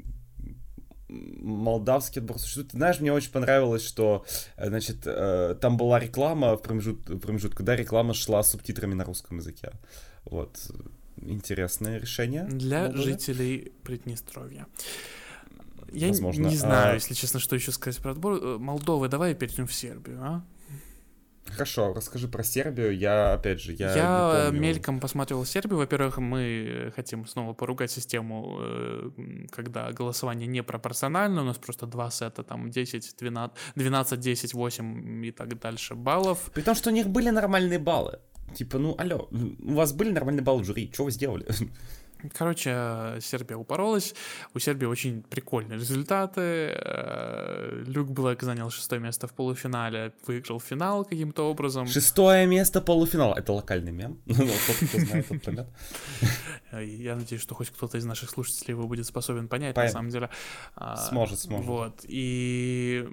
молдавский 1.08 2.20
отбор 2.20 2.38
существует. 2.38 2.72
Знаешь, 2.72 3.00
мне 3.00 3.12
очень 3.12 3.32
понравилось, 3.32 3.84
что, 3.84 4.24
значит, 4.56 4.98
э, 5.06 5.56
там 5.60 5.76
была 5.76 5.98
реклама 5.98 6.56
в, 6.56 6.62
промежут, 6.62 7.04
промежутку, 7.22 7.62
да, 7.62 7.76
реклама 7.76 8.14
шла 8.14 8.42
с 8.42 8.50
субтитрами 8.50 8.94
на 8.94 9.04
русском 9.04 9.38
языке. 9.38 9.72
Вот, 10.24 10.58
интересное 11.16 11.98
решение. 11.98 12.44
Для 12.44 12.82
Молдовы. 12.82 13.04
жителей 13.04 13.72
Приднестровья. 13.82 14.66
Я 15.90 16.08
Возможно. 16.08 16.48
не 16.48 16.56
знаю, 16.56 16.92
а... 16.92 16.94
если 16.94 17.14
честно, 17.14 17.40
что 17.40 17.56
еще 17.56 17.72
сказать 17.72 18.00
про 18.00 18.12
отбор. 18.12 18.34
Э, 18.42 18.58
Молдовы, 18.58 19.08
давай 19.08 19.34
перейдем 19.34 19.66
в 19.66 19.72
Сербию, 19.72 20.18
а? 20.22 20.44
Хорошо, 21.52 21.92
расскажи 21.94 22.28
про 22.28 22.42
Сербию. 22.44 22.96
Я, 22.96 23.32
опять 23.34 23.60
же, 23.60 23.72
я 23.72 23.96
Я 23.96 24.44
помню. 24.46 24.60
мельком 24.60 25.00
посмотрел 25.00 25.44
Сербию. 25.44 25.78
Во-первых, 25.78 26.18
мы 26.18 26.92
хотим 26.94 27.26
снова 27.26 27.52
поругать 27.54 27.90
систему, 27.90 28.58
э, 28.60 29.10
когда 29.50 29.90
голосование 29.92 30.46
не 30.46 30.62
пропорционально. 30.62 31.42
У 31.42 31.44
нас 31.44 31.58
просто 31.58 31.86
два 31.86 32.10
сета, 32.10 32.42
там 32.42 32.70
10, 32.70 33.16
12, 33.18 33.56
12 33.74 34.20
10, 34.20 34.54
8 34.54 35.24
и 35.26 35.30
так 35.32 35.58
дальше 35.58 35.94
баллов. 35.94 36.50
При 36.54 36.62
том, 36.62 36.74
что 36.74 36.90
у 36.90 36.92
них 36.92 37.08
были 37.08 37.30
нормальные 37.30 37.78
баллы. 37.78 38.18
Типа, 38.54 38.78
ну, 38.78 38.94
алло, 38.98 39.28
у 39.30 39.74
вас 39.74 39.92
были 39.92 40.10
нормальные 40.10 40.42
баллы 40.42 40.62
в 40.62 40.66
жюри, 40.66 40.90
что 40.92 41.04
вы 41.04 41.10
сделали? 41.10 41.46
Короче, 42.36 43.18
Сербия 43.20 43.56
упоролась. 43.56 44.14
У 44.54 44.58
Сербии 44.58 44.86
очень 44.86 45.22
прикольные 45.22 45.78
результаты. 45.78 46.40
Э, 46.74 47.82
Люк 47.86 48.08
Блэк 48.10 48.44
занял 48.44 48.70
шестое 48.70 49.00
место 49.00 49.26
в 49.28 49.32
полуфинале, 49.32 50.12
выиграл 50.26 50.58
финал 50.60 51.04
каким-то 51.04 51.48
образом. 51.50 51.86
Шестое 51.86 52.46
место 52.46 52.80
полуфинала. 52.80 53.34
Это 53.36 53.52
локальный 53.52 53.92
мем. 53.92 54.18
Ну. 54.26 55.66
Э, 56.72 56.84
Я 56.84 57.16
надеюсь, 57.16 57.42
что 57.42 57.54
хоть 57.54 57.70
кто-то 57.70 57.98
из 57.98 58.04
наших 58.04 58.30
слушателей 58.30 58.72
его 58.72 58.86
будет 58.86 59.06
способен 59.06 59.48
понять, 59.48 59.76
Пон- 59.76 59.84
на 59.84 59.88
самом 59.90 60.10
деле. 60.10 60.28
А, 60.76 60.96
Сможет, 60.96 61.38
сможет. 61.38 61.66
Вот. 61.66 62.04
И, 62.08 63.06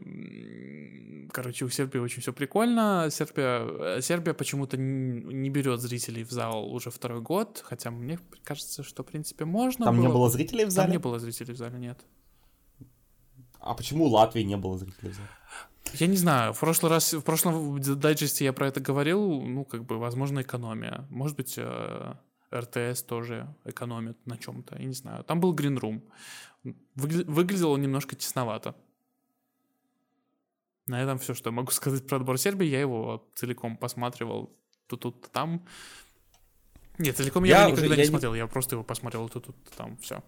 короче, 1.32 1.66
у 1.66 1.70
Сербии 1.70 2.00
очень 2.00 2.22
все 2.22 2.34
прикольно. 2.34 3.08
Сербия, 3.12 3.98
э, 3.98 4.02
Сербия 4.02 4.34
почему-то 4.34 4.78
не 4.78 5.50
берет 5.50 5.80
зрителей 5.82 6.24
в 6.24 6.32
зал 6.32 6.74
уже 6.74 6.90
второй 6.92 7.22
год, 7.22 7.62
хотя 7.64 7.92
мне 7.92 8.20
кажется, 8.44 8.84
что, 8.84 8.95
в 9.04 9.08
принципе, 9.08 9.46
можно 9.46 9.86
Там 9.86 10.00
не 10.00 10.08
было. 10.08 10.14
было 10.14 10.30
зрителей 10.30 10.64
в 10.66 10.68
Там 10.68 10.72
зале? 10.72 10.92
не 10.94 10.98
было 11.00 11.20
зрителей 11.20 11.54
в 11.54 11.58
зале, 11.58 11.78
нет. 11.80 12.00
А 13.60 13.74
почему 13.74 14.06
у 14.06 14.10
Латвии 14.10 14.42
не 14.44 14.58
было 14.58 14.78
зрителей 14.78 15.12
в 15.12 15.16
зале? 15.16 15.30
Я 15.94 16.08
не 16.08 16.18
знаю, 16.18 16.54
в 16.54 16.60
прошлый 16.60 16.90
раз, 16.92 17.14
в 17.14 17.22
прошлом 17.22 17.80
дайджесте 17.82 18.46
я 18.46 18.54
про 18.54 18.68
это 18.68 18.80
говорил, 18.82 19.42
ну, 19.42 19.66
как 19.66 19.86
бы, 19.86 19.98
возможно, 19.98 20.42
экономия. 20.42 21.06
Может 21.10 21.38
быть, 21.38 21.56
э, 21.58 22.14
РТС 22.54 23.04
тоже 23.04 23.48
экономит 23.66 24.18
на 24.26 24.38
чем-то, 24.38 24.78
я 24.78 24.86
не 24.86 24.94
знаю. 24.94 25.24
Там 25.24 25.40
был 25.40 25.54
Green 25.56 25.80
Room. 25.80 26.02
Выгля- 26.96 27.26
выглядело 27.26 27.78
немножко 27.78 28.16
тесновато. 28.16 28.76
На 30.88 31.02
этом 31.02 31.18
все, 31.18 31.34
что 31.34 31.50
я 31.50 31.56
могу 31.56 31.72
сказать 31.72 32.06
про 32.08 32.18
отбор 32.18 32.38
Сербии. 32.38 32.68
Я 32.68 32.80
его 32.82 33.28
целиком 33.36 33.78
посматривал 33.78 34.56
тут, 34.88 35.02
тут, 35.02 35.22
то 35.22 35.30
там. 35.30 35.66
Нет, 36.98 37.18
целиком 37.18 37.44
я, 37.44 37.58
Я 37.58 37.62
его 37.64 37.74
уже- 37.74 37.82
никогда 37.84 37.96
я 37.96 38.02
не 38.02 38.04
не- 38.04 38.10
смотрел, 38.10 38.34
я 38.36 38.48
просто 38.48 38.76
его 38.76 38.84
посмотрел 38.84 39.28
тут, 39.30 39.46
тут, 39.46 39.56
там, 39.78 39.98
все. 40.02 40.24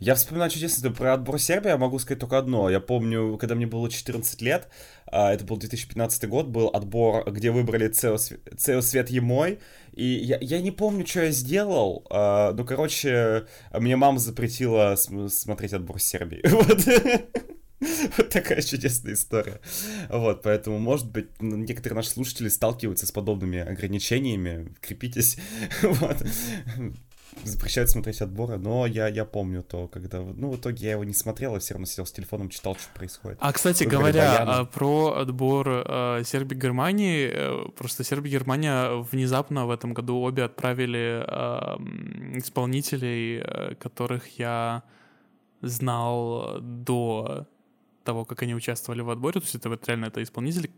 Я 0.00 0.14
вспоминаю 0.14 0.48
чудесно 0.48 0.92
про 0.92 1.14
отбор 1.14 1.40
Сербии, 1.40 1.70
я 1.70 1.76
могу 1.76 1.98
сказать 1.98 2.20
только 2.20 2.38
одно. 2.38 2.70
Я 2.70 2.78
помню, 2.78 3.36
когда 3.36 3.56
мне 3.56 3.66
было 3.66 3.90
14 3.90 4.40
лет, 4.42 4.68
а, 5.06 5.32
это 5.32 5.44
был 5.44 5.56
2015 5.56 6.28
год, 6.28 6.46
был 6.46 6.68
отбор, 6.68 7.28
где 7.28 7.50
выбрали 7.50 7.88
Цео 7.88 8.16
Свет 8.80 9.10
Емой, 9.10 9.58
и 9.92 10.04
я, 10.04 10.38
я 10.40 10.60
не 10.60 10.70
помню, 10.70 11.04
что 11.04 11.24
я 11.24 11.32
сделал, 11.32 12.06
ну, 12.10 12.64
короче, 12.64 13.46
мне 13.72 13.96
мама 13.96 14.20
запретила 14.20 14.94
см- 14.94 15.28
смотреть 15.30 15.72
отбор 15.72 15.98
Сербии. 16.00 16.42
Вот. 16.48 17.57
Вот 18.16 18.28
такая 18.28 18.62
чудесная 18.62 19.14
история. 19.14 19.60
Вот, 20.08 20.42
поэтому, 20.42 20.78
может 20.78 21.10
быть, 21.10 21.28
некоторые 21.40 21.96
наши 21.96 22.10
слушатели 22.10 22.48
сталкиваются 22.48 23.06
с 23.06 23.12
подобными 23.12 23.60
ограничениями. 23.60 24.74
Крепитесь. 24.80 25.38
Вот. 25.82 26.16
Запрещают 27.44 27.88
смотреть 27.88 28.20
отборы, 28.20 28.56
но 28.56 28.84
я, 28.86 29.06
я 29.06 29.24
помню 29.24 29.62
то, 29.62 29.86
когда... 29.86 30.18
Ну, 30.20 30.50
в 30.50 30.56
итоге 30.56 30.86
я 30.86 30.92
его 30.92 31.04
не 31.04 31.12
смотрел, 31.12 31.54
я 31.54 31.60
все 31.60 31.74
равно 31.74 31.86
сидел 31.86 32.04
с 32.04 32.10
телефоном, 32.10 32.48
читал, 32.48 32.74
что 32.74 32.88
происходит. 32.94 33.38
А, 33.40 33.52
кстати, 33.52 33.84
Выбрали 33.84 34.00
говоря 34.00 34.34
Баяна. 34.38 34.58
а, 34.58 34.64
про 34.64 35.18
отбор 35.18 35.68
э, 35.68 36.22
Сербии-Германии, 36.24 37.30
э, 37.32 37.68
просто 37.76 38.02
Сербия-Германия 38.02 39.02
внезапно 39.02 39.66
в 39.66 39.70
этом 39.70 39.94
году 39.94 40.20
обе 40.20 40.44
отправили 40.44 41.22
э, 41.24 42.38
исполнителей, 42.38 43.40
э, 43.40 43.74
которых 43.76 44.38
я 44.38 44.82
знал 45.60 46.58
до 46.60 47.46
того, 48.08 48.24
как 48.24 48.42
они 48.42 48.54
участвовали 48.54 49.02
в 49.02 49.10
отборе, 49.10 49.34
то 49.34 49.44
есть 49.44 49.54
это 49.54 49.68
вот 49.68 49.86
реально 49.86 50.06
это 50.06 50.22
исполнители. 50.22 50.70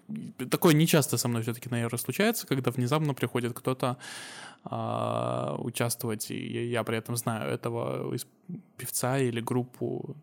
Такое 0.50 0.74
не 0.74 0.86
часто 0.86 1.16
со 1.16 1.28
мной 1.28 1.42
все-таки 1.42 1.68
на 1.70 1.78
Евро 1.78 1.96
случается, 1.96 2.44
когда 2.44 2.72
внезапно 2.72 3.14
приходит 3.14 3.52
кто-то 3.54 3.98
а, 4.64 5.54
участвовать, 5.58 6.32
и 6.32 6.70
я, 6.70 6.82
при 6.82 6.98
этом 6.98 7.16
знаю 7.16 7.48
этого 7.48 8.12
певца 8.76 9.18
или 9.18 9.40
группу 9.40 10.16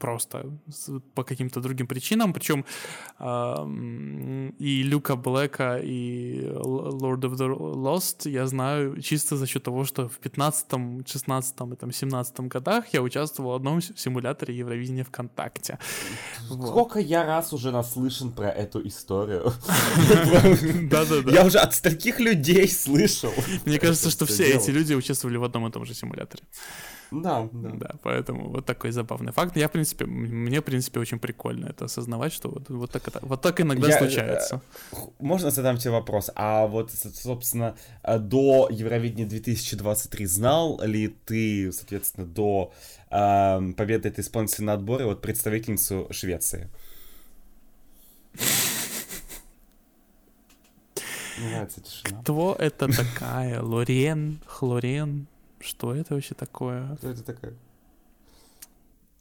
просто 0.00 0.44
по 1.14 1.22
каким-то 1.22 1.60
другим 1.60 1.86
причинам, 1.86 2.32
причем 2.32 2.64
ам, 3.18 4.48
и 4.58 4.82
Люка 4.82 5.14
Блэка, 5.14 5.78
и 5.78 6.40
Lord 6.40 7.20
of 7.20 7.34
the 7.36 7.48
Lost 7.56 8.28
я 8.28 8.46
знаю 8.46 9.00
чисто 9.00 9.36
за 9.36 9.46
счет 9.46 9.62
того, 9.62 9.84
что 9.84 10.08
в 10.08 10.18
15 10.18 10.66
16 11.06 11.56
и 11.72 11.76
там, 11.76 11.92
17 11.92 12.40
годах 12.40 12.84
я 12.92 13.02
участвовал 13.02 13.52
в 13.52 13.54
одном 13.54 13.80
симуляторе 13.82 14.56
Евровидения 14.56 15.04
ВКонтакте. 15.04 15.78
Вот. 16.48 16.68
Сколько 16.68 16.98
я 16.98 17.24
раз 17.24 17.52
уже 17.52 17.70
наслышан 17.70 18.32
про 18.32 18.50
эту 18.50 18.86
историю. 18.86 19.52
Да-да-да. 20.90 21.32
Я 21.32 21.44
уже 21.44 21.58
от 21.58 21.74
стольких 21.74 22.20
людей 22.20 22.68
слышал. 22.68 23.32
Мне 23.66 23.78
кажется, 23.78 24.10
что 24.10 24.26
все 24.26 24.44
эти 24.44 24.70
люди 24.70 24.94
участвовали 24.94 25.36
в 25.36 25.44
одном 25.44 25.66
и 25.66 25.70
том 25.70 25.84
же 25.84 25.94
симуляторе. 25.94 26.42
Да, 27.10 27.48
да. 27.52 27.70
Да, 27.70 27.94
поэтому 28.02 28.50
вот 28.50 28.66
такой 28.66 28.92
забавный 28.92 29.32
факт. 29.32 29.56
Я, 29.56 29.68
в 29.68 29.72
принципе, 29.72 30.06
мне, 30.06 30.60
в 30.60 30.64
принципе, 30.64 31.00
очень 31.00 31.18
прикольно 31.18 31.66
это 31.66 31.86
осознавать, 31.86 32.32
что 32.32 32.48
вот, 32.48 32.68
вот, 32.68 32.90
так, 32.90 33.08
это, 33.08 33.18
вот 33.22 33.40
так 33.40 33.60
иногда 33.60 33.88
Я, 33.88 33.96
э, 33.96 33.98
случается. 33.98 34.60
Можно 35.18 35.50
задам 35.50 35.76
тебе 35.76 35.92
вопрос? 35.92 36.30
А 36.34 36.66
вот, 36.66 36.90
собственно, 36.92 37.76
э, 38.02 38.18
до 38.18 38.68
Евровидения 38.70 39.26
2023 39.26 40.26
знал 40.26 40.80
ли 40.82 41.08
ты, 41.08 41.72
соответственно, 41.72 42.26
до 42.26 42.72
эм, 43.10 43.74
победы 43.74 44.08
этой 44.08 44.20
исполнительной 44.20 44.66
на 44.66 44.72
отборе 44.74 45.04
вот 45.04 45.20
представительницу 45.20 46.08
Швеции? 46.10 46.68
Кто 52.04 52.54
это 52.58 52.88
такая? 52.88 53.62
Лорен? 53.62 54.40
Хлорен? 54.46 55.26
Что 55.60 55.94
это 55.94 56.14
вообще 56.14 56.34
такое? 56.34 56.96
Кто 56.96 57.10
это 57.10 57.22
такая? 57.22 57.54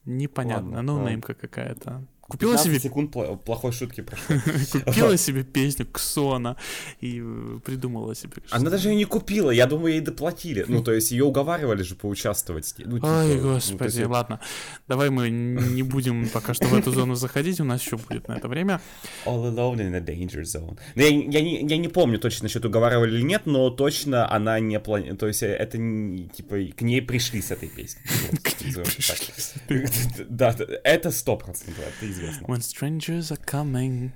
Непонятно. 0.05 0.67
Ладно, 0.77 0.81
Ну, 0.81 0.93
ладно. 0.95 1.09
неймка 1.09 1.33
какая-то. 1.33 2.03
Купила 2.29 2.53
15 2.53 2.65
себе, 2.65 2.79
секунд 2.79 3.11
плохой 3.43 3.71
шутки 3.71 4.01
прошло. 4.01 4.35
купила 4.85 5.17
себе 5.17 5.43
песню 5.43 5.87
Ксона 5.91 6.57
и 7.01 7.21
э, 7.23 7.59
придумала 7.65 8.13
себе. 8.13 8.33
Она 8.51 8.69
даже 8.69 8.89
ее 8.89 8.95
не 8.95 9.05
купила, 9.05 9.49
я 9.49 9.65
думаю, 9.65 9.93
ей 9.93 10.01
доплатили. 10.01 10.63
Ну, 10.67 10.83
то 10.83 10.93
есть 10.93 11.11
ее 11.11 11.25
уговаривали 11.25 11.81
же 11.81 11.95
поучаствовать. 11.95 12.75
Ну, 12.77 12.97
типа, 12.97 13.07
Ой, 13.07 13.35
ну, 13.35 13.53
господи, 13.53 14.03
ладно. 14.03 14.39
Давай 14.87 15.09
мы 15.09 15.29
не 15.29 15.81
будем 15.81 16.29
пока 16.29 16.53
что 16.53 16.67
в 16.67 16.73
эту 16.75 16.91
зону 16.91 17.15
заходить, 17.15 17.59
у 17.59 17.63
нас 17.63 17.83
еще 17.83 17.97
будет 17.97 18.27
на 18.27 18.33
это 18.33 18.47
время. 18.47 18.79
All 19.25 19.51
alone 19.51 19.77
in 19.77 19.95
a 19.95 19.99
danger 19.99 20.43
zone. 20.43 20.77
Ну, 20.95 21.01
я, 21.01 21.07
я 21.07 21.41
не, 21.41 21.67
я 21.67 21.77
не 21.77 21.87
помню 21.87 22.19
точно, 22.19 22.43
насчет 22.43 22.63
уговаривали 22.63 23.15
или 23.17 23.23
нет, 23.23 23.45
но 23.45 23.71
точно 23.71 24.31
она 24.31 24.59
не 24.59 24.79
плани... 24.79 25.15
То 25.15 25.27
есть 25.27 25.41
э, 25.41 25.47
это, 25.47 25.77
типа, 25.77 26.57
к 26.77 26.81
ней 26.81 27.01
пришли 27.01 27.41
с 27.41 27.51
этой 27.51 27.69
песней. 27.69 28.03
Так. 28.69 29.17
Да, 30.29 30.55
это 30.83 31.11
сто 31.11 31.37
процентов, 31.37 31.83
известно. 32.18 32.46
When 32.46 32.60
strangers 32.60 33.30
are 33.30 33.40
coming. 33.44 34.12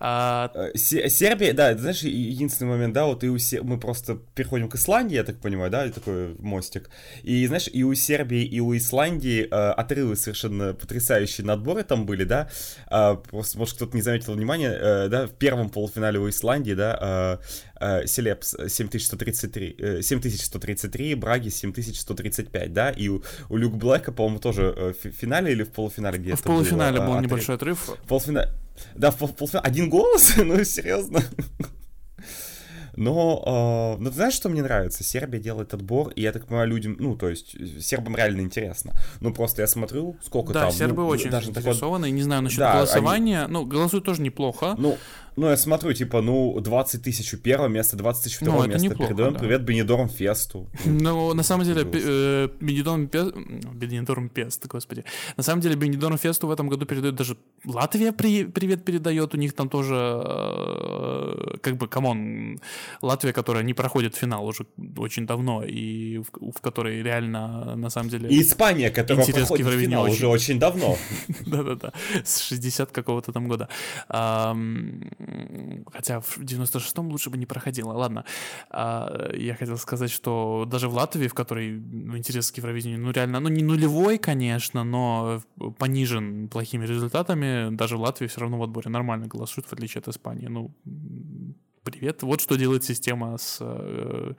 А, 0.00 0.50
Э, 0.54 0.70
Се- 0.76 1.08
Сербия, 1.08 1.52
да, 1.52 1.76
знаешь, 1.76 2.02
единственный 2.02 2.68
момент, 2.68 2.94
да, 2.94 3.06
вот 3.06 3.24
и 3.24 3.28
у 3.28 3.38
Се- 3.38 3.62
мы 3.62 3.78
просто 3.78 4.16
переходим 4.34 4.68
к 4.68 4.74
Исландии, 4.74 5.14
я 5.14 5.24
так 5.24 5.36
понимаю, 5.40 5.70
да, 5.70 5.88
такой 5.90 6.34
мостик. 6.38 6.90
И, 7.22 7.46
знаешь, 7.46 7.68
и 7.72 7.82
у 7.84 7.94
Сербии, 7.94 8.42
и 8.44 8.60
у 8.60 8.76
Исландии 8.76 9.42
э, 9.50 9.70
отрывы 9.72 10.16
совершенно 10.16 10.74
потрясающие 10.74 11.46
надборы 11.46 11.82
там 11.84 12.06
были, 12.06 12.24
да. 12.24 12.48
А, 12.86 13.14
просто, 13.16 13.58
может, 13.58 13.76
кто-то 13.76 13.96
не 13.96 14.02
заметил 14.02 14.34
внимания, 14.34 14.70
э, 14.72 15.08
да, 15.08 15.26
в 15.26 15.30
первом 15.32 15.70
полуфинале 15.70 16.18
у 16.18 16.28
Исландии, 16.28 16.74
да, 16.74 17.38
э, 17.80 18.02
э, 18.02 18.06
Селепс 18.06 18.54
7133, 18.68 19.76
э, 19.78 20.02
7133, 20.02 21.14
Браги 21.14 21.48
7135, 21.48 22.72
да, 22.72 22.90
и 22.90 23.08
у, 23.08 23.22
у 23.48 23.56
Люк 23.56 23.74
Блэка, 23.76 24.12
по-моему, 24.12 24.38
тоже 24.38 24.74
э, 24.76 24.92
в 25.02 25.10
финале 25.12 25.52
или 25.52 25.62
в 25.62 25.70
полуфинале 25.70 26.18
где-то 26.18 26.36
в 26.36 26.42
полуфинале 26.42 26.98
было, 26.98 27.06
был 27.06 27.12
э, 27.12 27.16
отрыв. 27.18 27.30
небольшой 27.30 27.54
отрыв. 27.56 27.90
Полуфинал. 28.08 28.44
Да, 28.94 29.10
в 29.10 29.16
пол- 29.18 29.28
полуфинале. 29.28 29.66
Один 29.66 29.90
голос? 29.90 30.34
ну, 30.38 30.62
серьезно. 30.64 31.20
Но, 32.94 33.96
э, 33.98 34.02
ну, 34.02 34.10
ты 34.10 34.16
знаешь, 34.16 34.34
что 34.34 34.50
мне 34.50 34.62
нравится? 34.62 35.02
Сербия 35.02 35.38
делает 35.38 35.72
отбор, 35.72 36.10
и 36.10 36.20
я 36.20 36.30
так 36.30 36.46
понимаю, 36.46 36.68
людям, 36.68 36.96
ну, 36.98 37.16
то 37.16 37.30
есть, 37.30 37.54
э, 37.54 37.80
сербам 37.80 38.16
реально 38.16 38.42
интересно. 38.42 38.92
Ну, 39.20 39.32
просто 39.32 39.62
я 39.62 39.66
смотрю, 39.66 40.16
сколько 40.22 40.52
Да, 40.52 40.64
там... 40.64 40.72
сербы 40.72 41.00
ну, 41.02 41.08
очень 41.08 41.30
даже 41.30 41.48
такой- 41.48 41.62
заинтересованы. 41.62 42.10
Не 42.10 42.22
знаю 42.22 42.42
насчет 42.42 42.58
Да, 42.58 42.72
они- 42.72 42.76
голосования. 42.80 43.46
Ну, 43.48 43.64
голосуют 43.64 44.04
тоже 44.04 44.20
неплохо. 44.20 44.74
Ну, 44.76 44.98
Ну, 45.36 45.48
я 45.48 45.56
смотрю, 45.56 45.92
типа, 45.94 46.20
ну, 46.20 46.60
20 46.60 47.02
тысяч 47.02 47.32
у 47.34 47.38
первого 47.38 47.68
места, 47.68 47.96
20 47.96 48.24
тысяч 48.24 48.36
у 48.42 48.44
второго 48.44 48.64
Ну, 48.64 48.68
места. 48.68 48.88
неплохо, 48.88 49.08
Передаем 49.08 49.32
да. 49.32 49.38
привет 49.38 49.62
Бенедорм 49.62 50.08
Фесту. 50.08 50.66
Ну, 50.84 51.34
на 51.34 51.42
самом 51.42 51.64
деле, 51.64 51.82
э, 51.82 52.48
Бенидорм 52.60 53.06
Фест... 53.08 53.32
Бенидорм 53.74 54.28
Фест, 54.28 54.66
господи. 54.66 55.04
На 55.36 55.42
самом 55.42 55.60
деле, 55.62 55.74
Бенидорм 55.76 56.18
Фесту 56.18 56.46
в 56.46 56.50
этом 56.50 56.68
году 56.68 56.84
передает 56.86 57.14
даже... 57.14 57.36
Латвия 57.64 58.12
при... 58.12 58.44
привет 58.44 58.84
передает, 58.84 59.34
у 59.34 59.38
них 59.38 59.52
там 59.54 59.68
тоже... 59.68 59.94
э, 59.94 61.56
Как 61.62 61.76
бы, 61.76 61.88
come 61.88 62.28
on, 62.28 62.58
Латвия, 63.02 63.32
которая 63.32 63.64
не 63.64 63.74
проходит 63.74 64.16
финал 64.16 64.46
уже 64.46 64.66
очень 64.98 65.26
давно, 65.26 65.62
и 65.64 66.18
в, 66.18 66.52
в 66.52 66.60
которой 66.60 67.02
реально, 67.02 67.74
на 67.76 67.90
самом 67.90 68.10
деле... 68.10 68.28
И 68.28 68.40
Испания, 68.42 68.90
которая 68.90 69.24
проходит 69.24 69.66
финал 69.80 70.02
очень- 70.04 70.14
уже 70.14 70.26
очень 70.28 70.58
давно. 70.58 70.96
Да-да-да, 71.46 71.92
с 72.24 72.40
60 72.42 72.92
какого-то 72.92 73.32
там 73.32 73.48
года. 73.48 73.68
Хотя 75.92 76.20
в 76.20 76.38
96-м 76.38 77.08
лучше 77.08 77.30
бы 77.30 77.38
не 77.38 77.46
проходило. 77.46 77.92
Ладно, 77.92 78.24
А, 78.70 79.30
я 79.34 79.54
хотел 79.54 79.78
сказать, 79.78 80.10
что 80.10 80.66
даже 80.70 80.88
в 80.88 80.94
Латвии, 80.94 81.28
в 81.28 81.34
которой 81.34 81.80
ну, 81.80 82.16
интерес 82.16 82.50
к 82.50 82.56
Евровидению, 82.58 83.00
ну 83.00 83.10
реально, 83.10 83.40
ну 83.40 83.48
не 83.48 83.62
нулевой, 83.62 84.18
конечно, 84.18 84.84
но 84.84 85.42
понижен 85.78 86.48
плохими 86.48 86.86
результатами, 86.86 87.74
даже 87.74 87.96
в 87.96 88.00
Латвии 88.00 88.26
все 88.26 88.40
равно 88.40 88.58
в 88.58 88.62
отборе 88.62 88.90
нормально 88.90 89.26
голосуют, 89.26 89.66
в 89.66 89.72
отличие 89.72 90.00
от 90.00 90.08
Испании. 90.08 90.46
Ну, 90.48 90.74
привет. 91.82 92.22
Вот 92.22 92.40
что 92.40 92.56
делает 92.56 92.84
система 92.84 93.36
с 93.38 93.58
э, 93.60 94.34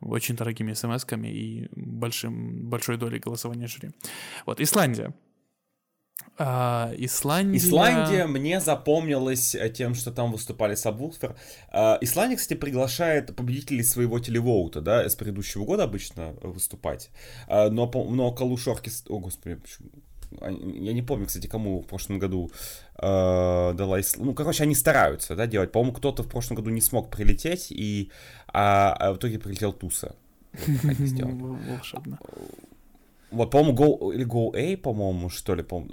очень 0.00 0.36
дорогими 0.36 0.72
смс-ками 0.72 1.28
и 1.28 1.68
большим, 1.74 2.68
большой 2.68 2.96
долей 2.96 3.18
голосования 3.18 3.66
жюри. 3.66 3.90
Вот, 4.46 4.60
Исландия. 4.60 5.14
А, 6.38 6.90
Исландия... 6.96 7.58
Исландия 7.58 8.26
мне 8.26 8.60
запомнилась 8.60 9.54
э, 9.54 9.68
тем, 9.68 9.94
что 9.94 10.10
там 10.10 10.32
выступали 10.32 10.74
Сабвулфер. 10.74 11.36
А, 11.70 11.98
Исландия, 12.00 12.36
кстати, 12.36 12.58
приглашает 12.58 13.36
победителей 13.36 13.82
своего 13.82 14.18
телевоута, 14.18 14.80
да, 14.80 15.06
с 15.08 15.16
предыдущего 15.16 15.64
года 15.64 15.84
обычно 15.84 16.32
выступать. 16.42 17.10
А, 17.46 17.68
Но, 17.68 17.90
но 17.92 18.32
Калушорки... 18.32 18.90
О, 19.08 19.18
господи, 19.18 19.56
почему? 19.56 19.88
Я 20.40 20.92
не 20.92 21.02
помню, 21.02 21.26
кстати, 21.26 21.48
кому 21.48 21.80
в 21.82 21.86
прошлом 21.86 22.18
году 22.18 22.50
э, 22.96 23.00
дала... 23.02 24.00
Ис- 24.00 24.16
Ну, 24.18 24.32
короче, 24.32 24.62
они 24.62 24.74
стараются, 24.74 25.36
да, 25.36 25.46
делать. 25.46 25.72
По-моему, 25.72 25.92
кто-то 25.92 26.22
в 26.22 26.28
прошлом 26.28 26.56
году 26.56 26.70
не 26.70 26.80
смог 26.80 27.10
прилететь, 27.10 27.66
и 27.70 28.10
а, 28.46 28.92
а 28.98 29.12
в 29.12 29.16
итоге 29.16 29.38
прилетел 29.38 29.72
Туса. 29.72 30.14
Волшебно. 31.68 32.18
Вот, 33.30 33.50
по-моему, 33.50 33.76
Go, 33.76 34.14
или 34.14 34.26
Go 34.26 34.50
A, 34.56 34.76
по-моему, 34.76 35.28
что 35.28 35.54
ли, 35.54 35.62
по 35.62 35.86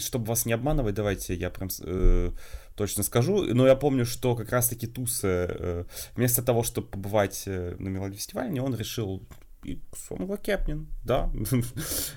чтобы 0.00 0.26
вас 0.26 0.46
не 0.46 0.52
обманывать, 0.52 0.94
давайте 0.94 1.34
я 1.34 1.50
прям 1.50 1.68
э, 1.80 2.30
точно 2.76 3.02
скажу. 3.02 3.54
Но 3.54 3.66
я 3.66 3.74
помню, 3.74 4.04
что 4.04 4.36
как 4.36 4.50
раз-таки 4.50 4.86
Туса, 4.86 5.46
э, 5.48 5.84
вместо 6.14 6.42
того, 6.42 6.62
чтобы 6.62 6.88
побывать 6.88 7.44
э, 7.46 7.76
на 7.78 7.88
Мелодии 7.88 8.16
фестивале, 8.16 8.60
он 8.60 8.76
решил 8.76 9.22
и 9.64 9.80
Сонова 9.96 10.36
Кепнин, 10.36 10.86
да. 11.04 11.30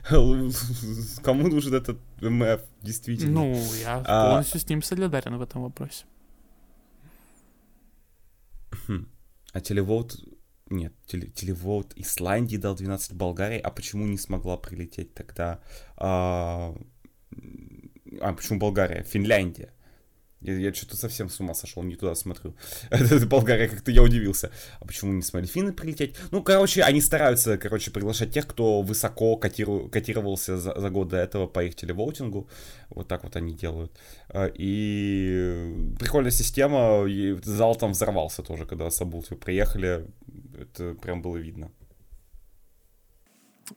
Кому 1.23 1.47
нужен 1.47 1.73
этот 1.73 1.97
МФ, 2.21 2.61
действительно. 2.81 3.31
Ну, 3.31 3.55
я 3.81 4.03
А- 4.05 4.29
полностью 4.31 4.59
с 4.59 4.69
ним 4.69 4.83
солидарен 4.83 5.37
в 5.37 5.41
этом 5.41 5.63
вопросе. 5.63 6.05
А 9.53 9.61
телевоут... 9.61 10.19
Нет, 10.69 10.93
теле- 11.05 11.31
Исландии 11.95 12.57
дал 12.57 12.75
12 12.75 13.13
Болгарии, 13.13 13.59
а 13.59 13.71
почему 13.71 14.05
не 14.05 14.17
смогла 14.17 14.57
прилететь 14.57 15.13
тогда... 15.13 15.59
А, 15.95 16.75
а 18.21 18.33
почему 18.33 18.59
Болгария? 18.59 19.03
Финляндия. 19.03 19.73
Я, 20.39 20.53
я 20.53 20.71
что-то 20.71 20.95
совсем 20.97 21.29
с 21.29 21.39
ума 21.39 21.55
сошел, 21.55 21.81
не 21.81 21.95
туда 21.95 22.13
смотрю. 22.13 22.55
Это 22.91 23.25
Болгария, 23.25 23.67
как-то 23.67 23.91
я 23.91 24.03
удивился. 24.03 24.51
А 24.79 24.85
почему 24.85 25.11
не 25.11 25.23
смогли 25.23 25.47
финны 25.49 25.73
прилететь? 25.73 26.15
Ну, 26.29 26.43
короче, 26.43 26.83
они 26.83 27.01
стараются, 27.01 27.57
короче, 27.57 27.89
приглашать 27.89 28.31
тех, 28.33 28.45
кто 28.45 28.83
высоко 28.83 29.35
котиру- 29.41 29.89
котировался 29.89 30.57
за, 30.59 30.79
за 30.79 30.89
год 30.91 31.07
до 31.07 31.17
этого 31.17 31.47
по 31.47 31.63
их 31.63 31.75
телевоутингу. 31.75 32.47
Вот 32.89 33.07
так 33.07 33.23
вот 33.23 33.35
они 33.35 33.55
делают. 33.55 33.91
А, 34.29 34.51
И 34.53 35.95
прикольная 35.99 36.31
система, 36.31 37.05
и 37.07 37.33
зал 37.43 37.75
там 37.75 37.93
взорвался 37.93 38.43
тоже, 38.43 38.65
когда 38.67 38.91
Сабулты 38.91 39.35
приехали. 39.35 40.05
Это 40.57 40.95
прям 40.95 41.21
было 41.21 41.37
видно. 41.37 41.71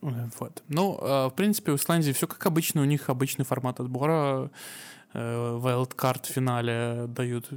Вот. 0.01 0.63
Ну, 0.67 0.97
э, 0.99 1.27
в 1.27 1.33
принципе, 1.35 1.71
у 1.71 1.75
Исландии 1.75 2.11
все 2.11 2.27
как 2.27 2.45
обычно, 2.45 2.81
у 2.81 2.85
них 2.85 3.09
обычный 3.09 3.45
формат 3.45 3.79
отбора. 3.79 4.49
Э, 5.13 5.59
Wildcard 5.61 6.23
в 6.23 6.33
финале 6.33 7.05
дают 7.07 7.49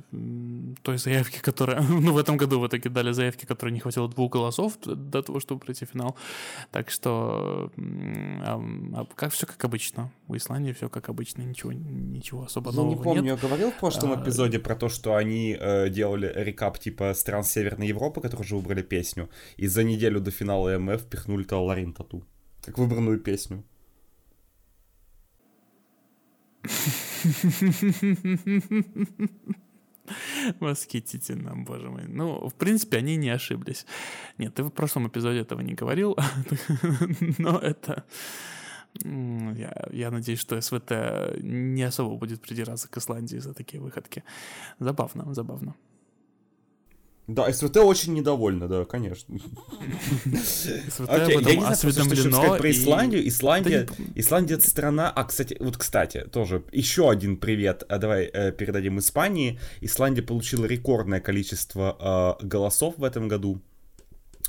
той 0.83 0.99
заявки, 0.99 1.41
которая... 1.41 1.83
Ну, 2.05 2.13
в 2.13 2.19
этом 2.19 2.37
году 2.37 2.61
в 2.61 2.67
итоге 2.67 2.91
дали 2.91 3.13
заявки, 3.13 3.47
которые 3.47 3.73
не 3.73 3.81
хватило 3.81 4.09
двух 4.09 4.33
голосов 4.33 4.79
до 4.85 5.23
того, 5.23 5.41
чтобы 5.41 5.61
пройти 5.61 5.85
в 5.85 5.91
финал. 5.91 6.17
Так 6.71 6.91
что 6.91 7.71
а 7.77 9.07
как 9.15 9.33
все 9.33 9.47
как 9.47 9.65
обычно. 9.65 10.11
У 10.29 10.37
Исландии 10.37 10.73
все 10.73 10.89
как 10.89 11.09
обычно, 11.09 11.43
ничего, 11.43 11.73
ничего 11.73 12.45
особо 12.45 12.71
Я 12.71 12.77
не 12.77 12.83
нового 12.83 13.03
помню, 13.03 13.23
нет. 13.23 13.43
я 13.43 13.49
говорил 13.49 13.71
в 13.71 13.79
прошлом 13.79 14.13
А, 14.13 14.23
эпизоде 14.23 14.59
про 14.59 14.75
то, 14.75 14.89
что 14.89 15.15
они 15.15 15.57
э, 15.59 15.89
делали 15.91 16.33
рекап 16.35 16.79
типа 16.79 17.15
стран 17.15 17.45
Северной 17.45 17.89
Европы, 17.89 18.21
которые 18.21 18.45
уже 18.45 18.57
выбрали 18.57 18.83
песню, 18.83 19.29
и 19.57 19.67
за 19.67 19.85
неделю 19.85 20.21
до 20.21 20.31
финала 20.31 20.79
МФ 20.79 21.05
пихнули 21.05 21.45
Таларин 21.45 21.93
Тату. 21.93 22.25
Как 22.65 22.79
выбранную 22.79 23.21
песню. 23.21 23.63
Восхитительно, 30.61 31.57
боже 31.57 31.91
мой. 31.91 32.05
Ну, 32.09 32.49
в 32.49 32.55
принципе, 32.55 32.99
они 32.99 33.17
не 33.17 33.31
ошиблись. 33.31 33.87
Нет, 34.39 34.55
ты 34.55 34.63
в 34.63 34.71
прошлом 34.71 35.09
эпизоде 35.09 35.41
этого 35.41 35.61
не 35.61 35.75
говорил, 35.75 36.17
но 37.39 37.59
это... 37.59 38.05
Я, 39.03 39.89
я 39.91 40.11
надеюсь, 40.11 40.39
что 40.39 40.61
СВТ 40.61 40.93
не 41.43 41.83
особо 41.83 42.17
будет 42.17 42.41
придираться 42.41 42.89
к 42.89 42.97
Исландии 42.97 43.39
за 43.39 43.53
такие 43.53 43.83
выходки. 43.83 44.23
Забавно, 44.79 45.35
забавно. 45.35 45.75
Да, 47.27 47.51
СВТ 47.51 47.79
очень 47.79 48.13
недовольна, 48.13 48.69
да, 48.69 48.85
конечно. 48.85 49.39
СВТ 49.39 51.09
Окей, 51.09 51.37
об 51.39 51.47
я 51.47 51.55
не 51.55 51.61
знаю, 51.61 51.77
что 51.77 51.89
еще 51.89 52.31
сказать 52.31 52.59
про 52.61 52.71
Исландию. 52.71 53.27
Исландия, 53.27 53.87
Исландия 54.15 54.55
это 54.55 54.69
страна... 54.69 55.11
А, 55.11 55.25
кстати, 55.25 55.57
вот, 55.59 55.79
кстати, 55.79 56.27
тоже 56.31 56.65
еще 56.71 57.11
один 57.11 57.39
привет. 57.39 57.83
А 57.89 57.99
давай 57.99 58.25
э, 58.25 58.53
передадим 58.53 58.99
Испании. 58.99 59.59
Исландия 59.81 60.23
получила 60.23 60.67
рекордное 60.67 61.21
количество 61.21 62.37
э, 62.41 62.47
голосов 62.47 62.95
в 62.99 63.05
этом 63.05 63.29
году. 63.29 63.63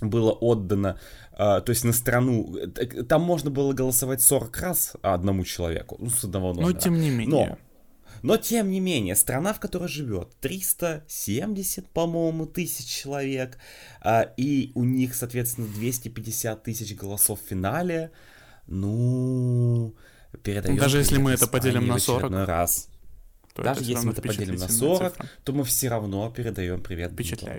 Было 0.01 0.31
отдано, 0.33 0.99
э, 1.31 1.37
то 1.37 1.65
есть 1.69 1.85
на 1.85 1.93
страну... 1.93 2.57
э, 2.57 3.03
Там 3.03 3.21
можно 3.21 3.49
было 3.49 3.71
голосовать 3.71 4.21
40 4.21 4.57
раз 4.57 4.93
одному 5.01 5.45
человеку. 5.45 5.95
Ну, 6.01 6.09
с 6.09 6.25
одного 6.25 6.53
Но 6.53 6.61
номера. 6.63 6.77
тем 6.77 6.99
не 6.99 7.09
менее. 7.09 7.29
Но, 7.29 7.57
но 8.25 8.37
тем 8.37 8.71
не 8.71 8.79
менее, 8.79 9.15
страна, 9.15 9.53
в 9.53 9.59
которой 9.59 9.87
живет 9.87 10.35
370, 10.41 11.87
по-моему, 11.91 12.47
тысяч 12.47 12.87
человек, 12.87 13.59
а, 14.01 14.21
и 14.35 14.71
у 14.73 14.83
них, 14.83 15.13
соответственно, 15.13 15.67
250 15.67 16.63
тысяч 16.63 16.95
голосов 16.95 17.39
в 17.39 17.47
финале, 17.47 18.09
ну, 18.65 19.93
передаем 20.41 20.75
Даже 20.77 20.97
если 20.97 21.19
мы 21.19 21.33
это 21.33 21.45
поделим 21.45 21.85
на 21.85 21.93
в 21.93 21.97
очередной 21.97 22.45
40, 22.45 22.47
раз. 22.47 22.89
то 23.53 23.61
Даже 23.61 23.83
если 23.83 24.07
мы 24.07 24.13
это 24.13 24.23
поделим 24.23 24.55
на 24.55 24.67
впечатлительная 24.67 24.69
40, 24.69 25.11
цифра. 25.13 25.29
то 25.43 25.53
мы 25.53 25.63
все 25.63 25.89
равно 25.89 26.31
передаем 26.31 26.81
привет 26.81 27.11
цифра. 27.21 27.53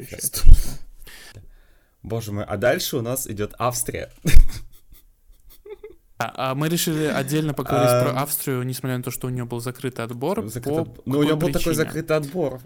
Боже 2.03 2.33
мой, 2.33 2.45
а 2.45 2.57
дальше 2.57 2.97
у 2.97 3.03
нас 3.03 3.29
идет 3.29 3.55
Австрия. 3.59 4.11
А, 6.19 6.51
а 6.51 6.55
мы 6.55 6.69
решили 6.69 7.05
отдельно 7.05 7.53
поговорить 7.53 7.91
А, 7.91 8.03
про 8.03 8.23
Австрию, 8.23 8.63
несмотря 8.63 8.97
на 8.97 9.03
то, 9.03 9.11
что 9.11 9.27
у 9.27 9.31
нее 9.31 9.45
был 9.45 9.61
закрытый 9.61 10.03
отбор. 10.03 10.47
Закрыт 10.49 10.77
по 10.77 11.03
Ну, 11.05 11.19
у 11.19 11.23
какой 11.23 11.37
был 11.37 11.53
такой 11.53 11.75
закрытый 11.75 12.17
отбор. 12.17 12.61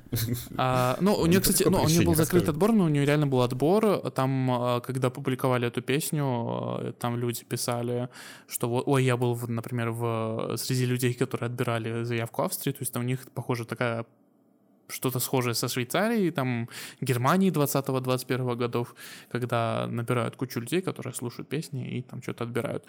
А, 0.57 0.97
ну, 1.01 1.15
у 1.15 1.27
нее, 1.27 1.41
кстати, 1.41 1.65
ну, 1.69 1.83
у 1.83 1.89
нее 1.89 2.03
был 2.03 2.15
закрытый 2.15 2.51
отбор, 2.51 2.73
но 2.73 2.85
у 2.85 2.89
нее 2.89 3.05
реально 3.05 3.27
был 3.27 3.43
отбор. 3.43 4.11
Там, 4.13 4.51
а, 4.51 4.81
когда 4.81 5.11
публиковали 5.11 5.67
эту 5.67 5.83
песню, 5.83 6.25
а, 6.25 6.93
там 6.93 7.17
люди 7.17 7.43
писали, 7.45 8.09
что 8.47 8.69
вот, 8.69 8.85
ой, 8.87 9.05
я 9.05 9.17
был, 9.17 9.37
например, 9.49 9.91
в, 9.91 10.57
среди 10.57 10.87
людей, 10.87 11.15
которые 11.15 11.47
отбирали 11.47 12.05
заявку 12.05 12.43
Австрии, 12.43 12.73
то 12.73 12.83
есть 12.83 12.93
там 12.93 13.03
у 13.03 13.07
них, 13.07 13.21
похоже, 13.35 13.65
такая 13.65 14.07
что-то 14.91 15.19
схожее 15.21 15.55
со 15.55 15.69
Швейцарией, 15.69 16.31
там, 16.31 16.69
Германии 17.01 17.51
20-21 17.51 18.57
годов, 18.57 18.95
когда 19.31 19.87
набирают 19.87 20.37
кучу 20.37 20.61
людей, 20.61 20.83
которые 20.83 21.15
слушают 21.15 21.49
песни 21.49 21.99
и 21.99 22.03
там 22.03 22.23
что-то 22.23 22.45
отбирают. 22.45 22.85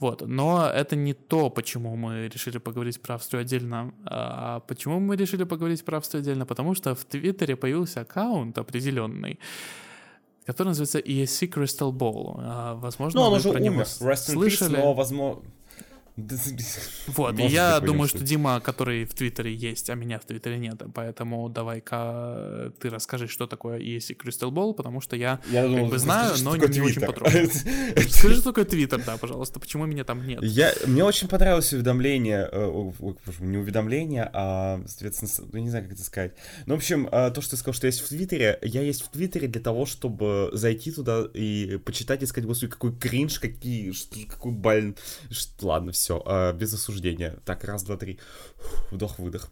Вот. 0.00 0.22
Но 0.26 0.66
это 0.66 0.96
не 0.96 1.14
то, 1.14 1.50
почему 1.50 1.96
мы 1.96 2.28
решили 2.28 2.58
поговорить 2.58 3.00
про 3.00 3.14
Австрию 3.14 3.40
отдельно. 3.42 3.92
А 4.04 4.60
почему 4.60 5.00
мы 5.00 5.16
решили 5.16 5.44
поговорить 5.44 5.84
про 5.84 5.96
Австрию 5.98 6.22
отдельно? 6.22 6.46
Потому 6.46 6.74
что 6.74 6.94
в 6.94 7.04
Твиттере 7.04 7.56
появился 7.56 8.00
аккаунт 8.02 8.58
определенный, 8.58 9.38
который 10.46 10.68
называется 10.68 10.98
ESC 10.98 11.48
Crystal 11.52 11.92
Ball. 11.92 12.34
А, 12.38 12.74
Возможно, 12.74 13.20
Ну, 13.20 13.26
он 13.26 13.32
уже 13.34 13.50
про 13.50 13.58
него 13.60 13.74
умер. 13.76 13.86
с- 13.86 14.00
Rest 14.00 14.12
in 14.12 14.14
peace, 14.14 14.32
слышали. 14.32 14.76
но, 14.76 14.94
возможно... 14.94 15.42
Вот, 17.08 17.38
я 17.38 17.80
думаю, 17.80 18.08
что 18.08 18.20
Дима, 18.20 18.60
который 18.60 19.04
в 19.04 19.14
Твиттере 19.14 19.54
есть, 19.54 19.90
а 19.90 19.94
меня 19.94 20.18
в 20.18 20.24
Твиттере 20.24 20.58
нет, 20.58 20.82
поэтому 20.94 21.48
давай-ка 21.48 22.72
ты 22.80 22.88
расскажи, 22.88 23.28
что 23.28 23.46
такое 23.46 23.78
ESC 23.78 24.16
Crystal 24.16 24.50
Ball, 24.50 24.72
потому 24.72 25.00
что 25.00 25.14
я, 25.16 25.40
я 25.50 25.62
как 25.62 25.70
думал, 25.70 25.88
бы 25.88 25.98
знаю, 25.98 26.34
но 26.42 26.56
не, 26.56 26.68
не 26.68 26.80
очень 26.80 27.02
подробно. 27.02 27.46
Скажи, 28.08 28.36
что 28.36 28.44
такое 28.44 28.64
Твиттер, 28.64 29.02
да, 29.04 29.18
пожалуйста, 29.18 29.60
почему 29.60 29.84
меня 29.84 30.04
там 30.04 30.26
нет? 30.26 30.42
Я, 30.42 30.72
мне 30.86 31.04
очень 31.04 31.28
понравилось 31.28 31.72
уведомление, 31.72 32.48
э, 32.50 32.92
не 33.40 33.58
уведомление, 33.58 34.30
а, 34.32 34.80
соответственно, 34.86 35.50
я 35.52 35.60
не 35.60 35.68
знаю, 35.68 35.84
как 35.84 35.94
это 35.94 36.02
сказать. 36.04 36.32
Ну, 36.64 36.74
в 36.74 36.78
общем, 36.78 37.08
э, 37.12 37.30
то, 37.30 37.40
что 37.42 37.50
ты 37.52 37.56
сказал, 37.58 37.74
что 37.74 37.86
есть 37.86 38.00
в 38.00 38.08
Твиттере, 38.08 38.58
я 38.62 38.80
есть 38.80 39.02
в 39.02 39.08
Твиттере 39.08 39.48
для 39.48 39.60
того, 39.60 39.84
чтобы 39.84 40.48
зайти 40.52 40.92
туда 40.92 41.26
и 41.34 41.78
почитать 41.84 42.22
и 42.22 42.26
сказать, 42.26 42.46
господи, 42.46 42.72
какой 42.72 42.96
кринж, 42.96 43.38
какие, 43.38 43.92
какой 44.28 44.52
баль... 44.52 44.94
Ладно, 45.60 45.92
все, 45.92 46.05
э, 46.14 46.52
без 46.52 46.74
осуждения. 46.74 47.36
Так, 47.44 47.64
раз, 47.64 47.82
два, 47.84 47.96
три. 47.96 48.18
Вдох-выдох. 48.90 49.48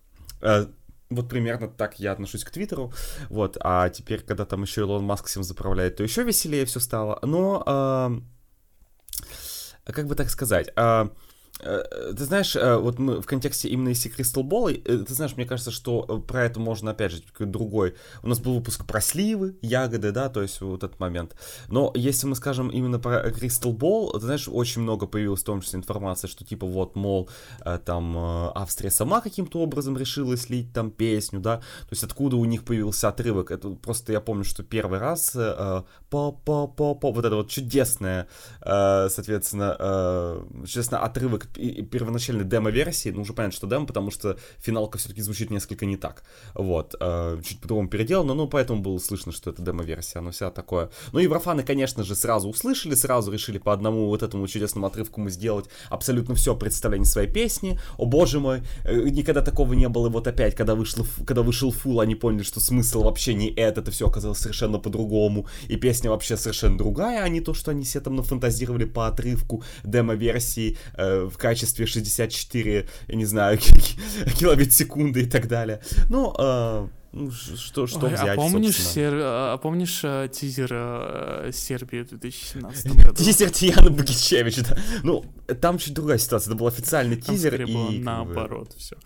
Вот 1.11 1.29
примерно 1.29 1.69
так 1.69 2.01
я 2.01 2.13
отношусь 2.13 2.45
к 2.45 2.51
Твиттеру. 2.51 2.93
Вот, 3.29 3.57
а 3.61 3.89
теперь, 3.91 4.23
когда 4.23 4.45
там 4.45 4.63
еще 4.63 4.81
Илон 4.81 5.05
Маск 5.05 5.27
всем 5.27 5.43
заправляет, 5.43 5.97
то 5.97 6.03
еще 6.03 6.23
веселее 6.25 6.65
все 6.65 6.81
стало. 6.81 7.19
Но, 7.23 8.23
как 9.85 10.07
бы 10.07 10.15
так 10.15 10.31
сказать, 10.31 10.73
Э, 10.77 11.09
ты 11.65 12.25
знаешь, 12.25 12.55
э, 12.57 12.77
вот 12.77 12.99
мы 12.99 13.23
в 13.23 13.27
контексте 13.27 13.69
именно 13.69 13.89
если 13.89 14.15
Crystal 14.15 14.43
Ball, 14.43 14.83
э, 14.85 15.05
ты 15.05 15.15
знаешь, 15.15 15.35
мне 15.37 15.47
кажется, 15.47 15.71
что 15.71 16.03
про 16.03 16.45
это 16.45 16.61
можно, 16.61 16.91
опять 16.91 17.13
же, 17.13 17.23
другой. 17.39 17.95
У 18.23 18.29
нас 18.29 18.39
был 18.39 18.55
выпуск 18.55 18.85
про 18.85 19.01
сливы, 19.01 19.57
ягоды, 19.63 20.13
да, 20.13 20.29
то 20.29 20.43
есть 20.43 20.61
вот 20.61 20.85
этот 20.85 21.01
момент. 21.01 21.35
Но 21.69 21.91
если 21.95 22.27
мы 22.27 22.37
скажем 22.37 22.69
именно 22.69 22.99
про 22.99 23.31
Crystal 23.31 23.75
Ball, 23.75 24.13
ты 24.13 24.21
знаешь, 24.21 24.49
очень 24.49 24.83
много 24.83 25.07
появилось 25.07 25.41
в 25.41 25.45
том 25.45 25.63
числе 25.63 25.79
информации, 25.79 26.29
что 26.29 26.45
типа 26.45 26.67
вот, 26.67 26.97
мол, 26.97 27.31
там 27.87 28.17
Австрия 28.55 28.91
сама 28.91 29.23
каким-то 29.23 29.61
образом 29.61 29.97
решила 29.97 30.37
слить 30.37 30.73
там 30.73 30.91
песню, 30.91 31.41
да, 31.41 31.57
то 31.57 31.89
есть 31.93 32.05
откуда 32.05 32.37
у 32.37 32.45
них 32.45 32.65
появился 32.65 33.09
отрывок. 33.09 33.51
Это 33.51 33.71
просто 33.71 34.13
я 34.13 34.21
помню, 34.21 34.45
что 34.45 34.63
первый 34.63 34.99
раз 34.99 35.37
по-по-по-по, 36.11 37.13
вот 37.13 37.25
это 37.25 37.37
вот 37.37 37.49
чудесное, 37.49 38.29
соответственно, 38.61 40.45
чудесный 40.67 40.99
отрывок 40.99 41.49
первоначальной 41.55 42.45
демо-версии, 42.45 43.11
ну, 43.11 43.23
уже 43.23 43.33
понятно, 43.33 43.57
что 43.57 43.67
демо, 43.67 43.87
потому 43.87 44.11
что 44.11 44.37
финалка 44.59 44.99
все-таки 44.99 45.23
звучит 45.23 45.51
несколько 45.51 45.87
не 45.87 45.97
так. 45.97 46.25
Вот. 46.55 46.95
Э, 47.01 47.41
чуть 47.45 47.61
по-другому 47.61 47.89
переделано, 47.89 48.35
ну, 48.35 48.49
поэтому 48.49 48.83
было 48.83 48.99
слышно, 48.99 49.33
что 49.33 49.51
это 49.51 49.63
демо-версия, 49.63 50.19
оно 50.19 50.31
вся 50.31 50.51
такое. 50.51 50.91
Ну, 51.13 51.19
и 51.19 51.25
еврофаны, 51.25 51.63
конечно 51.63 52.03
же, 52.05 52.15
сразу 52.15 52.49
услышали, 52.49 52.95
сразу 52.95 53.33
решили 53.33 53.59
по 53.59 53.73
одному 53.73 54.07
вот 54.07 54.23
этому 54.23 54.47
чудесному 54.49 54.87
отрывку 54.87 55.21
мы 55.21 55.31
сделать 55.31 55.67
абсолютно 55.91 56.35
все 56.35 56.57
представление 56.57 57.07
своей 57.07 57.31
песни. 57.31 57.79
О 57.99 58.07
боже 58.07 58.41
мой, 58.41 58.63
э, 58.85 59.09
никогда 59.11 59.43
такого 59.43 59.75
не 59.75 59.89
было. 59.89 60.09
И 60.09 60.11
вот 60.11 60.27
опять, 60.27 60.55
когда, 60.55 60.75
вышло, 60.75 61.07
когда 61.27 61.43
вышел 61.43 61.71
фул, 61.71 62.01
они 62.01 62.15
поняли, 62.15 62.43
что 62.43 62.61
смысл 62.61 63.03
вообще 63.03 63.35
не 63.35 63.49
этот, 63.51 63.85
это 63.85 63.91
все 63.91 64.09
оказалось 64.09 64.39
совершенно 64.39 64.79
по-другому. 64.79 65.47
И 65.69 65.77
песня 65.77 66.11
вообще 66.11 66.37
совершенно 66.37 66.79
другая, 66.79 67.23
а 67.23 67.29
не 67.29 67.41
то, 67.41 67.53
что 67.55 67.71
они 67.71 67.85
все 67.85 68.01
там 68.01 68.17
нафантазировали 68.17 68.85
по 68.85 69.07
отрывку 69.07 69.63
демо-версии 69.85 70.79
э, 70.97 71.29
в 71.31 71.37
качестве 71.45 71.85
64, 71.85 72.89
я 73.09 73.15
не 73.15 73.27
знаю, 73.27 73.59
килобит 74.39 74.73
секунды 74.73 75.25
и 75.25 75.27
так 75.27 75.47
далее. 75.47 75.83
Ну, 76.09 76.35
э, 76.39 76.89
ну 77.13 77.31
что, 77.31 77.87
что 77.87 78.07
Ой, 78.07 78.15
а 78.15 78.23
взять, 78.23 78.29
а 78.31 78.37
помнишь, 78.37 78.83
сер... 78.83 79.13
а 79.15 79.59
помнишь 79.59 80.01
э, 80.05 80.31
тизер 80.33 80.71
э, 80.73 81.51
Сербии 81.53 82.03
в 82.03 82.09
2017 82.09 82.87
году? 82.97 83.15
Тизер 83.15 83.51
Тияна 83.51 83.91
Богичевич, 83.91 84.57
да. 84.63 84.79
Ну, 85.03 85.23
там 85.61 85.77
чуть 85.77 85.93
другая 85.93 86.17
ситуация, 86.17 86.53
это 86.53 86.59
был 86.59 86.67
официальный 86.67 87.17
там 87.17 87.35
тизер. 87.35 87.61
и 87.61 87.73
было 87.75 87.91
наоборот, 87.91 88.73
все. 88.79 88.97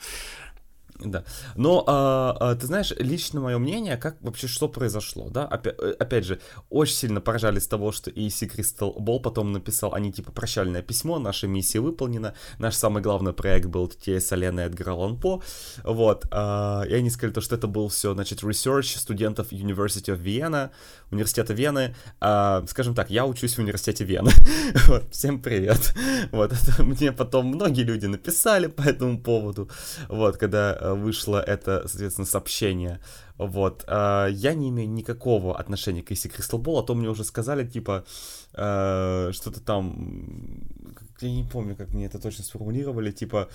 Да. 1.00 1.24
Но 1.54 1.84
а, 1.86 2.36
а, 2.40 2.54
ты 2.56 2.66
знаешь, 2.66 2.92
лично 2.98 3.40
мое 3.40 3.58
мнение, 3.58 3.96
как 3.96 4.16
вообще 4.20 4.48
что 4.48 4.68
произошло, 4.68 5.30
да? 5.30 5.46
Опять, 5.46 5.76
э, 5.78 5.94
опять 5.98 6.24
же, 6.24 6.40
очень 6.70 6.94
сильно 6.94 7.20
поражались 7.20 7.68
того, 7.68 7.92
что 7.92 8.10
EC 8.10 8.50
Crystal 8.52 8.96
Ball 8.96 9.20
потом 9.20 9.52
написал, 9.52 9.94
они 9.94 10.12
типа 10.12 10.32
прощальное 10.32 10.82
письмо, 10.82 11.18
наша 11.18 11.46
миссия 11.46 11.80
выполнена, 11.80 12.34
наш 12.58 12.74
самый 12.74 13.02
главный 13.02 13.32
проект 13.32 13.66
был 13.66 13.86
TTS 13.86 14.32
Алена 14.32 14.64
Эдгар 14.64 14.90
Аллан 14.90 15.20
По, 15.20 15.42
вот. 15.84 16.26
А, 16.30 16.82
и 16.82 16.94
они 16.94 17.10
сказали 17.10 17.32
то, 17.32 17.40
что 17.40 17.54
это 17.54 17.68
был 17.68 17.88
все, 17.88 18.14
значит, 18.14 18.42
research 18.42 18.98
студентов 18.98 19.52
University 19.52 20.14
of 20.14 20.20
Vienna, 20.20 20.70
университета 21.10 21.54
Вены. 21.54 21.94
А, 22.20 22.64
скажем 22.66 22.94
так, 22.94 23.10
я 23.10 23.24
учусь 23.24 23.54
в 23.54 23.58
университете 23.60 24.04
Вены. 24.04 24.30
вот, 24.86 25.04
всем 25.12 25.40
привет. 25.40 25.94
Вот, 26.32 26.52
это 26.52 26.82
мне 26.82 27.12
потом 27.12 27.46
многие 27.46 27.82
люди 27.82 28.06
написали 28.06 28.66
по 28.66 28.82
этому 28.82 29.18
поводу, 29.18 29.70
вот, 30.08 30.36
когда 30.36 30.76
э, 30.78 30.87
вышло 30.94 31.40
это, 31.40 31.86
соответственно, 31.86 32.26
сообщение. 32.26 33.00
Вот. 33.36 33.84
Э, 33.86 34.28
я 34.30 34.54
не 34.54 34.68
имею 34.68 34.90
никакого 34.90 35.58
отношения 35.58 36.02
к 36.02 36.10
AC 36.10 36.30
Crystal 36.30 36.60
Ball, 36.60 36.80
а 36.80 36.82
то 36.82 36.94
мне 36.94 37.08
уже 37.08 37.24
сказали, 37.24 37.66
типа, 37.66 38.04
э, 38.54 39.30
что-то 39.32 39.60
там 39.60 40.68
я 41.20 41.30
не 41.30 41.44
помню, 41.44 41.74
как 41.76 41.92
мне 41.94 42.06
это 42.06 42.18
точно 42.18 42.44
сформулировали, 42.44 43.10
типа, 43.10 43.48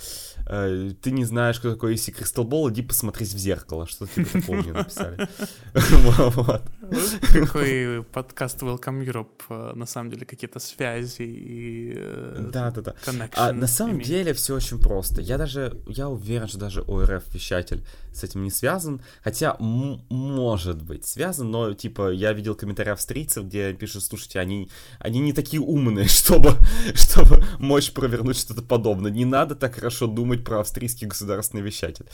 э, 0.48 0.92
ты 1.02 1.12
не 1.12 1.26
знаешь, 1.26 1.60
кто 1.60 1.74
такой 1.74 1.96
Иси 1.96 2.12
Кристал 2.12 2.44
Бол, 2.44 2.70
иди 2.70 2.82
посмотрись 2.82 3.34
в 3.34 3.38
зеркало, 3.38 3.88
что 3.88 4.06
типа 4.06 4.30
такого 4.34 4.56
мне 4.58 4.74
написали. 4.74 5.28
Какой 7.32 8.04
подкаст 8.12 8.62
Welcome 8.62 9.04
Europe, 9.06 9.44
э, 9.50 9.74
на 9.76 9.86
самом 9.86 10.12
деле, 10.12 10.26
какие-то 10.26 10.60
связи 10.60 11.24
и 11.24 11.94
э, 11.96 12.50
Да, 12.52 12.72
да, 12.72 12.82
да. 12.82 12.96
А 13.36 13.52
на 13.52 13.68
самом 13.68 14.02
деле 14.02 14.34
все 14.34 14.56
очень 14.56 14.80
просто. 14.80 15.22
Я 15.22 15.38
даже, 15.38 15.78
я 15.88 16.10
уверен, 16.10 16.48
что 16.48 16.58
даже 16.58 16.82
ОРФ-вещатель 16.82 17.84
с 18.14 18.24
этим 18.24 18.44
не 18.44 18.52
связан, 18.52 19.02
хотя 19.24 19.56
может 19.60 20.82
быть 20.82 21.06
связан, 21.06 21.50
но, 21.52 21.74
типа, 21.74 22.12
я 22.12 22.34
видел 22.34 22.56
комментарии 22.56 22.92
австрийцев, 22.92 23.46
где 23.46 23.74
пишут, 23.74 24.04
слушайте, 24.04 24.40
они, 24.40 24.70
они 25.00 25.20
не 25.20 25.34
такие 25.34 25.62
умные, 25.62 26.08
чтобы, 26.08 26.52
чтобы 26.94 27.44
мочь 27.60 27.92
провернуть 27.92 28.38
что-то 28.38 28.62
подобное. 28.62 29.12
Не 29.12 29.26
надо 29.26 29.56
так 29.56 29.76
хорошо 29.76 30.08
думать 30.08 30.44
про 30.44 30.60
австрийский 30.60 31.08
государственный 31.08 31.64
вещатель. 31.64 32.06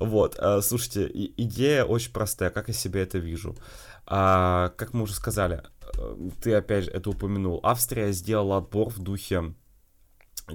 Вот, 0.00 0.36
а, 0.38 0.60
слушайте, 0.62 1.10
идея 1.36 1.84
очень 1.84 2.12
простая, 2.12 2.50
как 2.50 2.68
я 2.68 2.74
себе 2.74 3.02
это 3.02 3.18
вижу. 3.18 3.56
А, 4.06 4.70
как 4.76 4.92
мы 4.92 5.02
уже 5.02 5.14
сказали, 5.14 5.62
э, 5.98 6.16
ты 6.42 6.54
опять 6.54 6.84
же 6.84 6.90
это 6.90 7.10
упомянул, 7.10 7.60
Австрия 7.62 8.12
сделала 8.12 8.58
отбор 8.58 8.90
в 8.90 8.98
духе 8.98 9.54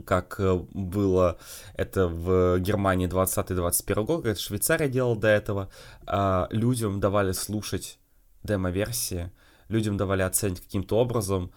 как 0.05 0.39
э, 0.39 0.55
было 0.73 1.39
это 1.73 2.07
в 2.07 2.59
Германии 2.59 3.07
20-21 3.07 4.05
год, 4.05 4.23
как 4.23 4.37
Швейцария 4.37 4.87
делала 4.87 5.15
до 5.15 5.27
этого, 5.27 5.69
а, 6.05 6.47
людям 6.51 6.99
давали 6.99 7.31
слушать 7.31 7.97
демо-версии, 8.43 9.31
людям 9.67 9.97
давали 9.97 10.21
оценить 10.21 10.61
каким-то 10.61 10.97
образом, 10.97 11.51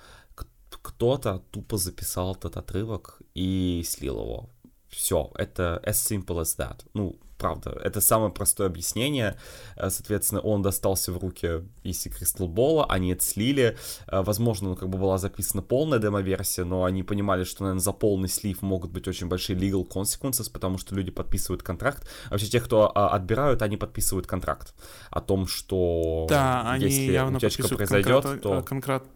кто-то 0.82 1.42
тупо 1.50 1.76
записал 1.76 2.34
этот 2.34 2.56
отрывок 2.56 3.20
и 3.34 3.82
слил 3.86 4.20
его. 4.20 4.50
Все, 4.88 5.30
это 5.36 5.80
as 5.84 5.92
simple 5.92 6.40
as 6.40 6.56
that. 6.58 6.80
Ну, 6.94 7.18
правда. 7.42 7.70
Это 7.82 8.00
самое 8.00 8.30
простое 8.30 8.68
объяснение. 8.68 9.34
Э, 9.76 9.90
соответственно, 9.90 10.40
он 10.40 10.62
достался 10.62 11.12
в 11.12 11.18
руки 11.18 11.64
Иси 11.82 12.08
Кристал 12.08 12.46
Бола, 12.46 12.86
они 12.88 13.10
это 13.12 13.24
слили. 13.24 13.76
Э, 14.06 14.22
возможно, 14.22 14.68
ну, 14.68 14.76
как 14.76 14.88
бы 14.88 14.98
была 14.98 15.18
записана 15.18 15.62
полная 15.62 15.98
демо-версия, 15.98 16.64
но 16.64 16.84
они 16.84 17.02
понимали, 17.02 17.42
что, 17.42 17.64
наверное, 17.64 17.82
за 17.82 17.92
полный 17.92 18.28
слив 18.28 18.62
могут 18.62 18.92
быть 18.92 19.08
очень 19.08 19.26
большие 19.26 19.58
legal 19.58 19.84
consequences, 19.88 20.52
потому 20.52 20.78
что 20.78 20.94
люди 20.94 21.10
подписывают 21.10 21.64
контракт. 21.64 22.08
Вообще, 22.30 22.46
те, 22.46 22.60
кто 22.60 22.92
а, 22.94 23.08
отбирают, 23.08 23.62
они 23.62 23.76
подписывают 23.76 24.28
контракт 24.28 24.72
о 25.10 25.20
том, 25.20 25.48
что 25.48 26.26
да, 26.28 26.70
они 26.70 26.84
если 26.84 27.12
явно 27.12 27.38
утечка 27.38 27.68
произойдет, 27.68 28.22
контракт, 28.22 28.42
то... 28.42 28.58
Э, 28.58 28.62
контракт, 28.62 29.06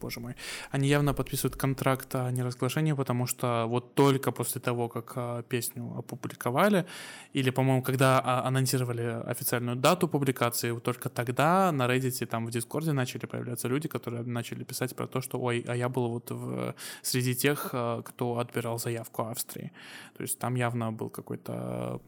боже 0.00 0.20
мой. 0.20 0.34
Они 0.72 0.88
явно 0.88 1.14
подписывают 1.14 1.54
контракт 1.56 2.14
о 2.16 2.32
неразглашении, 2.32 2.94
потому 2.94 3.26
что 3.26 3.66
вот 3.68 3.94
только 3.94 4.32
после 4.32 4.60
того, 4.60 4.88
как 4.88 5.46
песню 5.46 5.94
опубликовали, 5.96 6.84
или, 7.32 7.50
по-моему, 7.50 7.75
по-моему, 7.76 7.82
когда 7.82 8.20
а, 8.24 8.48
анонсировали 8.48 9.22
официальную 9.26 9.76
дату 9.76 10.08
публикации, 10.08 10.78
только 10.80 11.08
тогда 11.08 11.72
на 11.72 11.86
Reddit, 11.86 12.26
там 12.26 12.46
в 12.46 12.50
Дискорде 12.50 12.92
начали 12.92 13.26
появляться 13.26 13.68
люди, 13.68 13.88
которые 13.88 14.22
начали 14.22 14.64
писать 14.64 14.94
про 14.96 15.06
то, 15.06 15.20
что, 15.20 15.38
ой, 15.38 15.64
а 15.68 15.74
я 15.74 15.88
был 15.88 16.08
вот 16.08 16.30
в, 16.30 16.74
среди 17.02 17.34
тех, 17.34 17.70
а, 17.72 18.02
кто 18.02 18.38
отбирал 18.38 18.78
заявку 18.78 19.22
Австрии. 19.22 19.72
То 20.16 20.22
есть 20.22 20.38
там 20.38 20.56
явно 20.56 20.92
был 20.92 21.10
какое-то 21.10 22.00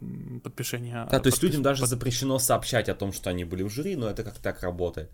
подпишение. 0.43 1.07
Да, 1.11 1.21
то 1.21 1.29
есть 1.29 1.43
людям 1.43 1.63
даже 1.63 1.87
запрещено 1.87 2.39
сообщать 2.39 2.89
о 2.89 2.95
том, 2.95 3.13
что 3.13 3.31
они 3.31 3.45
были 3.45 3.65
в 3.65 3.69
жюри, 3.69 3.97
но 3.97 4.09
это 4.09 4.25
как 4.25 4.39
так 4.39 4.63
работает. 4.63 5.11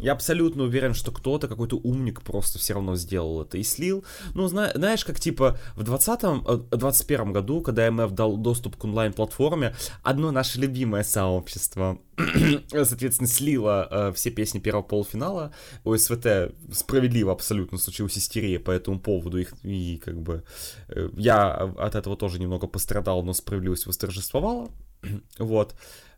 Я 0.00 0.12
абсолютно 0.12 0.64
уверен, 0.64 0.94
что 0.94 1.12
кто-то, 1.12 1.46
какой-то 1.46 1.76
умник 1.76 2.22
просто 2.22 2.58
все 2.58 2.74
равно 2.74 2.96
сделал 2.96 3.42
это 3.42 3.58
и 3.58 3.62
слил. 3.62 4.04
Ну, 4.34 4.48
зна- 4.48 4.72
знаешь, 4.74 5.04
как 5.04 5.20
типа 5.20 5.58
в 5.76 5.82
20-21 5.82 7.28
э, 7.28 7.32
году, 7.32 7.60
когда 7.60 7.86
MF 7.88 8.10
дал 8.12 8.36
доступ 8.36 8.76
к 8.76 8.84
онлайн-платформе, 8.84 9.74
одно 10.02 10.30
наше 10.30 10.58
любимое 10.58 11.02
сообщество, 11.02 11.98
соответственно, 12.70 13.28
слило 13.28 13.88
э, 13.90 14.12
все 14.14 14.30
песни 14.30 14.58
первого 14.58 14.82
полуфинала. 14.82 15.52
У 15.84 15.94
СВТ 15.94 16.54
справедливо 16.72 17.32
абсолютно 17.32 17.76
случилась 17.76 18.16
истерия 18.16 18.58
по 18.58 18.70
этому 18.70 19.00
поводу. 19.00 19.38
Их, 19.38 19.52
и 19.64 20.00
как 20.02 20.20
бы 20.20 20.44
э, 20.88 21.10
я 21.16 21.52
от 21.52 21.94
этого 21.94 22.16
тоже 22.16 22.40
немного 22.40 22.66
пострадал, 22.66 23.22
но 23.22 23.34
справедливость 23.34 23.86
восторжествовала. 23.86 24.70
вот. 25.38 25.74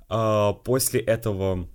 Э, 0.09 0.53
после 0.65 1.01
этого 1.01 1.69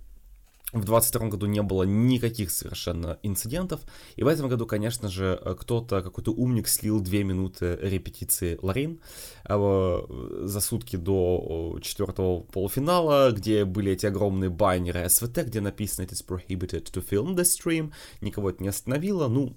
в 0.72 0.84
22 0.84 1.28
году 1.28 1.46
не 1.46 1.62
было 1.62 1.84
никаких 1.84 2.50
совершенно 2.50 3.18
инцидентов. 3.22 3.80
И 4.16 4.22
в 4.22 4.26
этом 4.26 4.48
году, 4.48 4.66
конечно 4.66 5.08
же, 5.08 5.40
кто-то, 5.60 6.02
какой-то 6.02 6.32
умник 6.32 6.68
слил 6.68 7.00
две 7.00 7.24
минуты 7.24 7.78
репетиции 7.80 8.58
Ларин 8.60 9.00
э, 9.48 10.00
за 10.42 10.60
сутки 10.60 10.96
до 10.96 11.78
четвертого 11.80 12.40
полуфинала, 12.40 13.30
где 13.32 13.64
были 13.64 13.92
эти 13.92 14.06
огромные 14.06 14.50
баннеры 14.50 15.08
СВТ, 15.08 15.44
где 15.46 15.60
написано 15.60 16.04
«It 16.04 16.12
is 16.12 16.24
prohibited 16.26 16.84
to 16.92 17.02
film 17.06 17.34
the 17.34 17.44
stream». 17.44 17.92
Никого 18.20 18.50
это 18.50 18.62
не 18.62 18.68
остановило. 18.68 19.28
Ну, 19.28 19.56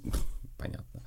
понятно. 0.61 1.01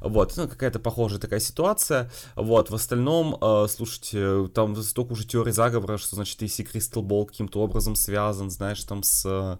Вот, 0.00 0.34
ну, 0.36 0.48
какая-то 0.48 0.78
похожая 0.78 1.18
такая 1.18 1.40
ситуация. 1.40 2.10
Вот, 2.36 2.70
в 2.70 2.74
остальном, 2.74 3.36
э, 3.40 3.66
слушайте, 3.68 4.48
там 4.54 4.76
столько 4.76 5.12
уже 5.12 5.26
теорий 5.26 5.52
заговора, 5.52 5.98
что, 5.98 6.16
значит, 6.16 6.40
если 6.42 6.64
Crystal 6.64 7.02
Ball 7.02 7.26
каким-то 7.26 7.60
образом 7.60 7.96
связан, 7.96 8.50
знаешь, 8.50 8.82
там 8.84 9.02
с 9.02 9.58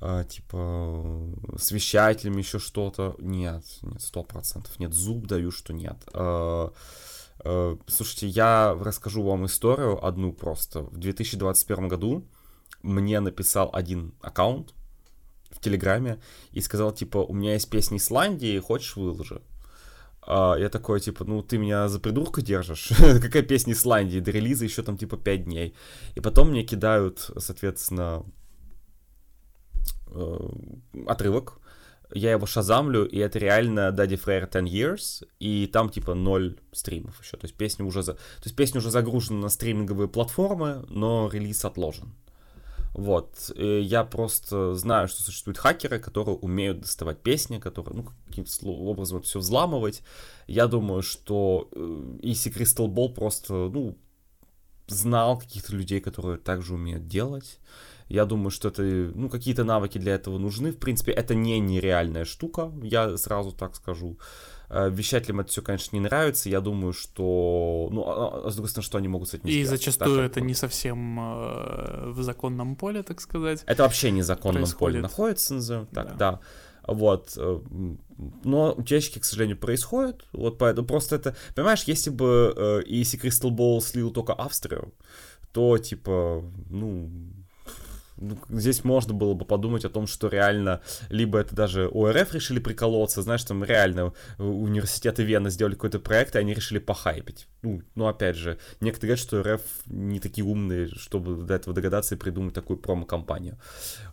э, 0.00 0.24
типа 0.28 1.12
с 1.58 1.70
вещателями 1.70 2.38
еще 2.38 2.58
что-то. 2.58 3.16
Нет, 3.18 3.64
нет, 3.82 4.00
сто 4.00 4.22
процентов. 4.22 4.78
Нет, 4.78 4.94
зуб 4.94 5.26
даю, 5.26 5.50
что 5.50 5.72
нет. 5.72 5.96
Э, 6.14 6.70
э, 7.44 7.76
слушайте, 7.86 8.26
я 8.26 8.76
расскажу 8.80 9.22
вам 9.22 9.46
историю 9.46 10.04
одну 10.04 10.32
просто. 10.32 10.82
В 10.82 10.96
2021 10.96 11.88
году 11.88 12.24
мне 12.82 13.20
написал 13.20 13.70
один 13.72 14.14
аккаунт, 14.22 14.74
Телеграме 15.60 16.20
и 16.52 16.60
сказал, 16.60 16.92
типа, 16.92 17.18
у 17.18 17.34
меня 17.34 17.54
есть 17.54 17.70
песни 17.70 17.98
Исландии, 17.98 18.58
хочешь 18.58 18.96
выложи? 18.96 19.42
А, 20.22 20.54
я 20.56 20.68
такой, 20.68 21.00
типа, 21.00 21.24
ну 21.24 21.42
ты 21.42 21.58
меня 21.58 21.88
за 21.88 21.98
придурка 21.98 22.42
держишь? 22.42 22.90
Какая 22.98 23.42
песня 23.42 23.72
Исландии? 23.72 24.20
До 24.20 24.30
релиза 24.30 24.64
еще 24.64 24.82
там 24.82 24.96
типа 24.96 25.16
5 25.16 25.44
дней. 25.44 25.74
И 26.14 26.20
потом 26.20 26.50
мне 26.50 26.62
кидают, 26.62 27.30
соответственно, 27.38 28.24
э, 30.08 30.38
отрывок. 31.06 31.58
Я 32.12 32.32
его 32.32 32.44
шазамлю, 32.44 33.06
и 33.06 33.18
это 33.18 33.38
реально 33.38 33.94
Daddy 33.96 34.20
Frere 34.22 34.50
10 34.50 34.72
Years, 34.72 35.26
и 35.38 35.68
там 35.68 35.90
типа 35.90 36.14
ноль 36.14 36.58
стримов 36.72 37.20
еще. 37.22 37.36
То 37.36 37.46
есть 37.46 37.56
песня 37.56 37.84
уже, 37.84 38.02
за... 38.02 38.14
То 38.14 38.44
есть 38.44 38.56
песня 38.56 38.78
уже 38.78 38.90
загружена 38.90 39.40
на 39.40 39.48
стриминговые 39.48 40.08
платформы, 40.08 40.84
но 40.88 41.30
релиз 41.32 41.64
отложен. 41.64 42.12
Вот. 42.92 43.50
И 43.54 43.80
я 43.80 44.04
просто 44.04 44.74
знаю, 44.74 45.08
что 45.08 45.22
существуют 45.22 45.58
хакеры, 45.58 45.98
которые 45.98 46.36
умеют 46.36 46.80
доставать 46.80 47.20
песни, 47.20 47.58
которые, 47.58 48.02
ну, 48.02 48.08
каким-то 48.26 48.66
образом 48.66 49.22
все 49.22 49.38
взламывать. 49.38 50.02
Я 50.46 50.66
думаю, 50.66 51.02
что 51.02 51.68
Easy 51.72 52.50
э, 52.50 52.58
Crystal 52.58 52.88
Ball 52.88 53.14
просто, 53.14 53.52
ну, 53.52 53.96
знал 54.88 55.38
каких-то 55.38 55.74
людей, 55.74 56.00
которые 56.00 56.38
также 56.38 56.74
умеют 56.74 57.06
делать. 57.06 57.60
Я 58.08 58.24
думаю, 58.24 58.50
что 58.50 58.68
это, 58.68 58.82
ну, 58.82 59.28
какие-то 59.28 59.62
навыки 59.62 59.98
для 59.98 60.14
этого 60.14 60.38
нужны. 60.38 60.72
В 60.72 60.78
принципе, 60.78 61.12
это 61.12 61.36
не 61.36 61.60
нереальная 61.60 62.24
штука, 62.24 62.72
я 62.82 63.16
сразу 63.16 63.52
так 63.52 63.76
скажу. 63.76 64.18
Э, 64.72 64.88
вещателям 64.88 65.40
это 65.40 65.50
все, 65.50 65.62
конечно, 65.62 65.96
не 65.96 66.00
нравится. 66.00 66.48
Я 66.48 66.60
думаю, 66.60 66.92
что... 66.92 67.88
Ну, 67.90 68.04
а, 68.06 68.46
а 68.46 68.50
с 68.50 68.54
другой 68.54 68.70
стороны, 68.70 68.86
что 68.86 68.98
они 68.98 69.08
могут 69.08 69.28
с 69.28 69.34
этим 69.34 69.48
И 69.48 69.64
сделать? 69.64 69.68
зачастую 69.68 70.16
так, 70.16 70.30
это 70.30 70.40
не 70.40 70.54
совсем 70.54 71.18
э, 71.18 72.10
в 72.10 72.22
законном 72.22 72.76
поле, 72.76 73.02
так 73.02 73.20
сказать. 73.20 73.64
Это 73.66 73.82
вообще 73.82 74.12
не 74.12 74.22
в 74.22 74.24
законном 74.24 74.62
происходит. 74.62 74.94
поле 74.94 75.02
находится, 75.02 75.54
назовем 75.54 75.86
так, 75.86 76.16
да. 76.16 76.32
да. 76.32 76.40
Вот. 76.86 77.32
Э, 77.36 77.60
но 78.44 78.72
утечки, 78.72 79.18
к 79.18 79.24
сожалению, 79.24 79.58
происходят. 79.58 80.24
Вот 80.32 80.58
поэтому 80.58 80.86
просто 80.86 81.16
это... 81.16 81.36
Понимаешь, 81.56 81.82
если 81.84 82.10
бы 82.10 82.54
э, 82.56 82.82
если 82.86 83.20
Crystal 83.20 83.50
Ball 83.50 83.80
слил 83.80 84.12
только 84.12 84.34
Австрию, 84.34 84.94
то, 85.52 85.78
типа, 85.78 86.44
ну, 86.68 87.10
здесь 88.48 88.84
можно 88.84 89.14
было 89.14 89.34
бы 89.34 89.44
подумать 89.44 89.84
о 89.84 89.88
том, 89.88 90.06
что 90.06 90.28
реально 90.28 90.80
либо 91.08 91.38
это 91.38 91.54
даже 91.54 91.88
ОРФ 91.92 92.34
решили 92.34 92.58
приколоться, 92.58 93.22
знаешь, 93.22 93.44
там 93.44 93.64
реально 93.64 94.12
университеты 94.38 95.22
Вены 95.22 95.50
сделали 95.50 95.74
какой-то 95.74 95.98
проект, 95.98 96.36
и 96.36 96.38
они 96.38 96.54
решили 96.54 96.78
похайпить. 96.78 97.46
Ну, 97.62 97.82
ну, 97.94 98.06
опять 98.06 98.36
же, 98.36 98.58
некоторые 98.80 99.16
говорят, 99.16 99.26
что 99.26 99.42
РФ 99.42 99.60
не 99.86 100.20
такие 100.20 100.46
умные, 100.46 100.88
чтобы 100.88 101.42
до 101.42 101.54
этого 101.54 101.74
догадаться 101.74 102.14
и 102.14 102.18
придумать 102.18 102.54
такую 102.54 102.78
промо-компанию. 102.78 103.58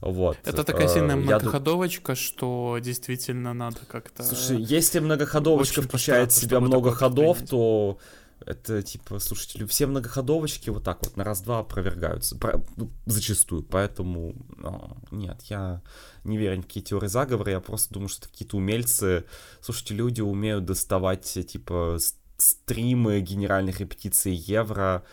Вот. 0.01 0.37
Это 0.43 0.63
такая 0.63 0.87
сильная 0.87 1.15
э, 1.15 1.19
многоходовочка, 1.19 2.13
Я... 2.13 2.15
что 2.15 2.77
действительно 2.81 3.53
надо 3.53 3.79
как-то... 3.87 4.23
Слушай, 4.23 4.61
если 4.61 4.99
многоходовочка 4.99 5.81
включает 5.81 6.31
в 6.31 6.35
себя 6.35 6.59
много 6.59 6.91
ходов, 6.91 7.39
то 7.47 7.99
это 8.45 8.81
типа, 8.81 9.19
слушайте, 9.19 9.65
все 9.65 9.87
многоходовочки 9.87 10.69
вот 10.69 10.83
так 10.83 11.03
вот 11.03 11.17
на 11.17 11.23
раз-два 11.23 11.59
опровергаются, 11.59 12.37
про, 12.37 12.63
ну, 12.75 12.91
зачастую, 13.05 13.63
поэтому 13.63 14.35
ну, 14.55 14.97
нет, 15.11 15.41
я 15.43 15.81
не 16.23 16.37
верю 16.37 16.61
в 16.61 16.65
какие 16.65 16.83
теории 16.83 17.07
заговора, 17.07 17.51
я 17.51 17.59
просто 17.59 17.93
думаю, 17.93 18.09
что 18.09 18.29
какие-то 18.29 18.57
умельцы, 18.57 19.25
слушайте, 19.61 19.95
люди 19.95 20.21
умеют 20.21 20.65
доставать 20.65 21.23
типа 21.23 21.97
стримы 22.37 23.19
генеральных 23.19 23.79
репетиций 23.79 24.33
Евро 24.33 25.03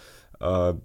э, 0.41 0.79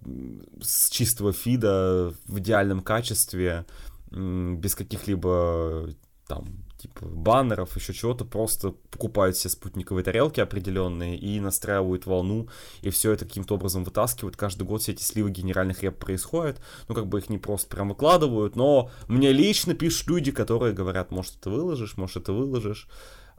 с 0.62 0.90
чистого 0.90 1.34
фида 1.34 2.14
в 2.26 2.40
идеальном 2.40 2.82
качестве, 2.82 3.66
э, 4.12 4.56
без 4.58 4.76
каких-либо 4.76 5.90
там 6.28 6.69
типа 6.80 7.06
баннеров, 7.06 7.76
еще 7.76 7.94
чего-то, 7.94 8.24
просто 8.24 8.72
покупают 8.90 9.36
все 9.36 9.50
спутниковые 9.50 10.04
тарелки 10.04 10.40
определенные 10.40 11.18
и 11.18 11.40
настраивают 11.42 12.06
волну, 12.06 12.48
и 12.82 12.90
все 12.90 13.12
это 13.12 13.26
каким-то 13.26 13.56
образом 13.56 13.84
вытаскивают. 13.84 14.38
Каждый 14.38 14.64
год 14.64 14.82
все 14.82 14.94
эти 14.94 15.04
сливы 15.04 15.30
генеральных 15.30 15.84
реп 15.84 15.98
происходят. 15.98 16.62
Ну, 16.88 16.96
как 16.96 17.08
бы 17.08 17.20
их 17.20 17.30
не 17.30 17.38
просто 17.38 17.68
прям 17.68 17.90
выкладывают, 17.90 18.56
но 18.56 18.90
мне 19.08 19.34
лично 19.34 19.74
пишут 19.74 20.08
люди, 20.08 20.32
которые 20.32 20.74
говорят, 20.74 21.12
может, 21.12 21.36
это 21.36 21.50
выложишь, 21.50 21.98
может, 21.98 22.24
это 22.24 22.32
выложишь. 22.32 22.88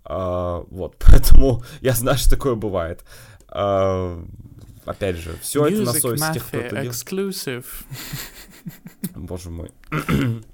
А, 0.05 0.65
вот, 0.71 0.97
поэтому 0.99 1.63
я 1.81 1.95
знаю, 1.95 2.19
что 2.19 2.31
такое 2.31 2.57
бывает. 2.57 3.05
А, 3.49 4.23
опять 4.85 5.17
же, 5.17 5.35
все 5.41 5.67
это 5.67 5.81
на 5.83 5.93
совести 5.93 6.35
тех, 6.35 6.47
кто 6.47 6.59
это 6.59 6.77
делает. 6.83 6.95
Боже 9.15 9.51
мой. 9.51 9.71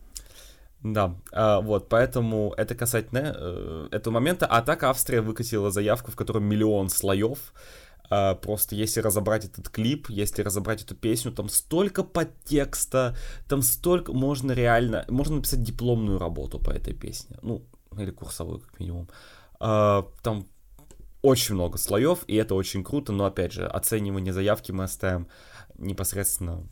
Да, 0.92 1.16
а, 1.32 1.60
вот, 1.60 1.88
поэтому 1.88 2.54
это 2.56 2.76
касательно 2.76 3.34
э, 3.36 3.88
этого 3.90 4.14
момента. 4.14 4.46
А 4.46 4.62
так 4.62 4.84
Австрия 4.84 5.20
выкатила 5.20 5.72
заявку, 5.72 6.12
в 6.12 6.16
которой 6.16 6.42
миллион 6.42 6.90
слоев. 6.90 7.52
А, 8.08 8.36
просто 8.36 8.76
если 8.76 9.00
разобрать 9.00 9.44
этот 9.46 9.68
клип, 9.68 10.08
если 10.08 10.42
разобрать 10.42 10.82
эту 10.82 10.94
песню, 10.94 11.32
там 11.32 11.48
столько 11.48 12.04
подтекста, 12.04 13.16
там 13.48 13.62
столько 13.62 14.12
можно 14.12 14.52
реально, 14.52 15.04
можно 15.08 15.36
написать 15.36 15.62
дипломную 15.62 16.20
работу 16.20 16.60
по 16.60 16.70
этой 16.70 16.94
песне, 16.94 17.36
ну, 17.42 17.64
или 17.98 18.12
курсовую 18.12 18.60
как 18.60 18.78
минимум. 18.78 19.08
А, 19.58 20.06
там 20.22 20.46
очень 21.20 21.56
много 21.56 21.78
слоев, 21.78 22.20
и 22.28 22.36
это 22.36 22.54
очень 22.54 22.84
круто, 22.84 23.10
но 23.10 23.24
опять 23.24 23.52
же, 23.52 23.66
оценивание 23.66 24.32
заявки 24.32 24.70
мы 24.70 24.84
оставим 24.84 25.26
непосредственно 25.78 26.62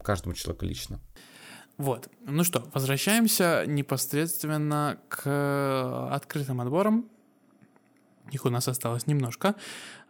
каждому 0.00 0.34
человеку 0.34 0.64
лично. 0.64 1.00
Вот. 1.76 2.08
Ну 2.26 2.44
что, 2.44 2.68
возвращаемся 2.72 3.64
непосредственно 3.66 4.98
к 5.08 6.08
открытым 6.10 6.60
отборам. 6.60 7.08
Их 8.30 8.44
у 8.44 8.50
нас 8.50 8.68
осталось 8.68 9.06
немножко. 9.06 9.54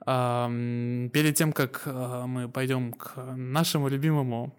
Перед 0.04 1.34
тем, 1.34 1.52
как 1.52 1.82
э, 1.86 2.24
мы 2.26 2.48
пойдем 2.48 2.92
к 2.92 3.16
нашему 3.36 3.88
любимому 3.88 4.52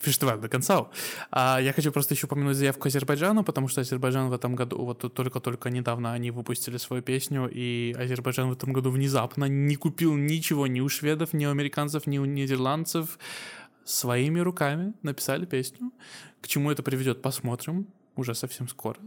фестивалю 0.00 0.40
до 0.40 0.48
конца, 0.48 0.86
а, 1.30 1.58
я 1.60 1.72
хочу 1.72 1.92
просто 1.92 2.14
еще 2.14 2.26
упомянуть 2.26 2.56
заявку 2.56 2.88
Азербайджану, 2.88 3.44
потому 3.44 3.68
что 3.68 3.80
Азербайджан 3.80 4.28
в 4.28 4.32
этом 4.32 4.54
году, 4.54 4.84
вот 4.84 5.14
только-только 5.14 5.70
недавно 5.70 6.12
они 6.12 6.30
выпустили 6.30 6.78
свою 6.78 7.02
песню, 7.02 7.48
и 7.52 7.94
Азербайджан 7.98 8.48
в 8.48 8.52
этом 8.52 8.72
году 8.72 8.90
внезапно 8.90 9.46
не 9.46 9.76
купил 9.76 10.14
ничего 10.14 10.66
ни 10.66 10.80
у 10.80 10.88
шведов, 10.88 11.32
ни 11.32 11.46
у 11.46 11.50
американцев, 11.50 12.06
ни 12.06 12.18
у 12.18 12.24
нидерландцев, 12.24 13.18
своими 13.84 14.40
руками 14.40 14.94
написали 15.02 15.46
песню. 15.46 15.92
К 16.40 16.48
чему 16.48 16.70
это 16.70 16.82
приведет, 16.82 17.22
посмотрим 17.22 17.86
уже 18.16 18.34
совсем 18.34 18.68
скоро. 18.68 18.98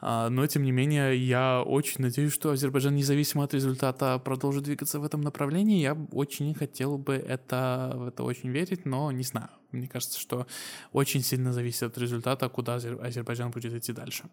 А, 0.00 0.28
но, 0.28 0.46
тем 0.46 0.64
не 0.64 0.72
менее, 0.72 1.16
я 1.16 1.62
очень 1.62 2.02
надеюсь, 2.02 2.32
что 2.32 2.50
Азербайджан, 2.50 2.94
независимо 2.94 3.44
от 3.44 3.54
результата, 3.54 4.18
продолжит 4.18 4.64
двигаться 4.64 5.00
в 5.00 5.04
этом 5.04 5.22
направлении. 5.22 5.80
Я 5.80 5.96
очень 6.12 6.54
хотел 6.54 6.98
бы 6.98 7.14
это, 7.14 7.92
в 7.96 8.08
это 8.08 8.22
очень 8.22 8.50
верить, 8.50 8.84
но 8.84 9.10
не 9.12 9.22
знаю. 9.22 9.48
Мне 9.74 9.88
кажется, 9.88 10.18
что 10.18 10.46
очень 10.92 11.22
сильно 11.22 11.52
зависит 11.52 11.82
от 11.82 11.98
результата, 11.98 12.48
куда 12.48 12.74
Азербайджан 12.74 13.50
будет 13.50 13.74
идти 13.74 13.92
дальше. 13.92 14.24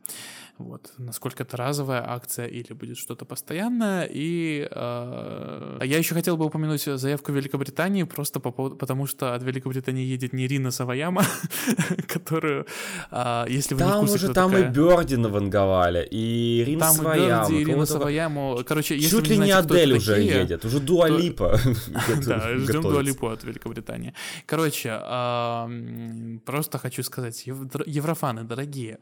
Вот. 0.57 0.91
Насколько 0.97 1.43
это 1.43 1.57
разовая 1.57 2.03
акция 2.07 2.47
или 2.47 2.73
будет 2.73 2.97
что-то 2.97 3.25
постоянное. 3.25 4.07
И 4.09 4.67
э, 4.69 5.79
я 5.83 5.97
еще 5.97 6.15
хотел 6.15 6.37
бы 6.37 6.45
упомянуть 6.45 6.83
заявку 6.83 7.31
Великобритании, 7.31 8.03
просто 8.03 8.39
по 8.39 8.51
поводу, 8.51 8.75
потому 8.75 9.07
что 9.07 9.35
от 9.35 9.43
Великобритании 9.43 10.05
едет 10.05 10.33
не 10.33 10.45
Ирина 10.45 10.71
Саваяма, 10.71 11.23
которую, 12.07 12.65
э, 13.11 13.45
если 13.49 13.75
вы 13.75 13.79
там 13.79 13.89
не 13.89 13.95
в 13.95 13.99
курсе, 13.99 14.15
уже 14.15 14.33
там 14.33 14.51
такая... 14.51 14.69
и 14.69 14.73
Берди 14.73 15.15
наванговали, 15.17 16.07
и 16.11 16.61
Ирина 16.61 16.79
там 16.79 16.95
Саваяма. 16.95 17.45
Там 17.45 17.55
и 17.55 17.63
Ирина 17.63 17.85
Саваяму. 17.85 18.59
Короче, 18.65 18.95
если 18.95 19.09
Чуть 19.09 19.27
ли 19.27 19.37
не 19.37 19.51
Адель 19.51 19.93
уже 19.93 20.15
такие, 20.15 20.33
едет, 20.33 20.65
уже 20.65 20.79
Дуалипа. 20.79 21.59
Да, 22.25 22.57
ждем 22.57 22.81
Дуалипу 22.81 23.27
от 23.27 23.43
Великобритании. 23.43 24.13
Короче, 24.45 24.89
просто 26.45 26.77
хочу 26.77 27.03
сказать, 27.03 27.47
еврофаны, 27.47 28.43
дорогие, 28.43 28.99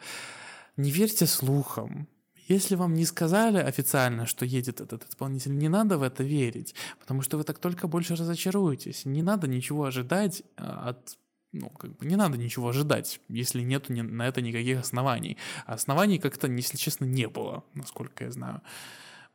не 0.77 0.91
верьте 0.91 1.25
слухам. 1.25 2.07
Если 2.47 2.75
вам 2.75 2.95
не 2.95 3.05
сказали 3.05 3.57
официально, 3.57 4.25
что 4.25 4.43
едет 4.43 4.81
этот 4.81 5.07
исполнитель, 5.07 5.55
не 5.55 5.69
надо 5.69 5.99
в 5.99 6.03
это 6.03 6.23
верить, 6.23 6.73
потому 6.99 7.21
что 7.21 7.37
вы 7.37 7.43
так 7.43 7.59
только 7.59 7.87
больше 7.87 8.15
разочаруетесь. 8.15 9.05
Не 9.05 9.21
надо 9.21 9.47
ничего 9.47 9.85
ожидать 9.85 10.43
а, 10.57 10.89
от 10.89 11.17
ну, 11.51 11.69
как 11.69 11.97
бы 11.97 12.05
не 12.05 12.15
надо 12.15 12.37
ничего 12.37 12.69
ожидать, 12.69 13.19
если 13.27 13.61
нет 13.61 13.89
на 13.89 14.27
это 14.27 14.41
никаких 14.41 14.79
оснований. 14.79 15.37
А 15.65 15.73
оснований 15.73 16.19
как-то, 16.19 16.47
если 16.47 16.77
честно, 16.77 17.05
не 17.05 17.27
было, 17.27 17.63
насколько 17.73 18.23
я 18.23 18.31
знаю. 18.31 18.61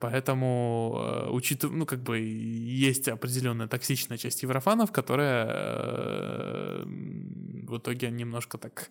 Поэтому, 0.04 1.00
э, 1.00 1.30
учитывая, 1.30 1.76
ну, 1.76 1.86
как 1.86 2.02
бы 2.02 2.18
есть 2.18 3.08
определенная 3.08 3.68
токсичная 3.68 4.18
часть 4.18 4.42
еврофанов, 4.42 4.92
которая 4.92 5.46
э, 5.48 6.82
в 6.84 7.78
итоге 7.78 8.10
немножко 8.10 8.58
так... 8.58 8.90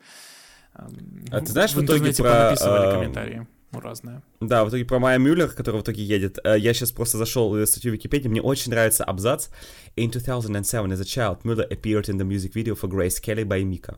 А 0.73 1.40
ты 1.40 1.52
знаешь, 1.52 1.73
в, 1.73 1.76
в 1.76 1.85
итоге 1.85 2.11
про... 2.14 2.45
написывали 2.45 2.88
э, 2.88 2.91
комментарии 2.91 3.48
разное. 3.73 4.23
Да, 4.40 4.65
в 4.65 4.69
итоге 4.69 4.85
про 4.85 4.98
Майя 4.98 5.19
Мюллер, 5.19 5.49
который 5.49 5.81
в 5.81 5.84
итоге 5.84 6.03
едет. 6.03 6.40
Я 6.44 6.73
сейчас 6.73 6.91
просто 6.91 7.19
зашел 7.19 7.52
в 7.52 7.65
статью 7.68 7.91
Википедии, 7.94 8.27
мне 8.27 8.41
очень 8.41 8.72
нравится 8.72 9.03
абзац. 9.03 9.49
In 9.95 10.10
2007, 10.10 10.91
as 10.91 10.99
a 10.99 11.06
child, 11.06 11.44
Mueller 11.44 11.68
appeared 11.69 12.10
in 12.10 12.18
the 12.18 12.26
music 12.26 12.53
video 12.53 12.73
for 12.73 12.88
Grace 12.88 13.19
Kelly 13.19 13.44
by 13.44 13.64
Mika. 13.64 13.98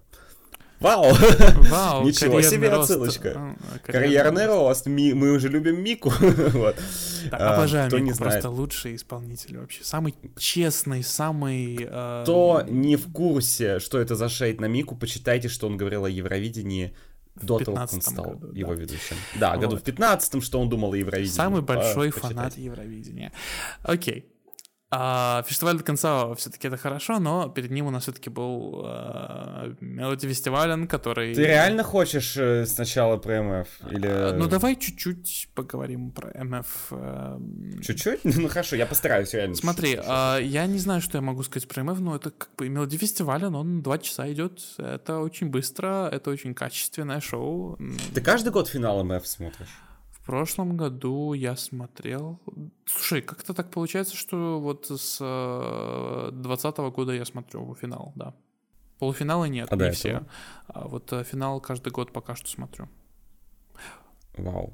Вау! 0.79 1.13
Вау 1.69 2.05
Ничего 2.05 2.41
себе 2.41 2.69
рост. 2.69 2.91
отсылочка. 2.91 3.33
А, 3.35 3.79
карьерный, 3.79 4.45
рост. 4.45 4.85
Ми, 4.85 5.13
мы 5.13 5.31
уже 5.31 5.47
любим 5.47 5.81
Мику. 5.81 6.09
вот. 6.19 6.75
да, 7.31 7.37
а, 7.37 7.55
обожаю 7.55 7.87
Кто 7.87 7.97
Мику, 7.97 8.07
не 8.07 8.13
знает. 8.13 8.33
просто 8.33 8.49
лучший 8.49 8.95
исполнитель 8.95 9.57
вообще. 9.57 9.83
Самый 9.83 10.15
честный, 10.37 11.03
самый... 11.03 11.87
Э... 11.89 12.21
Кто 12.23 12.63
не 12.67 12.97
в 12.97 13.11
курсе, 13.11 13.79
что 13.79 13.99
это 13.99 14.15
за 14.15 14.29
шейд 14.29 14.59
на 14.59 14.65
Мику, 14.65 14.95
почитайте, 14.95 15.47
что 15.47 15.67
он 15.67 15.77
говорил 15.77 16.05
о 16.05 16.09
Евровидении 16.09 16.95
до 17.41 17.59
того, 17.59 17.77
как 17.77 17.93
он 17.93 18.01
стал 18.01 18.25
году, 18.25 18.53
его 18.53 18.75
да. 18.75 18.81
ведущим. 18.81 19.15
Да, 19.39 19.51
вот. 19.53 19.61
году 19.61 19.77
в 19.77 19.81
15 19.81 20.43
что 20.43 20.59
он 20.59 20.69
думал 20.69 20.93
о 20.93 20.97
Евровидении. 20.97 21.35
Самый 21.35 21.61
большой 21.61 22.11
По, 22.11 22.19
фанат 22.19 22.57
Евровидения. 22.57 23.31
Окей. 23.83 24.25
А, 24.97 25.43
фестиваль 25.43 25.77
до 25.77 25.83
конца 25.83 26.33
все-таки 26.35 26.67
это 26.67 26.77
хорошо, 26.77 27.19
но 27.19 27.49
перед 27.49 27.69
ним 27.71 27.87
у 27.87 27.91
нас 27.91 28.03
все-таки 28.03 28.29
был 28.29 28.85
э, 28.85 29.73
Мелоди 29.81 30.25
Фестивален, 30.25 30.87
который... 30.87 31.35
Ты 31.35 31.45
реально 31.45 31.83
хочешь 31.83 32.37
э, 32.37 32.65
сначала 32.65 33.17
про 33.17 33.43
МФ? 33.43 33.67
Или... 33.91 34.07
А, 34.07 34.33
ну 34.33 34.47
давай 34.47 34.77
чуть-чуть 34.77 35.49
поговорим 35.53 36.11
про 36.11 36.31
МФ. 36.41 36.87
Э... 36.91 37.39
Чуть-чуть? 37.81 38.23
Ну 38.23 38.47
хорошо, 38.47 38.77
я 38.77 38.85
постараюсь 38.85 39.33
реально. 39.33 39.55
Смотри, 39.55 39.99
э, 40.01 40.39
я 40.41 40.65
не 40.65 40.79
знаю, 40.79 41.01
что 41.01 41.17
я 41.17 41.21
могу 41.21 41.43
сказать 41.43 41.67
про 41.67 41.83
МФ, 41.83 41.99
но 41.99 42.15
это 42.15 42.31
как 42.31 42.55
бы 42.55 42.69
Мелоди 42.69 42.97
Фестивален, 42.97 43.53
он 43.53 43.81
два 43.81 43.97
часа 43.97 44.31
идет, 44.31 44.61
это 44.77 45.19
очень 45.19 45.49
быстро, 45.49 46.09
это 46.09 46.29
очень 46.29 46.53
качественное 46.53 47.19
шоу. 47.19 47.77
Ты 48.13 48.21
каждый 48.21 48.53
год 48.53 48.69
финал 48.69 49.03
МФ 49.03 49.27
смотришь? 49.27 49.67
В 50.25 50.27
прошлом 50.27 50.75
году 50.75 51.33
я 51.33 51.55
смотрел... 51.55 52.39
Слушай, 52.87 53.21
как-то 53.21 53.53
так 53.53 53.69
получается, 53.69 54.15
что 54.15 54.59
вот 54.59 54.87
с 54.87 55.19
2020 55.19 56.79
э, 56.79 56.89
года 56.89 57.11
я 57.13 57.25
смотрю 57.25 57.75
финал, 57.75 58.11
да. 58.15 58.33
Полуфинала 58.97 59.45
нет, 59.45 59.67
а 59.69 59.75
не 59.75 59.91
все. 59.91 60.09
Этого? 60.09 60.27
А 60.65 60.87
вот 60.87 61.13
э, 61.13 61.23
финал 61.23 61.61
каждый 61.61 61.91
год 61.93 62.11
пока 62.11 62.35
что 62.35 62.49
смотрю. 62.49 62.89
Вау. 64.35 64.73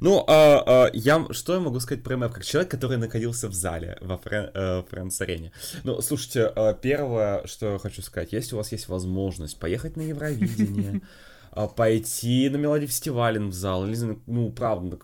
Ну, 0.00 0.24
а, 0.26 0.86
а, 0.86 0.90
я, 0.94 1.26
что 1.32 1.52
я 1.52 1.60
могу 1.60 1.78
сказать 1.80 2.02
про 2.02 2.16
МФ, 2.16 2.32
как 2.32 2.46
человек, 2.46 2.70
который 2.70 2.96
находился 2.96 3.48
в 3.48 3.52
зале 3.52 3.98
во 4.00 4.16
Френ, 4.16 4.50
э? 4.54 5.50
Ну, 5.82 6.00
слушайте, 6.00 6.50
первое, 6.80 7.46
что 7.46 7.72
я 7.72 7.78
хочу 7.78 8.00
сказать, 8.00 8.32
если 8.32 8.54
у 8.54 8.56
вас 8.58 8.72
есть 8.72 8.88
возможность 8.88 9.60
поехать 9.60 9.96
на 9.96 10.00
Евровидение, 10.00 11.02
пойти 11.76 12.48
на 12.48 12.56
мелодии 12.56 12.86
фестивален 12.86 13.50
в 13.50 13.54
зал, 13.54 13.86
или, 13.86 14.18
ну, 14.26 14.50
правда, 14.50 14.98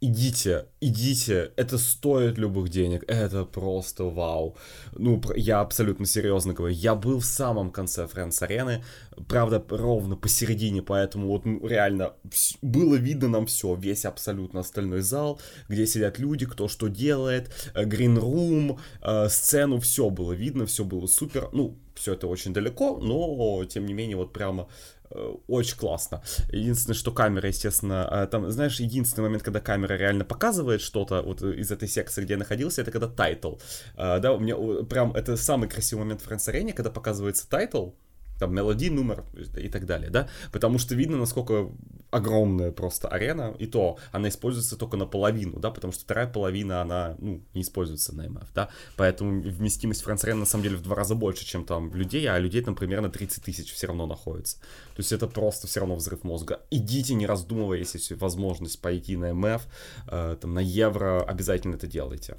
идите, 0.00 0.66
идите, 0.80 1.52
это 1.56 1.78
стоит 1.78 2.38
любых 2.38 2.70
денег, 2.70 3.04
это 3.06 3.44
просто 3.44 4.04
вау. 4.04 4.56
Ну, 4.92 5.22
я 5.36 5.60
абсолютно 5.60 6.06
серьезно 6.06 6.54
говорю, 6.54 6.74
я 6.74 6.94
был 6.96 7.20
в 7.20 7.24
самом 7.24 7.70
конце 7.70 8.08
Friends 8.08 8.42
арены, 8.42 8.82
правда, 9.28 9.64
ровно 9.68 10.16
посередине, 10.16 10.82
поэтому 10.82 11.28
вот 11.28 11.44
ну, 11.44 11.64
реально 11.66 12.14
было 12.62 12.96
видно 12.96 13.28
нам 13.28 13.46
все, 13.46 13.74
весь 13.76 14.04
абсолютно 14.04 14.60
остальной 14.60 15.02
зал, 15.02 15.40
где 15.68 15.86
сидят 15.86 16.18
люди, 16.18 16.46
кто 16.46 16.66
что 16.66 16.88
делает, 16.88 17.52
green 17.74 18.27
room, 18.27 18.80
э, 19.02 19.28
сцену, 19.28 19.78
все 19.78 20.10
было 20.10 20.32
видно, 20.32 20.66
все 20.66 20.84
было 20.84 21.06
супер, 21.06 21.48
ну, 21.52 21.78
все 21.94 22.14
это 22.14 22.26
очень 22.26 22.52
далеко, 22.52 22.98
но, 22.98 23.64
тем 23.66 23.86
не 23.86 23.92
менее, 23.92 24.16
вот 24.16 24.32
прямо 24.32 24.66
Э, 25.01 25.01
очень 25.48 25.76
классно. 25.76 26.22
Единственное, 26.50 26.94
что 26.94 27.12
камера, 27.12 27.48
естественно, 27.48 28.08
э, 28.10 28.26
там, 28.26 28.50
знаешь, 28.50 28.80
единственный 28.80 29.24
момент, 29.24 29.42
когда 29.42 29.60
камера 29.60 29.94
реально 29.94 30.24
показывает 30.24 30.80
что-то 30.80 31.22
вот 31.22 31.42
из 31.42 31.70
этой 31.70 31.88
секции, 31.88 32.22
где 32.22 32.34
я 32.34 32.38
находился, 32.38 32.82
это 32.82 32.90
когда 32.90 33.08
title. 33.08 33.56
Э, 33.96 34.18
да, 34.20 34.32
у 34.32 34.38
меня 34.38 34.56
прям 34.84 35.12
это 35.12 35.36
самый 35.36 35.68
красивый 35.68 36.04
момент 36.04 36.22
в 36.22 36.24
Friends 36.24 36.74
когда 36.74 36.90
показывается 36.90 37.48
title, 37.48 37.90
там 38.38 38.54
мелодий, 38.54 38.90
номер 38.90 39.24
и 39.56 39.68
так 39.68 39.86
далее, 39.86 40.10
да, 40.10 40.28
потому 40.50 40.78
что 40.78 40.94
видно, 40.94 41.16
насколько 41.16 41.70
огромная 42.10 42.72
просто 42.72 43.08
арена, 43.08 43.54
и 43.58 43.66
то 43.66 43.98
она 44.12 44.28
используется 44.28 44.76
только 44.76 44.96
наполовину, 44.96 45.58
да, 45.58 45.70
потому 45.70 45.92
что 45.92 46.02
вторая 46.02 46.26
половина, 46.26 46.82
она, 46.82 47.16
ну, 47.18 47.42
не 47.54 47.62
используется 47.62 48.14
на 48.14 48.28
МФ, 48.28 48.48
да, 48.54 48.68
поэтому 48.96 49.40
вместимость 49.40 50.02
Friends 50.02 50.24
Арена 50.24 50.40
на 50.40 50.46
самом 50.46 50.64
деле 50.64 50.76
в 50.76 50.82
два 50.82 50.94
раза 50.94 51.14
больше, 51.14 51.44
чем 51.46 51.64
там 51.64 51.94
людей, 51.94 52.26
а 52.26 52.38
людей 52.38 52.62
там 52.62 52.74
примерно 52.74 53.08
30 53.10 53.44
тысяч 53.44 53.72
все 53.72 53.86
равно 53.86 54.06
находится. 54.06 54.58
То 54.58 55.00
есть 55.00 55.12
это 55.12 55.26
просто 55.26 55.66
все 55.66 55.80
равно 55.80 55.94
взрыв 55.96 56.24
мозга. 56.24 56.60
Идите, 56.70 57.14
не 57.14 57.26
раздумывая, 57.26 57.78
если 57.78 57.98
есть 57.98 58.12
возможность 58.12 58.80
пойти 58.80 59.16
на 59.16 59.32
МФ, 59.32 59.62
э, 60.08 60.36
там, 60.40 60.54
на 60.54 60.60
Евро, 60.60 61.22
обязательно 61.22 61.76
это 61.76 61.86
делайте. 61.86 62.36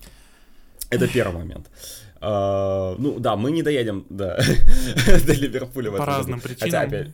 Это 0.90 1.08
первый 1.08 1.40
момент. 1.40 1.70
Uh, 2.24 2.96
ну 3.00 3.20
да, 3.20 3.36
мы 3.36 3.52
не 3.52 3.64
доедем 3.64 4.06
да, 4.10 4.38
до 5.26 5.34
Ливерпуля 5.34 5.92
в 5.92 5.98
По 5.98 6.06
разным 6.06 6.40
причинам. 6.40 6.72
Хотя, 6.72 6.82
опять, 6.82 7.08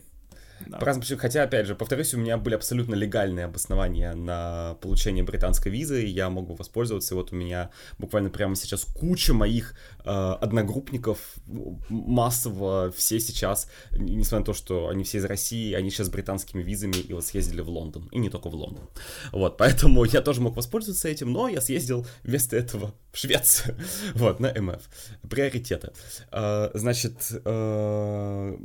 да. 0.66 0.78
По. 0.78 1.16
Хотя, 1.16 1.42
опять 1.42 1.66
же, 1.66 1.74
повторюсь, 1.74 2.14
у 2.14 2.18
меня 2.18 2.36
были 2.36 2.54
абсолютно 2.54 2.94
легальные 2.94 3.46
обоснования 3.46 4.14
на 4.14 4.76
получение 4.80 5.24
британской 5.24 5.72
визы, 5.72 6.04
и 6.04 6.08
я 6.08 6.30
могу 6.30 6.54
воспользоваться. 6.54 7.14
И 7.14 7.16
вот 7.16 7.32
у 7.32 7.36
меня 7.36 7.70
буквально 7.98 8.30
прямо 8.30 8.56
сейчас 8.56 8.84
куча 8.84 9.32
моих 9.32 9.74
э, 10.04 10.10
одногруппников 10.10 11.18
массово 11.88 12.92
все 12.96 13.20
сейчас, 13.20 13.68
несмотря 13.92 14.40
на 14.40 14.44
то, 14.44 14.54
что 14.54 14.88
они 14.88 15.04
все 15.04 15.18
из 15.18 15.24
России, 15.24 15.74
они 15.74 15.90
сейчас 15.90 16.08
с 16.08 16.10
британскими 16.10 16.62
визами 16.62 16.96
и 16.96 17.12
вот 17.12 17.24
съездили 17.24 17.60
в 17.60 17.68
Лондон. 17.68 18.08
И 18.12 18.18
не 18.18 18.28
только 18.28 18.48
в 18.48 18.54
Лондон. 18.54 18.88
Вот, 19.32 19.56
поэтому 19.56 20.04
я 20.04 20.20
тоже 20.20 20.40
мог 20.40 20.56
воспользоваться 20.56 21.08
этим, 21.08 21.32
но 21.32 21.48
я 21.48 21.60
съездил 21.60 22.06
вместо 22.22 22.56
этого 22.56 22.94
в 23.12 23.16
Швецию. 23.16 23.76
вот, 24.14 24.40
на 24.40 24.52
МФ. 24.52 24.82
Приоритеты. 25.28 25.92
Э, 26.32 26.70
значит, 26.74 27.32
э, 27.44 28.56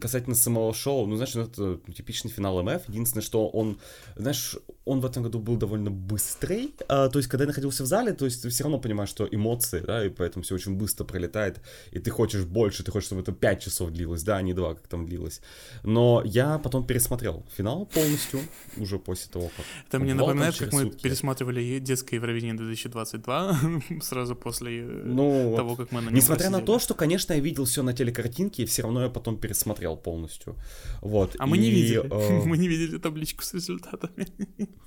касательно 0.00 0.34
самого 0.34 0.72
шоу, 0.74 0.99
ну, 1.06 1.16
знаешь, 1.16 1.34
это 1.36 1.80
типичный 1.92 2.30
финал 2.30 2.62
МФ. 2.62 2.88
Единственное, 2.88 3.22
что 3.22 3.48
он, 3.48 3.78
знаешь, 4.16 4.56
он 4.84 5.00
в 5.00 5.06
этом 5.06 5.22
году 5.22 5.38
был 5.38 5.56
довольно 5.56 5.90
быстрый. 5.90 6.74
А, 6.88 7.08
то 7.08 7.18
есть, 7.18 7.28
когда 7.28 7.44
я 7.44 7.48
находился 7.48 7.84
в 7.84 7.86
зале, 7.86 8.12
то 8.12 8.24
есть 8.24 8.42
ты 8.42 8.48
все 8.48 8.64
равно 8.64 8.78
понимаешь, 8.78 9.10
что 9.10 9.28
эмоции, 9.30 9.80
да, 9.80 10.04
и 10.06 10.08
поэтому 10.08 10.42
все 10.42 10.54
очень 10.54 10.74
быстро 10.74 11.04
пролетает, 11.04 11.60
и 11.92 11.98
ты 11.98 12.10
хочешь 12.10 12.44
больше, 12.44 12.82
ты 12.82 12.90
хочешь, 12.90 13.06
чтобы 13.06 13.22
это 13.22 13.32
5 13.32 13.62
часов 13.62 13.90
длилось, 13.90 14.22
да, 14.22 14.38
а 14.38 14.42
не 14.42 14.54
2, 14.54 14.74
как 14.74 14.88
там 14.88 15.06
длилось. 15.06 15.42
Но 15.84 16.22
я 16.24 16.58
потом 16.58 16.86
пересмотрел 16.86 17.44
финал 17.56 17.86
полностью, 17.86 18.40
уже 18.76 18.98
после 18.98 19.30
того, 19.30 19.50
как... 19.56 19.66
Это 19.88 19.98
мне 19.98 20.14
напоминает, 20.14 20.56
как 20.56 20.72
мы 20.72 20.82
сутки. 20.82 21.02
пересматривали 21.02 21.78
детское 21.78 22.16
Евровидение 22.16 22.56
2022, 22.56 23.60
сразу 24.02 24.34
после 24.34 24.80
э, 24.80 25.02
ну, 25.04 25.54
того, 25.56 25.76
как 25.76 25.92
мы 25.92 26.00
на 26.00 26.10
Несмотря 26.10 26.50
на 26.50 26.60
то, 26.62 26.78
что, 26.78 26.94
конечно, 26.94 27.34
я 27.34 27.40
видел 27.40 27.64
все 27.64 27.82
на 27.82 27.92
телекартинке, 27.92 28.64
все 28.64 28.82
равно 28.82 29.02
я 29.02 29.08
потом 29.10 29.36
пересмотрел 29.36 29.96
полностью. 29.96 30.56
Вот. 31.02 31.36
А 31.38 31.46
мы 31.46 31.58
не 31.58 31.70
видели. 31.70 32.02
Э, 32.10 32.44
мы 32.44 32.56
не 32.56 32.68
видели 32.68 32.98
табличку 32.98 33.42
с 33.42 33.54
результатами. 33.54 34.26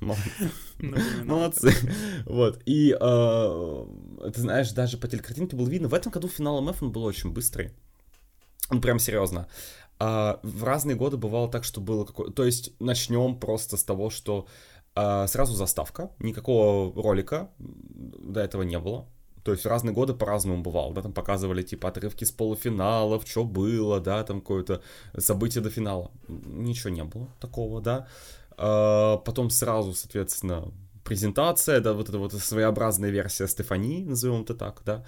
Молодцы. 1.24 1.72
Вот. 2.26 2.61
И 2.65 2.95
э, 2.99 3.86
ты 4.34 4.41
знаешь, 4.41 4.72
даже 4.72 4.98
по 4.98 5.07
телекартинке 5.07 5.56
было 5.56 5.68
видно, 5.68 5.88
в 5.88 5.94
этом 5.94 6.11
году 6.11 6.28
финал 6.28 6.61
МФ 6.61 6.84
он 6.84 6.91
был 6.91 7.03
очень 7.03 7.32
быстрый. 7.32 7.72
Ну, 8.70 8.82
прям 8.82 8.99
серьезно. 8.99 9.48
А, 9.99 10.40
в 10.44 10.64
разные 10.64 10.95
годы 10.95 11.18
бывало 11.18 11.49
так, 11.49 11.64
что 11.64 11.80
было 11.82 12.06
какое... 12.06 12.32
То 12.32 12.44
есть 12.44 12.74
начнем 12.80 13.38
просто 13.40 13.78
с 13.78 13.84
того, 13.84 14.10
что 14.10 14.48
а, 14.95 15.28
сразу 15.28 15.53
заставка, 15.53 16.11
никакого 16.20 16.94
ролика 17.02 17.49
до 17.60 18.41
этого 18.41 18.64
не 18.64 18.80
было. 18.80 19.07
То 19.44 19.52
есть 19.52 19.65
в 19.65 19.68
разные 19.68 19.94
годы 19.94 20.14
по-разному 20.14 20.64
бывало, 20.64 20.94
да, 20.94 21.02
там 21.02 21.11
показывали 21.11 21.64
типа 21.64 21.90
отрывки 21.90 22.24
с 22.24 22.32
полуфиналов, 22.32 23.28
что 23.28 23.44
было, 23.44 23.99
да, 23.99 24.24
там 24.24 24.40
какое-то 24.40 24.82
событие 25.18 25.61
до 25.61 25.70
финала. 25.70 26.11
Ничего 26.28 26.91
не 26.91 27.03
было 27.03 27.28
такого, 27.41 27.82
да. 27.82 28.07
А, 28.58 29.18
потом 29.18 29.50
сразу, 29.50 29.94
соответственно, 29.94 30.72
презентация, 31.04 31.82
да, 31.82 31.94
вот 31.94 32.10
эта 32.10 32.18
вот 32.18 32.34
своеобразная 32.34 33.10
версия 33.10 33.48
Стефании, 33.48 34.04
назовем 34.04 34.42
это 34.42 34.54
так, 34.54 34.82
да. 34.86 35.04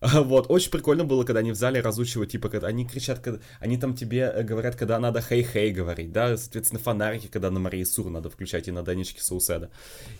Вот, 0.00 0.46
очень 0.48 0.70
прикольно 0.70 1.04
было, 1.04 1.24
когда 1.24 1.40
они 1.40 1.52
в 1.52 1.54
зале 1.54 1.80
разучивают, 1.80 2.30
типа, 2.30 2.48
когда 2.48 2.66
они 2.66 2.84
кричат, 2.84 3.20
когда, 3.20 3.40
они 3.60 3.76
там 3.76 3.94
тебе 3.94 4.32
э, 4.34 4.42
говорят, 4.42 4.74
когда 4.74 4.98
надо 4.98 5.20
хей-хей 5.20 5.70
говорить, 5.70 6.12
да, 6.12 6.36
соответственно, 6.36 6.80
фонарики, 6.80 7.28
когда 7.28 7.50
на 7.50 7.60
Марии 7.60 7.84
Сур 7.84 8.10
надо 8.10 8.28
включать 8.28 8.66
и 8.68 8.72
на 8.72 8.82
Данечке 8.82 9.22
Сауседа, 9.22 9.70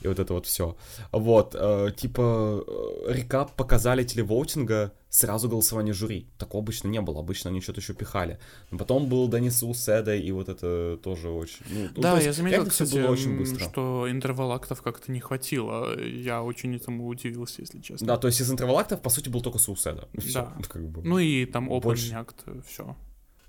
и 0.03 0.09
вот 0.09 0.21
это 0.21 0.35
вот 0.35 0.47
все. 0.47 0.77
Вот, 1.11 1.57
э, 1.59 1.91
типа, 1.97 2.65
э, 2.67 3.13
рекап 3.13 3.57
показали 3.57 4.05
телевоутинга, 4.05 4.93
сразу 5.13 5.47
голосование 5.47 5.93
жюри. 5.93 6.27
Такого 6.39 6.63
обычно 6.63 6.89
не 6.89 7.01
было, 7.03 7.21
обычно 7.21 7.51
они 7.51 7.61
что-то 7.61 7.81
еще 7.81 7.93
пихали. 7.93 8.39
Но 8.71 8.79
потом 8.79 9.11
был 9.11 9.29
Денис 9.29 9.63
Уседа, 9.63 10.17
и 10.17 10.33
вот 10.33 10.49
это 10.49 10.99
тоже 11.03 11.29
очень... 11.29 11.59
Ну, 11.69 11.89
да, 12.03 12.19
я 12.19 12.33
заметил, 12.33 12.67
кстати, 12.67 12.95
было 12.95 13.11
очень 13.11 13.37
быстро. 13.37 13.69
что 13.69 14.11
интервал 14.11 14.53
актов 14.53 14.81
как-то 14.81 15.13
не 15.13 15.21
хватило. 15.21 16.01
Я 16.01 16.43
очень 16.43 16.75
этому 16.75 17.07
удивился, 17.09 17.61
если 17.61 17.79
честно. 17.81 18.07
Да, 18.07 18.17
то 18.17 18.27
есть 18.27 18.41
из 18.41 18.51
интервал 18.51 18.79
актов, 18.79 19.03
по 19.03 19.11
сути, 19.11 19.29
был 19.29 19.43
только 19.43 19.59
Суседа. 19.59 20.09
Все, 20.19 20.33
да. 20.33 20.57
Как 20.67 20.89
бы. 20.89 21.03
Ну 21.03 21.19
и 21.19 21.45
там 21.45 21.69
opening 21.69 21.81
Больше... 21.83 22.15
акт, 22.15 22.45
все. 22.67 22.97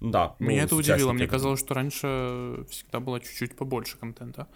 Да. 0.02 0.36
Меня 0.40 0.62
ну, 0.62 0.66
это 0.66 0.76
удивило. 0.76 1.14
Мне 1.14 1.28
казалось, 1.28 1.62
что 1.62 1.74
раньше 1.74 2.66
всегда 2.70 3.00
было 3.00 3.22
чуть-чуть 3.22 3.56
побольше 3.56 3.98
контента. 3.98 4.48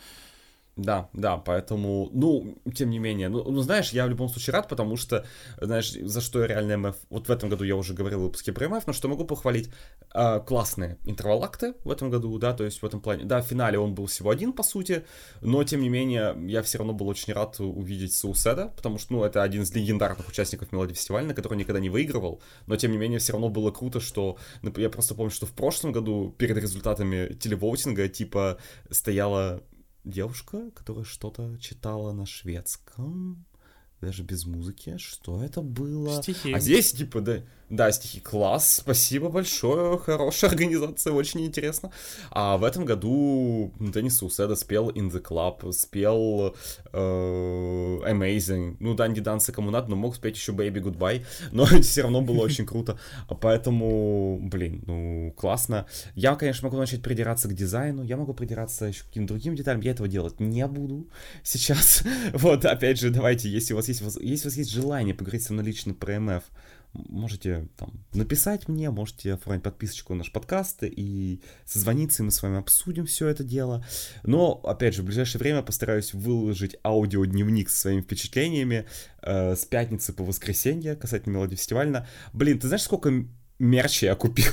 Да, 0.77 1.09
да, 1.13 1.37
поэтому, 1.37 2.09
ну, 2.13 2.55
тем 2.75 2.91
не 2.91 2.99
менее, 2.99 3.29
ну, 3.29 3.43
ну, 3.49 3.61
знаешь, 3.61 3.89
я 3.93 4.05
в 4.05 4.09
любом 4.09 4.29
случае 4.29 4.53
рад, 4.53 4.69
потому 4.69 4.95
что, 4.95 5.25
знаешь, 5.59 5.91
за 5.91 6.21
что 6.21 6.41
я 6.41 6.47
реально 6.47 6.77
МФ, 6.89 6.95
вот 7.09 7.27
в 7.27 7.31
этом 7.31 7.49
году 7.49 7.63
я 7.63 7.75
уже 7.75 7.95
говорил 7.95 8.19
в 8.19 8.23
выпуске 8.23 8.53
про 8.53 8.69
МФ, 8.69 8.85
но 8.85 8.93
что 8.93 9.07
могу 9.07 9.25
похвалить, 9.25 9.71
э, 10.13 10.39
классные 10.45 10.99
интервал-акты 11.05 11.73
в 11.83 11.89
этом 11.89 12.11
году, 12.11 12.37
да, 12.37 12.53
то 12.53 12.63
есть 12.63 12.83
в 12.83 12.85
этом 12.85 13.01
плане, 13.01 13.25
да, 13.25 13.41
в 13.41 13.45
финале 13.45 13.79
он 13.79 13.95
был 13.95 14.05
всего 14.05 14.29
один, 14.29 14.53
по 14.53 14.61
сути, 14.61 15.03
но, 15.41 15.63
тем 15.63 15.81
не 15.81 15.89
менее, 15.89 16.35
я 16.45 16.61
все 16.61 16.77
равно 16.77 16.93
был 16.93 17.07
очень 17.07 17.33
рад 17.33 17.59
увидеть 17.59 18.13
Сауседа, 18.13 18.71
потому 18.75 18.99
что, 18.99 19.13
ну, 19.13 19.23
это 19.23 19.41
один 19.41 19.63
из 19.63 19.73
легендарных 19.73 20.29
участников 20.29 20.71
Мелодии 20.71 20.93
фестиваля, 20.93 21.33
который 21.33 21.57
никогда 21.57 21.79
не 21.79 21.89
выигрывал, 21.89 22.39
но, 22.67 22.75
тем 22.75 22.91
не 22.91 22.99
менее, 22.99 23.17
все 23.17 23.31
равно 23.31 23.49
было 23.49 23.71
круто, 23.71 23.99
что, 23.99 24.37
я 24.61 24.91
просто 24.91 25.15
помню, 25.15 25.31
что 25.31 25.47
в 25.47 25.53
прошлом 25.53 25.91
году 25.91 26.35
перед 26.37 26.55
результатами 26.57 27.33
телевоутинга, 27.33 28.07
типа, 28.09 28.59
стояла 28.91 29.63
девушка, 30.09 30.71
которая 30.71 31.03
что-то 31.03 31.57
читала 31.59 32.11
на 32.13 32.25
шведском, 32.25 33.45
даже 34.01 34.23
без 34.23 34.45
музыки. 34.45 34.97
Что 34.97 35.43
это 35.43 35.61
было? 35.61 36.21
Стихи. 36.21 36.53
А 36.53 36.59
здесь, 36.59 36.91
типа, 36.91 37.21
да, 37.21 37.43
да, 37.69 37.91
стихи 37.91 38.21
класс, 38.21 38.77
спасибо 38.77 39.27
большое, 39.29 39.97
хорошая 39.97 40.51
организация, 40.51 41.11
очень 41.11 41.45
интересно. 41.45 41.91
А 42.31 42.57
в 42.57 42.63
этом 42.63 42.85
году 42.85 43.73
Денис 43.79 44.21
Уседа 44.23 44.55
спел 44.55 44.89
In 44.89 45.11
the 45.11 45.21
Club, 45.21 45.71
спел 45.73 46.55
э, 46.93 46.97
Amazing. 46.97 48.77
Ну, 48.79 48.93
Данди 48.93 49.19
Данса 49.19 49.51
кому 49.51 49.69
надо, 49.69 49.89
но 49.89 49.97
мог 49.97 50.15
спеть 50.15 50.37
еще 50.37 50.53
Baby 50.53 50.81
Goodbye, 50.81 51.25
но 51.51 51.65
все 51.81 52.03
равно 52.03 52.21
было 52.21 52.39
очень 52.41 52.65
круто. 52.65 52.97
Поэтому, 53.41 54.39
блин, 54.41 54.83
ну, 54.87 55.33
классно. 55.35 55.87
Я, 56.15 56.35
конечно, 56.35 56.67
могу 56.67 56.77
начать 56.77 57.01
придираться 57.01 57.49
к 57.49 57.53
дизайну, 57.53 58.01
я 58.03 58.15
могу 58.15 58.33
придираться 58.33 58.85
еще 58.85 59.03
к 59.03 59.07
каким-то 59.07 59.33
другим 59.33 59.55
деталям, 59.55 59.81
я 59.81 59.91
этого 59.91 60.07
делать 60.07 60.39
не 60.39 60.65
буду 60.67 61.09
сейчас. 61.43 62.03
Вот, 62.33 62.63
опять 62.63 62.99
же, 62.99 63.09
давайте, 63.09 63.49
если 63.49 63.73
у 63.73 63.77
вас 63.77 63.89
есть, 63.89 64.01
если 64.21 64.47
у 64.47 64.49
вас 64.49 64.57
есть 64.57 64.71
желание 64.71 65.13
поговорить 65.13 65.43
со 65.43 65.51
мной 65.51 65.65
лично 65.65 65.93
про 65.93 66.19
МФ, 66.19 66.43
можете 67.09 67.67
там, 67.77 68.05
написать 68.13 68.67
мне, 68.67 68.89
можете 68.89 69.33
оформить 69.33 69.63
подписочку 69.63 70.13
на 70.13 70.19
наш 70.19 70.31
подкаст 70.31 70.79
и 70.83 71.41
созвониться, 71.65 72.23
и 72.23 72.25
мы 72.25 72.31
с 72.31 72.41
вами 72.41 72.57
обсудим 72.59 73.05
все 73.05 73.27
это 73.27 73.43
дело. 73.43 73.85
Но, 74.23 74.59
опять 74.63 74.95
же, 74.95 75.01
в 75.01 75.05
ближайшее 75.05 75.39
время 75.39 75.61
постараюсь 75.61 76.13
выложить 76.13 76.77
аудиодневник 76.83 77.69
со 77.69 77.77
своими 77.77 78.01
впечатлениями 78.01 78.85
э, 79.21 79.55
с 79.55 79.65
пятницы 79.65 80.13
по 80.13 80.23
воскресенье 80.23 80.95
касательно 80.95 81.33
мелодии 81.33 81.55
фестивальна. 81.55 82.07
Блин, 82.33 82.59
ты 82.59 82.67
знаешь, 82.67 82.83
сколько 82.83 83.25
мерча 83.59 84.07
я 84.07 84.15
купил? 84.15 84.51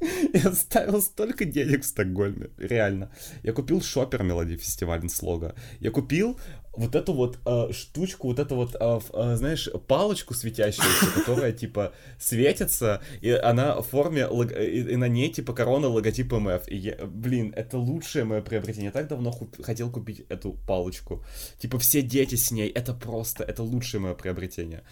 Я 0.34 0.52
ставил 0.52 1.00
столько 1.00 1.44
денег 1.44 1.82
в 1.82 1.86
Стокгольме, 1.86 2.50
реально. 2.58 3.10
Я 3.42 3.52
купил 3.52 3.80
шопер 3.80 4.22
мелодии 4.22 4.56
фестиваля 4.56 5.08
слога. 5.08 5.54
Я 5.80 5.90
купил 5.90 6.38
вот 6.76 6.94
эту 6.94 7.12
вот 7.12 7.38
э, 7.46 7.72
штучку, 7.72 8.28
вот 8.28 8.38
эту 8.38 8.56
вот, 8.56 8.74
э, 8.78 9.00
э, 9.12 9.36
знаешь, 9.36 9.68
палочку 9.86 10.34
светящуюся, 10.34 11.06
которая, 11.14 11.52
типа, 11.52 11.92
светится, 12.18 13.02
и 13.20 13.30
она 13.30 13.80
в 13.80 13.86
форме, 13.86 14.26
лог... 14.26 14.52
и, 14.52 14.80
и 14.80 14.96
на 14.96 15.08
ней, 15.08 15.30
типа, 15.30 15.52
корона 15.52 15.88
логотип 15.88 16.32
МФ. 16.32 16.68
И, 16.68 16.76
я, 16.76 16.96
блин, 17.06 17.52
это 17.56 17.78
лучшее 17.78 18.24
мое 18.24 18.42
приобретение. 18.42 18.86
Я 18.86 18.92
так 18.92 19.08
давно 19.08 19.30
хуп... 19.30 19.62
хотел 19.62 19.90
купить 19.90 20.24
эту 20.28 20.52
палочку. 20.66 21.22
Типа, 21.58 21.78
все 21.78 22.02
дети 22.02 22.34
с 22.34 22.50
ней, 22.50 22.68
это 22.68 22.94
просто, 22.94 23.44
это 23.44 23.62
лучшее 23.62 24.00
мое 24.00 24.14
приобретение. 24.14 24.82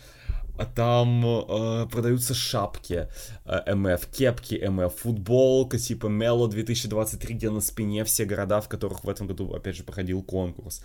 А 0.59 0.67
там 0.67 1.25
э, 1.25 1.87
продаются 1.91 2.35
шапки 2.35 3.09
э, 3.47 3.75
МФ, 3.75 4.07
кепки 4.07 4.63
МФ, 4.69 4.95
футболка 4.95 5.79
типа 5.79 6.09
Мело 6.09 6.47
2023, 6.47 7.35
где 7.35 7.51
на 7.51 7.63
спине 7.63 8.05
все 8.05 8.27
города, 8.27 8.61
в 8.61 8.69
которых 8.69 9.03
в 9.03 9.09
этом 9.09 9.27
году, 9.27 9.51
опять 9.55 9.77
же, 9.77 9.83
проходил 9.83 10.23
конкурс 10.23 10.85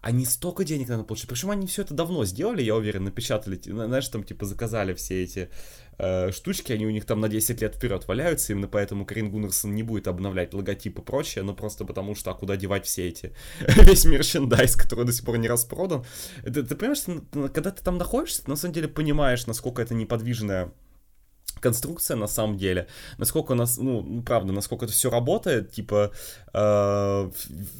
они 0.00 0.24
столько 0.26 0.64
денег, 0.64 0.88
наверное, 0.88 1.06
получили. 1.06 1.28
Причем 1.28 1.50
они 1.50 1.66
все 1.66 1.82
это 1.82 1.94
давно 1.94 2.24
сделали, 2.24 2.62
я 2.62 2.76
уверен, 2.76 3.04
напечатали, 3.04 3.60
знаешь, 3.64 4.08
там, 4.08 4.22
типа, 4.22 4.46
заказали 4.46 4.94
все 4.94 5.22
эти 5.22 5.50
э, 5.98 6.30
штучки, 6.30 6.72
они 6.72 6.86
у 6.86 6.90
них 6.90 7.04
там 7.04 7.20
на 7.20 7.28
10 7.28 7.60
лет 7.60 7.74
вперед 7.74 8.06
валяются, 8.06 8.52
именно 8.52 8.68
поэтому 8.68 9.04
Карин 9.04 9.30
Гуннерсон 9.30 9.74
не 9.74 9.82
будет 9.82 10.06
обновлять 10.06 10.54
логотип 10.54 10.98
и 10.98 11.02
прочее, 11.02 11.44
но 11.44 11.54
просто 11.54 11.84
потому 11.84 12.14
что, 12.14 12.30
а 12.30 12.34
куда 12.34 12.56
девать 12.56 12.86
все 12.86 13.08
эти, 13.08 13.34
весь 13.60 14.04
мерчендайз, 14.04 14.76
который 14.76 15.04
до 15.04 15.12
сих 15.12 15.24
пор 15.24 15.38
не 15.38 15.48
распродан. 15.48 16.04
Ты, 16.44 16.62
ты 16.62 16.76
понимаешь, 16.76 17.02
когда 17.52 17.70
ты 17.70 17.82
там 17.82 17.98
находишься, 17.98 18.44
ты 18.44 18.50
на 18.50 18.56
самом 18.56 18.74
деле 18.74 18.88
понимаешь, 18.88 19.46
насколько 19.46 19.82
это 19.82 19.94
неподвижная 19.94 20.72
конструкция 21.60 22.16
на 22.16 22.26
самом 22.26 22.56
деле, 22.56 22.86
насколько 23.18 23.52
у 23.52 23.54
нас, 23.54 23.78
ну, 23.78 24.02
ну, 24.02 24.22
правда, 24.22 24.52
насколько 24.52 24.84
это 24.84 24.94
все 24.94 25.10
работает, 25.10 25.72
типа, 25.72 26.12
э, 26.52 27.30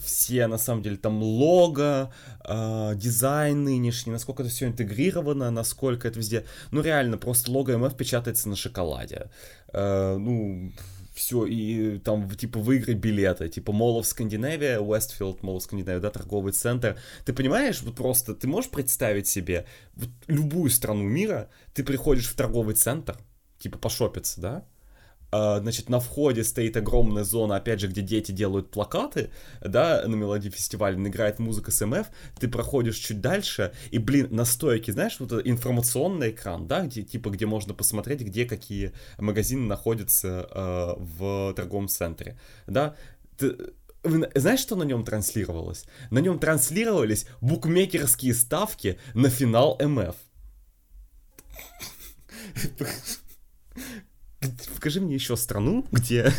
все, 0.05 0.47
на 0.47 0.59
самом 0.59 0.83
деле, 0.83 0.97
там 0.97 1.23
лого, 1.23 2.13
э, 2.45 2.93
дизайн 2.97 3.65
нынешний, 3.65 4.13
насколько 4.13 4.43
это 4.43 4.51
все 4.51 4.67
интегрировано, 4.67 5.51
насколько 5.51 6.09
это 6.09 6.19
везде, 6.19 6.45
ну, 6.71 6.83
реально, 6.83 7.19
просто 7.19 7.51
лого 7.51 7.77
МФ 7.77 7.97
печатается 7.97 8.49
на 8.49 8.57
шоколаде, 8.57 9.31
э, 9.73 10.17
ну, 10.19 10.73
все, 11.19 11.47
и 11.47 11.99
там, 11.99 12.31
типа, 12.31 12.61
выиграть 12.61 12.99
билеты, 12.99 13.49
типа, 13.49 13.73
Mall 13.73 14.01
of 14.01 14.03
Scandinavia, 14.03 14.79
Westfield, 14.79 15.41
Mall 15.41 15.57
of 15.57 15.69
Scandinavia, 15.69 15.99
да, 15.99 16.11
торговый 16.11 16.53
центр. 16.53 16.97
Ты 17.25 17.33
понимаешь, 17.33 17.83
вот 17.83 17.97
просто, 17.97 18.35
ты 18.35 18.47
можешь 18.47 18.71
представить 18.71 19.27
себе 19.27 19.67
вот 19.97 20.11
любую 20.29 20.71
страну 20.71 21.03
мира, 21.03 21.49
ты 21.75 21.83
приходишь 21.83 22.29
в 22.29 22.37
торговый 22.37 22.77
центр, 22.77 23.19
типа 23.59 23.79
пошопиться, 23.79 24.41
да? 24.41 24.65
Uh, 25.31 25.61
значит, 25.61 25.91
на 25.91 26.01
входе 26.01 26.43
стоит 26.43 26.79
огромная 26.79 27.23
зона, 27.23 27.57
опять 27.57 27.81
же, 27.81 27.89
где 27.89 28.01
дети 28.01 28.33
делают 28.33 28.71
плакаты, 28.71 29.31
да, 29.61 30.03
на 30.07 30.15
мелодии 30.15 30.49
фестиваля, 30.49 30.99
играет 31.07 31.39
музыка 31.39 31.71
с 31.71 31.85
МФ, 31.85 32.07
ты 32.41 32.49
проходишь 32.49 32.97
чуть 32.97 33.21
дальше, 33.21 33.75
и, 33.91 33.99
блин, 33.99 34.29
на 34.31 34.47
стойке, 34.47 34.91
знаешь, 34.93 35.21
вот 35.21 35.47
информационный 35.47 36.31
экран, 36.31 36.67
да, 36.67 36.87
где, 36.87 37.03
типа, 37.03 37.29
где 37.29 37.45
можно 37.45 37.75
посмотреть, 37.75 38.23
где 38.23 38.47
какие 38.47 38.93
магазины 39.19 39.67
находятся 39.67 40.49
uh, 40.51 40.95
в 40.99 41.53
торговом 41.53 41.89
центре, 41.89 42.39
да, 42.67 42.97
ты, 43.37 43.55
знаешь, 44.35 44.61
что 44.61 44.77
на 44.77 44.85
нем 44.85 45.05
транслировалось? 45.05 45.85
На 46.11 46.21
нем 46.21 46.39
транслировались 46.39 47.27
букмекерские 47.43 48.33
ставки 48.33 48.99
на 49.13 49.29
финал 49.29 49.79
МФ. 49.79 50.17
Покажи 54.75 55.01
мне 55.01 55.15
еще 55.15 55.37
страну, 55.37 55.85
где 55.91 56.33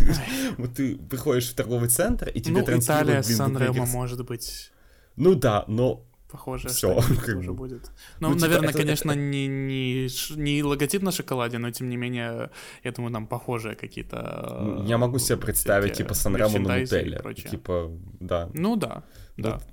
вот 0.57 0.75
ты 0.75 0.95
приходишь 0.95 1.49
в 1.49 1.55
торговый 1.55 1.89
центр 1.89 2.29
и 2.29 2.39
тебе 2.39 2.59
ну, 2.59 2.65
транслируют... 2.65 3.25
Италия, 3.25 3.37
Сан-Ремо, 3.37 3.85
может 3.85 4.25
быть. 4.25 4.71
Ну 5.17 5.35
да, 5.35 5.65
но 5.67 6.05
Похоже, 6.31 6.67
Все, 6.67 7.01
что 7.01 7.37
уже 7.37 7.53
будет. 7.53 7.91
Ну, 8.19 8.29
ну 8.29 8.35
типа, 8.35 8.47
наверное, 8.47 8.69
это, 8.69 8.77
конечно, 8.77 9.11
это... 9.11 9.19
Не, 9.19 9.47
не, 9.47 10.07
не 10.35 10.63
логотип 10.63 11.01
на 11.01 11.11
шоколаде, 11.11 11.57
но 11.57 11.71
тем 11.71 11.89
не 11.89 11.97
менее, 11.97 12.51
я 12.83 12.91
думаю, 12.91 13.11
нам 13.11 13.27
похожие 13.27 13.75
какие-то. 13.75 14.57
Ну, 14.61 14.85
я 14.85 14.97
могу 14.97 15.19
себе 15.19 15.37
представить, 15.37 15.93
типа, 15.93 16.13
Санремо 16.13 16.59
на 16.59 16.77
Нутелле. 16.77 17.19
Типа, 17.33 17.91
да. 18.19 18.49
Ну 18.53 18.75
да, 18.75 19.03
да. 19.37 19.59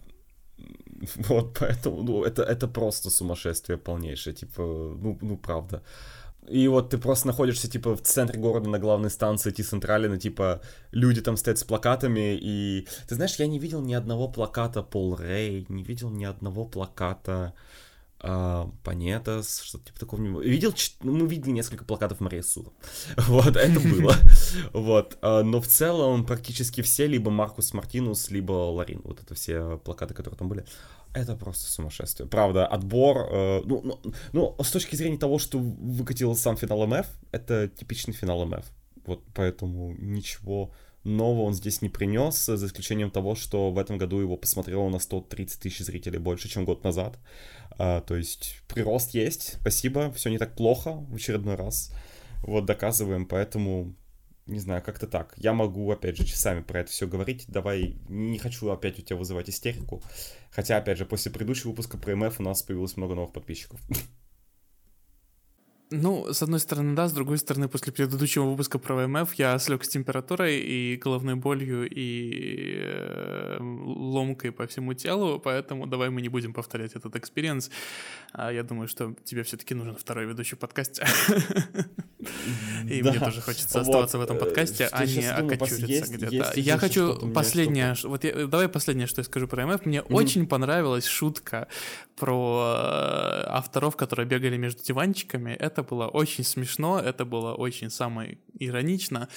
Вот, 1.29 1.59
поэтому, 1.61 2.03
ну, 2.03 2.25
это, 2.25 2.43
это 2.43 2.69
просто 2.69 3.11
сумасшествие 3.11 3.77
полнейшее, 3.77 4.35
типа, 4.35 4.63
ну, 4.63 5.19
ну, 5.21 5.37
правда. 5.37 5.83
И 6.49 6.69
вот 6.69 6.91
ты 6.91 6.99
просто 6.99 7.27
находишься, 7.27 7.69
типа, 7.69 7.97
в 7.97 8.03
центре 8.03 8.39
города 8.39 8.69
на 8.69 8.79
главной 8.79 9.11
станции 9.11 9.51
Ти-Централина, 9.51 10.19
типа, 10.19 10.61
люди 10.93 11.21
там 11.21 11.37
стоят 11.37 11.59
с 11.59 11.65
плакатами, 11.65 12.39
и... 12.41 12.87
Ты 13.09 13.15
знаешь, 13.15 13.37
я 13.37 13.47
не 13.47 13.59
видел 13.59 13.81
ни 13.81 13.95
одного 13.95 14.29
плаката 14.29 14.83
Пол 14.83 15.17
Рэй, 15.17 15.67
не 15.69 15.83
видел 15.83 16.11
ни 16.11 16.25
одного 16.25 16.65
плаката 16.65 17.55
а, 18.19 18.71
Панетас, 18.83 19.61
что-то 19.63 19.87
типа 19.87 20.01
такого. 20.01 20.41
Видел, 20.41 20.75
ну, 21.03 21.13
мы 21.13 21.29
видели 21.29 21.51
несколько 21.51 21.85
плакатов 21.85 22.19
Сура. 22.43 22.71
Вот, 23.17 23.57
это 23.57 23.81
было. 23.81 24.15
Вот, 24.73 25.19
а, 25.21 25.43
но 25.43 25.61
в 25.61 25.67
целом 25.67 26.25
практически 26.25 26.81
все, 26.81 27.07
либо 27.07 27.31
Маркус 27.31 27.75
Мартинус, 27.75 28.31
либо 28.31 28.53
Ларин, 28.53 29.01
вот 29.05 29.23
это 29.23 29.35
все 29.35 29.79
плакаты, 29.85 30.15
которые 30.15 30.39
там 30.39 30.49
были. 30.49 30.65
Это 31.17 31.35
просто 31.35 31.71
сумасшествие. 31.71 32.29
Правда, 32.29 32.67
отбор, 32.67 33.29
э, 33.31 33.63
ну, 33.65 33.81
ну, 33.83 34.13
ну, 34.33 34.57
с 34.63 34.71
точки 34.71 34.97
зрения 34.97 35.17
того, 35.17 35.39
что 35.39 35.59
выкатил 35.59 36.37
сам 36.37 36.57
финал 36.57 36.87
МФ, 36.87 37.07
это 37.33 37.69
типичный 37.69 38.13
финал 38.13 38.45
МФ. 38.45 38.65
Вот 39.07 39.23
поэтому 39.35 39.95
ничего 39.99 40.73
нового 41.05 41.43
он 41.43 41.55
здесь 41.55 41.81
не 41.81 41.89
принес, 41.89 42.45
за 42.45 42.67
исключением 42.67 43.11
того, 43.11 43.35
что 43.35 43.71
в 43.71 43.79
этом 43.79 43.97
году 43.97 44.21
его 44.21 44.37
посмотрело 44.37 44.89
на 44.91 44.99
130 44.99 45.61
тысяч 45.61 45.87
зрителей 45.87 46.19
больше, 46.19 46.49
чем 46.49 46.65
год 46.67 46.85
назад. 46.85 47.19
А, 47.79 48.01
то 48.03 48.15
есть 48.15 48.61
прирост 48.69 49.15
есть, 49.15 49.57
спасибо, 49.61 50.13
все 50.13 50.29
не 50.29 50.39
так 50.39 50.55
плохо 50.55 50.93
в 50.93 51.15
очередной 51.15 51.55
раз. 51.55 51.93
Вот 52.43 52.67
доказываем, 52.67 53.25
поэтому 53.25 53.95
не 54.47 54.61
знаю, 54.61 54.83
как-то 54.83 55.07
так. 55.07 55.35
Я 55.37 55.53
могу, 55.53 55.91
опять 55.91 56.17
же, 56.17 56.25
часами 56.25 56.63
про 56.63 56.81
это 56.81 56.91
все 56.91 57.07
говорить. 57.07 57.45
Давай, 57.49 57.97
не 58.09 58.39
хочу 58.39 58.69
опять 58.69 58.99
у 58.99 59.03
тебя 59.03 59.17
вызывать 59.17 59.51
истерику. 59.51 60.03
Хотя, 60.51 60.77
опять 60.77 60.99
же, 60.99 61.05
после 61.05 61.33
предыдущего 61.33 61.71
выпуска 61.71 61.99
про 61.99 62.15
МФ 62.15 62.41
у 62.41 62.43
нас 62.43 62.63
появилось 62.63 62.97
много 62.97 63.15
новых 63.15 63.33
подписчиков. 63.33 63.81
Ну, 65.91 66.33
с 66.33 66.43
одной 66.43 66.59
стороны, 66.59 66.97
да, 66.97 67.07
с 67.07 67.13
другой 67.13 67.39
стороны, 67.39 67.69
после 67.69 67.93
предыдущего 67.93 68.45
выпуска 68.45 68.81
про 68.81 68.97
МФ 68.97 69.35
я 69.35 69.57
слег 69.61 69.85
с 69.85 69.89
температурой 69.89 70.59
и 70.59 70.97
головной 70.97 71.37
болью 71.37 71.89
и 71.89 72.81
э, 72.83 73.59
ломкой 73.61 74.51
по 74.51 74.67
всему 74.67 74.95
телу, 74.95 75.39
поэтому 75.39 75.87
давай 75.87 76.11
мы 76.11 76.23
не 76.23 76.29
будем 76.29 76.53
повторять 76.53 76.97
этот 76.97 77.15
experience. 77.15 77.71
А 78.33 78.53
я 78.53 78.65
думаю, 78.65 78.89
что 78.89 79.15
тебе 79.23 79.45
все-таки 79.45 79.75
нужен 79.75 79.95
второй 79.95 80.27
ведущий 80.27 80.57
подкаст. 80.57 81.01
И 82.89 83.03
мне 83.03 83.19
тоже 83.19 83.41
хочется 83.41 83.81
оставаться 83.81 84.19
в 84.19 84.21
этом 84.21 84.37
э, 84.37 84.41
подкасте, 84.41 84.89
а 84.93 85.05
не 85.05 85.29
окочуриться 85.31 86.13
где-то. 86.13 86.61
Я 86.61 86.79
хочу 86.79 87.33
последнее, 87.33 87.95
вот 88.05 88.25
давай 88.49 88.69
последнее, 88.69 89.07
что 89.07 89.21
я 89.21 89.25
скажу 89.25 89.49
про 89.49 89.67
МФ. 89.67 89.87
Мне 89.87 90.03
очень 90.03 90.47
понравилась 90.47 91.07
шутка 91.07 91.69
про 92.17 92.75
э, 92.77 93.45
авторов, 93.49 93.97
которые 93.97 94.27
бегали 94.27 94.57
между 94.57 94.83
диванчиками. 94.83 95.53
Это 95.53 95.83
было 95.83 96.07
очень 96.07 96.45
смешно, 96.45 96.99
это 96.99 97.25
было 97.25 97.55
очень 97.55 97.91
самое 97.91 98.39
иронично. 98.59 99.29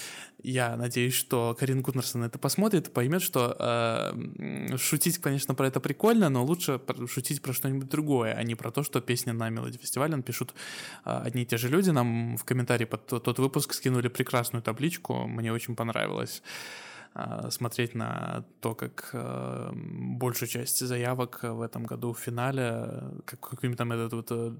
Я 0.41 0.77
надеюсь, 0.77 1.13
что 1.13 1.55
Карин 1.59 1.81
Гуднерсон 1.81 2.23
это 2.23 2.39
посмотрит 2.39 2.87
и 2.87 2.91
поймет, 2.91 3.21
что 3.21 3.55
э, 3.59 4.77
шутить, 4.77 5.17
конечно, 5.17 5.53
про 5.53 5.67
это 5.67 5.81
прикольно, 5.81 6.29
но 6.29 6.45
лучше 6.45 6.79
шутить 7.07 7.41
про 7.41 7.51
что-нибудь 7.51 7.89
другое, 7.89 8.33
а 8.33 8.43
не 8.43 8.55
про 8.55 8.71
то, 8.71 8.83
что 8.83 9.01
песня 9.01 9.33
на 9.33 9.49
Мелоди 9.49 9.77
Фестивале 9.77 10.21
пишут 10.21 10.53
э, 11.03 11.21
одни 11.25 11.43
и 11.43 11.45
те 11.45 11.57
же 11.57 11.67
люди. 11.67 11.89
Нам 11.89 12.37
в 12.37 12.45
комментарии 12.45 12.85
под 12.85 13.05
тот, 13.05 13.39
выпуск 13.39 13.73
скинули 13.73 14.07
прекрасную 14.07 14.63
табличку, 14.63 15.27
мне 15.27 15.51
очень 15.51 15.75
понравилось 15.75 16.41
э, 17.15 17.49
смотреть 17.51 17.93
на 17.93 18.45
то, 18.61 18.75
как 18.75 19.09
э, 19.11 19.71
большую 19.73 20.47
часть 20.47 20.79
заявок 20.79 21.39
в 21.43 21.61
этом 21.61 21.83
году 21.83 22.13
в 22.13 22.19
финале, 22.19 23.03
как 23.25 23.41
каким 23.41 23.75
там 23.75 23.91
этот 23.91 24.13
вот 24.13 24.27
э, 24.31 24.53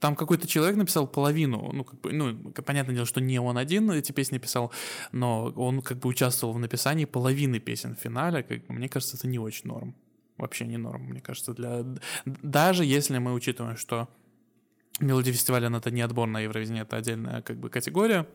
там 0.00 0.14
какой-то 0.14 0.46
человек 0.46 0.76
написал 0.76 1.06
половину, 1.06 1.70
ну, 1.72 1.84
как 1.84 2.00
бы, 2.00 2.12
ну, 2.12 2.36
понятное 2.52 2.94
дело, 2.94 3.06
что 3.06 3.20
не 3.20 3.40
он 3.40 3.58
один 3.58 3.90
эти 3.90 4.12
песни 4.12 4.38
писал, 4.38 4.72
но 5.12 5.46
он 5.56 5.82
как 5.82 5.98
бы 5.98 6.08
участвовал 6.08 6.54
в 6.54 6.58
написании 6.58 7.04
половины 7.04 7.58
песен 7.58 7.96
в 7.96 8.00
финале, 8.00 8.42
как 8.42 8.68
мне 8.68 8.88
кажется, 8.88 9.16
это 9.16 9.26
не 9.26 9.38
очень 9.38 9.68
норм. 9.68 9.94
Вообще 10.36 10.66
не 10.66 10.76
норм, 10.76 11.02
мне 11.02 11.20
кажется, 11.20 11.52
для... 11.52 11.84
Даже 12.24 12.84
если 12.84 13.18
мы 13.18 13.32
учитываем, 13.34 13.76
что 13.76 14.08
мелодия 15.00 15.32
фестиваля 15.32 15.68
это 15.76 15.90
не 15.90 16.02
отбор 16.02 16.28
на 16.28 16.40
Евровидение, 16.40 16.82
это 16.82 16.96
отдельная 16.96 17.42
как 17.42 17.58
бы 17.58 17.68
категория, 17.68 18.26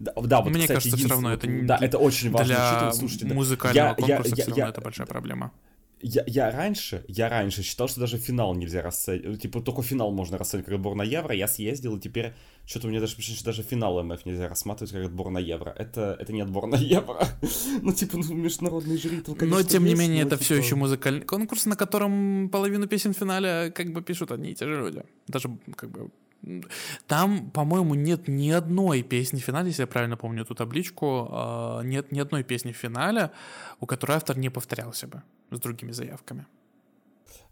да, 0.00 0.12
да 0.16 0.40
вот, 0.40 0.50
Мне 0.50 0.62
кстати, 0.62 0.72
кажется, 0.72 0.96
все 0.96 1.08
равно 1.08 1.32
это 1.32 1.46
да, 1.62 1.78
это 1.80 1.98
очень 1.98 2.30
важно 2.32 2.54
для 2.54 2.92
Слушайте, 2.92 3.26
музыкального 3.26 3.90
я, 3.90 3.94
конкурса 3.94 4.30
я, 4.30 4.36
я, 4.36 4.42
все 4.42 4.50
равно 4.50 4.64
я, 4.64 4.68
это 4.70 4.80
большая 4.80 5.06
проблема 5.06 5.52
я, 6.00 6.22
я 6.26 6.50
раньше, 6.50 7.04
я 7.08 7.28
раньше 7.28 7.62
считал, 7.62 7.88
что 7.88 8.00
даже 8.00 8.18
финал 8.18 8.54
нельзя 8.54 8.82
расценивать, 8.82 9.42
типа 9.42 9.60
только 9.60 9.82
финал 9.82 10.12
можно 10.12 10.38
расценивать 10.38 10.66
как 10.66 10.74
отбор 10.76 10.94
на 10.94 11.02
Евро, 11.02 11.34
я 11.34 11.48
съездил, 11.48 11.96
и 11.96 12.00
теперь 12.00 12.34
что-то 12.66 12.88
мне 12.88 13.00
даже 13.00 13.20
что 13.20 13.44
даже 13.44 13.62
финал 13.62 14.02
МФ 14.02 14.24
нельзя 14.26 14.48
рассматривать 14.48 14.92
как 14.92 15.04
отбор 15.06 15.30
на 15.30 15.38
Евро. 15.38 15.70
Это, 15.70 16.16
это 16.20 16.32
не 16.32 16.40
отбор 16.40 16.66
на 16.66 16.76
Евро. 16.98 17.26
ну, 17.82 17.92
типа, 17.92 18.18
ну, 18.18 18.34
международный 18.34 18.98
жюри 18.98 19.22
конечно, 19.22 19.46
Но, 19.46 19.62
тем 19.62 19.84
не 19.84 19.94
менее, 19.94 20.24
это 20.24 20.36
все 20.36 20.54
типа 20.54 20.64
еще 20.64 20.76
музыкальный 20.76 21.24
конкурс, 21.24 21.66
на 21.66 21.76
котором 21.76 22.48
половину 22.50 22.86
песен 22.86 23.14
в 23.14 23.16
финале 23.16 23.70
как 23.70 23.92
бы 23.92 24.02
пишут 24.02 24.30
одни 24.32 24.50
и 24.50 24.54
те 24.54 24.66
же 24.66 24.80
люди. 24.80 25.02
Даже 25.26 25.50
как 25.76 25.90
бы 25.90 26.10
там, 27.08 27.50
по-моему, 27.50 27.94
нет 27.94 28.28
ни 28.28 28.50
одной 28.50 29.02
песни 29.02 29.40
в 29.40 29.44
финале, 29.44 29.68
если 29.68 29.82
я 29.82 29.86
правильно 29.88 30.16
помню 30.16 30.42
эту 30.42 30.54
табличку, 30.54 31.28
а, 31.30 31.82
нет 31.82 32.12
ни 32.12 32.20
одной 32.20 32.44
песни 32.44 32.70
в 32.72 32.76
финале, 32.76 33.32
у 33.80 33.86
которой 33.86 34.16
автор 34.16 34.38
не 34.38 34.48
повторялся 34.48 35.08
бы 35.08 35.22
с 35.50 35.60
другими 35.60 35.92
заявками. 35.92 36.46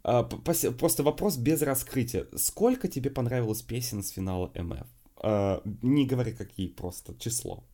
А, 0.02 0.22
просто 0.22 1.02
вопрос 1.02 1.36
без 1.36 1.62
раскрытия. 1.62 2.26
Сколько 2.36 2.88
тебе 2.88 3.10
понравилось 3.10 3.62
песен 3.62 4.02
с 4.02 4.10
финала 4.10 4.50
МФ? 4.54 4.86
А, 5.22 5.62
не 5.82 6.06
говори 6.06 6.32
какие, 6.32 6.68
просто 6.68 7.14
число. 7.18 7.64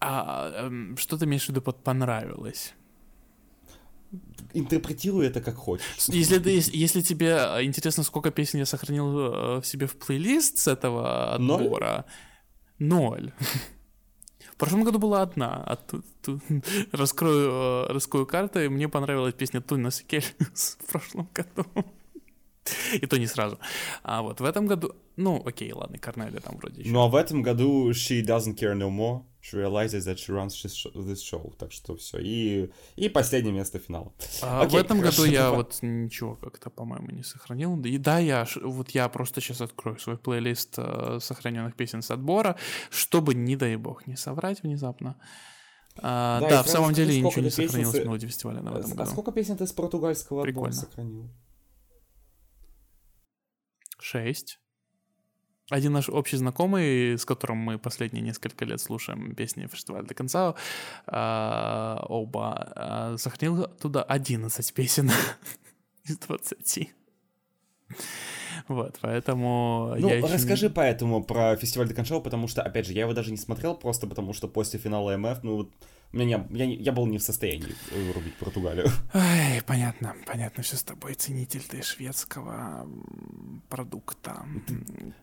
А, 0.00 0.66
эм, 0.66 0.96
что 0.96 1.16
ты 1.16 1.24
имеешь 1.24 1.46
в 1.46 1.48
виду 1.48 1.62
под 1.62 1.82
понравилось? 1.82 2.74
интерпретируй 4.54 5.26
это 5.26 5.40
как 5.40 5.56
хочешь. 5.56 6.08
Если, 6.08 6.38
ты, 6.38 6.62
если 6.72 7.02
тебе 7.02 7.36
э, 7.38 7.64
интересно, 7.64 8.02
сколько 8.02 8.30
песен 8.30 8.58
я 8.58 8.66
сохранил 8.66 9.18
э, 9.18 9.60
в 9.60 9.66
себе 9.66 9.86
в 9.86 9.96
плейлист 9.96 10.58
с 10.58 10.68
этого 10.68 11.34
отбора, 11.34 12.06
ноль. 12.78 13.32
В 14.56 14.58
прошлом 14.58 14.84
году 14.84 14.98
была 14.98 15.20
одна, 15.20 15.62
а 15.66 15.76
тут, 15.76 16.06
тут 16.22 16.40
раскрою, 16.90 17.50
э, 17.50 17.92
раскрою 17.92 18.24
карты, 18.24 18.70
мне 18.70 18.88
понравилась 18.88 19.34
песня 19.34 19.60
Туна 19.60 19.90
Секель 19.90 20.24
в 20.54 20.86
прошлом 20.90 21.28
году. 21.34 21.66
И 22.92 23.06
то 23.06 23.18
не 23.18 23.26
сразу. 23.26 23.58
А 24.02 24.22
вот 24.22 24.40
в 24.40 24.44
этом 24.44 24.66
году... 24.66 24.94
Ну, 25.16 25.42
окей, 25.46 25.72
ладно, 25.72 25.98
Корнелия 25.98 26.40
там 26.40 26.56
вроде 26.56 26.82
еще. 26.82 26.92
Ну, 26.92 27.02
а 27.02 27.08
в 27.08 27.14
этом 27.14 27.42
году 27.42 27.90
She 27.90 28.22
Doesn't 28.22 28.56
Care 28.56 28.74
No 28.74 28.90
More. 28.90 29.22
She 29.42 29.56
realizes 29.58 30.06
that 30.06 30.16
she 30.16 30.34
runs 30.34 30.60
this 30.62 31.22
show. 31.22 31.54
Так 31.56 31.70
что 31.70 31.96
все. 31.96 32.18
И, 32.18 32.70
и 32.96 33.08
последнее 33.08 33.54
место 33.54 33.78
финала. 33.78 34.12
А 34.42 34.62
окей, 34.62 34.80
в 34.80 34.82
этом 34.82 34.98
хорошо. 34.98 35.22
году 35.22 35.32
я 35.32 35.50
вот 35.52 35.78
ничего 35.82 36.34
как-то, 36.34 36.68
по-моему, 36.68 37.10
не 37.10 37.22
сохранил. 37.22 37.80
И 37.84 37.98
да, 37.98 38.18
я 38.18 38.46
вот 38.60 38.90
я 38.90 39.08
просто 39.08 39.40
сейчас 39.40 39.60
открою 39.60 39.98
свой 39.98 40.18
плейлист 40.18 40.74
э, 40.78 41.18
сохраненных 41.20 41.76
песен 41.76 42.02
с 42.02 42.10
отбора, 42.10 42.56
чтобы, 42.90 43.34
не 43.34 43.54
дай 43.54 43.76
бог, 43.76 44.06
не 44.08 44.16
соврать 44.16 44.64
внезапно. 44.64 45.16
А, 45.98 46.40
да, 46.40 46.48
да 46.48 46.62
в 46.62 46.68
самом 46.68 46.92
деле 46.92 47.20
ничего 47.20 47.42
не 47.42 47.50
сохранилось 47.50 47.96
с 47.96 48.04
мелодии 48.04 48.26
фестиваля 48.26 48.62
на 48.62 48.70
этом 48.70 48.92
а 48.92 48.94
году. 48.94 49.10
сколько 49.10 49.32
песен 49.32 49.56
ты 49.56 49.66
с 49.66 49.72
португальского 49.72 50.42
Прикольно. 50.42 50.70
отбора 50.70 50.86
сохранил? 50.86 51.30
Шесть. 53.98 54.58
Один 55.68 55.92
наш 55.92 56.08
общий 56.08 56.36
знакомый, 56.36 57.18
с 57.18 57.24
которым 57.24 57.58
мы 57.58 57.78
последние 57.78 58.22
несколько 58.22 58.64
лет 58.64 58.80
слушаем 58.80 59.34
песни 59.34 59.66
фестиваля 59.66 60.04
до 60.04 60.14
конца, 60.14 60.54
э, 61.06 61.96
оба 62.08 62.72
э, 62.76 63.16
сохранил 63.18 63.66
туда 63.66 64.02
11 64.04 64.74
песен 64.74 65.10
из 66.04 66.18
20. 66.18 66.94
Вот, 68.68 68.98
поэтому... 69.00 69.94
Ну, 69.98 70.08
я 70.08 70.20
расскажи 70.20 70.66
еще... 70.66 70.74
поэтому 70.74 71.22
про 71.22 71.56
фестиваль 71.56 71.88
Деканшоу, 71.88 72.20
потому 72.20 72.48
что, 72.48 72.62
опять 72.62 72.86
же, 72.86 72.92
я 72.92 73.02
его 73.02 73.12
даже 73.12 73.30
не 73.30 73.36
смотрел, 73.36 73.74
просто 73.74 74.06
потому 74.06 74.32
что 74.32 74.48
после 74.48 74.78
финала 74.78 75.16
МФ, 75.16 75.42
ну, 75.42 75.56
вот, 75.56 75.70
у 76.12 76.16
меня 76.16 76.38
не, 76.50 76.58
я, 76.58 76.64
я 76.64 76.92
был 76.92 77.06
не 77.06 77.18
в 77.18 77.22
состоянии 77.22 77.74
вырубить 77.90 78.34
Португалию. 78.36 78.88
Ай, 79.12 79.60
понятно, 79.66 80.14
понятно, 80.26 80.62
все 80.62 80.76
с 80.76 80.82
тобой, 80.82 81.14
ценитель 81.14 81.62
ты 81.62 81.82
шведского 81.82 82.88
продукта. 83.68 84.46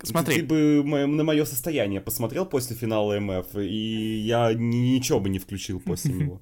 Смотри. 0.03 0.35
Ты, 0.35 0.41
ты 0.41 0.47
бы 0.47 1.07
на 1.07 1.23
мое 1.23 1.45
состояние 1.45 2.01
посмотрел 2.01 2.45
после 2.45 2.75
финала 2.75 3.19
МФ, 3.19 3.55
и 3.55 4.19
я 4.19 4.53
ничего 4.53 5.19
бы 5.19 5.29
не 5.29 5.39
включил 5.39 5.79
после 5.79 6.13
него. 6.13 6.41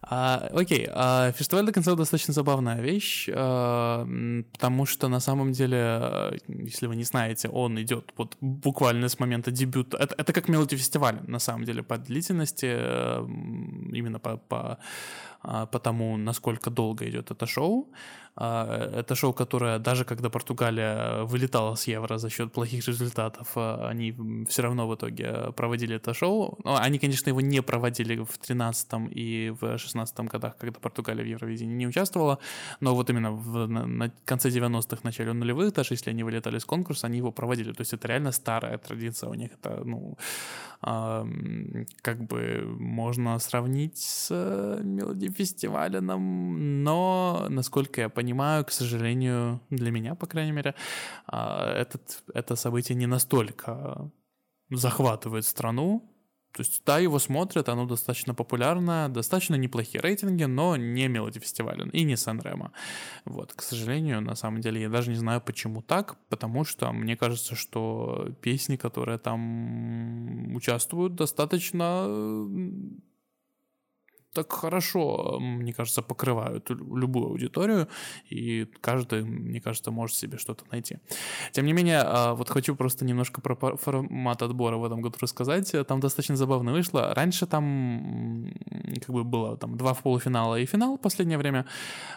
А, 0.00 0.48
окей, 0.52 0.88
а, 0.90 1.32
фестиваль 1.32 1.66
до 1.66 1.72
конца 1.72 1.94
достаточно 1.94 2.32
забавная 2.32 2.80
вещь, 2.80 3.28
а, 3.34 4.06
потому 4.52 4.86
что 4.86 5.08
на 5.08 5.20
самом 5.20 5.52
деле, 5.52 6.40
если 6.46 6.86
вы 6.86 6.96
не 6.96 7.04
знаете, 7.04 7.48
он 7.48 7.80
идет 7.82 8.12
вот 8.16 8.36
буквально 8.40 9.08
с 9.08 9.18
момента 9.18 9.50
дебюта. 9.50 9.98
Это, 9.98 10.14
это 10.16 10.32
как 10.32 10.48
мелодия 10.48 10.78
фестиваля, 10.78 11.20
на 11.26 11.40
самом 11.40 11.64
деле, 11.64 11.82
по 11.82 11.98
длительности, 11.98 12.66
именно 12.66 14.18
по, 14.20 14.36
по, 14.36 14.78
по 15.42 15.78
тому, 15.78 16.16
насколько 16.16 16.70
долго 16.70 17.08
идет 17.08 17.30
это 17.30 17.46
шоу. 17.46 17.88
А, 18.40 19.00
это 19.00 19.16
шоу, 19.16 19.32
которое 19.32 19.80
даже 19.80 20.04
когда 20.04 20.30
Португалия 20.30 21.24
вылетала 21.24 21.74
с 21.74 21.88
Евро 21.88 22.18
за 22.18 22.30
счет 22.30 22.52
плохих 22.52 22.86
результатов, 22.86 23.48
а, 23.56 23.88
они 23.88 24.14
все 24.48 24.62
равно 24.62 24.86
в 24.86 24.94
итоге 24.94 25.52
проводили 25.56 25.96
это 25.96 26.14
шоу. 26.14 26.56
Они, 26.64 27.00
конечно, 27.00 27.30
его 27.30 27.40
не 27.40 27.62
проводили 27.62 28.22
в 28.22 28.38
13 28.38 28.88
и 29.10 29.52
в 29.60 29.76
16 29.76 29.87
годах, 30.28 30.56
когда 30.56 30.80
Португалия 30.80 31.24
в 31.24 31.26
Евровидении 31.26 31.74
не 31.74 31.86
участвовала, 31.86 32.38
но 32.80 32.94
вот 32.94 33.10
именно 33.10 33.32
в, 33.32 33.66
на, 33.66 33.86
на 33.86 34.10
конце 34.24 34.48
90-х, 34.48 35.00
начале 35.02 35.32
нулевых, 35.32 35.72
даже 35.72 35.94
если 35.94 36.10
они 36.10 36.24
вылетали 36.24 36.58
с 36.58 36.64
конкурса, 36.64 37.06
они 37.06 37.18
его 37.18 37.32
проводили. 37.32 37.72
То 37.72 37.82
есть 37.82 37.92
это 37.92 38.08
реально 38.08 38.32
старая 38.32 38.78
традиция 38.78 39.30
у 39.30 39.34
них. 39.34 39.52
Это, 39.52 39.82
ну, 39.84 40.16
э, 40.82 41.84
как 42.02 42.24
бы 42.24 42.64
можно 42.78 43.38
сравнить 43.38 43.98
с 43.98 44.30
мелодией 44.82 45.32
фестиваля, 45.32 46.00
но, 46.00 47.46
насколько 47.48 48.00
я 48.00 48.08
понимаю, 48.08 48.64
к 48.64 48.70
сожалению, 48.70 49.60
для 49.70 49.90
меня, 49.90 50.14
по 50.14 50.26
крайней 50.26 50.52
мере, 50.52 50.74
а, 51.26 51.72
этот, 51.74 52.22
это 52.34 52.56
событие 52.56 52.96
не 52.96 53.06
настолько 53.06 54.10
захватывает 54.70 55.44
страну. 55.44 56.02
То 56.52 56.62
есть, 56.62 56.82
да, 56.84 56.98
его 56.98 57.18
смотрят, 57.18 57.68
оно 57.68 57.86
достаточно 57.86 58.34
популярное, 58.34 59.08
достаточно 59.08 59.54
неплохие 59.54 60.00
рейтинги, 60.00 60.44
но 60.44 60.76
не 60.76 61.06
Мелоди 61.08 61.38
фестиваля 61.38 61.86
и 61.92 62.02
не 62.04 62.16
Сан-Ремо. 62.16 62.72
Вот, 63.24 63.52
к 63.52 63.62
сожалению, 63.62 64.20
на 64.20 64.34
самом 64.34 64.60
деле, 64.60 64.80
я 64.80 64.88
даже 64.88 65.10
не 65.10 65.16
знаю, 65.16 65.40
почему 65.40 65.82
так, 65.82 66.16
потому 66.28 66.64
что 66.64 66.92
мне 66.92 67.16
кажется, 67.16 67.54
что 67.54 68.30
песни, 68.40 68.76
которые 68.76 69.18
там 69.18 70.54
участвуют, 70.54 71.14
достаточно 71.14 72.06
так 74.38 74.52
хорошо, 74.52 75.38
мне 75.40 75.72
кажется, 75.72 76.02
покрывают 76.02 76.70
любую 76.70 77.26
аудиторию, 77.26 77.88
и 78.30 78.66
каждый, 78.80 79.24
мне 79.24 79.60
кажется, 79.60 79.90
может 79.90 80.16
себе 80.16 80.38
что-то 80.38 80.64
найти. 80.70 80.98
Тем 81.52 81.66
не 81.66 81.72
менее, 81.72 82.02
а, 82.04 82.34
вот 82.34 82.48
хочу 82.48 82.76
просто 82.76 83.04
немножко 83.04 83.40
про 83.40 83.56
формат 83.76 84.42
отбора 84.42 84.76
в 84.76 84.84
этом 84.84 85.00
году 85.00 85.18
рассказать. 85.20 85.74
Там 85.86 86.00
достаточно 86.00 86.36
забавно 86.36 86.72
вышло. 86.72 87.12
Раньше 87.14 87.46
там 87.46 88.48
как 89.00 89.10
бы 89.10 89.24
было 89.24 89.56
там 89.56 89.76
два 89.76 89.92
в 89.92 90.02
полуфинала 90.02 90.56
и 90.56 90.66
финал 90.66 90.96
в 90.96 91.00
последнее 91.00 91.38
время, 91.38 91.66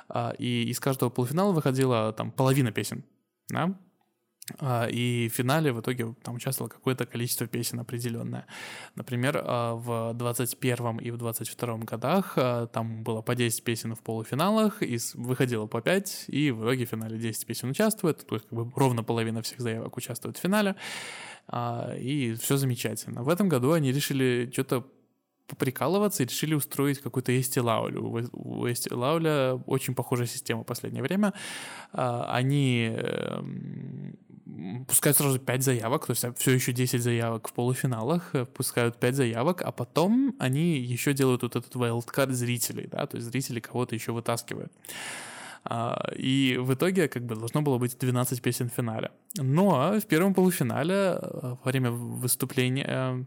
а, 0.08 0.34
и 0.38 0.70
из 0.70 0.80
каждого 0.80 1.10
полуфинала 1.10 1.52
выходила 1.52 2.14
там 2.14 2.32
половина 2.32 2.72
песен, 2.72 3.04
да, 3.50 3.76
и 4.92 5.30
в 5.32 5.36
финале 5.36 5.72
в 5.72 5.82
итоге 5.82 6.14
там 6.24 6.36
участвовало 6.36 6.70
какое-то 6.70 7.06
количество 7.06 7.48
песен 7.48 7.80
определенное. 7.80 8.46
Например, 8.96 9.42
а, 9.44 9.76
в 9.76 10.14
21 10.14 10.98
и 11.00 11.12
в 11.12 11.18
22 11.18 11.78
годах 11.80 12.34
а, 12.36 12.68
там 12.68 13.04
было 13.04 13.22
по 13.22 13.36
10 13.36 13.64
песен 13.64 13.96
в 13.96 14.02
полуфиналах, 14.02 14.82
и 14.84 14.98
выходило 15.16 15.68
по 15.68 15.82
5, 15.82 16.26
и 16.28 16.52
в 16.52 16.64
итоге 16.64 16.86
в 16.86 16.90
финале 16.90 17.18
10 17.18 17.46
песен 17.46 17.70
участвует, 17.70 18.26
то 18.26 18.36
есть 18.36 18.48
как 18.48 18.58
бы 18.58 18.72
ровно 18.76 19.04
половина 19.04 19.42
всех 19.42 19.60
заявок 19.60 19.98
участвует 19.98 20.38
в 20.38 20.42
финале, 20.42 20.76
и 21.54 22.36
все 22.40 22.58
замечательно. 22.58 23.24
В 23.24 23.30
этом 23.30 23.50
году 23.50 23.72
они 23.72 23.92
решили 23.92 24.50
что-то 24.54 24.86
поприкалываться 25.52 26.24
и 26.24 26.26
решили 26.26 26.56
устроить 26.56 27.00
какую-то 27.00 27.32
Эсти 27.32 27.60
Лаулю. 27.60 28.30
У 28.32 28.68
Эсти 28.68 28.92
Лауля 28.92 29.56
очень 29.68 29.94
похожая 29.94 30.28
система 30.28 30.64
в 30.64 30.66
последнее 30.66 31.04
время. 31.04 31.34
Они 31.92 32.90
эм, 32.96 34.18
пускают 34.88 35.18
сразу 35.18 35.40
5 35.40 35.64
заявок, 35.64 36.06
то 36.06 36.12
есть 36.12 36.26
все 36.38 36.52
еще 36.52 36.74
10 36.74 37.02
заявок 37.02 37.48
в 37.48 37.54
полуфиналах, 37.54 38.36
э, 38.36 38.46
пускают 38.46 39.00
5 39.00 39.16
заявок, 39.16 39.62
а 39.62 39.72
потом 39.72 40.36
они 40.40 40.80
еще 40.80 41.14
делают 41.14 41.44
вот 41.44 41.56
этот 41.56 41.76
wildcard 41.76 42.32
зрителей, 42.32 42.88
да, 42.88 43.06
то 43.06 43.18
есть 43.18 43.28
зрители 43.30 43.60
кого-то 43.60 43.96
еще 43.96 44.12
вытаскивают. 44.12 44.72
А, 45.64 46.12
и 46.16 46.58
в 46.60 46.74
итоге 46.74 47.08
как 47.08 47.24
бы 47.24 47.36
должно 47.36 47.62
было 47.62 47.78
быть 47.78 47.98
12 48.00 48.42
песен 48.42 48.70
в 48.70 48.74
финале. 48.74 49.12
Но 49.38 50.00
в 50.00 50.06
первом 50.08 50.34
полуфинале 50.34 50.94
э, 50.94 51.56
во 51.64 51.72
время 51.72 51.92
выступления 51.92 52.86
э, 52.88 52.90
а 52.90 53.24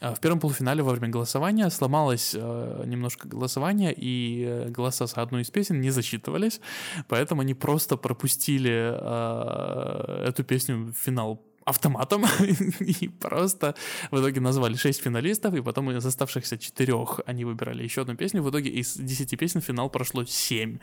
в 0.00 0.20
первом 0.20 0.40
полуфинале 0.40 0.82
во 0.82 0.92
время 0.92 1.08
голосования 1.08 1.70
сломалось 1.70 2.34
э, 2.34 2.82
немножко 2.86 3.26
голосование, 3.28 3.94
и 3.96 4.44
э, 4.44 4.68
голоса 4.68 5.06
с 5.06 5.14
одной 5.14 5.42
из 5.42 5.50
песен 5.50 5.80
не 5.80 5.90
засчитывались, 5.90 6.60
поэтому 7.08 7.40
они 7.40 7.54
просто 7.54 7.96
пропустили 7.96 8.92
э, 8.92 10.28
эту 10.28 10.44
песню 10.44 10.92
в 10.92 10.92
финал 10.92 11.42
автоматом 11.64 12.24
и 12.80 13.08
просто 13.08 13.74
в 14.10 14.20
итоге 14.20 14.40
назвали 14.40 14.76
6 14.76 15.02
финалистов, 15.02 15.54
и 15.54 15.62
потом 15.62 15.90
из 15.90 16.04
оставшихся 16.04 16.58
четырех 16.58 17.20
они 17.26 17.44
выбирали 17.44 17.82
еще 17.82 18.02
одну 18.02 18.16
песню. 18.16 18.42
В 18.42 18.50
итоге 18.50 18.70
из 18.70 18.96
10 18.96 19.38
песен 19.38 19.60
финал 19.60 19.90
прошло 19.90 20.24
7. 20.24 20.78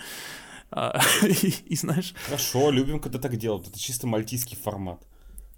А, 0.71 0.99
и, 1.23 1.53
и 1.67 1.75
знаешь... 1.75 2.13
Хорошо, 2.25 2.71
любим, 2.71 2.99
когда 2.99 3.19
так 3.19 3.37
делают. 3.37 3.67
Это 3.67 3.79
чисто 3.79 4.07
мальтийский 4.07 4.57
формат. 4.57 5.05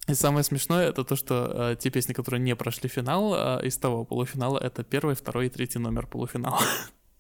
И 0.08 0.14
самое 0.14 0.44
смешное 0.44 0.90
это 0.90 1.04
то, 1.04 1.16
что 1.16 1.72
э, 1.72 1.76
те 1.78 1.90
песни, 1.90 2.14
которые 2.14 2.40
не 2.40 2.56
прошли 2.56 2.88
финал 2.90 3.34
э, 3.34 3.68
из 3.68 3.78
того 3.78 4.06
полуфинала, 4.06 4.60
это 4.60 4.84
первый, 4.84 5.16
второй 5.16 5.48
и 5.48 5.50
третий 5.50 5.80
номер 5.80 6.06
полуфинала. 6.06 6.62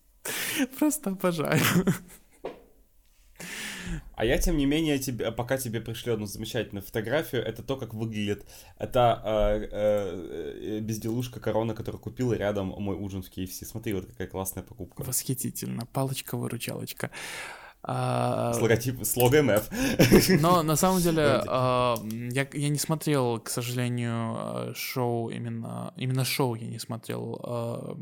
Просто 0.79 1.11
обожаю. 1.11 1.61
А 4.15 4.23
я, 4.23 4.37
тем 4.37 4.57
не 4.57 4.65
менее, 4.65 4.97
тебе, 4.97 5.31
пока 5.31 5.57
тебе 5.57 5.81
пришлю 5.81 6.13
одну 6.13 6.25
замечательную 6.25 6.83
фотографию, 6.83 7.43
это 7.43 7.63
то, 7.63 7.75
как 7.75 7.93
выглядит. 7.93 8.45
Это 8.77 9.21
э, 9.25 9.67
э, 9.71 10.79
безделушка 10.79 11.39
корона, 11.39 11.73
которую 11.73 12.01
купил 12.01 12.33
рядом 12.33 12.67
мой 12.67 12.95
ужин 12.95 13.21
в 13.21 13.29
KFC. 13.29 13.65
Смотри, 13.65 13.93
вот 13.93 14.05
какая 14.05 14.27
классная 14.27 14.63
покупка. 14.63 15.03
Восхитительно. 15.03 15.85
Палочка-выручалочка. 15.87 17.11
А, 17.87 18.53
с 18.53 18.61
логотип, 18.61 19.03
с 19.03 19.15
лого 19.15 19.41
МФ. 19.41 19.69
Но 20.41 20.63
на 20.63 20.75
самом 20.75 21.01
деле 21.01 21.43
а, 21.47 21.95
я, 22.31 22.47
я 22.51 22.69
не 22.69 22.79
смотрел, 22.79 23.39
к 23.39 23.49
сожалению, 23.49 24.73
шоу 24.75 25.29
именно, 25.29 25.93
именно 25.95 26.25
шоу 26.25 26.55
я 26.55 26.67
не 26.67 26.79
смотрел 26.79 27.39
а, 27.43 27.95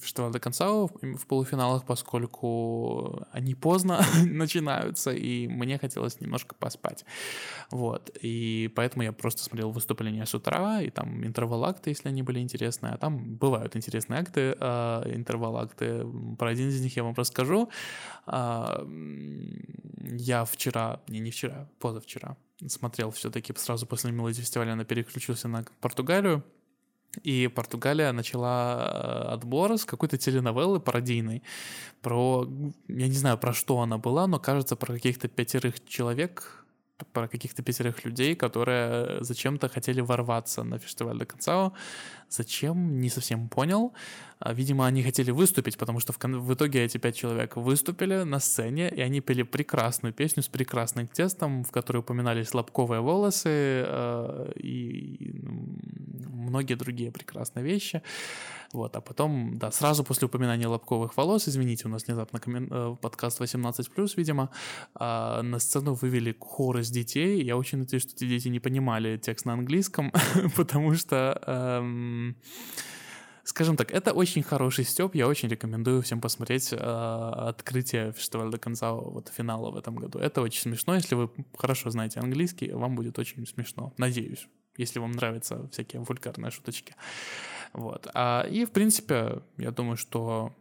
фестиваль 0.00 0.32
до 0.32 0.40
конца 0.40 0.68
в, 0.70 1.26
полуфиналах, 1.26 1.84
поскольку 1.84 3.26
они 3.32 3.54
поздно 3.54 4.04
начинаются, 4.24 5.10
и 5.10 5.48
мне 5.48 5.78
хотелось 5.78 6.20
немножко 6.20 6.54
поспать. 6.54 7.04
Вот. 7.70 8.10
И 8.20 8.70
поэтому 8.74 9.02
я 9.02 9.12
просто 9.12 9.42
смотрел 9.42 9.70
выступления 9.70 10.26
с 10.26 10.34
утра, 10.34 10.80
и 10.80 10.90
там 10.90 11.24
интервал-акты, 11.24 11.90
если 11.90 12.08
они 12.08 12.22
были 12.22 12.40
интересные. 12.40 12.94
А 12.94 12.98
там 12.98 13.36
бывают 13.36 13.76
интересные 13.76 14.20
акты, 14.20 14.50
интервал-акты. 14.50 16.06
Про 16.38 16.50
один 16.50 16.68
из 16.68 16.80
них 16.80 16.96
я 16.96 17.04
вам 17.04 17.14
расскажу 17.14 17.68
я 20.12 20.44
вчера, 20.44 21.00
не, 21.08 21.20
не 21.20 21.30
вчера, 21.30 21.68
позавчера 21.78 22.36
смотрел 22.68 23.10
все-таки 23.10 23.54
сразу 23.56 23.86
после 23.86 24.12
мелодии 24.12 24.42
фестиваля, 24.42 24.72
она 24.72 24.84
переключился 24.84 25.48
на 25.48 25.64
Португалию, 25.80 26.44
и 27.22 27.48
Португалия 27.48 28.12
начала 28.12 28.76
э, 28.78 29.34
отбор 29.34 29.76
с 29.76 29.84
какой-то 29.84 30.16
теленовеллы 30.16 30.80
пародийной 30.80 31.42
про, 32.02 32.46
я 32.88 33.08
не 33.08 33.14
знаю, 33.14 33.38
про 33.38 33.52
что 33.52 33.80
она 33.80 33.98
была, 33.98 34.26
но 34.26 34.38
кажется, 34.38 34.76
про 34.76 34.94
каких-то 34.94 35.28
пятерых 35.28 35.84
человек, 35.86 36.64
про 37.12 37.28
каких-то 37.28 37.62
пятерых 37.62 38.04
людей, 38.04 38.34
которые 38.34 39.22
зачем-то 39.24 39.68
хотели 39.68 40.00
ворваться 40.00 40.62
на 40.62 40.78
фестиваль 40.78 41.18
до 41.18 41.26
конца. 41.26 41.72
Зачем? 42.30 43.00
Не 43.00 43.10
совсем 43.10 43.48
понял. 43.48 43.92
А, 44.38 44.54
видимо, 44.54 44.86
они 44.86 45.02
хотели 45.02 45.32
выступить, 45.32 45.76
потому 45.76 46.00
что 46.00 46.12
в, 46.12 46.18
в 46.18 46.54
итоге 46.54 46.84
эти 46.84 46.98
пять 46.98 47.16
человек 47.16 47.56
выступили 47.56 48.22
на 48.22 48.38
сцене, 48.38 48.88
и 48.88 49.00
они 49.00 49.20
пели 49.20 49.42
прекрасную 49.42 50.14
песню 50.14 50.42
с 50.42 50.48
прекрасным 50.48 51.08
текстом, 51.08 51.64
в 51.64 51.70
которой 51.72 51.98
упоминались 51.98 52.54
лобковые 52.54 53.00
волосы 53.00 53.48
э, 53.86 54.52
и, 54.56 55.16
и 55.20 55.42
многие 56.50 56.76
другие 56.76 57.10
прекрасные 57.10 57.64
вещи. 57.64 58.00
Вот, 58.72 58.96
а 58.96 59.00
потом, 59.00 59.58
да, 59.58 59.72
сразу 59.72 60.04
после 60.04 60.26
упоминания 60.26 60.68
лобковых 60.68 61.16
волос, 61.16 61.48
извините, 61.48 61.88
у 61.88 61.90
нас 61.90 62.06
внезапно 62.06 62.38
коммен... 62.38 62.68
Э, 62.70 62.96
подкаст 63.00 63.40
18+, 63.40 64.14
видимо, 64.16 64.48
э, 65.00 65.42
на 65.42 65.58
сцену 65.58 65.94
вывели 65.94 66.36
хор 66.38 66.78
из 66.78 66.90
детей. 66.90 67.42
Я 67.42 67.56
очень 67.56 67.78
надеюсь, 67.78 68.04
что 68.04 68.12
эти 68.14 68.28
дети 68.28 68.48
не 68.48 68.60
понимали 68.60 69.18
текст 69.18 69.46
на 69.46 69.54
английском, 69.54 70.12
потому 70.56 70.94
что... 70.94 71.42
Эм 71.46 72.19
Скажем 73.44 73.76
так, 73.76 73.90
это 73.90 74.12
очень 74.12 74.42
хороший 74.42 74.84
степ, 74.84 75.14
я 75.14 75.26
очень 75.26 75.48
рекомендую 75.48 76.02
всем 76.02 76.20
посмотреть 76.20 76.72
э, 76.72 76.76
открытие 76.76 78.12
фестиваля 78.12 78.50
до 78.50 78.58
конца 78.58 78.92
вот 78.92 79.28
финала 79.36 79.70
в 79.70 79.76
этом 79.76 79.96
году. 79.96 80.18
Это 80.18 80.42
очень 80.42 80.60
смешно, 80.60 80.94
если 80.94 81.16
вы 81.16 81.30
хорошо 81.58 81.90
знаете 81.90 82.20
английский, 82.20 82.72
вам 82.72 82.94
будет 82.94 83.18
очень 83.18 83.46
смешно, 83.46 83.92
надеюсь, 83.98 84.46
если 84.78 85.00
вам 85.00 85.12
нравятся 85.12 85.68
всякие 85.72 86.02
вульгарные 86.02 86.50
шуточки. 86.50 86.94
Вот. 87.72 88.08
А, 88.14 88.46
и, 88.50 88.64
в 88.64 88.70
принципе, 88.70 89.42
я 89.56 89.70
думаю, 89.70 89.96
что 89.96 90.52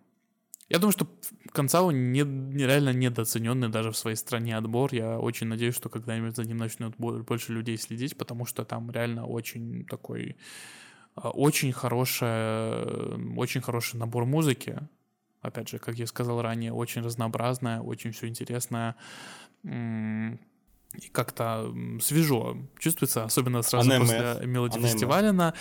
Я 0.69 0.77
думаю, 0.77 0.91
что 0.91 1.07
Концау 1.51 1.91
не, 1.91 2.21
реально 2.65 2.93
недооцененный 2.93 3.69
даже 3.69 3.89
в 3.89 3.97
своей 3.97 4.15
стране 4.17 4.57
отбор. 4.57 4.93
Я 4.93 5.19
очень 5.19 5.47
надеюсь, 5.47 5.75
что 5.75 5.89
когда-нибудь 5.89 6.35
за 6.35 6.43
ним 6.43 6.57
начнет 6.57 6.95
больше 6.97 7.53
людей 7.53 7.77
следить, 7.77 8.15
потому 8.17 8.45
что 8.45 8.63
там 8.65 8.91
реально 8.91 9.25
очень 9.25 9.85
такой 9.85 10.37
очень 11.23 11.71
хорошая, 11.71 12.85
очень 13.35 13.61
хороший 13.61 13.97
набор 13.97 14.25
музыки. 14.25 14.79
Опять 15.41 15.69
же, 15.69 15.79
как 15.79 15.95
я 15.95 16.05
сказал 16.07 16.41
ранее, 16.41 16.73
очень 16.73 17.01
разнообразная, 17.01 17.81
очень 17.81 18.11
все 18.11 18.27
интересное 18.27 18.95
и 20.95 21.07
как-то 21.09 21.71
свежо 22.01 22.57
чувствуется, 22.79 23.23
особенно 23.23 23.61
сразу 23.61 23.91
АНМФ. 23.91 24.07
после 24.07 24.47
мелодии 24.47 24.79
фестиваля. 24.79 25.31
На, 25.31 25.53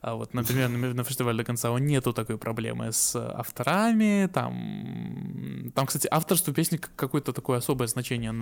а 0.00 0.14
вот, 0.14 0.32
например, 0.32 0.68
на, 0.68 0.94
на 0.94 1.04
фестивале 1.04 1.38
до 1.38 1.44
конца 1.44 1.76
нету 1.80 2.12
такой 2.12 2.38
проблемы 2.38 2.92
с 2.92 3.16
авторами. 3.16 4.30
Там, 4.32 5.72
там 5.74 5.86
кстати, 5.86 6.06
авторству 6.08 6.54
песни 6.54 6.76
какое-то 6.76 7.32
такое 7.32 7.58
особое 7.58 7.88
значение 7.88 8.32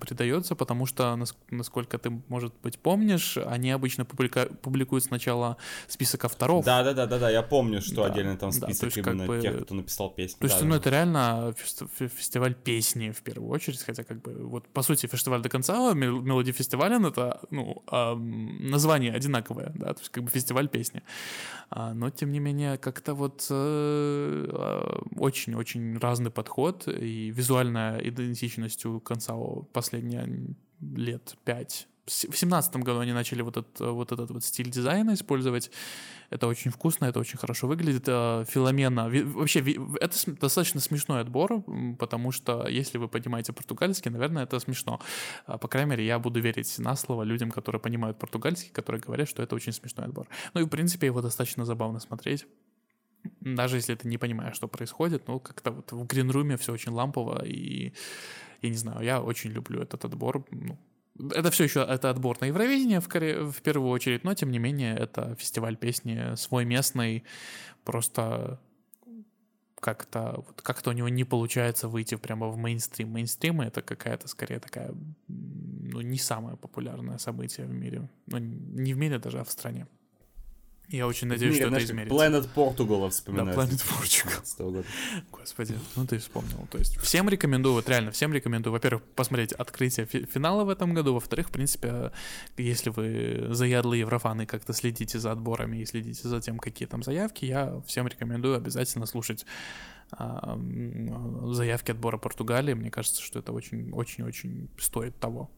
придается, 0.00 0.54
потому 0.54 0.86
что, 0.86 1.18
насколько 1.50 1.98
ты, 1.98 2.10
может 2.28 2.54
быть, 2.62 2.78
помнишь, 2.78 3.36
они 3.36 3.70
обычно 3.72 4.06
публика, 4.06 4.48
публикуют 4.62 5.04
сначала 5.04 5.58
список 5.86 6.24
авторов. 6.24 6.64
Да, 6.64 6.82
да, 6.82 6.94
да, 6.94 7.06
да, 7.06 7.18
да, 7.18 7.30
я 7.30 7.42
помню, 7.42 7.82
что 7.82 7.96
да, 7.96 8.06
отдельно 8.06 8.38
там 8.38 8.52
список 8.52 8.94
да, 8.94 9.00
именно 9.00 9.26
как 9.26 9.36
бы, 9.36 9.42
тех, 9.42 9.62
кто 9.64 9.74
написал 9.74 10.08
песни. 10.08 10.38
То 10.38 10.46
есть, 10.46 10.58
да, 10.60 10.64
ну, 10.64 10.70
да. 10.70 10.76
это 10.78 10.90
реально 10.90 11.54
фестиваль 11.98 12.54
песни 12.54 13.10
в 13.10 13.20
первую 13.20 13.50
очередь, 13.50 13.82
хотя, 13.82 14.02
как 14.02 14.22
бы, 14.22 14.32
вот, 14.46 14.66
по 14.68 14.80
сути, 14.80 15.06
фестиваль 15.06 15.25
фестиваль 15.26 15.42
до 15.42 15.48
конца, 15.48 15.94
мелодия 15.94 16.52
фестиваля, 16.52 16.98
это, 17.08 17.40
ну, 17.50 17.82
название 18.70 19.12
одинаковое, 19.12 19.72
да, 19.74 19.92
то 19.92 20.00
есть 20.00 20.10
как 20.10 20.24
бы 20.24 20.30
фестиваль 20.30 20.68
песни. 20.68 21.02
А, 21.70 21.94
но, 21.94 22.10
тем 22.10 22.32
не 22.32 22.40
менее, 22.40 22.78
как-то 22.78 23.14
вот 23.14 23.46
э, 23.50 24.46
а, 24.52 25.02
очень-очень 25.16 25.98
разный 25.98 26.30
подход 26.30 26.88
и 26.88 27.30
визуальная 27.30 27.98
идентичность 27.98 28.86
у 28.86 29.00
Концао 29.00 29.62
последние 29.72 30.54
лет 30.80 31.36
пять 31.44 31.88
в 32.06 32.36
семнадцатом 32.36 32.82
году 32.82 33.00
они 33.00 33.12
начали 33.12 33.42
вот 33.42 33.56
этот, 33.56 33.80
вот 33.80 34.12
этот 34.12 34.30
вот 34.30 34.44
стиль 34.44 34.70
дизайна 34.70 35.14
использовать. 35.14 35.70
Это 36.30 36.46
очень 36.46 36.70
вкусно, 36.70 37.06
это 37.06 37.20
очень 37.20 37.38
хорошо 37.38 37.66
выглядит. 37.66 38.04
Э, 38.06 38.44
Филомена, 38.48 39.08
вообще, 39.08 39.60
это 40.00 40.16
достаточно 40.40 40.80
смешной 40.80 41.20
отбор, 41.20 41.62
потому 41.98 42.32
что, 42.32 42.66
если 42.68 42.98
вы 42.98 43.08
понимаете 43.08 43.52
португальский, 43.52 44.10
наверное, 44.10 44.44
это 44.44 44.58
смешно. 44.60 45.00
А, 45.46 45.58
по 45.58 45.68
крайней 45.68 45.90
мере, 45.90 46.06
я 46.06 46.18
буду 46.18 46.40
верить 46.40 46.78
на 46.78 46.96
слово 46.96 47.24
людям, 47.24 47.50
которые 47.50 47.80
понимают 47.80 48.18
португальский, 48.18 48.70
которые 48.70 49.00
говорят, 49.00 49.28
что 49.28 49.42
это 49.42 49.54
очень 49.54 49.72
смешной 49.72 50.06
отбор. 50.06 50.26
Ну 50.54 50.60
и, 50.60 50.64
в 50.64 50.68
принципе, 50.68 51.06
его 51.06 51.22
достаточно 51.22 51.64
забавно 51.64 52.00
смотреть 52.00 52.46
даже 53.40 53.76
если 53.76 53.94
ты 53.94 54.08
не 54.08 54.18
понимаешь, 54.18 54.54
что 54.54 54.68
происходит, 54.68 55.26
ну, 55.28 55.40
как-то 55.40 55.72
вот 55.72 55.92
в 55.92 56.06
гринруме 56.06 56.56
все 56.56 56.72
очень 56.72 56.92
лампово, 56.92 57.44
и, 57.44 57.92
я 58.62 58.68
не 58.68 58.76
знаю, 58.76 59.04
я 59.04 59.20
очень 59.20 59.50
люблю 59.50 59.82
этот 59.82 60.04
отбор, 60.04 60.44
ну, 60.50 60.78
это 61.34 61.50
все 61.50 61.64
еще 61.64 61.80
это 61.80 62.10
отбор 62.10 62.38
на 62.40 62.46
Евровидение 62.46 63.00
в, 63.00 63.08
Коре... 63.08 63.44
в 63.44 63.62
первую 63.62 63.90
очередь, 63.90 64.24
но 64.24 64.34
тем 64.34 64.50
не 64.50 64.58
менее 64.58 64.96
это 64.96 65.34
фестиваль 65.36 65.76
песни 65.76 66.34
свой 66.36 66.64
местный, 66.64 67.24
просто 67.84 68.60
как-то 69.80 70.34
вот 70.36 70.62
как-то 70.62 70.90
у 70.90 70.92
него 70.92 71.08
не 71.08 71.24
получается 71.24 71.88
выйти 71.88 72.16
прямо 72.16 72.48
в 72.48 72.56
мейнстрим. 72.56 73.10
Мейнстрим 73.10 73.60
это 73.60 73.82
какая-то 73.82 74.26
скорее 74.28 74.58
такая, 74.58 74.94
ну, 75.28 76.00
не 76.00 76.18
самое 76.18 76.56
популярное 76.56 77.18
событие 77.18 77.66
в 77.66 77.72
мире. 77.72 78.08
Ну, 78.26 78.38
не 78.38 78.94
в 78.94 78.96
мире 78.96 79.18
даже, 79.18 79.38
а 79.38 79.44
в 79.44 79.50
стране. 79.50 79.86
Я 80.88 81.06
очень 81.08 81.26
надеюсь, 81.26 81.54
Мире, 81.54 81.62
что 81.64 81.68
знаешь, 81.68 81.84
это 81.84 81.92
измерится. 81.92 82.16
Planet 82.16 82.48
Portugal 82.54 83.10
вспоминается. 83.10 83.60
Да, 83.60 83.66
Planet 83.66 83.84
Portugal. 84.00 84.84
Господи, 85.32 85.74
ну 85.96 86.06
ты 86.06 86.18
вспомнил. 86.18 86.66
То 86.70 86.78
есть 86.78 86.96
всем 87.00 87.28
рекомендую, 87.28 87.74
вот 87.74 87.88
реально, 87.88 88.12
всем 88.12 88.32
рекомендую, 88.32 88.72
во-первых, 88.72 89.02
посмотреть 89.14 89.52
открытие 89.52 90.06
финала 90.06 90.64
в 90.64 90.68
этом 90.68 90.94
году, 90.94 91.14
во-вторых, 91.14 91.48
в 91.48 91.50
принципе, 91.50 92.12
если 92.56 92.90
вы 92.90 93.48
заядлые 93.50 94.00
еврофаны, 94.00 94.46
как-то 94.46 94.72
следите 94.72 95.18
за 95.18 95.32
отборами 95.32 95.78
и 95.78 95.86
следите 95.86 96.28
за 96.28 96.40
тем, 96.40 96.58
какие 96.58 96.86
там 96.86 97.02
заявки, 97.02 97.44
я 97.44 97.80
всем 97.86 98.06
рекомендую 98.06 98.56
обязательно 98.56 99.06
слушать 99.06 99.44
а, 100.12 100.56
заявки 101.52 101.90
отбора 101.90 102.18
Португалии. 102.18 102.74
Мне 102.74 102.90
кажется, 102.90 103.22
что 103.22 103.40
это 103.40 103.52
очень-очень-очень 103.52 104.70
стоит 104.78 105.18
того. 105.18 105.50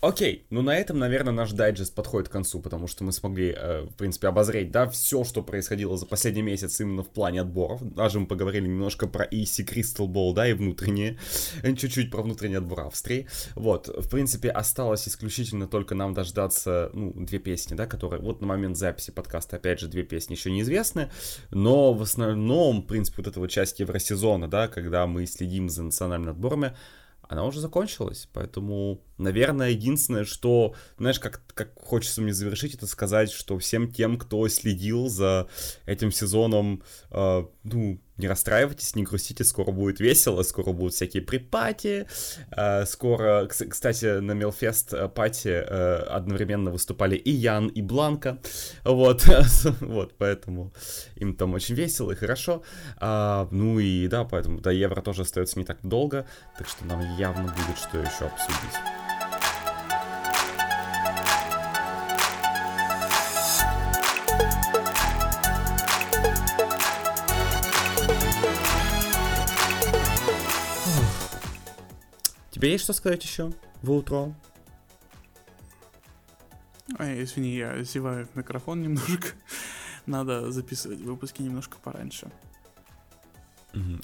Окей, 0.00 0.46
ну 0.50 0.62
на 0.62 0.76
этом, 0.76 1.00
наверное, 1.00 1.32
наш 1.32 1.50
дайджест 1.50 1.92
подходит 1.92 2.28
к 2.28 2.32
концу, 2.32 2.60
потому 2.60 2.86
что 2.86 3.02
мы 3.02 3.10
смогли, 3.10 3.52
э, 3.56 3.82
в 3.82 3.94
принципе, 3.96 4.28
обозреть, 4.28 4.70
да, 4.70 4.88
все, 4.88 5.24
что 5.24 5.42
происходило 5.42 5.96
за 5.96 6.06
последний 6.06 6.42
месяц 6.42 6.80
именно 6.80 7.02
в 7.02 7.08
плане 7.08 7.40
отборов. 7.40 7.82
Даже 7.82 8.20
мы 8.20 8.28
поговорили 8.28 8.68
немножко 8.68 9.08
про 9.08 9.24
EC 9.24 9.64
Crystal 9.64 10.06
Ball, 10.06 10.34
да, 10.34 10.46
и 10.46 10.52
внутренние, 10.52 11.18
чуть-чуть 11.76 12.12
про 12.12 12.22
внутренний 12.22 12.54
отбор 12.54 12.82
Австрии. 12.82 13.26
Вот, 13.56 13.88
в 13.88 14.08
принципе, 14.08 14.50
осталось 14.50 15.08
исключительно 15.08 15.66
только 15.66 15.96
нам 15.96 16.14
дождаться, 16.14 16.90
ну, 16.92 17.12
две 17.14 17.40
песни, 17.40 17.74
да, 17.74 17.86
которые, 17.86 18.22
вот 18.22 18.40
на 18.40 18.46
момент 18.46 18.76
записи 18.76 19.10
подкаста, 19.10 19.56
опять 19.56 19.80
же, 19.80 19.88
две 19.88 20.04
песни 20.04 20.34
еще 20.34 20.52
неизвестны, 20.52 21.10
но 21.50 21.92
в 21.92 22.02
основном, 22.02 22.82
в 22.82 22.86
принципе, 22.86 23.16
вот 23.18 23.26
эта 23.26 23.40
вот 23.40 23.50
часть 23.50 23.80
Евросезона, 23.80 24.46
да, 24.46 24.68
когда 24.68 25.08
мы 25.08 25.26
следим 25.26 25.68
за 25.68 25.82
национальными 25.82 26.30
отборами, 26.30 26.76
она 27.28 27.44
уже 27.44 27.60
закончилась. 27.60 28.28
Поэтому, 28.32 29.02
наверное, 29.18 29.70
единственное, 29.70 30.24
что, 30.24 30.74
знаешь, 30.98 31.20
как, 31.20 31.42
как 31.54 31.72
хочется 31.78 32.22
мне 32.22 32.32
завершить, 32.32 32.74
это 32.74 32.86
сказать, 32.86 33.30
что 33.30 33.58
всем 33.58 33.92
тем, 33.92 34.18
кто 34.18 34.48
следил 34.48 35.08
за 35.08 35.48
этим 35.86 36.10
сезоном, 36.10 36.82
э, 37.10 37.44
ну, 37.62 38.00
не 38.18 38.28
расстраивайтесь, 38.28 38.94
не 38.96 39.04
грустите, 39.04 39.44
скоро 39.44 39.70
будет 39.70 40.00
весело, 40.00 40.42
скоро 40.42 40.72
будут 40.72 40.94
всякие 40.94 41.22
припати, 41.22 42.06
э, 42.50 42.86
скоро, 42.86 43.46
кстати, 43.46 44.20
на 44.20 44.32
Мелфест 44.32 44.92
э, 44.92 45.08
пати 45.08 45.48
э, 45.48 45.96
одновременно 46.16 46.70
выступали 46.70 47.16
и 47.16 47.30
Ян, 47.30 47.68
и 47.68 47.82
Бланка, 47.82 48.38
вот, 48.84 49.24
вот, 49.80 50.14
поэтому 50.18 50.72
им 51.16 51.34
там 51.34 51.54
очень 51.54 51.74
весело 51.74 52.12
и 52.12 52.16
хорошо, 52.16 52.62
а, 52.96 53.48
ну 53.50 53.78
и 53.78 54.08
да, 54.08 54.24
поэтому 54.24 54.60
до 54.60 54.70
Евро 54.70 55.00
тоже 55.00 55.22
остается 55.22 55.58
не 55.58 55.64
так 55.64 55.78
долго, 55.82 56.26
так 56.58 56.68
что 56.68 56.84
нам 56.84 57.00
явно 57.16 57.42
будет 57.42 57.78
что 57.78 57.98
еще 57.98 58.26
обсудить. 58.26 59.07
Тебе 72.58 72.72
есть 72.72 72.82
что 72.82 72.92
сказать 72.92 73.22
еще 73.22 73.52
в 73.82 73.92
утро? 73.92 74.34
Ой, 76.98 77.22
извини, 77.22 77.54
я 77.54 77.80
зеваю 77.84 78.26
в 78.26 78.34
микрофон 78.34 78.82
немножко. 78.82 79.28
Надо 80.06 80.50
записывать 80.50 80.98
выпуски 80.98 81.40
немножко 81.40 81.76
пораньше. 81.80 82.32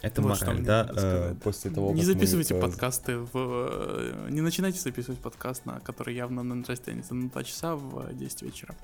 Это 0.02 0.22
вот 0.22 0.40
мораль, 0.40 0.62
да? 0.62 0.88
Э, 0.94 1.34
после 1.42 1.72
того, 1.72 1.94
Не 1.94 2.04
записывайте 2.04 2.54
мы... 2.54 2.60
подкасты 2.60 3.18
в... 3.18 3.30
Э, 3.34 4.28
не 4.30 4.40
начинайте 4.40 4.78
записывать 4.78 5.18
подкаст, 5.18 5.66
на 5.66 5.80
который 5.80 6.14
явно 6.14 6.44
на 6.44 6.64
растянется 6.64 7.12
на 7.12 7.30
2 7.30 7.42
часа 7.42 7.74
в 7.74 8.14
10 8.14 8.42
вечера. 8.42 8.76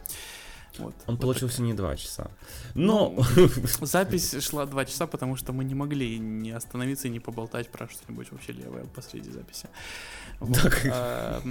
Вот, 0.78 0.94
Он 1.06 1.14
вот 1.14 1.20
получился 1.20 1.56
так. 1.58 1.66
не 1.66 1.74
два 1.74 1.96
часа. 1.96 2.30
Но... 2.74 3.14
Ну, 3.36 3.46
запись 3.86 4.36
шла 4.42 4.66
два 4.66 4.84
часа, 4.84 5.06
потому 5.06 5.36
что 5.36 5.52
мы 5.52 5.64
не 5.64 5.74
могли 5.74 6.18
не 6.18 6.50
остановиться 6.52 7.08
и 7.08 7.10
не 7.10 7.20
поболтать 7.20 7.68
про 7.68 7.88
что-нибудь 7.88 8.30
вообще 8.30 8.52
левое 8.52 8.84
посреди 8.84 9.30
записи. 9.30 9.68
Так. 10.38 10.86
А, 10.90 11.40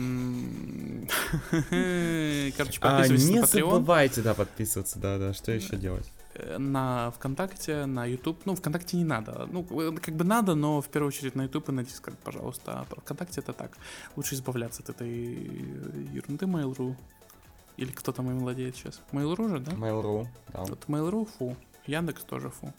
короче, 2.58 2.80
а, 2.82 2.98
подписывайтесь 2.98 3.30
на 3.30 3.40
Patreon. 3.40 3.40
Не 3.40 3.46
забывайте, 3.46 4.22
да, 4.22 4.34
подписываться, 4.34 5.00
да, 5.00 5.18
да. 5.18 5.34
Что 5.34 5.52
еще 5.52 5.76
делать? 5.76 6.12
Э, 6.36 6.58
на 6.58 7.12
ВКонтакте, 7.12 7.86
на 7.86 8.06
YouTube. 8.06 8.42
Ну, 8.46 8.56
ВКонтакте 8.56 8.98
не 8.98 9.04
надо. 9.04 9.48
Ну, 9.52 9.66
э, 9.70 9.92
как 9.98 10.16
бы 10.16 10.24
надо, 10.24 10.56
но 10.56 10.82
в 10.82 10.88
первую 10.88 11.10
очередь 11.10 11.36
на 11.36 11.44
YouTube 11.44 11.70
и 11.70 11.72
на 11.72 11.82
Discord, 11.82 12.16
пожалуйста. 12.24 12.86
А 12.90 12.96
ВКонтакте 13.02 13.42
это 13.42 13.54
так. 13.54 13.78
Лучше 14.16 14.36
избавляться 14.36 14.82
от 14.84 14.90
этой 14.90 15.10
ерунды 16.14 16.46
Mail.ru. 16.46 16.96
Или 17.80 17.92
кто 17.92 18.12
там 18.12 18.30
им 18.30 18.40
владеет 18.40 18.76
сейчас? 18.76 19.02
Mail.ru 19.14 19.50
же, 19.50 19.60
да? 19.60 19.72
Mail.ru, 19.72 20.28
да. 20.52 20.64
Вот 20.64 20.84
Mail.ru 20.88 21.26
фу. 21.26 21.56
Яндекс 21.88 22.24
тоже 22.24 22.50
фу. 22.50 22.74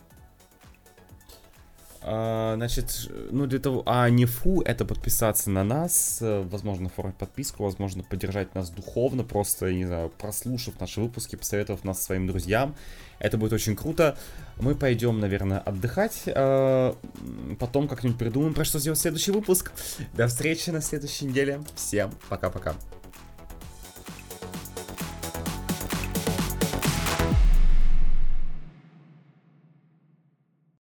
А, 2.03 2.55
значит, 2.57 3.11
ну 3.31 3.47
для 3.47 3.59
того, 3.59 3.83
а 3.87 4.11
не 4.11 4.27
фу, 4.27 4.61
это 4.61 4.85
подписаться 4.85 5.51
на 5.51 5.65
нас, 5.65 6.19
э, 6.21 6.43
возможно, 6.43 6.87
оформить 6.87 7.17
подписку, 7.17 7.65
возможно, 7.65 8.03
поддержать 8.03 8.55
нас 8.55 8.71
духовно, 8.71 9.23
просто, 9.25 9.73
не 9.73 9.87
знаю, 9.87 10.11
прослушав 10.11 10.79
наши 10.81 11.01
выпуски, 11.01 11.37
посоветовав 11.37 11.83
нас 11.85 12.03
своим 12.03 12.27
друзьям. 12.27 12.75
Это 13.19 13.39
будет 13.39 13.55
очень 13.55 13.77
круто. 13.77 14.19
Мы 14.59 14.75
пойдем, 14.75 15.19
наверное, 15.19 15.61
отдыхать. 15.61 16.25
А, 16.27 16.95
потом 17.59 17.89
как-нибудь 17.89 18.19
придумаем, 18.19 18.53
про 18.53 18.65
что 18.65 18.79
сделать 18.79 18.99
следующий 18.99 19.33
выпуск. 19.33 19.73
До 20.13 20.27
встречи 20.27 20.69
на 20.69 20.83
следующей 20.83 21.25
неделе. 21.25 21.63
Всем 21.75 22.11
пока-пока. 22.29 22.75